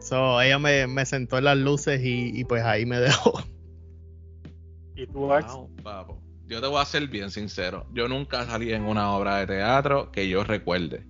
So, 0.00 0.40
ella 0.40 0.58
me, 0.58 0.86
me 0.86 1.04
sentó 1.06 1.38
en 1.38 1.44
las 1.44 1.56
luces 1.56 2.00
y, 2.02 2.38
y 2.38 2.44
pues 2.44 2.64
ahí 2.64 2.86
me 2.86 2.98
dejó. 3.00 3.42
¿Y 4.94 5.06
tú, 5.06 5.32
Ax? 5.32 5.52
Wow, 5.52 5.70
papo. 5.82 6.22
Yo 6.46 6.60
te 6.60 6.66
voy 6.66 6.80
a 6.80 6.84
ser 6.84 7.06
bien 7.08 7.30
sincero. 7.30 7.86
Yo 7.92 8.08
nunca 8.08 8.46
salí 8.46 8.72
en 8.72 8.84
una 8.84 9.12
obra 9.12 9.36
de 9.36 9.46
teatro 9.46 10.10
que 10.10 10.28
yo 10.28 10.44
recuerde. 10.44 11.04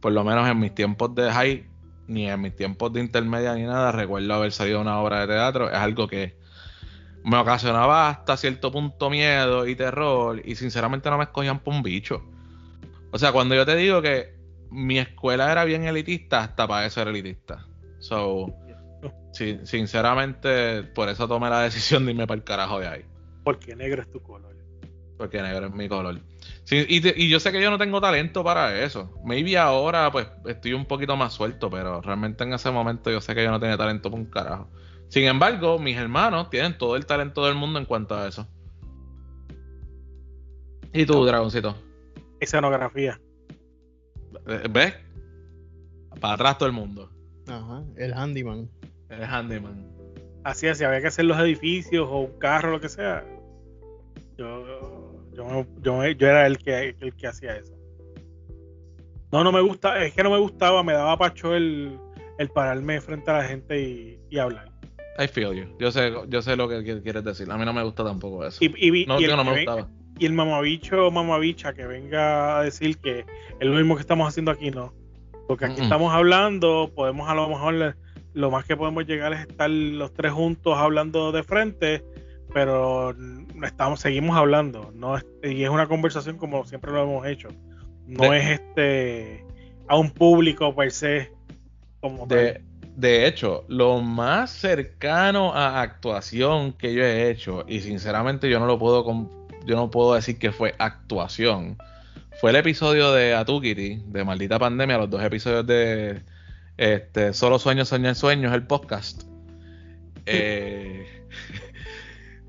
Por 0.00 0.12
lo 0.12 0.22
menos 0.22 0.48
en 0.48 0.60
mis 0.60 0.74
tiempos 0.74 1.14
de 1.14 1.30
high, 1.32 1.66
ni 2.06 2.28
en 2.28 2.40
mis 2.40 2.54
tiempos 2.54 2.92
de 2.92 3.00
intermedia 3.00 3.54
ni 3.54 3.64
nada, 3.64 3.90
recuerdo 3.90 4.32
haber 4.32 4.52
salido 4.52 4.76
en 4.76 4.86
una 4.86 5.00
obra 5.00 5.20
de 5.20 5.26
teatro. 5.26 5.68
Es 5.68 5.76
algo 5.76 6.06
que 6.06 6.36
me 7.24 7.36
ocasionaba 7.36 8.08
hasta 8.08 8.36
cierto 8.36 8.70
punto 8.70 9.10
miedo 9.10 9.66
y 9.66 9.74
terror 9.74 10.40
y 10.44 10.54
sinceramente 10.54 11.10
no 11.10 11.18
me 11.18 11.24
escogían 11.24 11.58
por 11.58 11.74
un 11.74 11.82
bicho. 11.82 12.22
O 13.12 13.18
sea, 13.18 13.32
cuando 13.32 13.54
yo 13.54 13.64
te 13.64 13.76
digo 13.76 14.02
que 14.02 14.34
mi 14.70 14.98
escuela 14.98 15.50
era 15.50 15.64
bien 15.64 15.84
elitista, 15.84 16.40
hasta 16.40 16.66
para 16.66 16.86
eso 16.86 17.00
era 17.00 17.10
elitista. 17.10 17.66
So, 17.98 18.52
sí, 19.32 19.58
sinceramente, 19.64 20.82
por 20.82 21.08
eso 21.08 21.26
tomé 21.28 21.48
la 21.48 21.60
decisión 21.62 22.04
de 22.04 22.12
irme 22.12 22.26
para 22.26 22.38
el 22.38 22.44
carajo 22.44 22.80
de 22.80 22.88
ahí. 22.88 23.04
Porque 23.44 23.76
negro 23.76 24.02
es 24.02 24.10
tu 24.10 24.20
color. 24.20 24.54
Porque 25.16 25.40
negro 25.40 25.66
es 25.66 25.72
mi 25.72 25.88
color. 25.88 26.20
Sí, 26.64 26.84
y, 26.88 27.00
te- 27.00 27.14
y 27.16 27.28
yo 27.30 27.40
sé 27.40 27.52
que 27.52 27.62
yo 27.62 27.70
no 27.70 27.78
tengo 27.78 28.00
talento 28.00 28.44
para 28.44 28.82
eso. 28.82 29.14
Maybe 29.24 29.56
ahora, 29.56 30.10
pues, 30.10 30.26
estoy 30.46 30.74
un 30.74 30.84
poquito 30.84 31.16
más 31.16 31.32
suelto, 31.32 31.70
pero 31.70 32.02
realmente 32.02 32.44
en 32.44 32.52
ese 32.52 32.70
momento 32.70 33.10
yo 33.10 33.20
sé 33.20 33.34
que 33.34 33.44
yo 33.44 33.50
no 33.50 33.60
tenía 33.60 33.78
talento 33.78 34.10
para 34.10 34.22
un 34.22 34.28
carajo. 34.28 34.68
Sin 35.08 35.24
embargo, 35.24 35.78
mis 35.78 35.96
hermanos 35.96 36.50
tienen 36.50 36.76
todo 36.76 36.96
el 36.96 37.06
talento 37.06 37.46
del 37.46 37.54
mundo 37.54 37.78
en 37.78 37.84
cuanto 37.86 38.16
a 38.16 38.26
eso. 38.28 38.46
¿Y 40.92 41.06
tú, 41.06 41.24
Dragoncito? 41.24 41.76
Escenografía. 42.46 43.20
Eh, 44.46 44.62
¿Ves? 44.70 44.94
Para 46.20 46.34
atrás 46.34 46.58
todo 46.58 46.68
el 46.68 46.74
mundo. 46.74 47.10
Ajá, 47.48 47.84
el 47.96 48.14
handyman. 48.14 48.68
El 49.10 49.22
handyman. 49.24 49.86
Así 50.44 50.66
es, 50.66 50.78
si 50.78 50.84
había 50.84 51.00
que 51.00 51.08
hacer 51.08 51.24
los 51.24 51.38
edificios 51.38 52.06
o 52.10 52.20
un 52.20 52.38
carro, 52.38 52.70
lo 52.70 52.80
que 52.80 52.88
sea. 52.88 53.24
Yo, 54.38 55.26
yo, 55.34 55.44
me- 55.44 55.66
yo, 55.82 56.04
yo 56.10 56.26
era 56.28 56.46
el 56.46 56.58
que, 56.58 56.94
el 57.00 57.14
que 57.16 57.26
hacía 57.26 57.56
eso. 57.56 57.72
No, 59.32 59.42
no 59.42 59.50
me 59.52 59.60
gusta, 59.60 60.02
es 60.04 60.14
que 60.14 60.22
no 60.22 60.30
me 60.30 60.38
gustaba, 60.38 60.82
me 60.82 60.92
daba 60.92 61.18
pacho 61.18 61.54
el, 61.54 61.98
el 62.38 62.48
pararme 62.50 63.00
frente 63.00 63.30
a 63.30 63.38
la 63.38 63.44
gente 63.44 63.80
y, 63.80 64.20
y 64.30 64.38
hablar. 64.38 64.70
I 65.18 65.26
feel 65.26 65.52
you. 65.54 65.76
Yo 65.78 65.90
sé, 65.90 66.12
yo 66.28 66.42
sé 66.42 66.56
lo 66.56 66.68
que 66.68 66.76
qui- 66.80 67.02
quieres 67.02 67.24
decir. 67.24 67.50
A 67.50 67.56
mí 67.56 67.64
no 67.64 67.72
me 67.72 67.82
gusta 67.82 68.04
tampoco 68.04 68.46
eso. 68.46 68.64
Y, 68.64 68.66
y- 68.66 69.06
no, 69.06 69.20
y 69.20 69.24
el 69.24 69.36
no 69.36 69.44
me 69.44 69.52
gustaba. 69.56 69.88
Y 70.18 70.26
el 70.26 70.32
mamabicho 70.32 71.06
o 71.06 71.10
mamabicha 71.10 71.74
que 71.74 71.86
venga 71.86 72.58
a 72.58 72.62
decir 72.62 72.98
que 72.98 73.20
es 73.60 73.66
lo 73.68 73.74
mismo 73.76 73.94
que 73.96 74.00
estamos 74.00 74.28
haciendo 74.28 74.50
aquí, 74.50 74.70
no. 74.70 74.92
Porque 75.46 75.66
aquí 75.66 75.80
estamos 75.82 76.12
hablando, 76.12 76.90
podemos 76.94 77.28
a 77.28 77.34
lo 77.34 77.48
mejor, 77.48 77.96
lo 78.34 78.50
más 78.50 78.64
que 78.64 78.76
podemos 78.76 79.06
llegar 79.06 79.32
es 79.32 79.40
estar 79.40 79.70
los 79.70 80.12
tres 80.14 80.32
juntos 80.32 80.76
hablando 80.76 81.30
de 81.32 81.42
frente, 81.42 82.02
pero 82.52 83.14
estamos, 83.62 84.00
seguimos 84.00 84.36
hablando. 84.36 84.90
no 84.94 85.16
Y 85.42 85.62
es 85.64 85.70
una 85.70 85.86
conversación 85.86 86.36
como 86.38 86.64
siempre 86.66 86.90
lo 86.92 87.02
hemos 87.02 87.26
hecho. 87.26 87.48
No 88.06 88.30
De- 88.30 88.38
es 88.38 88.60
este 88.60 89.44
a 89.88 89.96
un 89.96 90.10
público 90.10 90.74
per 90.74 90.90
se 90.90 91.30
como 92.00 92.26
De, 92.26 92.54
tal. 92.54 92.62
de 92.96 93.26
hecho, 93.26 93.64
lo 93.68 94.00
más 94.00 94.50
cercano 94.50 95.52
a 95.54 95.80
actuación 95.82 96.72
que 96.72 96.92
yo 96.92 97.02
he 97.04 97.30
hecho, 97.30 97.64
y 97.68 97.80
sinceramente 97.80 98.48
yo 98.50 98.58
no 98.58 98.66
lo 98.66 98.78
puedo 98.78 99.04
yo 99.66 99.76
no 99.76 99.90
puedo 99.90 100.14
decir 100.14 100.38
que 100.38 100.52
fue 100.52 100.74
actuación, 100.78 101.76
fue 102.40 102.50
el 102.50 102.56
episodio 102.56 103.12
de 103.12 103.34
Atukiri, 103.34 104.02
de 104.06 104.24
Maldita 104.24 104.58
Pandemia, 104.58 104.98
los 104.98 105.10
dos 105.10 105.22
episodios 105.22 105.66
de 105.66 106.22
este, 106.76 107.32
Solo 107.32 107.58
Sueños, 107.58 107.88
Soñar 107.88 108.14
Sueños, 108.14 108.54
el 108.54 108.66
podcast. 108.66 109.22
Eh, 110.26 111.06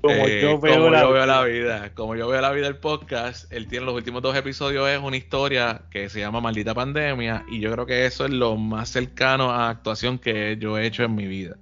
Como 0.00 0.14
eh, 0.14 0.40
yo 0.40 0.60
veo 0.60 0.74
como 0.74 0.90
la 0.90 1.00
yo 1.00 1.10
veo 1.10 1.24
vida. 1.24 1.26
la 1.26 1.44
vida. 1.44 1.94
Como 1.94 2.14
yo 2.14 2.28
veo 2.28 2.40
la 2.40 2.52
vida 2.52 2.68
el 2.68 2.76
podcast, 2.76 3.52
él 3.52 3.66
tiene 3.66 3.84
los 3.84 3.94
últimos 3.96 4.22
dos 4.22 4.36
episodios, 4.36 4.88
es 4.88 5.00
una 5.00 5.16
historia 5.16 5.82
que 5.90 6.08
se 6.08 6.20
llama 6.20 6.40
Maldita 6.40 6.72
Pandemia, 6.72 7.44
y 7.50 7.58
yo 7.58 7.72
creo 7.72 7.84
que 7.84 8.06
eso 8.06 8.24
es 8.24 8.30
lo 8.30 8.56
más 8.56 8.90
cercano 8.90 9.50
a 9.50 9.70
actuación 9.70 10.18
que 10.18 10.56
yo 10.60 10.78
he 10.78 10.86
hecho 10.86 11.02
en 11.02 11.16
mi 11.16 11.26
vida. 11.26 11.56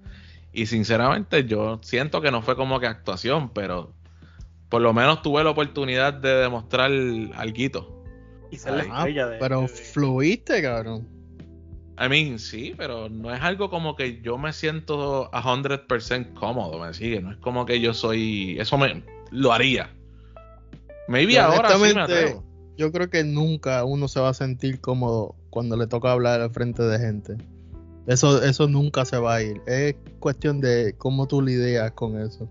Y 0.52 0.66
sinceramente 0.66 1.44
yo 1.44 1.80
siento 1.82 2.20
que 2.20 2.30
no 2.30 2.42
fue 2.42 2.56
como 2.56 2.78
que 2.78 2.86
actuación, 2.86 3.50
pero 3.50 3.94
por 4.68 4.82
lo 4.82 4.92
menos 4.92 5.22
tuve 5.22 5.44
la 5.44 5.50
oportunidad 5.50 6.14
de 6.14 6.28
demostrar 6.36 6.90
alguito. 7.34 8.02
Y 8.50 8.56
ser 8.56 8.74
la 8.74 8.82
estrella 8.82 9.26
de, 9.28 9.38
Pero 9.38 9.62
de- 9.62 9.68
fluiste, 9.68 10.62
cabrón. 10.62 11.08
I 11.98 12.08
mean, 12.08 12.38
sí, 12.38 12.74
pero 12.76 13.08
no 13.08 13.34
es 13.34 13.40
algo 13.40 13.70
como 13.70 13.96
que 13.96 14.20
yo 14.20 14.36
me 14.36 14.52
siento 14.52 15.34
a 15.34 15.42
100% 15.42 16.34
cómodo, 16.34 16.78
me 16.78 16.92
sigue. 16.92 17.20
No 17.22 17.32
es 17.32 17.38
como 17.38 17.64
que 17.64 17.80
yo 17.80 17.94
soy. 17.94 18.58
Eso 18.60 18.76
me 18.76 19.02
lo 19.30 19.52
haría. 19.52 19.90
Maybe 21.08 21.32
Y 21.32 21.36
ahora 21.36 21.70
sí 21.70 21.94
me 21.94 22.00
atrevo. 22.02 22.44
Yo 22.76 22.92
creo 22.92 23.08
que 23.08 23.24
nunca 23.24 23.84
uno 23.84 24.08
se 24.08 24.20
va 24.20 24.28
a 24.28 24.34
sentir 24.34 24.80
cómodo 24.80 25.34
cuando 25.48 25.76
le 25.78 25.86
toca 25.86 26.12
hablar 26.12 26.42
al 26.42 26.50
frente 26.50 26.82
de 26.82 26.98
gente. 26.98 27.36
Eso, 28.06 28.42
eso 28.42 28.68
nunca 28.68 29.06
se 29.06 29.16
va 29.16 29.36
a 29.36 29.42
ir. 29.42 29.62
Es 29.66 29.96
cuestión 30.20 30.60
de 30.60 30.94
cómo 30.98 31.26
tú 31.26 31.40
lidias 31.40 31.90
con 31.92 32.20
eso. 32.20 32.48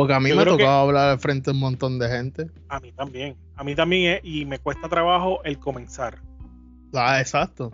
Porque 0.00 0.14
a 0.14 0.20
mí 0.20 0.30
Yo 0.30 0.36
me 0.36 0.44
que- 0.44 0.50
tocaba 0.50 0.80
hablar 0.80 1.10
al 1.10 1.18
frente 1.20 1.50
de 1.50 1.54
un 1.54 1.60
montón 1.60 1.98
de 1.98 2.08
gente. 2.08 2.46
A 2.70 2.80
mí 2.80 2.90
también. 2.92 3.36
A 3.54 3.62
mí 3.64 3.74
también 3.74 4.14
es- 4.14 4.20
y 4.24 4.46
me 4.46 4.58
cuesta 4.58 4.88
trabajo 4.88 5.44
el 5.44 5.58
comenzar. 5.58 6.18
Ah, 6.94 7.20
exacto. 7.20 7.70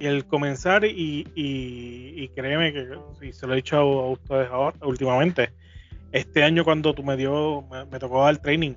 Y 0.00 0.06
el 0.06 0.24
comenzar 0.24 0.86
y, 0.86 1.28
y, 1.34 2.14
y 2.22 2.28
créeme 2.34 2.72
que 2.72 2.88
y 3.20 3.32
se 3.34 3.46
lo 3.46 3.52
he 3.52 3.56
dicho 3.56 3.76
a, 3.76 3.80
a 3.80 4.10
ustedes 4.12 4.50
ahora, 4.50 4.76
últimamente. 4.82 5.50
Este 6.10 6.42
año 6.42 6.64
cuando 6.64 6.94
tú 6.94 7.02
me 7.04 7.18
dio, 7.18 7.62
me, 7.70 7.84
me 7.84 7.98
tocó 7.98 8.24
dar 8.24 8.38
training 8.38 8.72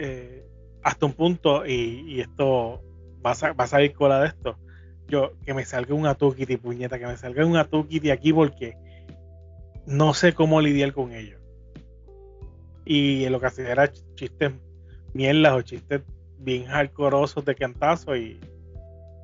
eh, 0.00 0.44
hasta 0.82 1.06
un 1.06 1.12
punto 1.12 1.64
y, 1.64 2.04
y 2.08 2.20
esto 2.20 2.82
va 3.24 3.30
a, 3.30 3.52
va 3.52 3.64
a 3.64 3.66
salir 3.68 3.92
cola 3.92 4.20
de 4.20 4.26
esto. 4.26 4.58
Yo, 5.06 5.34
que 5.46 5.54
me 5.54 5.64
salga 5.64 5.94
un 5.94 6.06
atukiti, 6.06 6.56
puñeta, 6.56 6.98
que 6.98 7.06
me 7.06 7.16
salga 7.16 7.46
un 7.46 7.56
atukiti 7.56 8.10
aquí 8.10 8.32
porque 8.32 8.74
no 9.86 10.14
sé 10.14 10.32
cómo 10.32 10.60
lidiar 10.60 10.92
con 10.92 11.12
ello. 11.12 11.38
Y 12.84 13.28
lo 13.28 13.40
que 13.40 13.46
hacía 13.46 13.70
era 13.70 13.92
ch- 13.92 14.02
chistes 14.14 14.52
mierdas 15.14 15.52
o 15.52 15.62
chistes 15.62 16.02
bien 16.38 16.64
hardcoreosos 16.66 17.44
de 17.44 17.54
cantazo 17.54 18.16
y, 18.16 18.40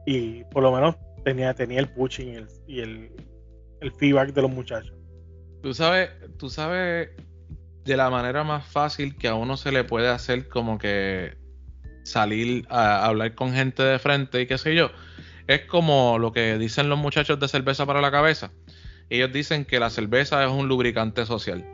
y 0.06 0.44
por 0.44 0.62
lo 0.62 0.72
menos 0.72 0.97
tenía, 1.24 1.52
tenía 1.55 1.80
el 1.80 1.89
pushing 1.89 2.28
y 2.28 2.36
el, 2.36 2.47
y 2.66 2.80
el, 2.80 3.12
el 3.80 3.93
feedback 3.93 4.32
de 4.32 4.43
los 4.43 4.51
muchachos. 4.51 4.94
Tú 5.62 5.74
sabes, 5.74 6.10
tú 6.39 6.48
sabes 6.48 7.10
de 7.85 7.97
la 7.97 8.10
manera 8.10 8.44
más 8.44 8.66
fácil 8.66 9.16
que 9.16 9.28
a 9.28 9.35
uno 9.35 9.56
se 9.56 9.72
le 9.72 9.82
puede 9.82 10.09
hacer 10.09 10.48
como 10.48 10.78
que 10.78 11.36
salir 12.05 12.66
a 12.70 13.05
hablar 13.06 13.35
con 13.35 13.52
gente 13.52 13.82
de 13.82 13.98
frente 13.98 14.40
y 14.40 14.47
qué 14.47 14.56
sé 14.59 14.74
yo. 14.74 14.90
Es 15.47 15.62
como 15.62 16.18
lo 16.18 16.32
que 16.32 16.59
dicen 16.59 16.89
los 16.89 16.98
muchachos 16.98 17.40
de 17.40 17.48
cerveza 17.48 17.86
para 17.86 18.01
la 18.01 18.10
cabeza. 18.10 18.52
Ellos 19.10 19.32
dicen 19.32 19.64
que 19.64 19.80
la 19.80 19.90
cerveza 19.90 20.44
es 20.44 20.51
un 20.51 20.68
lubricante 20.68 21.24
social. 21.26 21.64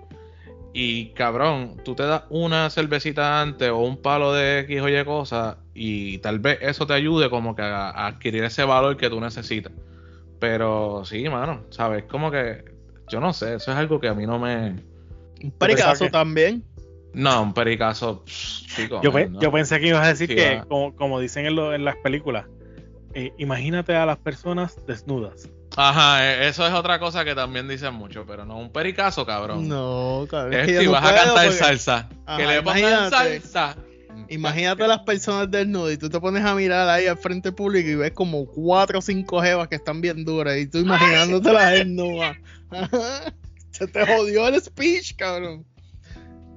Y 0.77 1.11
cabrón, 1.11 1.77
tú 1.85 1.95
te 1.95 2.03
das 2.03 2.25
una 2.31 2.69
cervecita 2.69 3.41
antes 3.41 3.71
o 3.71 3.79
un 3.79 3.97
palo 3.97 4.33
de 4.33 4.59
X 4.61 4.81
o 4.81 4.89
Y 4.89 5.05
cosa 5.05 5.59
y 5.73 6.19
tal 6.19 6.41
vez 6.41 6.59
eso 6.63 6.85
te 6.85 6.95
ayude 6.95 7.31
como 7.31 7.55
que 7.55 7.63
a, 7.63 7.91
a 7.91 8.07
adquirir 8.09 8.43
ese 8.43 8.65
valor 8.65 8.97
que 8.97 9.09
tú 9.09 9.21
necesitas. 9.21 9.73
Pero 10.41 11.05
sí, 11.05 11.29
mano, 11.29 11.63
¿sabes? 11.71 12.05
Como 12.05 12.31
que 12.31 12.65
yo 13.09 13.21
no 13.21 13.33
sé, 13.33 13.55
eso 13.55 13.71
es 13.71 13.77
algo 13.77 14.01
que 14.01 14.09
a 14.09 14.15
mí 14.15 14.27
no 14.27 14.39
me... 14.41 14.75
Un 15.43 15.51
pericazo 15.59 16.07
que- 16.07 16.11
también. 16.11 16.65
No, 17.13 17.43
un 17.43 17.55
pericazo, 17.55 18.25
pff, 18.25 18.67
chico. 18.75 19.01
Yo, 19.01 19.13
pe- 19.13 19.29
no. 19.29 19.41
yo 19.41 19.53
pensé 19.53 19.79
que 19.79 19.87
ibas 19.89 20.05
a 20.05 20.09
decir 20.09 20.27
Sí, 20.29 20.35
que, 20.35 20.61
como, 20.69 20.97
como 20.97 21.21
dicen 21.21 21.47
en, 21.47 21.55
lo- 21.55 21.73
en 21.73 21.85
las 21.85 21.95
películas, 21.99 22.47
eh, 23.15 23.33
imagínate 23.39 23.95
a 23.95 24.05
las 24.07 24.19
personas 24.19 24.77
desnudas. 24.89 25.49
Ajá, 25.77 26.25
e- 26.25 26.49
eso 26.49 26.67
es 26.67 26.73
otra 26.73 26.99
cosa 26.99 27.25
que 27.25 27.35
también 27.35 27.67
dicen 27.69 27.95
mucho, 27.95 28.25
pero 28.27 28.45
no 28.45 28.59
un 28.59 28.71
pericazo, 28.71 29.27
cabrón. 29.27 29.69
No, 29.69 30.27
cabrón. 30.31 30.55
es 30.61 30.67
que 30.67 30.85
no 30.85 30.93
vas 30.93 31.05
a 31.05 31.15
cantar 31.15 31.45
porque- 31.47 31.59
salsa. 31.59 32.09
Ajá, 32.27 32.37
que 32.39 32.47
le 32.47 32.63
pongan 32.63 32.79
imagínate. 32.79 33.41
salsa. 33.41 33.77
Imagínate 34.29 34.85
a 34.85 34.87
las 34.87 35.01
personas 35.01 35.51
desnudas 35.51 35.95
y 35.95 35.99
tú 35.99 36.09
te 36.09 36.19
pones 36.21 36.45
a 36.45 36.55
mirar 36.55 36.89
ahí 36.89 37.07
al 37.07 37.19
frente 37.19 37.51
público 37.53 37.89
y 37.89 37.95
ves 37.97 38.13
como 38.13 38.47
cuatro 38.47 39.01
o 39.01 39.03
cinco 39.03 39.43
jevas 39.43 39.69
que 39.69 39.75
están 39.75 40.01
bien 40.01 40.25
duras 40.25 40.57
y 40.57 40.67
tú 40.67 40.79
imaginándote 40.79 41.53
las 41.53 41.71
desnudas. 41.73 42.37
Se 43.71 43.89
te 43.89 44.07
jodió 44.07 44.47
el 44.49 44.61
speech, 44.63 45.17
cabrón. 45.17 45.67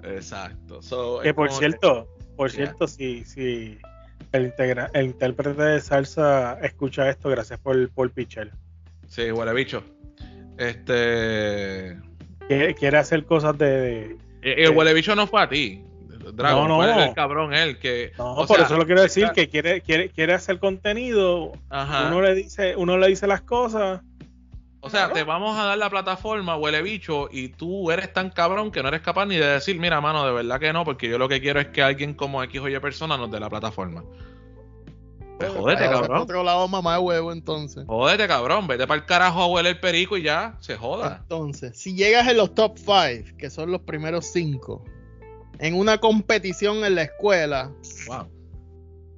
Exacto. 0.03 0.81
So, 0.81 1.19
Que 1.21 1.33
por 1.33 1.51
cierto, 1.51 2.07
por 2.35 2.51
cierto, 2.51 2.87
si, 2.87 3.25
si 3.25 3.77
el, 4.31 4.53
integra- 4.53 4.91
el 4.93 5.07
intérprete 5.07 5.61
de 5.63 5.81
salsa 5.81 6.59
escucha 6.61 7.09
esto, 7.09 7.29
gracias 7.29 7.59
por, 7.59 7.89
por 7.89 8.11
pichar. 8.11 8.51
Sí, 9.07 9.31
huele 9.31 9.53
bicho. 9.53 9.83
Este. 10.57 11.97
Quiere, 12.47 12.75
quiere 12.75 12.97
hacer 12.97 13.25
cosas 13.25 13.57
de. 13.57 13.65
de- 13.65 14.17
El, 14.41 14.59
el 14.65 14.69
huele 14.77 14.93
bicho 14.93 15.15
no 15.15 15.27
fue 15.27 15.41
a 15.41 15.49
ti. 15.49 15.83
Dragon, 16.33 16.67
No, 16.67 16.83
no. 16.85 17.03
el, 17.03 17.13
cabrón 17.13 17.53
él 17.53 17.79
que. 17.79 18.11
No, 18.17 18.33
o 18.33 18.45
por 18.47 18.57
sea, 18.57 18.65
eso 18.65 18.77
lo 18.77 18.85
quiero 18.85 19.01
decir, 19.01 19.29
que 19.33 19.47
quiere, 19.47 19.81
quiere, 19.81 20.09
quiere 20.09 20.33
hacer 20.33 20.59
contenido. 20.59 21.53
Ajá. 21.69 22.07
Uno 22.07 22.21
le 22.21 22.35
dice, 22.35 22.75
uno 22.75 22.97
le 22.97 23.07
dice 23.07 23.27
las 23.27 23.41
cosas. 23.41 24.01
O 24.79 24.89
sea, 24.89 25.11
te 25.11 25.23
vamos 25.23 25.57
a 25.57 25.63
dar 25.65 25.77
la 25.77 25.89
plataforma, 25.89 26.55
huele 26.55 26.81
bicho, 26.81 27.27
y 27.31 27.49
tú 27.49 27.91
eres 27.91 28.13
tan 28.13 28.29
cabrón 28.29 28.71
que 28.71 28.81
no 28.81 28.89
eres 28.89 29.01
capaz 29.01 29.25
ni 29.25 29.35
de 29.35 29.45
decir, 29.45 29.77
mira, 29.79 29.99
mano, 29.99 30.25
de 30.25 30.31
verdad 30.31 30.59
que 30.59 30.71
no, 30.71 30.85
porque 30.85 31.09
yo 31.09 31.17
lo 31.17 31.27
que 31.27 31.41
quiero 31.41 31.59
es 31.59 31.67
que 31.69 31.81
alguien 31.81 32.13
como 32.13 32.41
X 32.43 32.61
o 32.61 32.69
Y 32.69 32.79
persona 32.79 33.17
nos 33.17 33.29
dé 33.31 33.39
la 33.39 33.49
plataforma. 33.49 34.03
Pues 35.37 35.51
jódete, 35.51 35.85
Vaya, 35.87 35.99
cabrón. 36.01 36.21
otro 36.21 36.43
lado 36.43 36.67
mamá 36.67 36.93
de 36.95 36.99
huevo 36.99 37.31
entonces. 37.31 37.85
Jódete, 37.87 38.27
cabrón. 38.27 38.65
Vete 38.67 38.87
para 38.87 38.99
el 39.01 39.05
carajo 39.05 39.41
a 39.41 39.47
huele 39.47 39.69
el 39.69 39.79
perico 39.79 40.17
y 40.17 40.23
ya. 40.23 40.57
Se 40.61 40.75
joda. 40.75 41.19
Entonces, 41.21 41.77
si 41.77 41.93
llegas 41.95 42.27
en 42.27 42.37
los 42.37 42.55
top 42.55 42.77
5, 42.77 43.37
que 43.37 43.49
son 43.51 43.71
los 43.71 43.81
primeros 43.81 44.25
5, 44.27 44.83
en 45.59 45.75
una 45.75 45.99
competición 45.99 46.83
en 46.85 46.95
la 46.95 47.03
escuela, 47.03 47.71
Wow. 48.07 48.27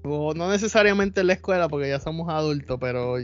o 0.03 0.33
no 0.33 0.49
necesariamente 0.49 1.21
en 1.21 1.27
la 1.27 1.33
escuela 1.33 1.69
porque 1.69 1.87
ya 1.89 1.99
somos 1.99 2.27
adultos, 2.29 2.77
pero 2.81 3.15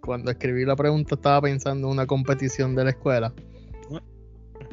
cuando 0.00 0.30
escribí 0.30 0.64
la 0.64 0.76
pregunta 0.76 1.14
estaba 1.16 1.40
pensando 1.42 1.86
en 1.88 1.92
una 1.92 2.06
competición 2.06 2.74
de 2.76 2.84
la 2.84 2.90
escuela. 2.90 3.32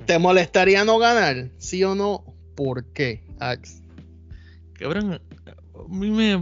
¿Te 0.06 0.18
molestaría 0.20 0.84
no 0.84 0.98
ganar? 1.00 1.50
¿Sí 1.58 1.84
o 1.84 1.96
no? 1.96 2.24
¿Por 2.56 2.86
qué, 2.94 3.24
Ax? 3.40 3.82
Cabrón, 4.74 5.14
a 5.14 5.88
mí 5.90 6.10
me 6.10 6.34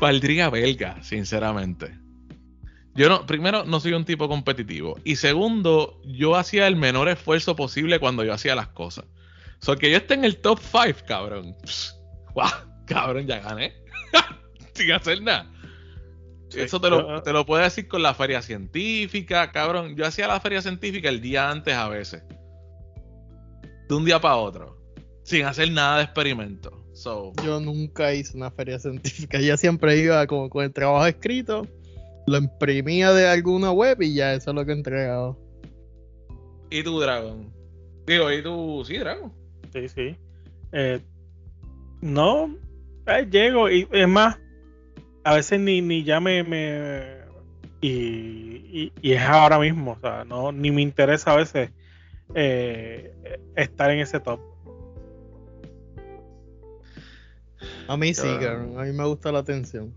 valdría 0.00 0.50
belga, 0.50 1.02
sinceramente. 1.02 1.96
Yo 2.94 3.08
no, 3.08 3.24
primero, 3.26 3.64
no 3.64 3.78
soy 3.78 3.92
un 3.92 4.04
tipo 4.04 4.28
competitivo. 4.28 4.98
Y 5.04 5.16
segundo, 5.16 6.00
yo 6.04 6.34
hacía 6.36 6.66
el 6.66 6.74
menor 6.76 7.08
esfuerzo 7.08 7.54
posible 7.54 8.00
cuando 8.00 8.24
yo 8.24 8.32
hacía 8.32 8.54
las 8.56 8.68
cosas. 8.68 9.04
O 9.62 9.64
sea, 9.64 9.76
que 9.76 9.90
yo 9.90 9.96
esté 9.98 10.14
en 10.14 10.24
el 10.24 10.38
top 10.38 10.58
5, 10.60 11.00
cabrón. 11.06 11.54
Guau, 12.34 12.50
cabrón, 12.86 13.26
ya 13.26 13.38
gané. 13.40 13.74
Sin 14.74 14.90
hacer 14.92 15.22
nada. 15.22 15.50
Eso 16.52 16.80
te 16.80 16.90
lo, 16.90 17.06
yo- 17.16 17.22
te 17.22 17.32
lo 17.32 17.46
puedo 17.46 17.62
decir 17.62 17.86
con 17.86 18.02
la 18.02 18.12
feria 18.14 18.42
científica, 18.42 19.52
cabrón. 19.52 19.94
Yo 19.96 20.04
hacía 20.04 20.26
la 20.26 20.40
feria 20.40 20.60
científica 20.60 21.08
el 21.08 21.20
día 21.20 21.48
antes 21.48 21.74
a 21.74 21.88
veces. 21.88 22.24
De 23.88 23.94
un 23.94 24.04
día 24.04 24.20
para 24.20 24.36
otro. 24.36 24.82
Sin 25.22 25.44
hacer 25.44 25.70
nada 25.70 25.98
de 25.98 26.04
experimento. 26.04 26.79
So, 27.00 27.32
Yo 27.42 27.58
nunca 27.60 28.12
hice 28.12 28.36
una 28.36 28.50
feria 28.50 28.78
científica. 28.78 29.40
Ya 29.40 29.56
siempre 29.56 29.96
iba 29.96 30.26
como 30.26 30.50
con 30.50 30.64
el 30.64 30.70
trabajo 30.72 31.06
escrito, 31.06 31.66
lo 32.26 32.36
imprimía 32.36 33.10
de 33.12 33.26
alguna 33.26 33.72
web 33.72 34.02
y 34.02 34.12
ya 34.14 34.34
eso 34.34 34.50
es 34.50 34.54
lo 34.54 34.66
que 34.66 34.72
entregaba. 34.72 35.34
¿Y 36.68 36.82
tú, 36.82 37.00
Dragon? 37.00 37.50
Digo, 38.06 38.30
¿y 38.30 38.42
tú? 38.42 38.84
Sí, 38.86 38.98
Dragon. 38.98 39.32
Sí, 39.72 39.88
sí. 39.88 40.14
Eh, 40.72 41.00
no, 42.02 42.54
eh, 43.06 43.26
llego 43.30 43.70
y 43.70 43.88
es 43.92 44.06
más, 44.08 44.38
a 45.24 45.34
veces 45.36 45.58
ni, 45.58 45.80
ni 45.80 46.04
ya 46.04 46.20
me... 46.20 46.42
me- 46.44 47.20
y, 47.80 47.88
y- 47.88 48.92
y 49.00 49.12
es 49.12 49.22
ahora 49.22 49.58
mismo, 49.58 49.92
o 49.92 50.00
sea, 50.00 50.24
no, 50.26 50.52
ni 50.52 50.70
me 50.70 50.82
interesa 50.82 51.32
a 51.32 51.36
veces 51.36 51.70
eh, 52.34 53.10
estar 53.56 53.90
en 53.90 54.00
ese 54.00 54.20
top. 54.20 54.38
A 57.90 57.96
mí 57.96 58.14
sí, 58.14 58.28
cabrón. 58.40 58.78
A 58.78 58.84
mí 58.84 58.92
me 58.92 59.04
gusta 59.04 59.32
la 59.32 59.40
atención. 59.40 59.92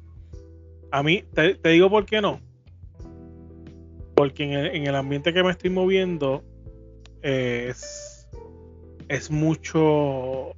A 0.89 1.03
mí, 1.03 1.23
te, 1.35 1.53
te 1.55 1.69
digo 1.69 1.91
por 1.91 2.05
qué 2.07 2.21
no. 2.21 2.39
Porque 4.15 4.43
en 4.45 4.53
el, 4.53 4.65
en 4.75 4.87
el 4.87 4.95
ambiente 4.95 5.31
que 5.31 5.43
me 5.43 5.51
estoy 5.51 5.69
moviendo 5.69 6.43
eh, 7.21 7.67
es, 7.69 8.27
es 9.09 9.29
mucho... 9.29 10.53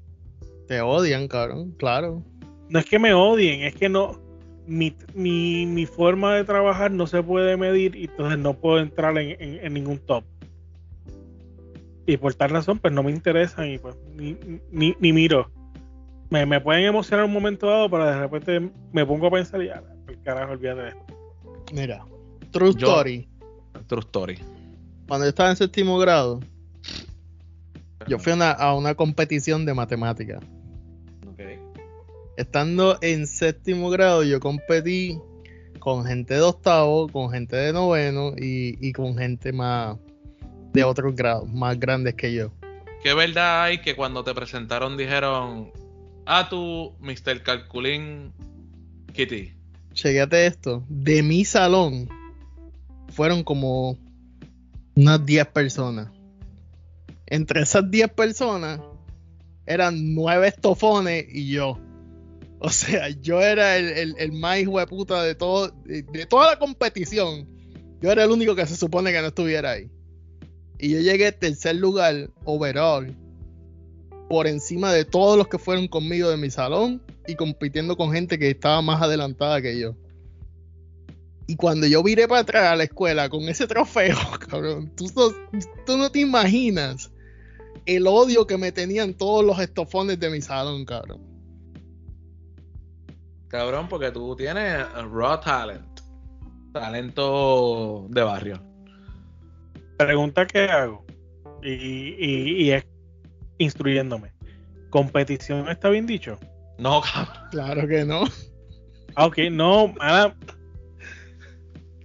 Te 0.68 0.80
odian, 0.80 1.28
cabrón. 1.28 1.72
Claro. 1.78 2.24
No 2.70 2.80
es 2.80 2.86
que 2.86 2.99
me 2.99 3.14
odien, 3.14 3.64
es 3.64 3.76
que 3.76 3.90
no... 3.90 4.18
Mi, 4.66 4.95
mi, 5.14 5.66
mi 5.66 5.86
forma 5.86 6.36
de 6.36 6.44
trabajar 6.45 6.90
no 6.91 7.06
se 7.06 7.22
puede 7.22 7.56
medir 7.57 7.95
y 7.98 8.06
entonces 8.06 8.40
no 8.40 8.53
puedo 8.53 8.80
entrar 8.80 9.18
en, 9.18 9.40
en- 9.41 9.64
en 9.66 9.74
ningún 9.74 9.99
top. 9.99 10.24
Y 12.07 12.16
por 12.18 12.34
tal 12.34 12.49
razón, 12.52 12.80
pues 12.80 12.94
no 12.94 13.03
me 13.03 13.12
interesan 13.12 13.70
y 13.72 13.78
pues 13.78 13.95
ni, 14.16 14.38
ni, 14.72 14.95
ni 14.99 15.12
miro. 15.14 15.52
Me, 16.30 16.45
me 16.45 16.60
pueden 16.60 16.85
emocionar 16.85 17.26
un 17.26 17.34
momento 17.34 17.68
dado, 17.68 17.89
pero 17.89 18.06
de 18.06 18.19
repente 18.19 18.72
me 18.91 19.06
pongo 19.06 19.27
a 19.27 19.31
pensar 19.31 19.61
y 19.61 19.68
ya, 19.68 19.84
el 20.07 20.22
carajo, 20.23 20.53
olvídate 20.53 20.81
de 20.81 20.88
esto. 20.89 21.06
Mira, 21.73 22.06
True 22.52 22.73
Yo- 22.76 22.88
Story. 22.88 23.27
True 23.88 23.99
story. 24.02 24.39
Cuando 25.07 25.26
yo 25.26 25.30
estaba 25.30 25.49
en 25.52 25.56
séptimo 25.56 25.99
grado, 25.99 26.39
yo 28.07 28.18
fui 28.18 28.31
a 28.31 28.35
una, 28.35 28.52
a 28.52 28.73
una 28.73 28.95
competición 28.95 29.65
de 29.65 29.73
matemáticas. 29.73 30.43
Estando 32.38 32.97
en 33.02 33.27
séptimo 33.27 33.89
grado, 33.89 34.22
yo 34.23 34.41
competí 34.41 35.18
con 35.80 36.03
gente 36.06 36.34
de 36.34 36.41
octavo, 36.41 37.07
con 37.07 37.30
gente 37.30 37.56
de 37.56 37.72
noveno 37.72 38.34
y, 38.38 38.76
y 38.85 38.91
con 38.91 39.18
gente 39.18 39.53
más 39.53 39.95
de 40.73 40.84
otros 40.84 41.15
grados, 41.15 41.49
más 41.53 41.80
grandes 41.80 42.15
que 42.15 42.34
yo. 42.34 42.52
¿Qué 43.02 43.14
verdad 43.14 43.64
hay 43.64 43.77
que 43.77 43.95
cuando 43.95 44.22
te 44.26 44.34
presentaron 44.34 44.97
dijeron, 44.97 45.72
ah, 46.26 46.47
tú, 46.49 46.95
Mr. 46.99 47.41
Calculín 47.43 48.34
Kitty? 49.14 49.53
Chequéate 49.93 50.45
esto. 50.45 50.84
De 50.89 51.23
mi 51.23 51.45
salón 51.45 52.10
fueron 53.10 53.43
como 53.43 53.97
unas 54.95 55.26
10 55.26 55.47
personas. 55.47 56.10
Entre 57.27 57.61
esas 57.61 57.89
10 57.89 58.10
personas 58.11 58.81
eran 59.65 60.14
9 60.14 60.47
estofones 60.47 61.26
y 61.30 61.49
yo. 61.49 61.80
O 62.60 62.69
sea, 62.69 63.10
yo 63.10 63.41
era 63.41 63.77
el, 63.77 63.89
el, 63.89 64.15
el 64.18 64.31
más 64.31 64.60
hijo 64.60 64.80
de 64.80 64.88
puta 64.88 65.22
de 65.22 65.35
todo, 65.35 65.72
de 65.85 66.26
toda 66.27 66.52
la 66.52 66.60
competición. 66.60 67.47
Yo 68.02 68.11
era 68.11 68.23
el 68.23 68.31
único 68.31 68.56
que 68.56 68.65
se 68.65 68.76
supone 68.76 69.11
que 69.11 69.22
no 69.22 69.27
estuviera 69.27 69.72
ahí. 69.72 69.89
Y 70.80 70.89
yo 70.89 70.99
llegué 70.99 71.31
tercer 71.31 71.76
lugar 71.76 72.30
overall. 72.43 73.15
Por 74.30 74.47
encima 74.47 74.91
de 74.91 75.06
todos 75.06 75.38
los 75.38 75.47
que 75.47 75.60
fueron 75.60 75.88
conmigo 75.88 76.30
de 76.30 76.38
mi 76.38 76.49
salón 76.49 77.02
y 77.27 77.35
compitiendo 77.35 77.95
con 77.95 78.11
gente 78.11 78.39
que 78.39 78.49
estaba 78.49 78.81
más 78.81 79.02
adelantada 79.02 79.61
que 79.61 79.80
yo. 79.80 79.95
Y 81.47 81.56
cuando 81.57 81.85
yo 81.85 82.02
viré 82.02 82.27
para 82.27 82.41
atrás 82.41 82.64
a 82.72 82.76
la 82.76 82.85
escuela 82.85 83.30
con 83.30 83.43
ese 83.43 83.68
trofeo, 83.68 84.18
cabrón, 84.49 84.91
tú, 84.95 85.06
no- 85.15 85.61
tú 85.85 85.97
no 85.97 86.10
te 86.11 86.19
imaginas 86.22 87.11
el 87.85 88.07
odio 88.07 88.47
que 88.47 88.57
me 88.57 88.72
tenían 88.72 89.14
todos 89.14 89.45
los 89.45 89.60
estofones 89.60 90.19
de 90.19 90.31
mi 90.31 90.41
salón, 90.41 90.85
cabrón. 90.85 91.22
Cabrón, 93.47 93.88
porque 93.88 94.11
tú 94.11 94.35
tienes 94.35 94.85
raw 95.11 95.39
talent. 95.39 95.85
Talento 96.73 98.07
de 98.10 98.22
barrio. 98.23 98.61
Pregunta 99.97 100.45
que 100.45 100.64
hago 100.65 101.06
y, 101.64 101.69
y- 101.72 102.64
y 102.64 102.72
es 102.72 102.85
instruyéndome. 103.57 104.32
¿Competición 104.90 105.68
está 105.69 105.90
bien 105.90 106.06
dicho? 106.06 106.40
No, 106.77 107.02
cabrón. 107.02 107.36
Claro 107.52 107.88
que 107.88 108.06
no. 108.06 108.23
Ah, 109.15 109.27
ok, 109.27 109.38
no, 109.52 109.88
mala- 109.90 110.36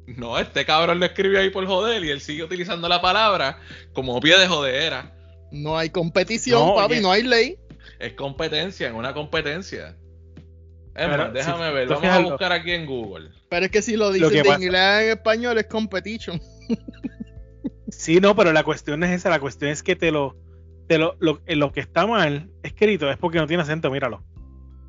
No, 0.07 0.39
este 0.39 0.65
cabrón 0.65 0.99
lo 1.01 1.07
escribió 1.07 1.41
ahí 1.41 1.51
por 1.51 1.67
joder 1.67 2.05
y 2.05 2.11
él 2.11 2.21
sigue 2.21 2.43
utilizando 2.45 2.89
la 2.89 3.01
palabra 3.01 3.59
como 3.93 4.19
pie 4.21 4.39
de 4.39 4.47
jodera. 4.49 5.13
No 5.53 5.77
hay 5.79 5.91
competición, 5.91 6.61
No, 6.67 6.75
papi, 6.77 7.01
no 7.01 7.11
hay 7.13 7.23
ley. 7.23 7.57
Es 7.99 8.13
competencia, 8.15 8.89
en 8.89 8.95
una 8.95 9.13
competencia. 9.15 9.97
Es 10.95 11.07
Pero, 11.07 11.17
más, 11.25 11.33
déjame 11.33 11.69
si- 11.69 11.75
ver, 11.75 11.89
vamos 11.89 12.05
a 12.05 12.19
buscar 12.21 12.53
aquí 12.53 12.73
en 12.73 12.87
Google. 12.87 13.31
Pero 13.49 13.67
es 13.67 13.71
que 13.73 13.83
si 13.83 13.97
lo 13.97 14.07
Lo 14.07 14.13
dices 14.13 14.31
que 14.31 14.37
de 14.39 14.45
pasa- 14.45 14.63
inglés 14.63 15.03
en 15.05 15.11
español 15.11 15.59
es 15.59 15.67
competition. 15.67 16.41
Sí, 17.89 18.21
no, 18.21 18.35
pero 18.37 18.53
la 18.53 18.63
cuestión 18.63 19.03
es 19.05 19.11
esa, 19.11 19.31
la 19.31 19.41
cuestión 19.41 19.71
es 19.71 19.83
que 19.83 19.97
te 19.97 20.11
lo, 20.13 20.37
lo, 20.99 21.17
lo, 21.21 21.41
lo 21.47 21.73
que 21.73 21.81
está 21.81 22.07
mal 22.07 22.51
escrito 22.63 23.11
es 23.11 23.17
porque 23.17 23.39
no 23.39 23.47
tiene 23.47 23.63
acento, 23.63 23.91
míralo. 23.91 24.23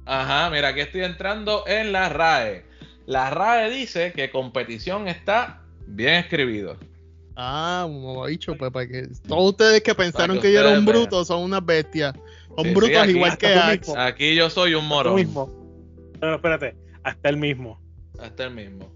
Ajá, 0.05 0.49
mira, 0.49 0.69
aquí 0.69 0.79
estoy 0.81 1.03
entrando 1.03 1.63
en 1.67 1.91
la 1.91 2.09
RAE. 2.09 2.65
La 3.05 3.29
RAE 3.29 3.69
dice 3.69 4.11
que 4.13 4.29
competición 4.31 5.07
está 5.07 5.61
bien 5.87 6.15
escribido. 6.15 6.77
Ah, 7.35 7.83
como 7.87 8.25
dicho, 8.27 8.55
pues 8.57 8.71
para 8.71 8.87
que 8.87 9.07
todos 9.27 9.51
ustedes 9.51 9.81
que 9.81 9.95
pensaron 9.95 10.37
que 10.37 10.43
que 10.43 10.53
yo 10.53 10.59
era 10.59 10.69
un 10.69 10.85
vean. 10.85 10.97
bruto 10.97 11.23
son 11.23 11.43
unas 11.43 11.65
bestias. 11.65 12.13
Son 12.55 12.65
Sí, 12.65 12.69
sí, 12.69 12.75
brutos 12.75 12.97
aquí 12.97 13.11
igual 13.11 13.37
que 13.37 13.47
Axe. 13.53 13.93
Aquí 13.97 14.35
yo 14.35 14.49
soy 14.49 14.73
un 14.73 14.87
morón. 14.87 15.15
mismo. 15.15 15.49
No, 16.21 16.35
espérate, 16.35 16.75
hasta 17.03 17.29
el 17.29 17.37
mismo. 17.37 17.79
Hasta 18.19 18.43
el 18.45 18.51
mismo. 18.53 18.91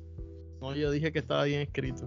No, 0.61 0.76
yo 0.76 0.91
dije 0.91 1.11
que 1.11 1.19
estaba 1.19 1.44
bien 1.45 1.61
escrito. 1.61 2.06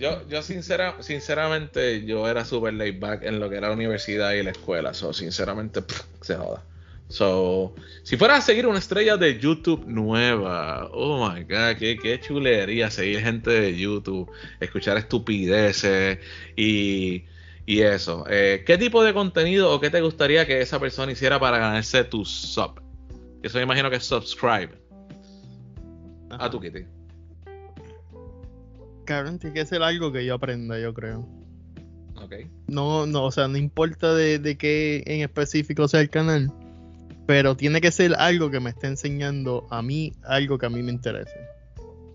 Yo, 0.00 0.26
yo 0.28 0.42
sincera, 0.42 0.96
sinceramente, 1.00 2.06
yo 2.06 2.26
era 2.26 2.44
super 2.46 2.72
laid 2.72 2.98
back 2.98 3.22
en 3.22 3.38
lo 3.38 3.50
que 3.50 3.56
era 3.56 3.68
la 3.68 3.74
universidad 3.74 4.32
y 4.32 4.42
la 4.42 4.50
escuela. 4.50 4.94
So, 4.94 5.12
sinceramente, 5.12 5.82
pff, 5.82 6.04
se 6.22 6.36
joda. 6.36 6.64
So, 7.08 7.74
si 8.02 8.16
fuera 8.16 8.36
a 8.36 8.40
seguir 8.40 8.66
una 8.66 8.78
estrella 8.78 9.16
de 9.16 9.38
YouTube 9.38 9.84
nueva, 9.86 10.88
oh 10.92 11.28
my 11.28 11.42
god, 11.42 11.76
qué, 11.78 11.98
qué 12.00 12.18
chulería 12.20 12.90
seguir 12.90 13.20
gente 13.20 13.50
de 13.50 13.76
YouTube, 13.76 14.30
escuchar 14.60 14.96
estupideces 14.96 16.18
y, 16.56 17.24
y 17.66 17.80
eso. 17.82 18.24
Eh, 18.30 18.62
¿Qué 18.64 18.78
tipo 18.78 19.02
de 19.02 19.12
contenido 19.12 19.70
o 19.70 19.80
qué 19.80 19.90
te 19.90 20.00
gustaría 20.00 20.46
que 20.46 20.60
esa 20.60 20.78
persona 20.78 21.12
hiciera 21.12 21.38
para 21.40 21.58
ganarse 21.58 22.04
tu 22.04 22.24
sub? 22.24 22.80
Eso 23.42 23.58
me 23.58 23.64
imagino 23.64 23.90
que 23.90 23.96
es 23.96 24.04
subscribe 24.04 24.70
a 26.30 26.48
tu 26.48 26.60
Kitty. 26.60 26.99
Cabrón, 29.10 29.40
tiene 29.40 29.54
que 29.54 29.66
ser 29.66 29.82
algo 29.82 30.12
que 30.12 30.24
yo 30.24 30.36
aprenda, 30.36 30.78
yo 30.78 30.94
creo. 30.94 31.26
Ok. 32.14 32.32
No, 32.68 33.06
no, 33.06 33.24
o 33.24 33.30
sea, 33.32 33.48
no 33.48 33.56
importa 33.56 34.14
de, 34.14 34.38
de 34.38 34.56
qué 34.56 35.02
en 35.04 35.22
específico 35.22 35.88
sea 35.88 36.00
el 36.00 36.08
canal. 36.10 36.52
pero 37.26 37.56
tiene 37.56 37.80
que 37.80 37.90
ser 37.90 38.14
algo 38.14 38.52
que 38.52 38.60
me 38.60 38.70
esté 38.70 38.86
enseñando 38.86 39.66
a 39.70 39.82
mí 39.82 40.12
algo 40.22 40.58
que 40.58 40.66
a 40.66 40.70
mí 40.70 40.80
me 40.82 40.92
interese. 40.92 41.34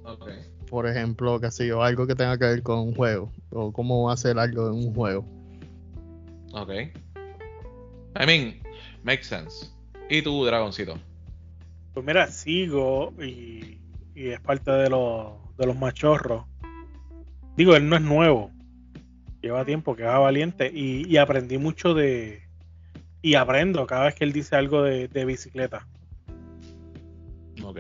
Ok. 0.05 0.30
Por 0.69 0.88
ejemplo, 0.88 1.38
qué 1.41 1.51
sé 1.51 1.67
yo, 1.67 1.84
algo 1.84 2.07
que 2.07 2.15
tenga 2.15 2.38
que 2.38 2.45
ver 2.45 2.63
con 2.63 2.80
un 2.80 2.95
juego 2.95 3.30
o 3.49 3.73
cómo 3.73 4.09
hacer 4.09 4.39
algo 4.39 4.67
en 4.69 4.76
un 4.76 4.93
juego. 4.93 5.26
Ok. 6.53 6.72
I 8.22 8.26
mean, 8.26 8.55
makes 9.03 9.26
sense. 9.26 9.67
¿Y 10.09 10.22
tú, 10.22 10.45
Dragoncito? 10.45 10.97
Pues 11.93 12.05
mira, 12.05 12.27
sigo 12.27 13.11
y, 13.22 13.80
y 14.15 14.27
es 14.30 14.39
parte 14.39 14.72
de 14.72 14.89
los, 14.89 15.34
de 15.57 15.65
los 15.65 15.77
machorros. 15.77 16.45
Digo, 17.56 17.76
él 17.76 17.88
no 17.88 17.95
es 17.95 18.02
nuevo. 18.02 18.52
Lleva 19.41 19.65
tiempo 19.65 19.95
que 19.95 20.03
va 20.03 20.19
valiente 20.19 20.72
y, 20.73 21.07
y 21.07 21.18
aprendí 21.18 21.57
mucho 21.57 21.94
de. 21.94 22.41
Y 23.22 23.36
aprendo 23.36 23.88
cada 23.88 24.06
vez 24.06 24.15
que 24.15 24.23
él 24.23 24.34
dice 24.34 24.56
algo 24.56 24.84
de, 24.84 25.07
de 25.07 25.26
bicicleta. 25.26 25.88
Ok. 27.64 27.80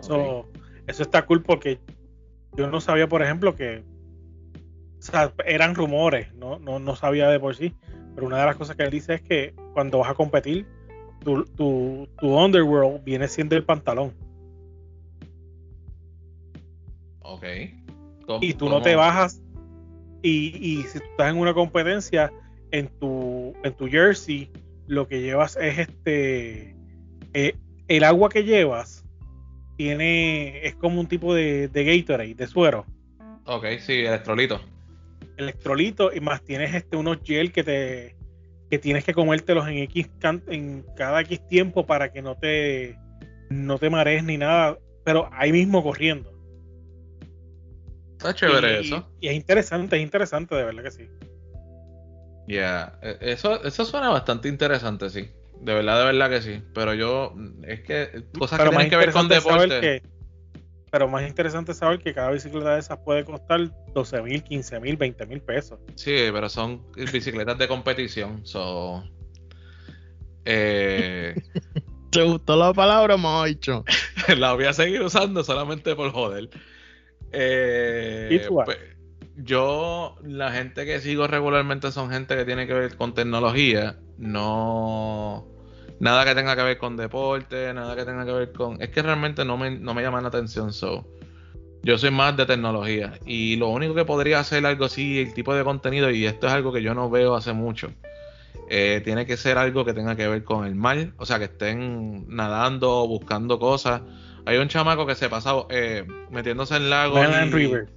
So, 0.00 0.48
eso 0.86 1.02
está 1.02 1.26
cool 1.26 1.42
porque 1.42 1.78
yo 2.56 2.70
no 2.70 2.80
sabía, 2.80 3.08
por 3.08 3.22
ejemplo, 3.22 3.54
que. 3.54 3.84
O 4.98 5.02
sea, 5.02 5.32
eran 5.44 5.74
rumores, 5.74 6.32
¿no? 6.34 6.58
No, 6.58 6.78
no 6.78 6.96
sabía 6.96 7.28
de 7.28 7.38
por 7.38 7.54
sí. 7.54 7.74
Pero 8.14 8.26
una 8.26 8.38
de 8.40 8.46
las 8.46 8.56
cosas 8.56 8.76
que 8.76 8.82
él 8.82 8.90
dice 8.90 9.14
es 9.14 9.22
que 9.22 9.54
cuando 9.74 9.98
vas 9.98 10.10
a 10.10 10.14
competir, 10.14 10.66
tu, 11.24 11.44
tu, 11.44 12.08
tu 12.18 12.36
underworld 12.36 13.04
viene 13.04 13.28
siendo 13.28 13.54
el 13.56 13.64
pantalón. 13.64 14.12
Ok. 17.20 17.44
Y 18.40 18.52
tú 18.54 18.68
no 18.68 18.82
te 18.82 18.94
bajas 18.96 19.40
y, 20.22 20.56
y 20.60 20.82
si 20.84 20.98
tú 20.98 21.04
estás 21.10 21.30
en 21.32 21.38
una 21.38 21.54
competencia 21.54 22.30
en 22.70 22.88
tu 23.00 23.54
en 23.64 23.72
tu 23.74 23.88
jersey 23.88 24.50
lo 24.86 25.06
que 25.08 25.20
llevas 25.20 25.56
es 25.56 25.78
este 25.78 26.74
eh, 27.34 27.54
el 27.88 28.04
agua 28.04 28.28
que 28.28 28.44
llevas 28.44 29.04
tiene 29.76 30.66
es 30.66 30.74
como 30.74 31.00
un 31.00 31.06
tipo 31.06 31.34
de, 31.34 31.68
de 31.68 31.84
Gatorade 31.84 32.34
de 32.34 32.46
suero. 32.48 32.84
Ok, 33.46 33.64
sí, 33.78 33.92
electrolito. 34.00 34.60
electrolito 35.36 36.10
y 36.14 36.20
más 36.20 36.42
tienes 36.42 36.74
este 36.74 36.96
unos 36.96 37.18
gel 37.24 37.52
que 37.52 37.62
te 37.64 38.16
que 38.70 38.78
tienes 38.78 39.04
que 39.04 39.14
comértelos 39.14 39.66
en 39.68 39.78
X 39.78 40.10
can- 40.18 40.42
en 40.48 40.84
cada 40.96 41.20
X 41.22 41.46
tiempo 41.46 41.86
para 41.86 42.12
que 42.12 42.20
no 42.22 42.34
te 42.36 42.96
no 43.50 43.78
te 43.78 43.88
marees 43.88 44.24
ni 44.24 44.36
nada 44.36 44.78
pero 45.04 45.28
ahí 45.32 45.52
mismo 45.52 45.82
corriendo 45.82 46.30
Está 48.18 48.34
chévere 48.34 48.80
y, 48.82 48.86
eso. 48.86 49.10
y 49.20 49.28
es 49.28 49.34
interesante 49.34 49.96
es 49.96 50.02
interesante 50.02 50.54
de 50.56 50.64
verdad 50.64 50.82
que 50.82 50.90
sí 50.90 51.08
Ya, 52.48 52.98
e- 53.00 53.18
eso, 53.20 53.62
eso 53.62 53.84
suena 53.84 54.08
bastante 54.08 54.48
interesante, 54.48 55.08
sí. 55.10 55.30
De 55.60 55.74
verdad, 55.74 55.98
de 56.00 56.04
verdad 56.06 56.30
que 56.30 56.40
sí. 56.42 56.62
Pero 56.74 56.94
yo, 56.94 57.34
es 57.66 57.80
que 57.82 58.24
cosas 58.38 58.58
pero 58.58 58.70
que 58.70 58.76
más 58.76 58.84
tienen 58.86 58.90
que 58.90 58.96
ver 58.96 59.12
con 59.12 59.22
interesante 59.24 59.40
saber 59.40 59.68
deporte. 59.68 59.80
que- 60.02 60.08
pero 60.90 61.06
más 61.06 61.28
interesante 61.28 61.74
saber 61.74 61.98
que 61.98 62.14
cada 62.14 62.30
bicicleta 62.30 62.72
de 62.74 62.80
esas 62.80 62.98
puede 62.98 63.24
costar 63.24 63.70
12 63.94 64.22
mil, 64.22 64.42
15 64.42 64.80
mil, 64.80 64.96
20 64.96 65.26
mil 65.26 65.42
pesos. 65.42 65.78
Sí, 65.96 66.14
pero 66.32 66.48
son 66.48 66.90
bicicletas 67.12 67.58
de 67.58 67.68
competición. 67.68 68.44
So, 68.46 69.04
eh, 70.46 71.34
¿Te 72.10 72.22
gustó 72.22 72.56
la 72.56 72.72
palabra, 72.72 73.16
dicho? 73.44 73.84
la 74.38 74.54
voy 74.54 74.64
a 74.64 74.72
seguir 74.72 75.02
usando 75.02 75.44
solamente 75.44 75.94
por 75.94 76.10
joder. 76.10 76.48
Eh, 77.32 78.28
¿Y 78.30 78.46
tú, 78.46 78.62
pues, 78.64 78.78
yo, 79.36 80.16
la 80.22 80.50
gente 80.52 80.84
que 80.84 81.00
sigo 81.00 81.26
regularmente 81.26 81.92
son 81.92 82.10
gente 82.10 82.36
que 82.36 82.44
tiene 82.44 82.66
que 82.66 82.74
ver 82.74 82.96
con 82.96 83.14
tecnología, 83.14 83.96
no 84.16 85.46
nada 86.00 86.24
que 86.24 86.34
tenga 86.34 86.56
que 86.56 86.62
ver 86.62 86.78
con 86.78 86.96
deporte, 86.96 87.72
nada 87.74 87.96
que 87.96 88.04
tenga 88.04 88.24
que 88.24 88.32
ver 88.32 88.52
con. 88.52 88.80
Es 88.80 88.90
que 88.90 89.02
realmente 89.02 89.44
no 89.44 89.56
me, 89.56 89.70
no 89.70 89.94
me 89.94 90.02
llama 90.02 90.20
la 90.20 90.28
atención. 90.28 90.72
So. 90.72 91.06
Yo 91.82 91.96
soy 91.96 92.10
más 92.10 92.36
de 92.36 92.44
tecnología 92.44 93.18
y 93.24 93.56
lo 93.56 93.68
único 93.68 93.94
que 93.94 94.04
podría 94.04 94.40
hacer 94.40 94.66
algo 94.66 94.84
así, 94.84 95.20
el 95.20 95.32
tipo 95.32 95.54
de 95.54 95.62
contenido, 95.62 96.10
y 96.10 96.26
esto 96.26 96.48
es 96.48 96.52
algo 96.52 96.72
que 96.72 96.82
yo 96.82 96.92
no 96.92 97.08
veo 97.08 97.36
hace 97.36 97.52
mucho, 97.52 97.92
eh, 98.68 99.00
tiene 99.04 99.26
que 99.26 99.36
ser 99.36 99.58
algo 99.58 99.84
que 99.84 99.94
tenga 99.94 100.16
que 100.16 100.26
ver 100.26 100.42
con 100.42 100.66
el 100.66 100.74
mar, 100.74 101.12
o 101.16 101.24
sea, 101.24 101.38
que 101.38 101.44
estén 101.44 102.26
nadando, 102.28 103.06
buscando 103.06 103.58
cosas. 103.58 104.02
Hay 104.48 104.56
un 104.56 104.68
chamaco 104.68 105.04
que 105.06 105.14
se 105.14 105.28
pasa 105.28 105.52
eh, 105.68 106.06
metiéndose 106.30 106.74
en 106.76 106.88
lagos. 106.88 107.20
Man 107.20 107.34
and 107.34 107.52
y- 107.52 107.54
River. 107.54 107.88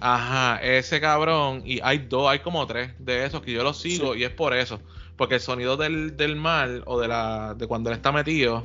Ajá, 0.00 0.60
ese 0.62 1.00
cabrón, 1.00 1.62
y 1.66 1.80
hay 1.82 1.98
dos, 1.98 2.30
hay 2.30 2.38
como 2.38 2.64
tres 2.66 2.92
de 3.00 3.26
esos 3.26 3.42
que 3.42 3.52
yo 3.52 3.62
los 3.64 3.76
sigo 3.78 4.14
y 4.14 4.22
es 4.24 4.30
por 4.30 4.54
eso, 4.54 4.80
porque 5.16 5.34
el 5.34 5.40
sonido 5.40 5.76
del, 5.76 6.16
del 6.16 6.36
mar 6.36 6.82
o 6.86 6.98
de 7.00 7.08
la 7.08 7.54
de 7.54 7.66
cuando 7.66 7.90
él 7.90 7.96
está 7.96 8.10
metido 8.12 8.64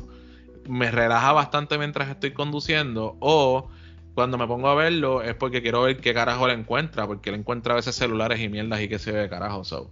me 0.69 0.91
relaja 0.91 1.33
bastante 1.33 1.77
mientras 1.77 2.09
estoy 2.09 2.31
conduciendo 2.31 3.17
o 3.19 3.69
cuando 4.13 4.37
me 4.37 4.47
pongo 4.47 4.69
a 4.69 4.75
verlo 4.75 5.23
es 5.23 5.35
porque 5.35 5.61
quiero 5.61 5.81
ver 5.81 5.97
qué 5.97 6.13
carajo 6.13 6.47
le 6.47 6.53
encuentra, 6.53 7.05
porque 7.05 7.31
él 7.31 7.35
encuentra 7.37 7.73
a 7.73 7.77
veces 7.77 7.95
celulares 7.95 8.39
y 8.39 8.47
mierdas 8.47 8.79
y 8.81 8.87
que 8.87 8.97
se 8.99 9.11
ve 9.11 9.27
carajo, 9.27 9.65
so. 9.65 9.91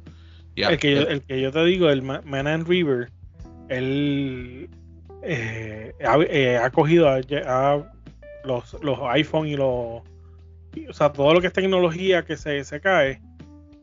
ya. 0.56 0.70
el, 0.70 0.78
que 0.78 0.96
yo, 0.96 1.02
el 1.02 1.24
que 1.24 1.42
yo 1.42 1.52
te 1.52 1.66
digo, 1.66 1.90
el 1.90 2.04
Ma- 2.04 2.22
Man 2.24 2.48
and 2.48 2.68
River, 2.68 3.10
él 3.68 4.70
eh, 5.24 5.94
ha, 6.06 6.18
eh, 6.30 6.58
ha 6.58 6.70
cogido 6.70 7.08
a, 7.10 7.20
a 7.46 7.84
los, 8.44 8.74
los 8.84 9.00
iPhone 9.10 9.48
y 9.48 9.56
los. 9.56 10.02
y, 10.76 10.88
O 10.88 10.94
sea, 10.94 11.12
todo 11.12 11.34
lo 11.34 11.42
que 11.42 11.48
es 11.48 11.54
tecnología 11.54 12.24
que 12.24 12.38
se, 12.38 12.64
se 12.64 12.80
cae, 12.82 13.22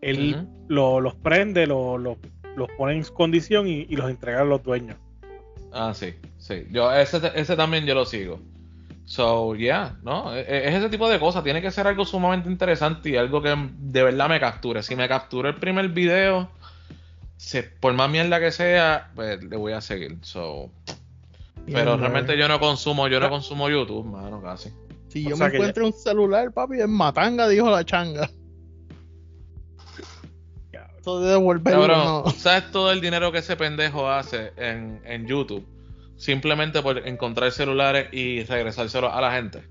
él 0.02 0.36
Ujú. 0.36 0.64
lo- 0.68 1.00
los 1.00 1.14
prende, 1.14 1.66
lo- 1.66 1.98
lo- 1.98 2.18
los 2.56 2.68
pone 2.76 2.94
en 2.94 3.02
condición 3.04 3.66
y, 3.68 3.86
y 3.88 3.96
los 3.96 4.10
entrega 4.10 4.40
a 4.42 4.44
los 4.44 4.62
dueños. 4.62 4.96
Ah, 5.72 5.92
sí, 5.94 6.14
sí. 6.38 6.66
Yo 6.70 6.92
ese, 6.92 7.20
ese 7.34 7.56
también 7.56 7.86
yo 7.86 7.94
lo 7.94 8.04
sigo. 8.04 8.40
So, 9.04 9.54
yeah, 9.56 9.96
¿no? 10.02 10.34
E- 10.36 10.40
e- 10.40 10.68
Es 10.68 10.74
ese 10.74 10.88
tipo 10.88 11.08
de 11.08 11.18
cosas. 11.18 11.42
Tiene 11.44 11.62
que 11.62 11.70
ser 11.70 11.86
algo 11.86 12.04
sumamente 12.04 12.48
interesante 12.48 13.08
y 13.10 13.16
algo 13.16 13.40
que 13.42 13.54
de 13.78 14.02
verdad 14.02 14.28
me 14.28 14.38
capture. 14.40 14.82
Si 14.82 14.94
me 14.94 15.08
captura 15.08 15.48
el 15.50 15.56
primer 15.56 15.88
video, 15.88 16.50
se- 17.36 17.62
por 17.64 17.92
más 17.94 18.10
mierda 18.10 18.38
que 18.40 18.50
sea, 18.52 19.10
pues 19.14 19.42
le 19.42 19.56
voy 19.56 19.72
a 19.72 19.80
seguir. 19.80 20.18
So, 20.22 20.70
pero 21.66 21.96
realmente 21.96 22.36
yo 22.38 22.48
no 22.48 22.58
consumo, 22.60 23.08
yo 23.08 23.20
no 23.20 23.28
consumo 23.30 23.68
YouTube, 23.68 24.04
mano, 24.06 24.40
casi. 24.42 24.70
Si 25.08 25.26
O 25.26 25.30
yo 25.30 25.36
sea 25.36 25.46
me 25.46 25.52
que 25.52 25.58
ya- 25.58 25.64
encuentro 25.64 25.86
un 25.86 25.92
celular, 25.92 26.52
papi, 26.52 26.80
en 26.80 26.90
matanga, 26.90 27.48
dijo 27.48 27.70
la 27.70 27.84
changa. 27.84 28.30
Eso 31.00 31.20
de 31.20 31.30
devolverlo, 31.30 31.86
no. 31.88 32.24
¿sabes 32.30 32.70
todo 32.70 32.92
el 32.92 33.00
dinero 33.00 33.32
que 33.32 33.38
ese 33.38 33.56
pendejo 33.56 34.10
hace 34.10 34.52
en, 34.56 35.00
en 35.06 35.26
YouTube? 35.26 35.66
Simplemente 36.16 36.82
por 36.82 36.98
encontrar 37.08 37.50
celulares 37.52 38.08
y 38.12 38.44
regresárselos 38.44 39.10
a 39.12 39.20
la 39.22 39.32
gente. 39.32 39.62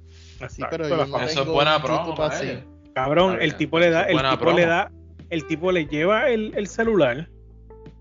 Así, 0.41 0.64
pero 0.72 0.86
pero 0.86 0.90
yo 0.90 1.06
no 1.06 1.20
Eso 1.20 1.41
es 1.44 1.48
buena 1.48 1.80
promo 1.82 2.16
así. 2.24 2.64
Cabrón, 2.95 3.38
el 3.41 3.53
tipo 3.56 3.78
le 3.78 3.91
da, 3.91 4.03
es 4.06 4.16
el 4.16 4.18
tipo 4.32 4.38
promo. 4.40 4.57
le 4.57 4.66
da, 4.66 4.91
el 5.30 5.45
tipo 5.45 5.72
le 5.72 5.86
lleva 5.86 6.30
el, 6.30 6.53
el 6.56 6.66
celular, 6.68 7.30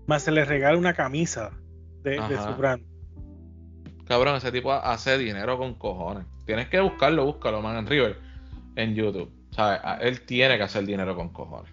más 0.07 0.23
se 0.23 0.31
le 0.31 0.43
regala 0.43 0.77
una 0.79 0.95
camisa 0.95 1.51
de, 2.01 2.11
de 2.19 2.37
su 2.37 2.55
brand. 2.57 2.83
Cabrón, 4.09 4.37
ese 4.37 4.51
tipo 4.51 4.73
hace 4.73 5.19
dinero 5.19 5.55
con 5.59 5.75
cojones. 5.75 6.25
Tienes 6.47 6.67
que 6.67 6.79
buscarlo, 6.79 7.25
búscalo, 7.25 7.61
Man 7.61 7.75
and 7.75 7.87
River, 7.87 8.17
en 8.75 8.95
YouTube. 8.95 9.31
¿Sabes? 9.51 9.79
Él 10.01 10.21
tiene 10.21 10.57
que 10.57 10.63
hacer 10.63 10.83
dinero 10.83 11.15
con 11.15 11.29
cojones. 11.29 11.71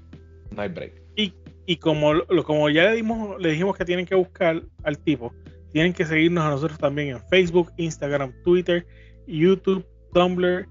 No 0.51 0.61
hay 0.61 0.69
break. 0.69 0.93
Y, 1.17 1.33
y 1.65 1.79
como, 1.79 2.13
como 2.45 2.69
ya 2.69 2.91
le 2.91 2.97
dimos, 2.97 3.41
le 3.41 3.53
dijimos 3.53 3.75
que 3.75 3.87
tienen 3.87 4.05
que 4.05 4.15
buscar 4.15 4.63
al 4.85 4.99
tipo, 4.99 5.33
tienen 5.73 5.95
que 5.95 6.05
seguirnos 6.05 6.45
a 6.45 6.51
nosotros 6.51 6.79
también 6.79 7.09
en 7.17 7.23
Facebook, 7.31 7.73
Instagram, 7.79 8.35
Twitter, 8.45 8.87
YouTube, 9.27 9.87
Tumblr, 10.13 10.69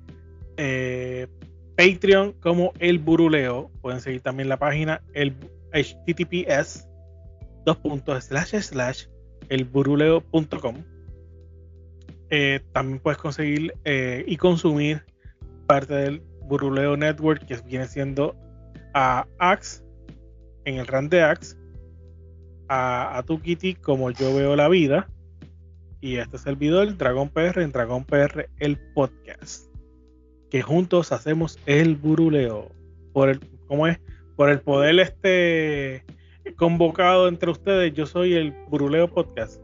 eh, 0.58 1.26
Patreon 1.76 2.34
como 2.34 2.74
El 2.78 3.00
Buruleo. 3.00 3.72
Pueden 3.82 4.02
seguir 4.02 4.22
también 4.22 4.50
la 4.50 4.60
página 4.60 5.02
el 5.16 5.36
https 5.74 6.88
dos 7.66 7.78
puntos 7.78 8.26
slash 8.26 8.56
slash 8.60 9.06
elburuleo.com. 9.50 10.95
Eh, 12.30 12.60
también 12.72 13.00
puedes 13.00 13.18
conseguir 13.18 13.74
eh, 13.84 14.24
y 14.28 14.38
consumir 14.38 15.04
parte 15.68 15.94
del 15.94 16.22
Buruleo 16.44 16.98
Network 16.98 17.46
que 17.46 17.56
viene 17.68 17.88
siendo 17.88 18.36
a 18.94 19.28
Axe 19.40 19.84
en 20.66 20.76
el 20.76 20.88
run 20.88 21.10
de 21.10 21.22
Axe, 21.22 21.56
a, 22.68 23.18
a 23.18 23.24
tu 23.24 23.40
Kitty 23.40 23.76
como 23.76 24.12
yo 24.12 24.36
veo 24.36 24.56
la 24.56 24.68
vida. 24.70 25.08
Y 26.02 26.18
este 26.18 26.38
servidor 26.38 26.98
Dragon 26.98 27.30
PR 27.30 27.62
en 27.62 27.72
Dragon 27.72 28.04
PR 28.04 28.50
el 28.60 28.78
podcast 28.94 29.76
que 30.50 30.62
juntos 30.62 31.12
hacemos 31.12 31.60
el 31.66 31.96
buruleo. 31.96 32.72
Por 33.14 33.30
el 33.30 33.40
cómo 33.68 33.88
es 33.88 34.00
por 34.36 34.50
el 34.50 34.62
poder 34.62 35.00
este 35.00 36.04
convocado 36.56 37.28
entre 37.28 37.52
ustedes 37.52 37.94
yo 37.94 38.06
soy 38.06 38.36
el 38.36 38.52
buruleo 38.70 39.10
podcast. 39.10 39.62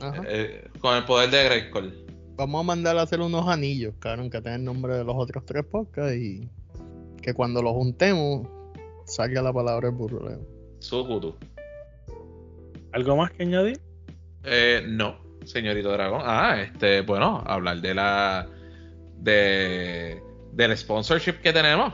Ajá. 0.00 0.22
Eh, 0.28 0.67
con 0.80 0.96
el 0.96 1.04
poder 1.04 1.30
de 1.30 1.44
Grayskull. 1.44 2.06
Vamos 2.36 2.60
a 2.60 2.62
mandar 2.62 2.96
a 2.98 3.02
hacer 3.02 3.20
unos 3.20 3.48
anillos, 3.48 3.94
cabrón, 3.98 4.30
que 4.30 4.40
tengan 4.40 4.60
el 4.60 4.64
nombre 4.64 4.94
de 4.96 5.04
los 5.04 5.16
otros 5.16 5.44
tres 5.44 5.64
podcasts 5.64 6.14
y 6.16 6.48
que 7.20 7.34
cuando 7.34 7.60
los 7.62 7.72
juntemos 7.72 8.46
salga 9.06 9.42
la 9.42 9.52
palabra 9.52 9.88
el 9.88 9.94
buruleo. 9.94 10.40
Sukutu. 10.80 11.34
algo 12.92 13.16
más 13.16 13.30
que 13.32 13.42
añadir 13.42 13.80
Eh, 14.44 14.84
no, 14.86 15.16
señorito 15.44 15.90
Dragón. 15.92 16.22
Ah, 16.24 16.60
este, 16.62 17.00
bueno, 17.02 17.42
hablar 17.46 17.80
de 17.80 17.94
la. 17.94 18.48
de. 19.16 20.22
del 20.52 20.76
sponsorship 20.76 21.40
que 21.42 21.52
tenemos. 21.52 21.92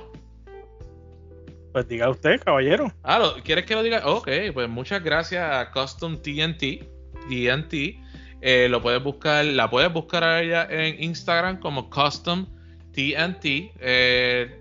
Pues 1.72 1.88
diga 1.88 2.08
usted, 2.10 2.40
caballero. 2.44 2.92
Ah, 3.02 3.18
¿lo- 3.18 3.42
¿quieres 3.42 3.64
que 3.64 3.74
lo 3.74 3.82
diga? 3.82 4.02
Ok, 4.06 4.28
pues 4.52 4.68
muchas 4.68 5.02
gracias 5.02 5.42
a 5.50 5.72
Custom 5.72 6.18
TNT. 6.18 6.84
TNT. 7.28 7.98
Eh, 8.46 8.68
lo 8.68 8.82
puedes 8.82 9.02
buscar, 9.02 9.42
la 9.46 9.70
puedes 9.70 9.90
buscar 9.90 10.22
a 10.22 10.42
ella 10.42 10.68
en 10.68 11.02
Instagram 11.02 11.60
como 11.60 11.88
Custom 11.88 12.44
TNT. 12.92 13.72
Eh, 13.80 14.60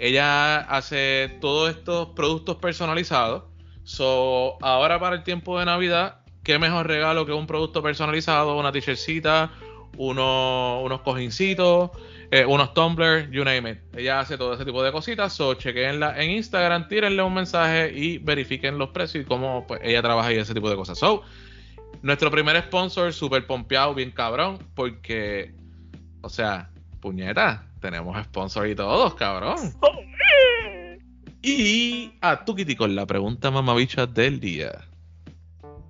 ella 0.00 0.56
hace 0.62 1.36
todos 1.40 1.70
estos 1.70 2.08
productos 2.16 2.56
personalizados. 2.56 3.44
So, 3.84 4.56
ahora 4.60 4.98
para 4.98 5.14
el 5.14 5.22
tiempo 5.22 5.56
de 5.60 5.66
Navidad, 5.66 6.16
qué 6.42 6.58
mejor 6.58 6.88
regalo 6.88 7.24
que 7.26 7.32
un 7.32 7.46
producto 7.46 7.80
personalizado, 7.80 8.58
una 8.58 8.72
t-shirtcita, 8.72 9.52
uno- 9.96 10.80
unos 10.82 11.02
cojincitos, 11.02 11.90
eh, 12.32 12.44
unos 12.44 12.74
tumblers, 12.74 13.30
you 13.30 13.44
name 13.44 13.70
it. 13.70 13.78
Ella 13.96 14.18
hace 14.18 14.36
todo 14.36 14.54
ese 14.54 14.64
tipo 14.64 14.82
de 14.82 14.90
cositas. 14.90 15.32
So, 15.32 15.54
chequenla 15.54 16.20
en 16.20 16.32
Instagram, 16.32 16.88
tírenle 16.88 17.22
un 17.22 17.34
mensaje 17.34 17.92
y 17.94 18.18
verifiquen 18.18 18.78
los 18.78 18.88
precios 18.88 19.24
y 19.24 19.28
cómo 19.28 19.64
pues, 19.68 19.80
ella 19.84 20.02
trabaja 20.02 20.32
y 20.32 20.38
ese 20.38 20.54
tipo 20.54 20.68
de 20.68 20.74
cosas. 20.74 20.98
So, 20.98 21.22
nuestro 22.02 22.30
primer 22.30 22.62
sponsor, 22.62 23.12
super 23.12 23.46
pompeado, 23.46 23.94
bien 23.94 24.10
cabrón, 24.10 24.58
porque, 24.74 25.54
o 26.22 26.28
sea, 26.28 26.70
puñeta, 27.00 27.66
tenemos 27.80 28.22
sponsor 28.24 28.68
y 28.68 28.74
todos, 28.74 29.14
cabrón. 29.14 29.74
Y 31.42 32.12
a 32.20 32.44
Tukiti 32.44 32.76
con 32.76 32.94
la 32.94 33.06
pregunta 33.06 33.50
mamabicha 33.50 34.06
del 34.06 34.40
día. 34.40 34.86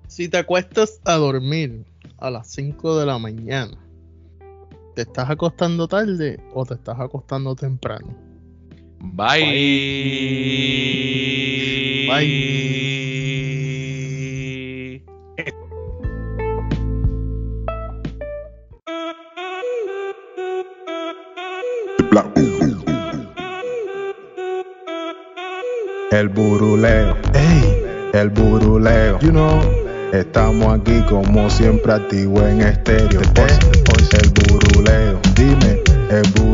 Si 0.07 0.29
te 0.29 0.37
acuestas 0.37 1.01
a 1.05 1.15
dormir 1.15 1.85
a 2.17 2.29
las 2.29 2.49
5 2.51 2.97
de 2.99 3.05
la 3.05 3.17
mañana, 3.17 3.77
¿te 4.95 5.01
estás 5.03 5.29
acostando 5.29 5.87
tarde 5.87 6.39
o 6.53 6.65
te 6.65 6.75
estás 6.75 6.99
acostando 6.99 7.55
temprano? 7.55 8.15
Bye. 8.99 9.41
Bye. 12.07 13.20
El 26.11 26.27
buruleo, 26.27 27.15
ey, 27.33 28.11
el 28.11 28.29
buruleo, 28.31 29.17
you 29.21 29.29
know. 29.29 29.61
Estamos 30.11 30.77
aquí 30.77 31.01
como 31.07 31.49
siempre 31.49 31.93
activo 31.93 32.45
en 32.45 32.59
estéreo. 32.59 33.21
El 33.21 34.29
buruleo, 34.31 35.21
dime, 35.37 35.79
el 36.09 36.29
buruleo. 36.31 36.50